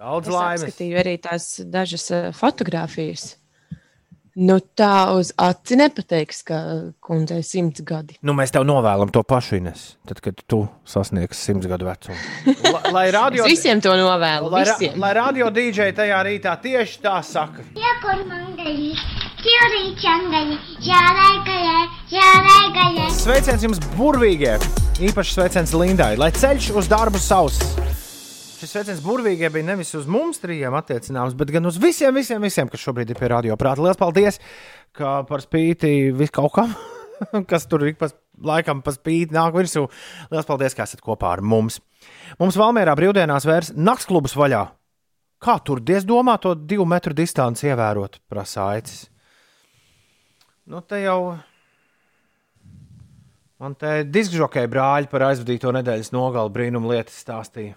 Daudz 0.00 0.28
es 0.28 0.34
laimes! 0.34 0.62
apskatīju 0.64 0.98
arī 1.02 1.14
tās 1.20 1.46
dažas 1.68 2.06
uh, 2.12 2.30
fotogrāfijas. 2.36 3.34
Nu, 4.40 4.54
tā 4.78 5.10
uz 5.18 5.32
aci 5.42 5.76
nepateiks, 5.76 6.38
ka 6.46 6.58
kundzei 7.04 7.42
simts 7.44 7.82
gadi. 7.84 8.14
Nu, 8.24 8.32
mēs 8.38 8.52
tev 8.54 8.62
novēlam 8.64 9.10
to 9.12 9.20
pašu, 9.26 9.58
Ines, 9.58 9.82
tad, 10.08 10.20
kad 10.24 10.38
tu 10.48 10.60
sasniegsi 10.88 11.50
100 11.52 11.68
gadu 11.72 11.88
vecumu. 11.90 12.16
La, 12.70 12.80
lai 12.94 13.04
radio, 13.12 13.44
Es 13.44 13.50
visiem 13.58 13.82
to 13.84 13.92
novēlu. 13.98 14.48
lai, 14.54 14.62
ra- 14.64 14.76
Visiem. 14.78 14.96
lai 15.02 15.12
radio 15.18 15.50
dīdžeji 15.50 15.96
tajā 15.98 16.22
rītā 16.30 16.54
tieši 16.62 17.02
tā 17.04 17.18
saka. 17.26 17.66
Kurmangaļi, 19.40 19.94
ķirīčangaļi, 19.96 20.56
žārēgaļē, 20.84 21.76
žārēgaļē. 22.10 23.04
Sveiciens 23.14 23.62
jums, 23.64 23.78
burvīgie! 23.96 24.56
Īpaši 25.00 25.32
sveiciens 25.32 25.72
Lindai, 25.72 26.16
lai 26.20 26.28
ceļš 26.34 26.70
uz 26.76 26.88
darbu 26.90 27.18
sauss. 27.20 27.60
Šis 28.60 28.74
sveiciens 28.74 29.00
burvīgie 29.00 29.48
bija 29.52 29.64
nevis 29.70 29.94
uz 29.96 30.08
mums 30.10 30.42
trijiem 30.42 30.74
attiecināms, 30.76 31.36
bet 31.38 31.52
gan 31.54 31.64
uz 31.70 31.78
visiem, 31.80 32.12
visiem, 32.14 32.42
visiem 32.42 32.68
kas 32.68 32.82
šobrīd 32.84 33.12
ir 33.12 33.20
pie 33.20 33.30
radio 33.32 33.56
prāta. 33.56 33.80
Lielas 33.80 34.00
paldies, 34.00 34.40
ka 34.92 35.22
par 35.28 35.40
spīti 35.40 36.10
viskaut 36.12 36.52
kam, 36.58 36.74
kas 37.50 37.64
tur 37.70 37.86
ik 37.88 37.96
pa 38.00 38.10
laikam 38.44 38.82
pa 38.84 38.92
spīti 38.92 39.36
nāk 39.36 39.56
virsū. 39.56 39.86
Lielas 40.28 40.48
paldies, 40.48 40.76
ka 40.76 40.84
esat 40.84 41.00
kopā 41.04 41.32
ar 41.38 41.40
mums. 41.40 41.78
Mums 42.40 42.60
Valmērā 42.60 42.92
brīvdienās 42.98 43.48
vērs 43.48 43.72
naktsklubus 43.72 44.36
vaļā. 44.36 44.66
Kā 45.40 45.56
tur 45.64 45.80
diez 45.80 46.04
domā 46.04 46.36
to 46.36 46.52
divu 46.52 46.84
metru 46.84 47.16
distanci 47.16 47.70
ievērot, 47.70 48.20
prasa 48.28 48.68
aicis. 48.74 49.06
Nu, 50.70 50.80
te 50.86 51.00
jau 51.02 51.34
Man 53.60 53.74
te 53.76 54.06
diskžokēja 54.08 54.70
brāļi 54.72 55.08
par 55.12 55.26
aizvadīto 55.26 55.68
nedēļas 55.76 56.14
nogalu 56.14 56.48
brīnumu 56.54 56.94
lietas 56.94 57.18
stāstīja. 57.20 57.74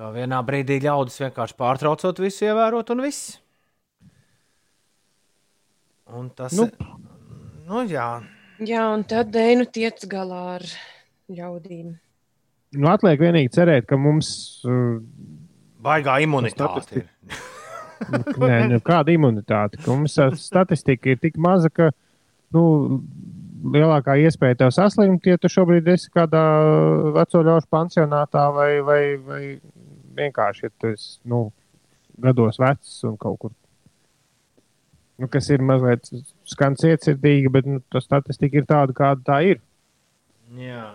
Kā 0.00 0.08
vienā 0.14 0.38
brīdī 0.48 0.78
ļaudis 0.80 1.20
vienkārši 1.20 1.58
pārtraucot 1.60 2.22
visu, 2.24 2.46
ievērot, 2.48 2.94
un 2.94 3.04
viss. 3.04 3.34
Un 6.08 6.30
tas 6.32 6.56
Nu. 6.56 6.70
ir. 6.70 6.88
Nu, 7.68 7.84
jā, 7.84 8.08
Jā, 8.60 8.80
un 8.92 9.04
tad 9.08 9.30
Dēnu 9.32 9.64
tiec 9.72 10.02
galā 10.04 10.40
ar 10.58 10.64
ļaudīm. 11.32 11.94
Nu, 12.76 12.88
atliek 12.92 13.20
vienīgi 13.20 13.52
cerēt, 13.56 13.86
ka 13.88 13.96
mums. 13.96 14.60
Uh, 14.68 15.00
Baigā 15.80 16.18
imunitāte. 16.20 17.06
Nē, 18.08 18.56
nu, 18.70 18.80
kāda 18.84 19.12
imunitāte? 19.12 19.80
Ka 19.82 19.92
mums 19.92 20.16
statistika 20.40 21.12
ir 21.12 21.20
tik 21.20 21.36
maza, 21.40 21.70
ka 21.72 21.90
nu, 22.54 22.64
lielākā 23.74 24.16
iespēja 24.24 24.62
tev 24.62 24.74
saslimt, 24.74 25.26
ja 25.28 25.38
tu 25.40 25.50
šobrīd 25.52 25.88
esi 25.92 26.10
kādā 26.14 26.42
veco 27.16 27.42
ļaužu 27.46 27.68
pansionātā 27.72 28.46
vai, 28.56 28.70
vai, 28.86 29.02
vai 29.26 29.42
vienkārši, 30.16 30.66
ja 30.66 30.74
tu 30.78 30.92
esi 30.94 31.18
nu, 31.28 31.48
gados 32.20 32.60
vecs 32.60 33.00
un 33.08 33.18
kaut 33.20 33.38
kur. 33.40 33.56
Nu, 35.20 35.28
kas 35.28 35.50
ir 35.52 35.60
mazliet 35.64 36.08
skan 36.48 36.78
cietsirdīgi, 36.80 37.52
bet 37.52 37.68
nu, 37.68 37.82
tā 37.92 38.00
statistika 38.00 38.56
ir 38.56 38.68
tāda, 38.68 38.96
kāda 38.96 39.24
tā 39.26 39.40
ir. 39.52 39.60
Jā. 40.56 40.94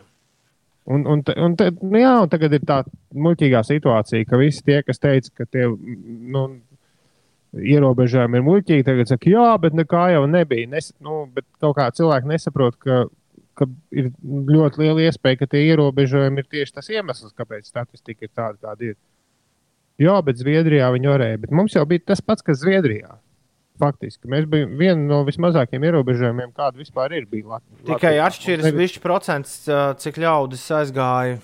Un, 0.86 1.06
un, 1.10 1.22
un, 1.22 1.54
te, 1.58 1.70
nu 1.82 1.98
jā, 1.98 2.14
un 2.22 2.30
tagad 2.30 2.54
ir 2.54 2.66
tā 2.66 2.80
muļķīgā 3.18 3.62
situācija, 3.66 4.26
ka 4.30 4.38
visi 4.38 4.62
tie, 4.66 4.80
kas 4.86 5.02
teica, 5.02 5.32
ka 5.40 5.48
tie 5.50 5.66
nu, 5.70 6.44
ierobežojumi 7.56 8.40
ir 8.40 8.46
muļķīgi, 8.46 8.86
tagad 8.88 9.12
saka, 9.12 9.30
jā, 9.32 9.50
bet 9.62 9.76
nekā 9.78 10.08
jau 10.16 10.26
nebija. 10.30 10.70
Nes, 10.72 10.92
nu, 11.04 11.24
bet 11.34 11.48
kaut 11.64 11.78
kā 11.80 11.88
cilvēki 11.96 12.32
nesaprot, 12.32 12.78
ka, 12.82 13.04
ka 13.60 13.68
ir 13.96 14.12
ļoti 14.24 14.84
liela 14.84 15.06
iespēja, 15.08 15.42
ka 15.42 15.50
tie 15.52 15.66
ierobežojumi 15.72 16.44
ir 16.44 16.50
tieši 16.52 16.78
tas 16.80 16.92
iemesls, 16.94 17.36
kāpēc 17.38 17.70
statistika 17.70 18.28
ir 18.28 18.34
tāda, 18.34 18.60
kāda 18.62 18.92
ir. 18.92 18.98
Jā, 20.02 20.18
bet 20.28 20.42
Zviedrijā 20.42 20.90
viņi 20.92 21.12
varēja. 21.12 21.42
Bet 21.46 21.54
mums 21.56 21.76
jau 21.78 21.86
bija 21.88 22.04
tas 22.12 22.24
pats, 22.24 22.44
kas 22.44 22.60
Zviedrijā. 22.64 23.16
Faktiski 23.80 24.30
mēs 24.32 24.46
bijām 24.48 24.78
viena 24.80 25.02
no 25.04 25.18
vismazākajiem 25.28 25.84
ierobežojumiem, 25.90 26.54
kāda 26.56 26.80
vispār 26.80 27.18
ir. 27.18 27.26
Latvijā. 27.28 27.88
Tikai 27.90 28.14
atšķiras 28.24 28.76
viņš 28.76 28.96
procents, 29.04 29.56
cik 30.00 30.20
ļaudis 30.24 30.64
aizgāja, 30.78 31.42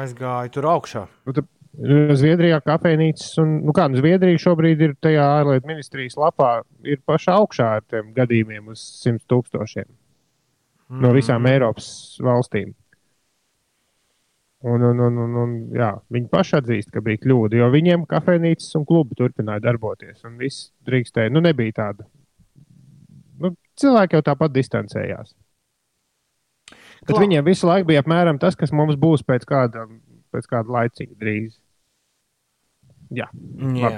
aizgāja 0.00 0.52
tur 0.52 0.68
augšā. 0.72 1.04
Nu, 1.28 1.36
tad, 1.36 1.48
Zviedrijā 1.78 2.58
kafejnīcas, 2.66 3.36
un 3.38 3.52
nu 3.68 3.72
kā, 3.76 3.84
nu, 3.86 4.00
Zviedrija 4.00 4.40
šobrīd 4.42 4.80
ir 4.82 4.96
tajā 4.98 5.22
ārlietu 5.38 5.68
ministrijas 5.70 6.18
lapā, 6.18 6.64
ir 6.82 6.98
pašā 7.06 7.36
augšā 7.38 7.68
ar 7.78 7.84
tiem 7.86 8.10
gadījumiem 8.16 8.72
uz 8.72 8.82
100 9.04 9.22
tūkstošiem 9.30 9.86
mm. 9.86 11.00
no 11.04 11.12
visām 11.14 11.46
Eiropas 11.46 12.18
valstīm. 12.24 12.74
Un, 14.66 14.82
un, 14.82 14.98
un, 14.98 15.18
un, 15.22 15.34
un, 15.38 15.50
jā, 15.70 15.92
viņi 16.10 16.26
paši 16.32 16.56
atzīst, 16.58 16.90
ka 16.90 17.02
bija 17.04 17.20
kļūda, 17.22 17.60
jo 17.60 17.68
viņiem 17.70 18.08
kafejnīcas 18.10 18.74
un 18.74 18.86
klubi 18.88 19.14
turpināja 19.20 19.62
darboties. 19.68 20.24
Un 20.26 20.34
viss 20.40 20.72
drīkstēja, 20.88 21.30
nu, 21.30 21.44
nebija 21.44 21.76
tāda. 21.76 22.08
Nu, 23.38 23.52
cilvēki 23.78 24.18
jau 24.18 24.24
tāpat 24.26 24.56
distancējās. 24.56 25.36
Bet 27.06 27.14
Kla... 27.14 27.22
viņiem 27.22 27.46
visu 27.46 27.70
laiku 27.70 27.92
bija 27.92 28.02
apmēram 28.02 28.42
tas, 28.42 28.58
kas 28.58 28.74
mums 28.74 28.98
būs 28.98 29.22
pēc 29.22 29.46
kāda, 29.46 29.86
pēc 30.34 30.50
kāda 30.50 30.74
laicīga 30.80 31.14
drīz. 31.22 31.54
Jā, 33.14 33.28
jā. 33.78 33.92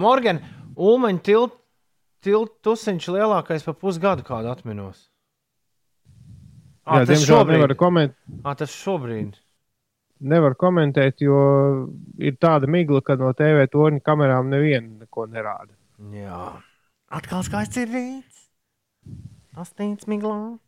Morgan, 0.00 0.40
tilts 1.24 1.60
tilt, 2.24 2.56
tusiņš 2.64 3.08
lielākais 3.14 3.64
pa 3.66 3.74
pusgadu 3.76 4.24
kādu 4.26 4.50
atminos. 4.52 5.06
Jā, 6.90 7.04
diemžēl 7.06 7.42
šobrīd. 7.42 7.56
nevaru 7.56 7.76
komentēt. 7.78 8.18
À, 8.42 8.54
tas 8.58 8.72
šobrīd. 8.74 9.36
Nevar 10.20 10.56
komentēt, 10.60 11.22
jo 11.24 11.36
ir 12.20 12.36
tāda 12.40 12.68
migla, 12.68 13.00
ka 13.04 13.16
no 13.20 13.30
TV 13.36 13.64
torņa 13.72 14.02
kamerām 14.04 14.50
neviena 14.52 15.04
neko 15.04 15.24
nerāda. 15.32 15.72
Jā, 16.12 16.40
atkal 17.12 17.44
skaists 17.46 17.80
ir 17.80 17.88
rīts. 17.92 18.42
Astīns 19.60 20.08
miglā. 20.08 20.58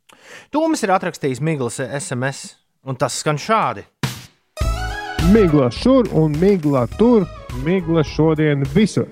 Tūmis 0.53 0.83
ir 0.85 0.93
atrakstījis 0.95 1.41
miglas 1.45 1.81
SMS, 1.81 2.57
un 2.85 2.97
tas 3.01 3.19
skan 3.21 3.41
šādi. 3.41 3.85
Migla 5.31 5.71
šur 5.71 6.09
un 6.13 6.35
migla 6.41 6.87
tur, 6.99 7.23
migla 7.63 8.03
šodien 8.03 8.65
visur. 8.75 9.07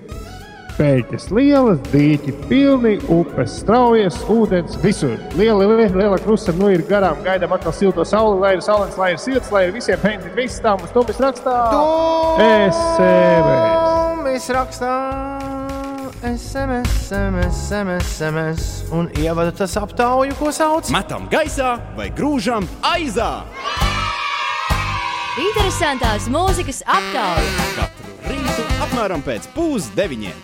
Pēķis 0.75 1.29
lielas, 1.31 1.79
dīķi 1.91 2.33
pilni, 2.49 2.97
upes 3.11 3.53
straujas, 3.61 4.17
ūdens 4.31 4.75
visur. 4.83 5.15
Liela, 5.39 5.63
liela, 5.69 5.87
liela 5.95 6.19
krusta 6.19 6.51
nu 6.57 6.67
ir 6.73 6.83
garām, 6.89 7.21
gaidām 7.23 7.55
atkal 7.55 7.75
silto 7.75 8.03
sauli, 8.07 8.41
lai 8.43 8.53
ir 8.57 8.63
saulēns, 8.65 8.97
lai 8.99 9.11
ir 9.13 9.21
silts, 9.23 9.51
lai 9.55 9.65
ir 9.69 9.75
visiem 9.75 10.01
pēkšņi 10.03 10.33
viss 10.35 10.63
tā 10.63 10.75
mums 10.75 10.91
tumis 10.95 11.21
rakstā. 11.23 11.57
SMS. 12.41 13.79
Tumis 14.19 14.49
rakstā. 14.57 14.95
SMS, 16.21 16.97
SMS, 17.07 17.61
SMS, 17.69 18.11
SMS, 18.17 18.67
un 18.93 19.07
ievada 19.17 19.55
tas 19.63 19.77
aptauju, 19.79 20.35
ko 20.37 20.51
sauc. 20.53 20.91
Metam 20.93 21.31
gaisā 21.31 21.77
vai 21.95 22.11
grūžam 22.13 22.67
aizā! 22.91 23.31
Interesantās 25.39 26.25
mūzikas 26.27 26.81
aptauja. 26.83 27.67
Katru 27.77 28.15
rītu 28.27 28.65
apmēram 28.83 29.21
pēc 29.23 29.45
pusdeviņiem. 29.55 30.41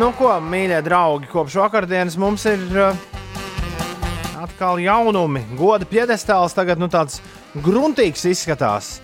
Nu, 0.00 0.08
ko, 0.18 0.32
mīļie 0.42 0.80
draugi, 0.82 1.30
kopš 1.30 1.60
vakardienas 1.60 2.16
mums 2.18 2.48
ir 2.50 2.64
uh, 2.74 2.98
atkal 4.42 4.82
jaunumi. 4.82 5.44
Goda 5.54 5.86
piedestāls 5.86 6.56
tagad 6.56 6.82
nu, 6.82 6.90
tāds 6.90 7.20
gruntīgs 7.62 8.26
izskatās. 8.32 8.96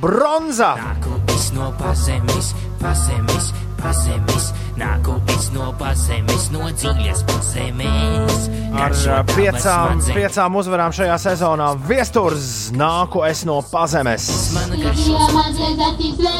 Bronza! 0.00 0.72
Nāku 0.80 1.18
es 1.34 1.50
no 1.52 1.68
pazemes, 1.76 2.54
pazemes, 2.80 3.52
pazemes. 3.82 4.52
Nāku 4.80 5.20
es 5.36 5.52
no 5.52 5.74
pazemes, 5.76 6.48
no 6.56 6.72
dziļas 6.72 7.26
pazemes. 7.28 8.33
Ar 8.74 8.90
uh, 8.90 9.20
piecām, 9.30 10.00
piecām 10.16 10.56
uzvarām 10.58 10.92
šajā 10.94 11.14
sezonā 11.22 11.68
Viesturs 11.86 12.72
nāku 12.74 13.22
es 13.26 13.44
no 13.46 13.60
pazemes. 13.70 14.26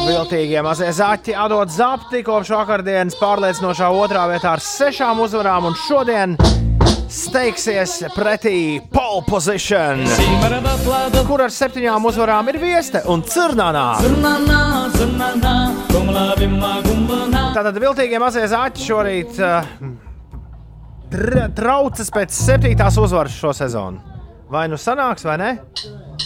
Viltīgie 0.09 0.65
mazie 0.67 0.91
zaķi 0.99 1.37
atdod 1.45 1.71
zapti 1.71 2.25
kopš 2.27 2.51
vakardienas 2.57 3.19
pārliecinošā 3.21 3.91
otrā 3.95 4.27
vietā 4.33 4.57
ar 4.57 4.65
sešām 4.65 5.23
uzvarām 5.23 5.71
un 5.71 5.79
šodien 5.87 6.35
steigsies 7.15 8.01
pretī 8.17 8.81
pole 8.91 9.23
position, 9.29 10.03
kur 11.29 11.45
ar 11.45 11.55
septiņām 11.55 12.09
uzvarām 12.11 12.51
ir 12.51 12.59
vieste 12.63 13.05
un 13.11 13.23
cirnānā. 13.23 13.87
Tātad 17.55 17.79
viltīgie 17.79 18.19
mazie 18.19 18.49
zaķi 18.51 18.89
šorīt 18.89 19.39
uh, 19.39 19.94
traucas 21.57 22.11
pēc 22.15 22.35
septītās 22.35 22.99
uzvaras 23.01 23.37
šo 23.39 23.53
sezonu. 23.57 24.01
Vai 24.51 24.67
nu 24.69 24.79
sanāks, 24.79 25.25
vai 25.27 25.39
ne? 25.41 25.51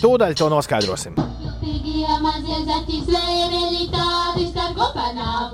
Tūdaļ 0.01 0.35
to 0.36 0.48
noskaidrosim. 0.52 1.15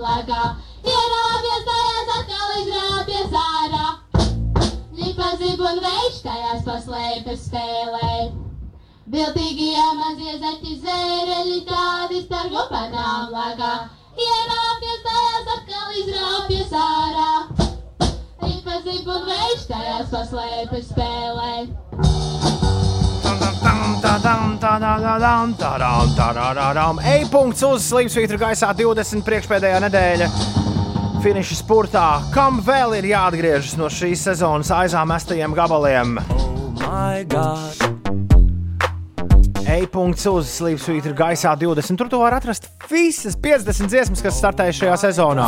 Lagā. 0.04 0.44
Ierāpjas 0.84 1.64
tajās 6.24 6.62
paslēpjas 6.66 7.44
spēlē. 7.48 8.12
Viltīgie 9.14 9.84
mazie 9.98 10.38
zaķi 10.40 10.78
zvērēļi 10.80 11.60
tādi 11.68 12.22
starp 12.24 12.54
kopanām 12.54 13.34
lagā. 13.34 13.74
Ierāpjas 14.14 15.04
tajās 15.10 15.52
atkal 15.58 16.00
izrāpjas 16.04 16.74
ārā. 16.86 17.63
Lipazība 18.74 19.12
un 19.14 19.26
veids 19.28 19.68
tajās 19.68 20.08
paslēpjas 20.10 20.86
spēlē. 20.90 21.50
E-punkts 27.12 27.62
uz 27.68 27.86
Slimsvītra 27.86 28.40
gaisā 28.40 28.72
20. 28.74 29.22
priekšpēdējā 29.28 29.78
nedēļa 29.84 30.26
finiša 31.22 31.60
spurtā. 31.60 32.08
Kam 32.34 32.58
vēl 32.66 32.98
ir 32.98 33.06
jāatgriežas 33.12 33.76
no 33.78 33.86
šīs 33.86 34.26
sezonas 34.26 34.74
aizām 34.74 35.06
mestajiem 35.12 35.54
gabaliem? 35.54 36.18
Oh 36.82 37.14
E-punkts 39.70 40.26
uz 40.32 40.50
Slimsvītra 40.50 41.14
gaisā 41.14 41.54
20. 41.62 41.94
Tur 42.02 42.10
tu 42.10 42.18
vari 42.24 42.42
atrast 42.42 42.66
visas 42.90 43.38
50 43.38 43.86
dziesmas, 43.86 44.24
kas 44.26 44.42
startēja 44.42 44.80
šajā 44.82 44.98
sezonā. 45.06 45.46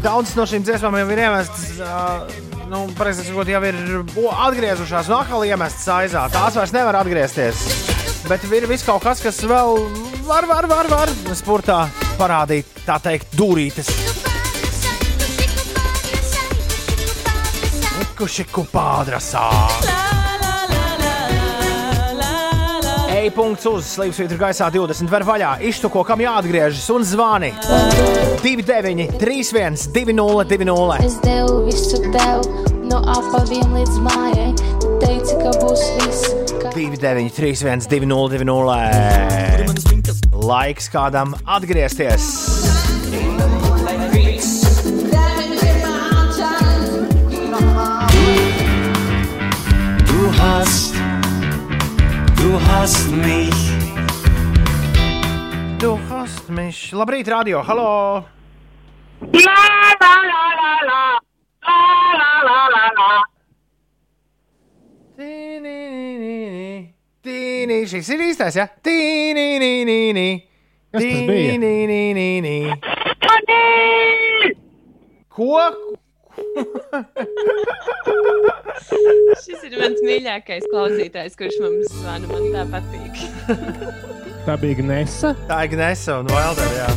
Daudzas 0.00 0.32
no 0.38 0.46
šīm 0.48 0.64
dziesmām 0.64 0.96
jau 0.96 1.08
ir 1.12 1.20
iemestas. 1.26 1.64
Uh, 1.76 2.60
nu, 2.70 2.86
pareizi 2.96 3.26
sakot, 3.26 3.48
jau 3.52 3.60
ir 3.68 3.76
atgriezušās 4.46 5.10
un 5.10 5.18
atkal 5.18 5.44
iemestas 5.44 5.88
aizā. 5.92 6.24
Tās 6.32 6.56
vairs 6.56 6.72
nevar 6.72 7.02
atgriezties. 7.02 7.66
Bet 8.28 8.46
ir 8.48 8.68
viss 8.70 8.86
kaut 8.86 9.04
kas, 9.04 9.20
kas 9.24 9.42
vēl 9.44 9.76
var, 10.24 10.48
var, 10.48 10.68
var, 10.70 10.88
var 10.88 11.12
spurtā 11.36 11.82
parādīt, 12.20 12.68
tā 12.86 12.96
teikt, 13.02 13.36
dūrītes. 13.36 13.92
Kušiku 18.20 18.68
pādrasā. 23.20 23.26
E-punkts 23.26 23.66
uz 23.68 23.84
slīpsvītra 23.96 24.38
gaisā 24.38 24.70
20 24.72 25.10
ver 25.10 25.24
vaļā. 25.24 25.60
Iztuko, 25.62 26.04
kam 26.04 26.20
jāatgriežas 26.20 26.88
un 26.94 27.04
zvani. 27.04 27.52
29, 28.42 29.18
31, 29.20 29.76
20, 29.92 30.48
20. 30.48 31.04
Es 31.04 31.18
devu 31.20 31.66
visu 31.66 32.00
tev, 32.12 32.40
no 32.88 33.02
apaviem 33.04 33.74
līdz 33.76 34.00
mājai. 34.00 34.54
Teici, 35.00 35.36
ka 35.36 35.52
būs 35.60 35.84
viss. 36.00 36.24
Ka... 36.60 36.70
29, 36.72 37.30
31, 37.36 37.88
20, 37.88 38.44
20. 39.66 40.30
Laiks 40.40 40.88
kādam 40.88 41.34
atgriezties. 41.44 42.30
Du 50.08 50.30
hast, 50.38 50.99
du 52.42 52.58
hast 52.68 53.10
mich. 53.10 53.60
Du 55.78 55.98
hast 56.10 56.48
mich. 56.48 56.92
Labrīt, 56.92 57.28
radio. 57.28 57.62
Halo! 57.66 58.24
La 59.20 59.60
la 60.02 60.14
la 60.30 60.44
la 60.60 60.74
la. 60.88 61.02
La 61.62 61.80
la 62.20 62.32
la 62.48 62.58
la 62.74 62.84
la. 62.98 63.10
Tīnī, 67.20 67.78
šis 67.84 68.08
ir 68.14 68.20
īstais, 68.30 68.56
ja? 68.56 68.66
Tīnī, 68.66 69.48
nī, 69.60 69.72
nī, 69.84 70.00
nī. 70.16 70.28
Kas 70.90 71.04
tas 71.04 71.22
bija? 71.28 71.52
Tīnī, 71.52 71.74
nī, 71.92 72.02
nī, 72.16 72.30
nī. 72.46 72.56
Ko? 75.28 75.60
Šis 79.44 79.60
ir 79.68 79.72
mans 79.80 80.00
mīļākais 80.04 80.64
klausītājs, 80.72 81.36
kurš 81.38 81.56
mums 81.62 81.88
zvana. 82.00 82.26
Man 82.32 82.44
tā 82.56 82.62
patīk. 82.74 83.14
Tā 84.48 84.54
bija 84.60 84.74
Gnesa. 84.82 85.28
Tā 85.48 85.56
ir 85.66 85.70
Gnesa 85.76 86.12
un 86.24 86.28
Wilder, 86.32 86.70
jā. 86.80 86.90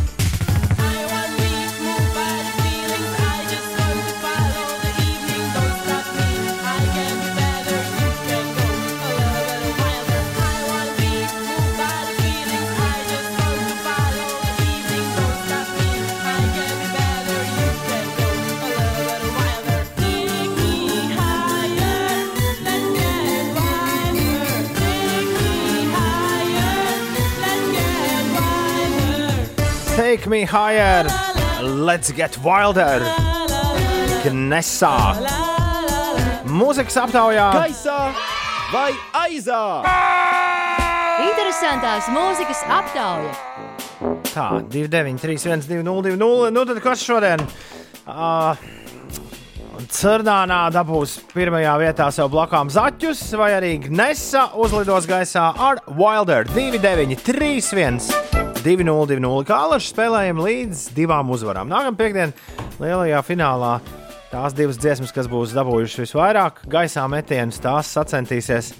Take 29.96 30.26
me 30.26 30.44
higher, 30.44 31.06
let's 31.62 32.12
get 32.12 32.36
wilder. 32.40 32.98
Gnesa. 34.24 34.94
Mūzikas 36.50 36.98
aptaujā. 36.98 37.46
Gaisā 37.54 37.98
vai 38.74 38.90
aizā? 39.22 39.62
Interesantās 41.28 42.10
mūzikas 42.10 42.64
aptauja. 42.74 43.36
Tā, 44.34 44.48
293, 44.74 45.68
202, 45.70 46.50
nu 46.50 46.66
tad 46.66 46.82
kas 46.82 47.06
šodien? 47.06 47.46
Uh, 48.10 48.58
Cernānā 49.94 50.64
dabūs 50.74 51.20
pirmajā 51.36 51.78
vietā 51.82 52.10
sev 52.16 52.34
blakām 52.34 52.72
zaķus, 52.74 53.22
vai 53.38 53.54
arī 53.60 53.76
Gnesa 53.86 54.50
uzlidos 54.58 55.06
gaisā 55.10 55.52
ar 55.54 55.86
Wilder 56.02 56.50
293, 56.50 58.43
202. 58.64 59.44
Kā 59.48 59.58
alaši 59.68 59.92
spēlējam 59.92 60.40
līdz 60.44 60.86
divām 60.96 61.32
uzvarām. 61.36 61.68
Nākamā 61.72 61.98
piekdienā 62.00 62.32
lielajā 62.80 63.20
finālā 63.28 63.74
tās 64.32 64.56
divas 64.58 64.80
dziesmas, 64.82 65.14
kas 65.14 65.28
būs 65.32 65.54
dabūjušas 65.58 66.06
visvairāk 66.06 66.64
gaisā 66.72 67.04
metienus, 67.12 67.60
tās 67.64 67.92
sacensties 67.94 68.72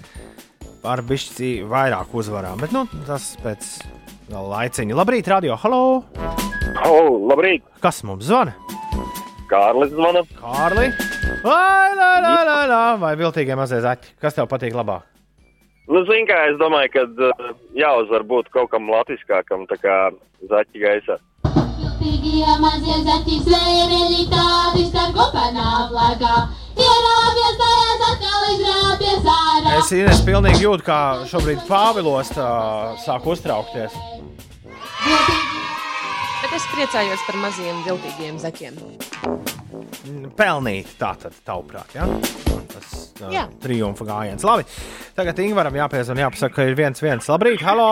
par 0.84 1.04
bišķi 1.06 1.52
vairāk 1.68 2.16
uzvarām. 2.16 2.58
Bet 2.64 2.74
nu, 2.74 2.86
tas 3.06 3.34
pēc 3.44 3.70
laiciņa. 4.32 4.96
Labrīt, 4.98 5.30
radio! 5.30 5.56
Halo! 5.60 5.82
Oh, 6.84 7.14
labrīt! 7.30 7.64
Kas 7.84 8.02
mums 8.08 8.26
zvana? 8.28 8.56
Kārlis 9.50 9.92
zvana. 9.94 10.24
Kārli! 10.40 10.90
Vai, 11.44 11.90
la, 11.94 12.12
la, 12.24 12.36
la, 12.48 12.60
la. 12.68 12.84
Vai 13.00 13.16
viltīgie 13.20 13.56
mazie 13.58 13.84
zaķi? 13.84 14.16
Kas 14.20 14.36
tev 14.36 14.48
patīk 14.50 14.76
labāk? 14.76 15.13
Nu, 15.84 16.00
zini, 16.08 16.24
kā 16.24 16.38
es 16.48 16.56
domāju, 16.56 16.90
ka 16.94 17.02
uh, 17.04 17.48
jāuzvar 17.76 18.24
būt 18.24 18.48
kaut 18.54 18.70
kam 18.72 18.88
latviskākam, 18.88 19.66
tā 19.68 19.76
kā 19.82 19.96
zaķi 20.48 20.80
gaisā. 20.80 21.18
Tīgie 22.00 22.56
mazie 22.60 22.96
zaķi 23.04 23.40
zvērēļi 23.44 24.24
tādi 24.32 24.86
starp 24.88 25.12
kopanām 25.18 25.92
lēkā. 25.92 26.34
Ierāpjas 26.74 27.60
tajās 27.60 28.04
atkal 28.08 28.48
izrāpjas 28.54 29.30
ārā. 29.36 29.76
Es 29.78 29.92
Ines, 29.94 30.24
pilnīgi 30.26 30.64
jūtu, 30.64 30.88
kā 30.88 31.00
šobrīd 31.30 31.64
Pāvilos 31.68 32.32
tā, 32.32 32.48
sāk 33.04 33.28
uztraukties. 33.30 33.94
Bet 35.04 35.53
es 36.54 36.62
priecājos 36.70 37.18
par 37.26 37.34
maziem 37.42 37.80
viltīgiem 37.82 38.36
zaķiem. 38.38 38.76
Pelnīt, 40.38 40.86
tā 41.00 41.08
tad, 41.18 41.34
tavuprāt, 41.46 41.94
ja? 41.96 42.04
tas 42.70 42.86
uh, 43.22 43.30
Jā. 43.32 43.48
triumfa 43.62 44.04
gājiens. 44.06 44.44
Labi, 44.46 44.64
tagad 45.16 45.38
Ingūram 45.42 45.74
jāpiezvan, 45.78 46.18
jāpasaka, 46.22 46.54
ka 46.54 46.62
ir 46.68 46.74
viens, 46.78 47.02
viens. 47.02 47.28
Labrīt, 47.30 47.60
halo! 47.66 47.88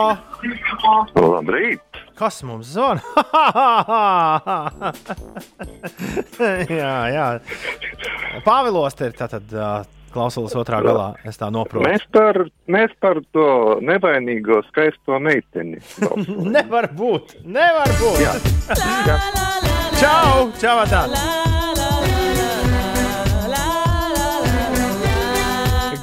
Labrīt! 1.19 1.81
Kas 2.15 2.43
mums 2.47 2.67
zvana? 2.75 3.01
jā, 6.83 6.95
jā. 7.17 7.27
Pāvilos 8.45 8.93
te 8.95 9.03
ir 9.09 9.13
tātad. 9.17 9.45
Uh, 9.51 9.83
Klausulas 10.13 10.53
otrā 10.53 10.77
galā, 10.85 11.07
es 11.25 11.39
tā 11.41 11.47
noprotu. 11.49 11.87
Mēs 11.87 12.03
par, 12.13 12.37
mēs 12.69 12.91
par 13.01 13.17
to 13.33 13.79
nevainīgo 13.81 14.59
skaisto 14.69 15.17
meiteni. 15.17 15.81
Nevar 16.55 16.91
būt! 16.93 17.39
Nevar 17.45 17.89
būt! 17.97 18.19
Jā. 18.21 18.35
Jā. 19.09 19.17
Čau! 19.97 20.51
Čau! 20.61 20.77
Tā! 20.91 21.07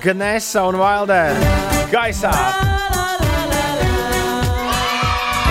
Gnesa 0.00 0.64
un 0.64 0.80
Wilder 0.80 1.36
gaisā! 1.92 2.32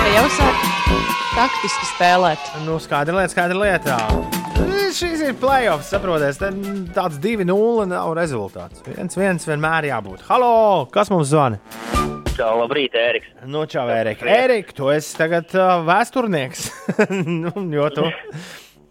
Jau 0.10 0.26
sāk 0.34 0.65
taktiski 1.38 1.88
spēlēt? 1.94 2.52
Nu, 2.65 2.80
skaidra 2.81 3.22
lieta, 3.22 3.36
skaidra 3.38 3.61
lieta. 4.90 4.98
Šis 4.98 5.22
ir 5.22 5.36
playoffs, 5.40 5.90
saprotiet, 5.90 6.40
tāds 6.95 7.20
2-0 7.22 7.86
nav 7.88 8.14
rezultāts. 8.18 8.82
Viens, 8.86 9.16
viens 9.18 9.45
vienmēr 9.48 9.90
jābūt. 9.90 10.24
Halo! 10.28 10.88
Kas 10.91 11.10
mums 11.10 11.30
zvana? 11.30 11.60
Čau, 12.36 12.56
labrīt, 12.61 12.94
Ēriks. 12.95 13.28
Nu, 13.45 13.66
čau, 13.68 13.88
Erika. 13.90 14.26
Erika, 14.26 14.74
tu 14.74 14.90
esi 14.90 15.16
tagad 15.18 15.52
uh, 15.56 15.84
vēsturnieks. 15.86 16.70
nu, 17.44 17.52
jo 17.76 17.90
tu 17.94 18.06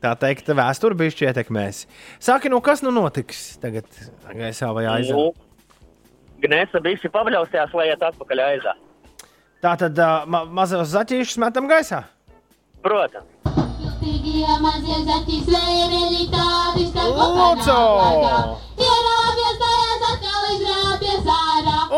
tā 0.03 0.15
teikt, 0.21 0.51
vēsture 0.53 0.95
bija 0.95 1.31
ietekmēs. 1.31 1.87
Saki, 2.21 2.51
nu 2.53 2.61
kas 2.61 2.85
nu 2.85 2.93
notiks 2.93 3.59
tagad 3.63 3.89
gaisā 4.37 4.71
vai 4.77 4.85
aizā? 4.87 5.17
Nu, 5.17 5.33
Gnesa 6.39 6.79
bija 6.85 7.11
pavaļausījās, 7.11 7.73
lai 7.75 7.89
iet 7.91 8.05
atpakaļ 8.05 8.45
aizā. 8.45 8.77
Tā 9.65 9.75
tad 9.81 9.99
uh, 9.99 10.29
ma 10.31 10.45
mazos 10.45 10.93
zaķīšus 10.93 11.41
metam 11.43 11.67
gaisā. 11.71 12.05
Protams. 12.85 13.38
Mazie 13.99 14.97
zaķi 15.07 15.39
zvērēļi 15.43 16.27
tādi 16.31 16.85
starp 16.87 17.17
Lūdzu! 17.19 17.79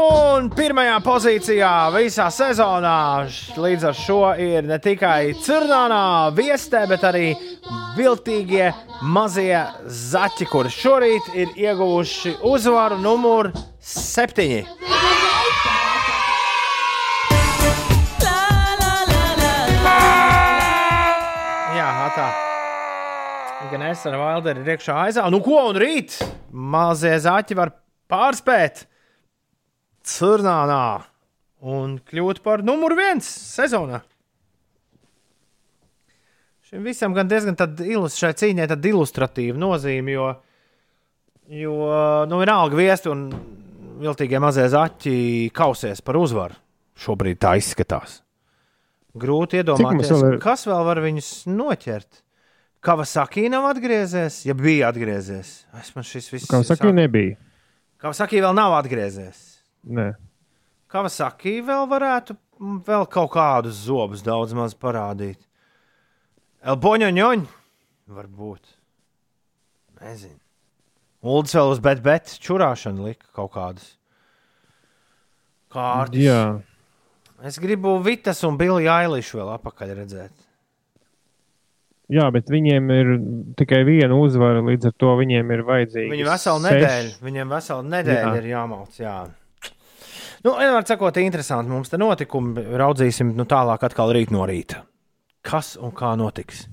Un 0.00 0.48
pirmajā 0.56 0.96
pozīcijā 1.04 1.72
visā 1.92 2.30
sezonā 2.32 3.26
līdz 3.60 3.84
ar 3.90 3.98
šo 3.98 4.20
ir 4.40 4.64
ne 4.64 4.78
tikai 4.80 5.34
Cernānā 5.44 6.30
viestē, 6.36 6.86
bet 6.88 7.04
arī 7.04 7.34
viltīgie 7.98 8.70
mazie 9.02 9.60
zaķi, 9.84 10.48
kuri 10.48 10.72
šorīt 10.72 11.34
ir 11.36 11.52
ieguvuši 11.68 12.38
uzvaru 12.48 12.96
numuru 13.02 13.52
septiņi. 13.80 14.64
Jā, 14.88 15.79
Gan 23.70 23.84
es 23.86 24.00
ar 24.08 24.16
Valderi 24.18 24.64
ir 24.64 24.72
iekšā 24.74 24.94
aizā. 25.06 25.24
Nu, 25.30 25.38
ko 25.44 25.60
un 25.68 25.76
rīt? 25.78 26.16
Mazie 26.50 27.12
zaķi 27.22 27.54
var 27.54 27.70
pārspēt 28.10 28.84
Curnānā 30.10 31.04
un 31.70 31.98
kļūt 32.02 32.40
par 32.42 32.64
numuru 32.66 32.96
viens 32.98 33.26
sezonā. 33.26 34.00
Šim 36.66 36.86
visam 36.86 37.14
gan 37.14 37.30
diezgan 37.30 37.54
šai 37.54 38.32
cīņai 38.40 38.66
ilustratīva 38.90 39.58
nozīme, 39.58 40.16
jo, 40.16 40.26
jo 41.50 41.76
nu, 42.30 42.40
vienalga 42.42 42.78
viesti 42.78 43.10
un 43.12 43.28
viltīgie 44.00 44.40
mazie 44.42 44.66
zaķi 44.72 45.14
kausies 45.54 46.02
par 46.02 46.18
uzvaru 46.18 46.58
Šobrīd 47.00 47.38
tā 47.40 47.54
izskatās. 47.56 48.18
Grūti 49.16 49.62
iedomāties, 49.62 50.10
vēl 50.12 50.34
ir? 50.34 50.42
kas 50.42 50.66
vēl 50.68 50.82
var 50.86 51.00
viņus 51.02 51.30
noķert. 51.50 52.20
Kavasaki 52.80 53.48
nav 53.52 53.66
atgriezies, 53.68 54.40
ja 54.48 54.54
bija 54.56 54.88
atgriezies. 54.88 55.52
Es 55.76 55.92
man 55.92 56.06
šis 56.06 56.30
viss 56.32 56.48
Kā 56.48 56.62
saka, 56.64 56.92
nebija. 56.96 57.36
Kavasaki 58.00 58.40
vēl 58.40 58.56
nav 58.56 58.78
atgriezies. 58.78 59.42
Nē. 59.84 60.14
Kavasaki 60.90 61.58
vēl 61.66 61.84
varētu 61.90 62.36
vēl 62.88 63.06
kaut 63.12 63.32
kādus 63.36 63.84
zobus 63.84 64.24
daudz 64.24 64.56
maz 64.56 64.72
parādīt. 64.76 65.38
Elboņoņoņ, 66.64 67.44
varbūt. 68.16 68.74
Nezinu. 70.00 70.40
Uldis 71.20 71.56
vēl 71.56 71.74
uz 71.74 71.80
bet, 71.84 72.00
bet 72.04 72.32
čurāšanu 72.40 73.10
lika 73.10 73.28
kaut 73.36 73.52
kādas. 73.52 73.94
Kārtas. 75.70 76.20
Jā. 76.20 76.42
Es 77.44 77.60
gribu 77.60 77.98
Vitas 78.04 78.40
un 78.44 78.56
Billy 78.60 78.88
Eilish 78.88 79.36
vēl 79.36 79.52
apakaļ 79.54 79.92
redzēt. 80.00 80.32
Jā, 82.10 82.26
bet 82.34 82.48
viņiem 82.50 82.88
ir 82.90 83.10
tikai 83.58 83.84
viena 83.86 84.16
uzvara, 84.18 84.64
līdz 84.66 84.88
ar 84.90 84.94
to 84.98 85.12
viņiem 85.20 85.52
ir 85.54 85.60
vajadzīga. 85.68 86.10
Viņu 86.10 86.26
veselu 86.26 86.62
nedēļu, 86.64 87.12
viņiem 87.22 87.52
veselu 87.54 87.84
nedēļu 87.86 88.32
Jā. 88.32 88.32
ir 88.40 88.48
jāmalc. 88.50 88.96
Jā. 88.98 89.18
Nu, 90.40 90.54
vienmēr 90.56 90.86
sakot, 90.88 91.20
interesanti 91.22 91.70
mums 91.70 91.92
te 91.92 92.00
notikumi. 92.00 92.64
Raudzīsim 92.80 93.34
nu, 93.36 93.46
tālāk 93.46 93.84
atkal 93.86 94.10
rīt 94.16 94.32
no 94.34 94.46
rīta. 94.48 94.82
Kas 95.46 95.76
un 95.78 95.92
kā 95.96 96.14
notiks? 96.18 96.64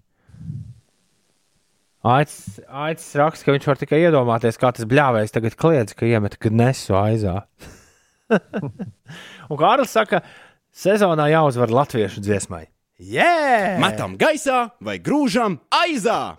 Aicis 2.08 2.62
Aicis 2.68 3.12
raksta, 3.20 3.46
ka 3.46 3.56
viņš 3.56 3.68
var 3.68 3.82
tikai 3.82 4.00
iedomāties, 4.06 4.58
kā 4.58 4.72
tas 4.74 4.88
bļāvējs 4.90 5.36
tagad 5.36 5.58
kliedz, 5.60 5.94
ka 5.98 6.08
iemet 6.08 6.40
gnesu 6.42 6.96
aizā. 6.98 7.42
un 9.52 9.60
Kārlis 9.60 9.94
saka, 9.94 10.24
sezonā 10.72 11.28
jāuzvar 11.34 11.74
latviešu 11.74 12.24
dziesmai. 12.24 12.66
Yeah! 12.98 13.78
Metam 13.78 14.16
gaisā 14.18 14.72
vai 14.82 14.96
grūžam 14.98 15.60
aizā! 15.70 16.34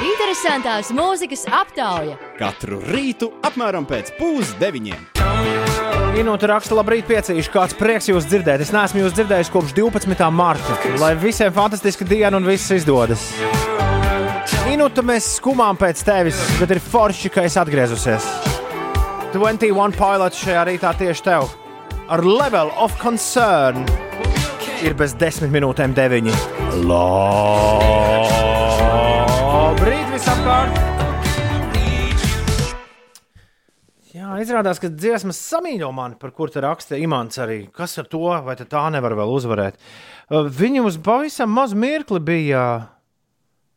Interesantās 0.00 0.88
mūzikas 0.96 1.42
aptauja. 1.52 2.14
Katru 2.38 2.78
rītu 2.80 3.28
apmēram 3.44 3.84
pēc 3.84 4.14
pusdeviņiem. 4.16 5.02
Minūte 6.16 6.48
raksta, 6.48 6.78
labrīt, 6.78 7.04
piecīši. 7.04 7.52
Kāds 7.52 7.76
prieks 7.76 8.08
jūs 8.08 8.24
dzirdēt. 8.30 8.64
Es 8.64 8.72
neesmu 8.72 9.02
jūs 9.02 9.12
dzirdējis 9.18 9.52
kopš 9.52 9.74
12. 9.76 10.24
marta. 10.32 10.78
Lai 11.02 11.12
visiem 11.20 11.52
fantastiska 11.52 12.08
diena 12.08 12.40
un 12.40 12.48
viss 12.48 12.72
izdodas. 12.72 13.26
Minūte 14.64 15.04
mēs 15.04 15.34
skumām 15.36 15.76
pēc 15.76 16.00
tevis, 16.08 16.40
bet 16.62 16.72
ir 16.72 16.80
forši, 16.80 17.28
ka 17.28 17.44
esi 17.44 17.60
atgriezusies. 17.60 18.24
21 19.36 20.00
pilots 20.00 20.40
šajā 20.40 20.64
rītā 20.70 20.94
tieši 21.04 21.28
tev. 21.28 21.52
Ar 22.08 22.24
level 22.24 22.72
of 22.80 22.96
concern 23.00 23.84
ir 24.80 24.94
bez 24.98 25.12
desmit 25.20 25.52
minūtēm 25.52 25.92
deviņi. 25.96 26.32
Labrīt 26.88 27.28
visapkārt! 30.14 30.74
Jā, 34.12 34.28
izrādās, 34.44 34.78
ka 34.80 34.88
dziesmas 34.92 35.38
samīļo 35.40 35.88
mani, 35.96 36.16
par 36.20 36.30
kur 36.36 36.50
te 36.52 36.60
raksta 36.64 36.96
Imants 37.00 37.40
arī. 37.42 37.68
Kas 37.74 37.98
ar 38.00 38.06
to, 38.12 38.28
vai 38.44 38.54
tā 38.60 38.82
nevar 38.92 39.12
vēl 39.18 39.30
uzvarēt? 39.32 39.74
Viņi 40.30 40.80
uz 40.84 40.96
pavisam 41.04 41.50
mazu 41.52 41.76
mirkli 41.80 42.20
bija, 42.24 42.64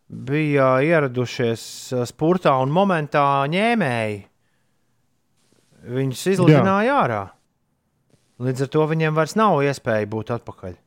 bija 0.07 0.69
ieradušies 0.85 1.61
spurtā 2.11 2.53
un 2.63 2.69
momentā 2.75 3.25
ņēmēji. 3.51 4.17
Viņus 5.95 6.27
izlidināja 6.35 6.93
ārā. 7.03 7.23
Līdz 8.43 8.65
ar 8.65 8.69
to 8.73 8.83
viņiem 8.91 9.15
vairs 9.15 9.35
nav 9.39 9.61
iespēja 9.63 10.07
būt 10.11 10.35
atpakaļ. 10.35 10.84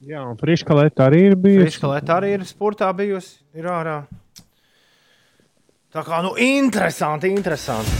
Jā, 0.00 0.22
un 0.24 0.38
Friškalēta 0.40 1.10
arī 1.10 1.26
ir 1.28 1.34
bijusi. 1.36 1.66
Friškalēta 1.68 2.14
arī 2.16 2.34
ir 2.38 2.44
spurtā 2.48 2.88
bijusi, 2.96 3.42
ir 3.52 3.66
ārā. 3.68 3.98
Tā 5.92 6.04
kā, 6.06 6.22
nu, 6.24 6.30
interesanti, 6.40 7.28
interesanti. 7.34 7.92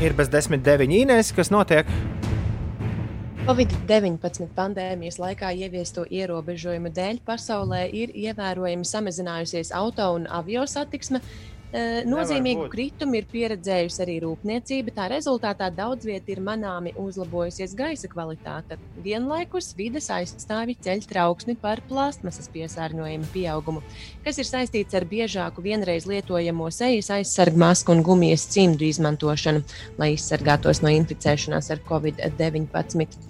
Ir 0.00 0.14
bez 0.16 0.30
desmit 0.32 0.62
deviņi 0.64 1.02
Inês, 1.04 1.32
kas 1.36 1.52
notiek. 1.52 1.90
Covid-19 3.46 4.48
pandēmijas 4.56 5.20
laikā 5.22 5.52
ieviesto 5.54 6.02
ierobežojumu 6.10 6.90
dēļ 6.96 7.20
pasaulē 7.28 7.84
ir 7.94 8.10
ievērojami 8.16 8.88
samazinājusies 8.88 9.70
auto 9.76 10.08
un 10.16 10.24
avio 10.26 10.64
satiksme. 10.66 11.20
E, 11.76 12.04
Nozīmīgu 12.08 12.70
kritumu 12.72 13.18
ir 13.18 13.26
pieredzējusi 13.28 14.00
arī 14.04 14.14
rūpniecība. 14.24 14.94
Tā 14.96 15.08
rezultātā 15.12 15.68
daudz 15.74 16.06
vietā 16.08 16.32
ir 16.32 16.40
manāmi 16.44 16.94
uzlabojusies 17.00 17.74
gaisa 17.76 18.08
kvalitāte. 18.08 18.78
Vienlaikus 19.04 19.74
vides 19.76 20.08
aizstāvi 20.14 20.78
ceļ 20.86 21.04
trauksmi 21.10 21.56
par 21.60 21.82
plastmasas 21.90 22.48
piesārņojumu 22.54 23.28
pieaugumu, 23.34 23.84
kas 24.24 24.40
ir 24.40 24.48
saistīts 24.48 24.96
ar 24.96 25.04
biežāku 25.10 25.64
vienreiz 25.66 26.08
lietojamo 26.08 26.70
sejas 26.72 27.12
aizsargu 27.18 27.60
masku 27.60 27.92
un 27.92 28.00
gumijas 28.06 28.48
cimdu 28.54 28.88
izmantošanu, 28.88 29.64
lai 30.00 30.14
izsargātos 30.14 30.80
no 30.80 30.94
inficēšanās 30.96 31.72
ar 31.76 31.84
covid-19. 31.90 33.20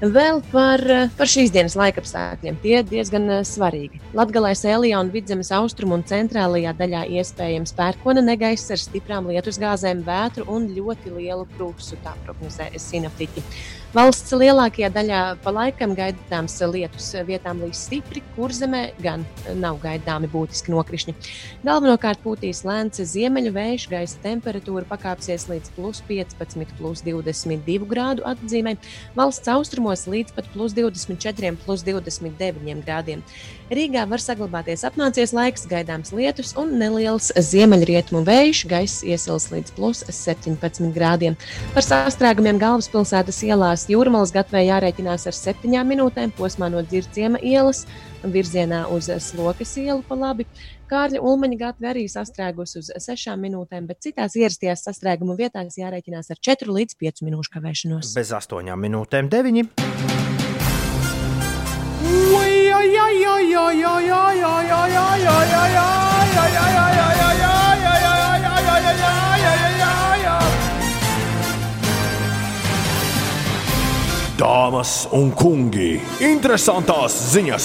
Vēl 0.00 0.38
par, 0.48 0.80
par 1.12 1.28
šīs 1.28 1.50
dienas 1.52 1.74
laikapstākļiem. 1.76 2.54
Tie 2.62 2.78
diezgan 2.88 3.26
eh, 3.34 3.40
svarīgi. 3.44 3.98
Latvijā, 4.16 4.54
Sēlijā 4.56 4.96
un 4.96 5.10
Vidzemes 5.12 5.50
austrumu 5.52 5.98
un 5.98 6.04
centrālajā 6.08 6.72
daļā 6.78 7.02
iespējams 7.20 7.74
pērkona 7.76 8.22
negaiss 8.24 8.72
ar 8.72 8.80
stiprām 8.80 9.28
lietusgāzēm, 9.28 10.00
vētru 10.06 10.46
un 10.48 10.70
ļoti 10.72 11.12
lielu 11.18 11.44
krustu, 11.52 12.00
tā 12.00 12.14
prognozē 12.24 12.70
sinaptiķi. 12.80 13.44
Valsts 13.90 14.30
lielākajā 14.30 14.86
daļā 14.94 15.20
pa 15.42 15.50
laikam 15.50 15.96
gaidāms 15.98 16.52
lietus 16.70 17.08
vietām 17.26 17.58
līdz 17.64 17.78
stipri, 17.88 18.20
kur 18.36 18.52
zemē 18.54 18.84
gan 19.02 19.24
nav 19.58 19.80
gaidāmi 19.82 20.28
būtiski 20.30 20.70
nokrišņi. 20.70 21.14
Galvenokārt 21.66 22.22
pūtīs 22.22 22.62
lēns 22.62 23.02
ziemeļu 23.02 23.50
vējš, 23.56 23.88
gaisa 23.90 24.20
temperatūra 24.22 24.86
pakāpsies 24.86 25.48
līdz 25.50 25.72
plus 25.74 26.04
15, 26.06 26.76
plus 26.78 27.02
22 27.02 27.88
grādu 27.90 28.22
atzīmē, 28.30 28.76
valsts 29.18 29.50
austrumos 29.50 30.06
līdz 30.06 30.36
pat 30.38 30.46
plus 30.54 30.76
24, 30.78 31.58
plus 31.64 31.82
29 31.82 32.86
grādiem. 32.86 33.26
Rīgā 33.74 34.06
var 34.10 34.22
saglabāties 34.22 34.86
apmācies 34.86 35.34
laiks, 35.34 35.66
gaidāms 35.70 36.14
lietus 36.14 36.54
un 36.58 36.72
neliels 36.78 37.32
ziemeļrietumu 37.34 38.22
vējš, 38.26 38.62
gaisa 38.70 39.10
iesils 39.10 39.50
līdz 39.50 39.74
plus 39.74 40.06
17 40.10 40.90
grādiem. 40.94 41.38
Par 41.74 41.86
sastrēgumiem 41.86 42.58
galvaspilsētas 42.62 43.38
ielās 43.46 43.79
Jūrmālas 43.88 44.32
gatavē 44.34 44.60
jārēķinās 44.66 45.24
ar 45.30 45.36
7 45.36 45.84
minūtēm 45.88 46.34
posmā 46.36 46.68
no 46.72 46.82
Dzirciema 46.84 47.40
ielas 47.40 47.86
virzienā 48.20 48.82
uz 48.92 49.08
Slokas 49.24 49.76
ielu 49.80 50.02
pa 50.06 50.18
labi. 50.18 50.46
Kārļa 50.90 51.22
Ulmaņa 51.22 51.58
gatave 51.60 51.90
arī 51.92 52.04
sastrēgus 52.10 52.76
uz 52.80 52.90
6 53.06 53.36
minūtēm, 53.40 53.86
bet 53.88 54.02
citās 54.04 54.34
ierastajās 54.36 54.84
sastrēgumu 54.88 55.38
vietās 55.38 55.78
jārēķinās 55.78 56.34
ar 56.34 56.42
4 56.50 56.76
līdz 56.80 56.98
5 57.00 57.24
minūšu 57.28 57.54
kavēšanos. 57.56 58.12
Bez 58.18 58.34
astoņām 58.42 58.88
minūtēm 58.88 59.30
deviņi. 59.32 59.68
Dāmas 74.40 75.02
un 75.12 75.34
kungi, 75.36 75.98
interesantās 76.24 77.12
ziņas! 77.34 77.64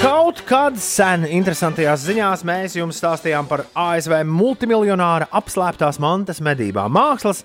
Kaut 0.00 0.40
kad 0.48 0.78
sen 0.80 1.26
interesantajās 1.28 2.06
ziņās 2.06 2.44
mēs 2.48 2.76
jums 2.78 3.02
stāstījām 3.02 3.44
par 3.50 3.66
ASV 3.76 4.22
multimiljonāra 4.24 5.28
apslēptās 5.28 6.00
mantas 6.00 6.40
medībām. 6.40 6.94
Mākslas 6.96 7.42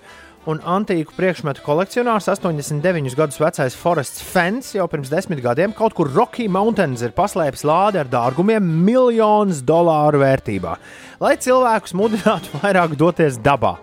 un 0.48 0.62
antīku 0.64 1.12
priekšmetu 1.18 1.60
kolekcionārs 1.66 2.30
89 2.32 3.18
gadus 3.20 3.36
vecais 3.42 3.76
Forests 3.76 4.24
Fens 4.24 4.72
jau 4.78 4.88
pirms 4.88 5.12
desmit 5.12 5.44
gadiem 5.44 5.76
kaut 5.76 5.98
kur 5.98 6.08
Rocky 6.16 6.48
Mountains 6.48 7.04
ir 7.04 7.12
paslēpis 7.12 7.66
lādi 7.68 8.00
ar 8.00 8.08
dārgumiem 8.08 8.72
miljonus 8.88 9.60
dolāru 9.68 10.24
vērtībā, 10.24 10.80
lai 11.20 11.36
cilvēkus 11.36 11.96
mudinātu 12.00 12.56
vairāk 12.64 12.96
doties 12.96 13.36
dabā. 13.36 13.76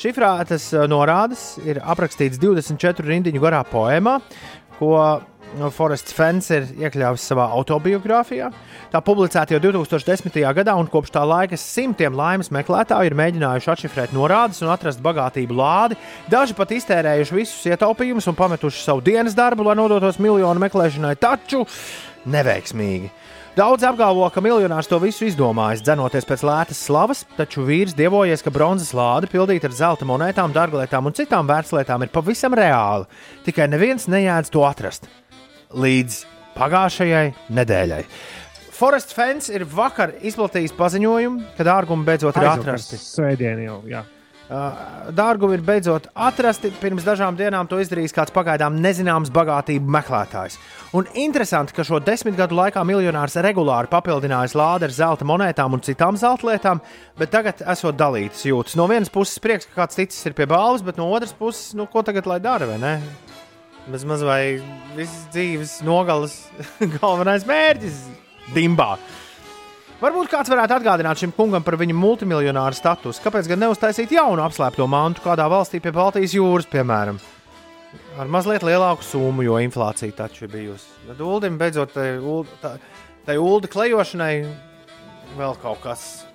Šifrētas 0.00 0.72
eh, 0.74 0.88
norādes 0.90 1.54
ir 1.62 1.78
aprakstīts 1.82 2.40
24 2.42 3.06
rindiņu 3.06 3.42
garā 3.42 3.62
poēmā, 3.68 4.18
ko 4.80 4.96
Forests 5.74 6.14
Fens 6.14 6.48
ir 6.50 6.66
iekļāvis 6.82 7.24
savā 7.30 7.46
autobiogrāfijā. 7.54 8.48
Tā 8.90 9.00
publicēta 9.04 9.54
jau 9.54 9.60
2010. 9.62 10.40
gadā, 10.56 10.74
un 10.74 10.88
kopš 10.90 11.12
tā 11.14 11.22
laika 11.26 11.58
simtiem 11.60 12.16
laimes 12.18 12.50
meklētāju 12.54 13.10
ir 13.10 13.18
mēģinājuši 13.18 13.70
atšifrēt 13.74 14.14
norādes 14.16 14.62
un 14.64 14.72
atrast 14.74 15.02
bagātību 15.04 15.54
lādi. 15.58 15.98
Daži 16.30 16.56
pat 16.58 16.74
iztērējuši 16.74 17.38
visus 17.38 17.68
ietaupījumus 17.70 18.26
un 18.30 18.38
pametuši 18.38 18.82
savu 18.82 19.04
dienas 19.04 19.38
darbu, 19.38 19.68
lai 19.68 19.78
nodotos 19.78 20.18
miljonu 20.22 20.62
meklēšanai, 20.66 21.14
taču 21.22 21.62
neveiksmīgi. 22.34 23.12
Daudz 23.54 23.84
apgalvo, 23.86 24.26
ka 24.34 24.42
miljonārs 24.42 24.88
to 24.90 24.98
visu 24.98 25.28
izdomājis, 25.28 25.84
dzenoties 25.86 26.24
pēc 26.26 26.40
lētas 26.42 26.78
slavas, 26.88 27.20
taču 27.36 27.62
vīrs 27.62 27.94
dievojies, 27.94 28.42
ka 28.42 28.50
bronzas 28.50 28.90
lāde 28.98 29.28
pildīta 29.30 29.68
ar 29.70 29.76
zelta 29.78 30.08
monētām, 30.10 30.50
dārgalietām 30.50 31.06
un 31.06 31.14
citām 31.14 31.46
vērtslietām 31.46 32.02
ir 32.02 32.10
pavisam 32.10 32.56
reāli. 32.58 33.06
Tikai 33.46 33.68
neviens 33.70 34.08
nejēdz 34.10 34.50
to 34.50 34.64
atrast. 34.66 35.06
Līdz 35.70 36.16
pagājušajai 36.56 37.28
nedēļai. 37.54 38.00
Forest 38.74 39.14
Fens 39.14 39.46
ir 39.54 39.62
vakar 39.70 40.16
izplatījis 40.18 40.74
paziņojumu, 40.74 41.54
ka 41.54 41.70
dārgumi 41.70 42.10
beidzot 42.10 42.34
ir 42.42 42.50
atrasti. 42.56 42.98
Svētdien 42.98 43.62
jau, 43.68 43.78
jā. 43.86 44.02
Dārgumi 45.14 45.56
ir 45.58 45.62
beidzot 45.64 46.06
atrasti. 46.14 46.70
Pirms 46.80 47.04
dažām 47.06 47.36
dienām 47.38 47.68
to 47.68 47.78
izdarījis 47.82 48.14
kāds 48.14 48.32
pagaidām 48.34 48.76
nezināms 48.82 49.32
bagātību 49.34 49.90
meklētājs. 49.96 50.58
Un 50.94 51.08
interesanti, 51.18 51.74
ka 51.76 51.84
šo 51.86 52.00
desmit 52.04 52.36
gadu 52.38 52.56
laikā 52.58 52.84
miljonārs 52.86 53.36
regulāri 53.44 53.90
papildinājis 53.92 54.56
lādi 54.58 54.88
ar 54.88 54.94
zelta 54.94 55.26
monētām 55.28 55.76
un 55.76 55.82
citām 55.84 56.18
zelta 56.20 56.50
lietām, 56.50 56.82
bet 57.18 57.32
tagad 57.34 57.64
esot 57.74 57.98
dalītas 57.98 58.44
jūtas. 58.46 58.78
No 58.78 58.86
vienas 58.90 59.12
puses 59.12 59.42
prieks, 59.42 59.68
ka 59.70 59.82
kāds 59.82 59.98
ticis 59.98 60.30
ir 60.30 60.36
pie 60.38 60.46
balvas, 60.50 60.84
bet 60.86 61.00
no 61.00 61.10
otras 61.10 61.34
puses, 61.36 61.72
nu, 61.78 61.88
ko 61.90 62.04
tagad 62.06 62.28
lai 62.30 62.40
dara, 62.44 62.68
vai 62.70 62.78
ne? 62.82 62.94
Bez 63.90 64.06
maz 64.08 64.22
vai 64.24 64.62
visas 64.94 65.26
dzīves 65.34 65.76
nogalas 65.84 66.38
galvenais 67.00 67.44
mērķis- 67.48 68.00
dimbā. 68.56 68.94
Varbūt 70.04 70.28
kāds 70.28 70.50
varētu 70.52 70.74
atgādināt 70.76 71.16
šim 71.22 71.30
kungam 71.32 71.62
par 71.64 71.78
viņa 71.80 71.94
multimiljonāru 71.96 72.76
statusu. 72.76 73.22
Kāpēc 73.24 73.46
gan 73.48 73.62
neuztaisīt 73.62 74.10
jaunu 74.12 74.42
apslēpto 74.44 74.84
mantu 74.90 75.22
kādā 75.24 75.46
valstī 75.48 75.80
pie 75.80 75.94
Baltijas 75.96 76.34
jūras, 76.36 76.66
piemēram? 76.68 77.16
Ar 78.20 78.28
mazliet 78.28 78.66
lielāku 78.66 79.06
summu, 79.06 79.46
jo 79.46 79.56
inflācija 79.62 80.12
taču 80.18 80.44
ir 80.44 80.52
bijusi. 80.52 80.90
Tad 81.08 81.22
Uldim 81.24 81.56
beidzot 81.56 81.94
tai 81.94 82.08
tā- 82.60 82.74
tai 83.24 83.36
ULDA 83.40 83.70
klejošanai 83.72 84.34
vēl 85.38 85.56
kaut 85.62 85.80
kas 85.80 86.26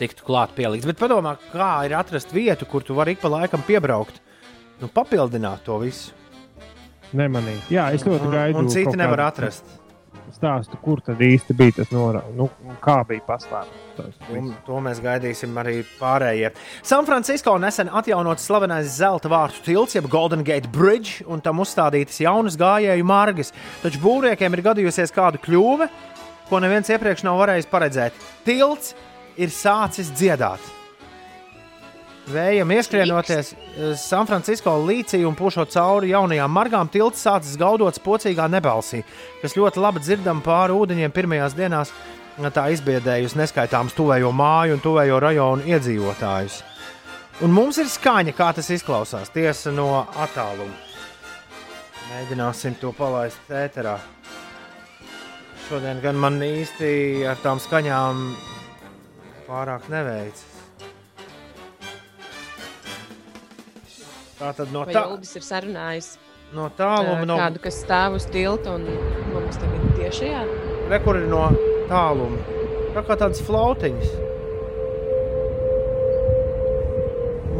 tiktu 0.00 0.24
klāt 0.26 0.56
pielikts. 0.56 0.88
Bet 0.88 0.98
padomā, 0.98 1.36
kā 1.52 1.84
ir 1.86 1.94
atrast 1.94 2.32
vietu, 2.34 2.66
kur 2.66 2.82
tu 2.82 2.94
vari 2.94 3.12
ik 3.12 3.20
pa 3.20 3.28
laikam 3.28 3.62
piebraukt, 3.62 4.18
nu, 4.80 4.88
papildināt 4.88 5.62
to 5.62 5.78
visu. 5.78 6.10
Nemanīt. 7.14 7.62
Jā, 7.70 7.92
es 7.94 8.02
ļoti 8.02 8.26
Un- 8.26 8.32
gaidu. 8.32 8.58
un 8.58 8.68
citi 8.68 8.84
kaut 8.90 8.96
nevar 8.96 9.18
kādu 9.18 9.32
atrast. 9.32 9.79
Stāstu, 10.34 10.78
kur 10.82 11.00
tad 11.04 11.20
īsti 11.24 11.54
bija 11.58 11.76
tas 11.80 11.90
norādījums, 11.92 12.36
nu, 12.38 12.76
kā 12.82 13.00
bija 13.08 13.24
paslēpts. 13.26 13.86
To, 13.96 14.40
to 14.66 14.80
mēs 14.84 15.02
gaidīsim 15.04 15.56
arī 15.60 15.80
pārējie. 15.98 16.52
Sanfrancisko 16.86 17.56
nesen 17.60 17.90
atjaunots 18.00 18.46
slavenais 18.48 18.88
zelta 18.94 19.30
vārtu 19.32 19.64
tilts, 19.66 19.98
jeb 19.98 20.08
Golden 20.12 20.44
Gate 20.46 20.70
Bridge, 20.72 21.26
un 21.28 21.42
tam 21.44 21.60
uzstādītas 21.64 22.22
jaunas 22.22 22.58
gājēju 22.60 23.06
margas. 23.06 23.54
Taču 23.84 24.00
būvniekiem 24.04 24.56
ir 24.56 24.66
gadījusies 24.70 25.14
kāda 25.16 25.42
kļūme, 25.42 25.90
ko 26.50 26.62
neviens 26.62 26.90
iepriekš 26.90 27.26
nav 27.26 27.40
varējis 27.42 27.70
paredzēt. 27.70 28.28
Tilts 28.46 28.94
ir 29.40 29.52
sācis 29.54 30.14
dziedāt. 30.16 30.79
Vējam 32.30 32.70
ieskrienoties 32.74 33.52
eh, 33.54 33.92
Sanfrancisko 33.98 34.76
līcī 34.84 35.22
un 35.26 35.36
pušot 35.38 35.72
cauri 35.74 36.12
jaunajām 36.12 36.52
margām, 36.52 36.90
tilts 36.92 37.24
sācis 37.26 37.58
gaudot 37.60 37.96
spocīgā 37.96 38.46
nebalsī, 38.52 39.02
kas 39.42 39.56
ļoti 39.58 39.82
labi 39.82 40.02
dzirdama 40.04 40.44
pāri 40.44 40.76
ūdeņiem 40.76 41.14
pirmajās 41.14 41.56
dienās. 41.58 41.94
Tā 42.40 42.70
izbiedējusi 42.72 43.36
neskaitāms 43.36 43.92
tuvējo 43.92 44.30
māju 44.32 44.78
un 44.78 44.80
tuvējo 44.80 45.18
rajonu 45.20 45.66
iedzīvotājus. 45.68 46.62
Un 47.44 47.52
mums 47.52 47.76
ir 47.82 47.90
skaņa, 47.90 48.32
kā 48.36 48.48
tas 48.56 48.70
izklausās, 48.72 49.28
tiesa 49.34 49.72
no 49.74 50.06
attāluma. 50.16 50.72
Mēģināsim 52.10 52.78
to 52.80 52.94
palaist 52.96 53.52
ēterā. 53.52 53.98
Šodien 55.66 56.00
gan 56.02 56.16
man 56.18 56.40
īsti 56.42 57.26
ar 57.28 57.38
tām 57.44 57.60
skaņām 57.62 58.24
pārāk 59.46 59.90
neveicas. 59.92 60.49
Tā 64.40 64.54
tad 64.56 64.70
no 64.72 64.86
tā, 64.88 65.02
Uldis 65.12 65.34
ir 65.36 65.44
sarunājis 65.44 66.14
no 66.56 66.70
tāluma, 66.78 67.26
no 67.28 67.36
kādu, 67.36 67.60
kas 67.62 67.82
stāv 67.84 68.16
uz 68.16 68.24
tilta 68.32 68.72
un 68.78 68.86
mums 69.34 69.58
tagad 69.60 69.84
tiešajā? 69.98 70.40
Re, 70.90 71.00
kur 71.04 71.18
ir 71.20 71.26
no 71.30 71.42
tāluma. 71.90 72.40
Tā 72.94 73.04
kā 73.06 73.16
tādas 73.20 73.42
flautiņas. 73.46 74.14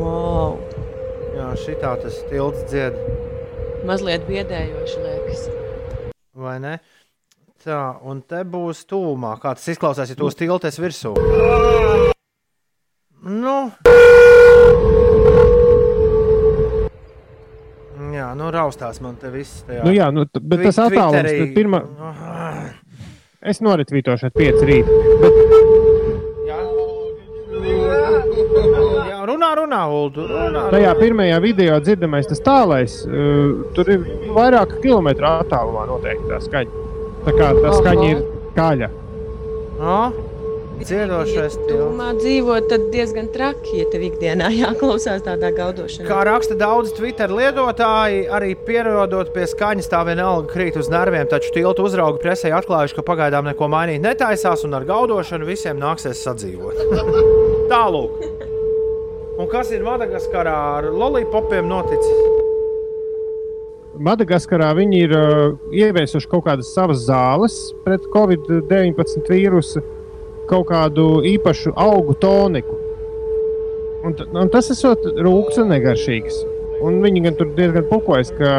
Wow. 0.01 0.57
Jā, 1.37 1.51
šitā 1.61 1.93
tas 2.01 2.17
tilts 2.31 2.65
dzied, 2.73 2.97
Mazliet 3.87 4.25
biedējoši 4.29 5.05
liekas. 5.05 5.45
vai 6.37 6.57
ne? 6.65 6.79
Tā, 7.61 7.81
un 8.09 8.23
te 8.25 8.41
būs 8.49 8.87
tūmā. 8.89 9.35
Kā 9.41 9.53
tas 9.57 9.69
izklausās, 9.69 10.09
ja 10.09 10.17
tos 10.17 10.37
tiltes 10.41 10.81
virsū? 10.81 11.13
Nu. 13.21 13.57
Jā, 18.21 18.31
nu 18.37 18.51
raustās 18.53 19.01
man 19.01 19.17
te 19.21 19.31
viss. 19.33 19.63
Tajā. 19.69 19.85
Nu, 19.87 19.93
jā, 19.97 20.11
nu, 20.13 20.27
bet 20.41 20.65
tas 20.69 20.81
attālums, 20.87 21.33
pirmā... 21.57 21.85
Es 23.41 23.63
noritvītošu 23.65 24.29
ar 24.29 24.35
5 24.37 24.65
rīt. 24.69 24.89
Bet 25.23 25.39
Jā, 27.71 29.21
runā, 29.29 29.51
runā, 29.57 29.81
Ulu. 29.89 30.27
Runā, 30.29 30.67
tajā 30.75 30.93
pirmajā 30.99 31.39
video 31.41 31.79
dzirdamais 31.81 32.29
tas 32.29 32.43
tālais, 32.45 32.99
uh, 33.09 33.63
tur 33.77 33.89
ir 33.95 34.05
vairāk 34.37 34.77
kilometru 34.85 35.29
attālumā 35.31 35.87
noteikti 35.89 36.29
tā 36.29 36.41
skaņa. 36.45 36.85
Tā 37.25 37.37
kā 37.37 37.53
tā 37.57 37.73
skaņa 37.79 38.11
ir 38.11 38.23
skaļa. 38.51 38.91
No? 39.81 40.01
Dziedošais 40.81 41.59
tūmā 41.69 42.15
dzīvo, 42.17 42.55
tad 42.71 42.87
diezgan 42.95 43.27
traki, 43.35 43.83
ja 43.83 43.89
tev 43.93 44.05
ikdienā 44.07 44.49
jāklausās 44.63 45.25
tādā 45.27 45.51
gaudošanā. 45.57 46.09
Kā 46.09 46.23
raksta 46.25 46.57
daudz 46.59 46.95
Twitter 46.97 47.33
lietotāji, 47.37 48.23
arī 48.33 48.55
pierodot 48.67 49.33
pie 49.35 49.45
skaņas, 49.51 49.91
tā 49.93 50.01
vienalga 50.09 50.49
krīt 50.53 50.79
uz 50.81 50.89
nerviem. 50.93 51.29
Taču 51.29 51.53
tiltu 51.57 51.85
uzraugi 51.85 52.23
presē 52.25 52.55
atklājuši, 52.57 52.97
ka 52.97 53.07
pagaidām 53.13 53.51
neko 53.51 53.69
mainīt 53.73 54.01
netaisās, 54.05 54.65
un 54.65 54.79
ar 54.79 54.89
gaudošanu 54.89 55.49
visiem 55.49 55.81
nāksies 55.81 56.25
sadzīvot. 56.25 56.81
Tālāk. 57.73 58.49
Un 59.41 59.49
kas 59.53 59.71
ir 59.77 59.85
Madagaskarā 59.85 60.57
ar 60.81 60.91
lollipopiem 60.93 61.69
noticis? 61.69 62.27
Madagaskarā 64.01 64.73
viņi 64.79 64.99
ir 65.05 65.13
uh, 65.13 65.33
ieviesuši 65.77 66.29
kaut 66.33 66.47
kādas 66.47 66.73
savas 66.73 67.03
zāles 67.05 67.57
pret 67.85 68.07
covid-19 68.15 69.29
vīrusu, 69.29 69.83
kaut 70.51 70.69
kādu 70.71 71.21
īpašu 71.31 71.75
augu 71.79 72.17
toniku. 72.21 72.79
Un, 74.07 74.17
un 74.17 74.49
tas 74.53 74.71
ir 74.73 75.11
rūkts 75.25 75.61
un 75.61 75.71
negaršīgs. 75.75 76.41
Un 76.81 77.03
viņi 77.05 77.27
gan 77.27 77.37
tur 77.37 77.51
diezgan 77.57 77.85
pukojas, 77.91 78.33
ka 78.39 78.55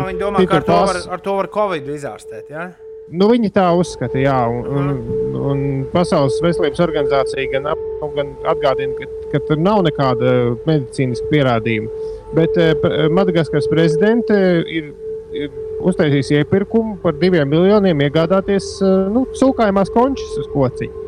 Nu, 0.00 0.06
viņi 0.06 0.20
domā, 0.20 0.44
ka 0.48 0.60
ar 0.60 0.64
to, 0.64 0.78
var, 0.88 1.00
ar 1.16 1.22
to 1.24 1.34
var 1.36 1.48
Covid 1.52 1.88
izārstēt. 1.92 2.52
Ja? 2.52 2.70
Nu, 3.10 3.26
viņi 3.32 3.50
tā 3.52 3.66
uzskata, 3.74 4.20
jā, 4.22 4.36
un, 4.46 4.66
un, 4.70 5.38
un 5.50 5.62
Pasaules 5.90 6.38
veselības 6.44 6.80
organizācija 6.84 7.50
gan, 7.56 7.66
ap, 7.72 7.80
gan 8.14 8.30
atgādina, 8.52 8.94
ka, 8.96 9.08
ka 9.32 9.40
tur 9.48 9.58
nav 9.58 9.82
nekāda 9.88 10.34
medicīniska 10.68 11.26
pierādījuma. 11.32 11.90
Bet 12.36 12.58
eh, 12.62 12.76
Madagaskaras 13.10 13.66
prezidente 13.72 14.38
ir, 14.70 14.92
ir 15.36 15.50
uztaisījusi 15.86 16.40
iepirkumu 16.40 16.96
par 17.02 17.16
diviem 17.20 17.48
miljoniem 17.50 18.02
iegādāties 18.06 18.72
eh, 18.82 18.96
nu, 19.14 19.26
sūkājumās 19.36 19.92
končus 19.94 20.36
uz 20.42 20.48
kociņa. 20.52 21.06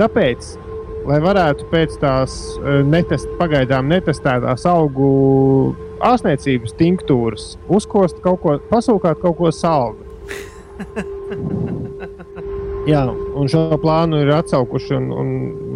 Tāpēc, 0.00 0.52
lai 1.08 1.18
varētu 1.22 1.68
pēc 1.72 1.96
tās 2.02 2.36
eh, 2.58 2.80
netest, 2.86 3.30
pagaidām 3.40 3.90
netestētās 3.92 4.66
augu 4.70 5.08
ārstniecības 6.02 6.74
tinktūras 6.78 7.44
uzkost 7.70 8.22
kaut 8.24 8.40
ko, 8.42 8.56
pasūkāt 8.72 9.22
kaut 9.22 9.38
ko 9.38 9.52
saldu. 9.54 10.02
Jā, 12.90 13.04
un 13.38 13.46
šo 13.46 13.78
plānu 13.78 14.24
ir 14.24 14.32
atsaukuši, 14.34 14.96
un, 14.98 15.04
un, 15.14 15.28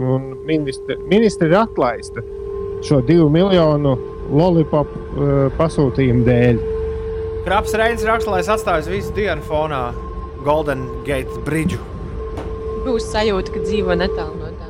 un 0.02 0.24
ministri, 0.48 0.96
ministri 1.06 1.46
ir 1.52 1.60
atlaisti 1.60 2.24
šo 2.86 2.98
divu 3.06 3.28
miljonu 3.30 3.94
lollipop 4.30 4.90
uh, 4.92 5.46
pasūtījumu 5.58 6.24
dēļ. 6.26 6.62
Kraps 7.46 7.76
Reins 7.78 8.02
raksta, 8.06 8.32
lai 8.32 8.40
es 8.42 8.50
atstāju 8.50 8.90
visu 8.90 9.12
dienu 9.14 9.44
fonā 9.46 9.90
Golden 10.46 10.86
Gate 11.06 11.42
Bridge. 11.46 11.78
Būs 12.86 13.06
sajūta, 13.12 13.54
ka 13.54 13.62
dzīvo 13.66 13.94
netālu 13.98 14.34
no 14.40 14.50
tā. 14.58 14.66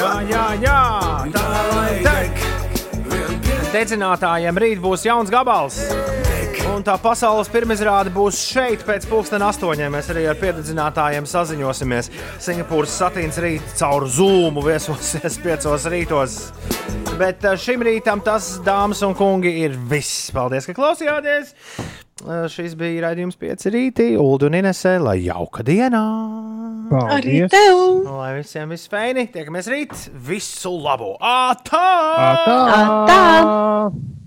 Jā, 0.00 0.12
jā, 0.30 0.44
jā, 0.64 0.80
tā 1.34 1.44
tek. 2.06 2.44
Dedzinātājiem 3.70 4.58
rīt 4.64 4.80
būs 4.82 5.04
jauns 5.06 5.30
gabals. 5.32 5.78
Un 6.70 6.84
tā 6.86 6.94
pasaules 7.02 7.48
pirmizrāde 7.52 8.12
būs 8.14 8.38
šeit 8.52 8.84
pēc 8.86 9.04
pusdienas 9.10 9.56
astoņiem. 9.56 9.90
Mēs 9.92 10.10
arī 10.12 10.22
ar 10.30 10.38
pieredzinātājiem 10.40 11.26
saziņosimies. 11.28 12.10
Singapūras 12.40 12.94
satīns 13.02 13.40
rīt 13.42 13.74
caur 13.80 14.06
zūmu 14.08 14.62
viesosies 14.64 15.38
piecos 15.44 15.86
rītos. 15.92 16.36
Bet 17.20 17.44
eh, 17.44 17.56
šim 17.60 17.82
rītam 17.84 18.22
tas, 18.24 18.54
dāmas 18.64 19.02
un 19.04 19.16
kungi, 19.18 19.52
ir 19.66 19.74
viss. 19.90 20.30
Paldies, 20.32 20.68
ka 20.70 20.76
klausījāties! 20.78 21.50
Eh, 22.20 22.46
Šis 22.52 22.76
bija 22.80 23.08
raidījums 23.08 23.36
pieci 23.40 23.72
rītī, 23.74 24.08
Ulu 24.20 24.48
un 24.48 24.56
Inesē, 24.62 24.94
lai 25.02 25.18
jauka 25.26 25.66
dienā! 25.66 26.04
Arī 27.16 27.42
tev! 27.52 27.82
Lai 28.08 28.32
visiem 28.38 28.72
viss 28.72 28.88
feini! 28.90 29.26
Tiekamies 29.34 29.68
rīt! 29.72 30.06
Visu 30.30 30.72
labu! 30.80 31.12
Ātā! 31.20 31.84
Atā! 32.30 32.58
Atā! 32.78 34.19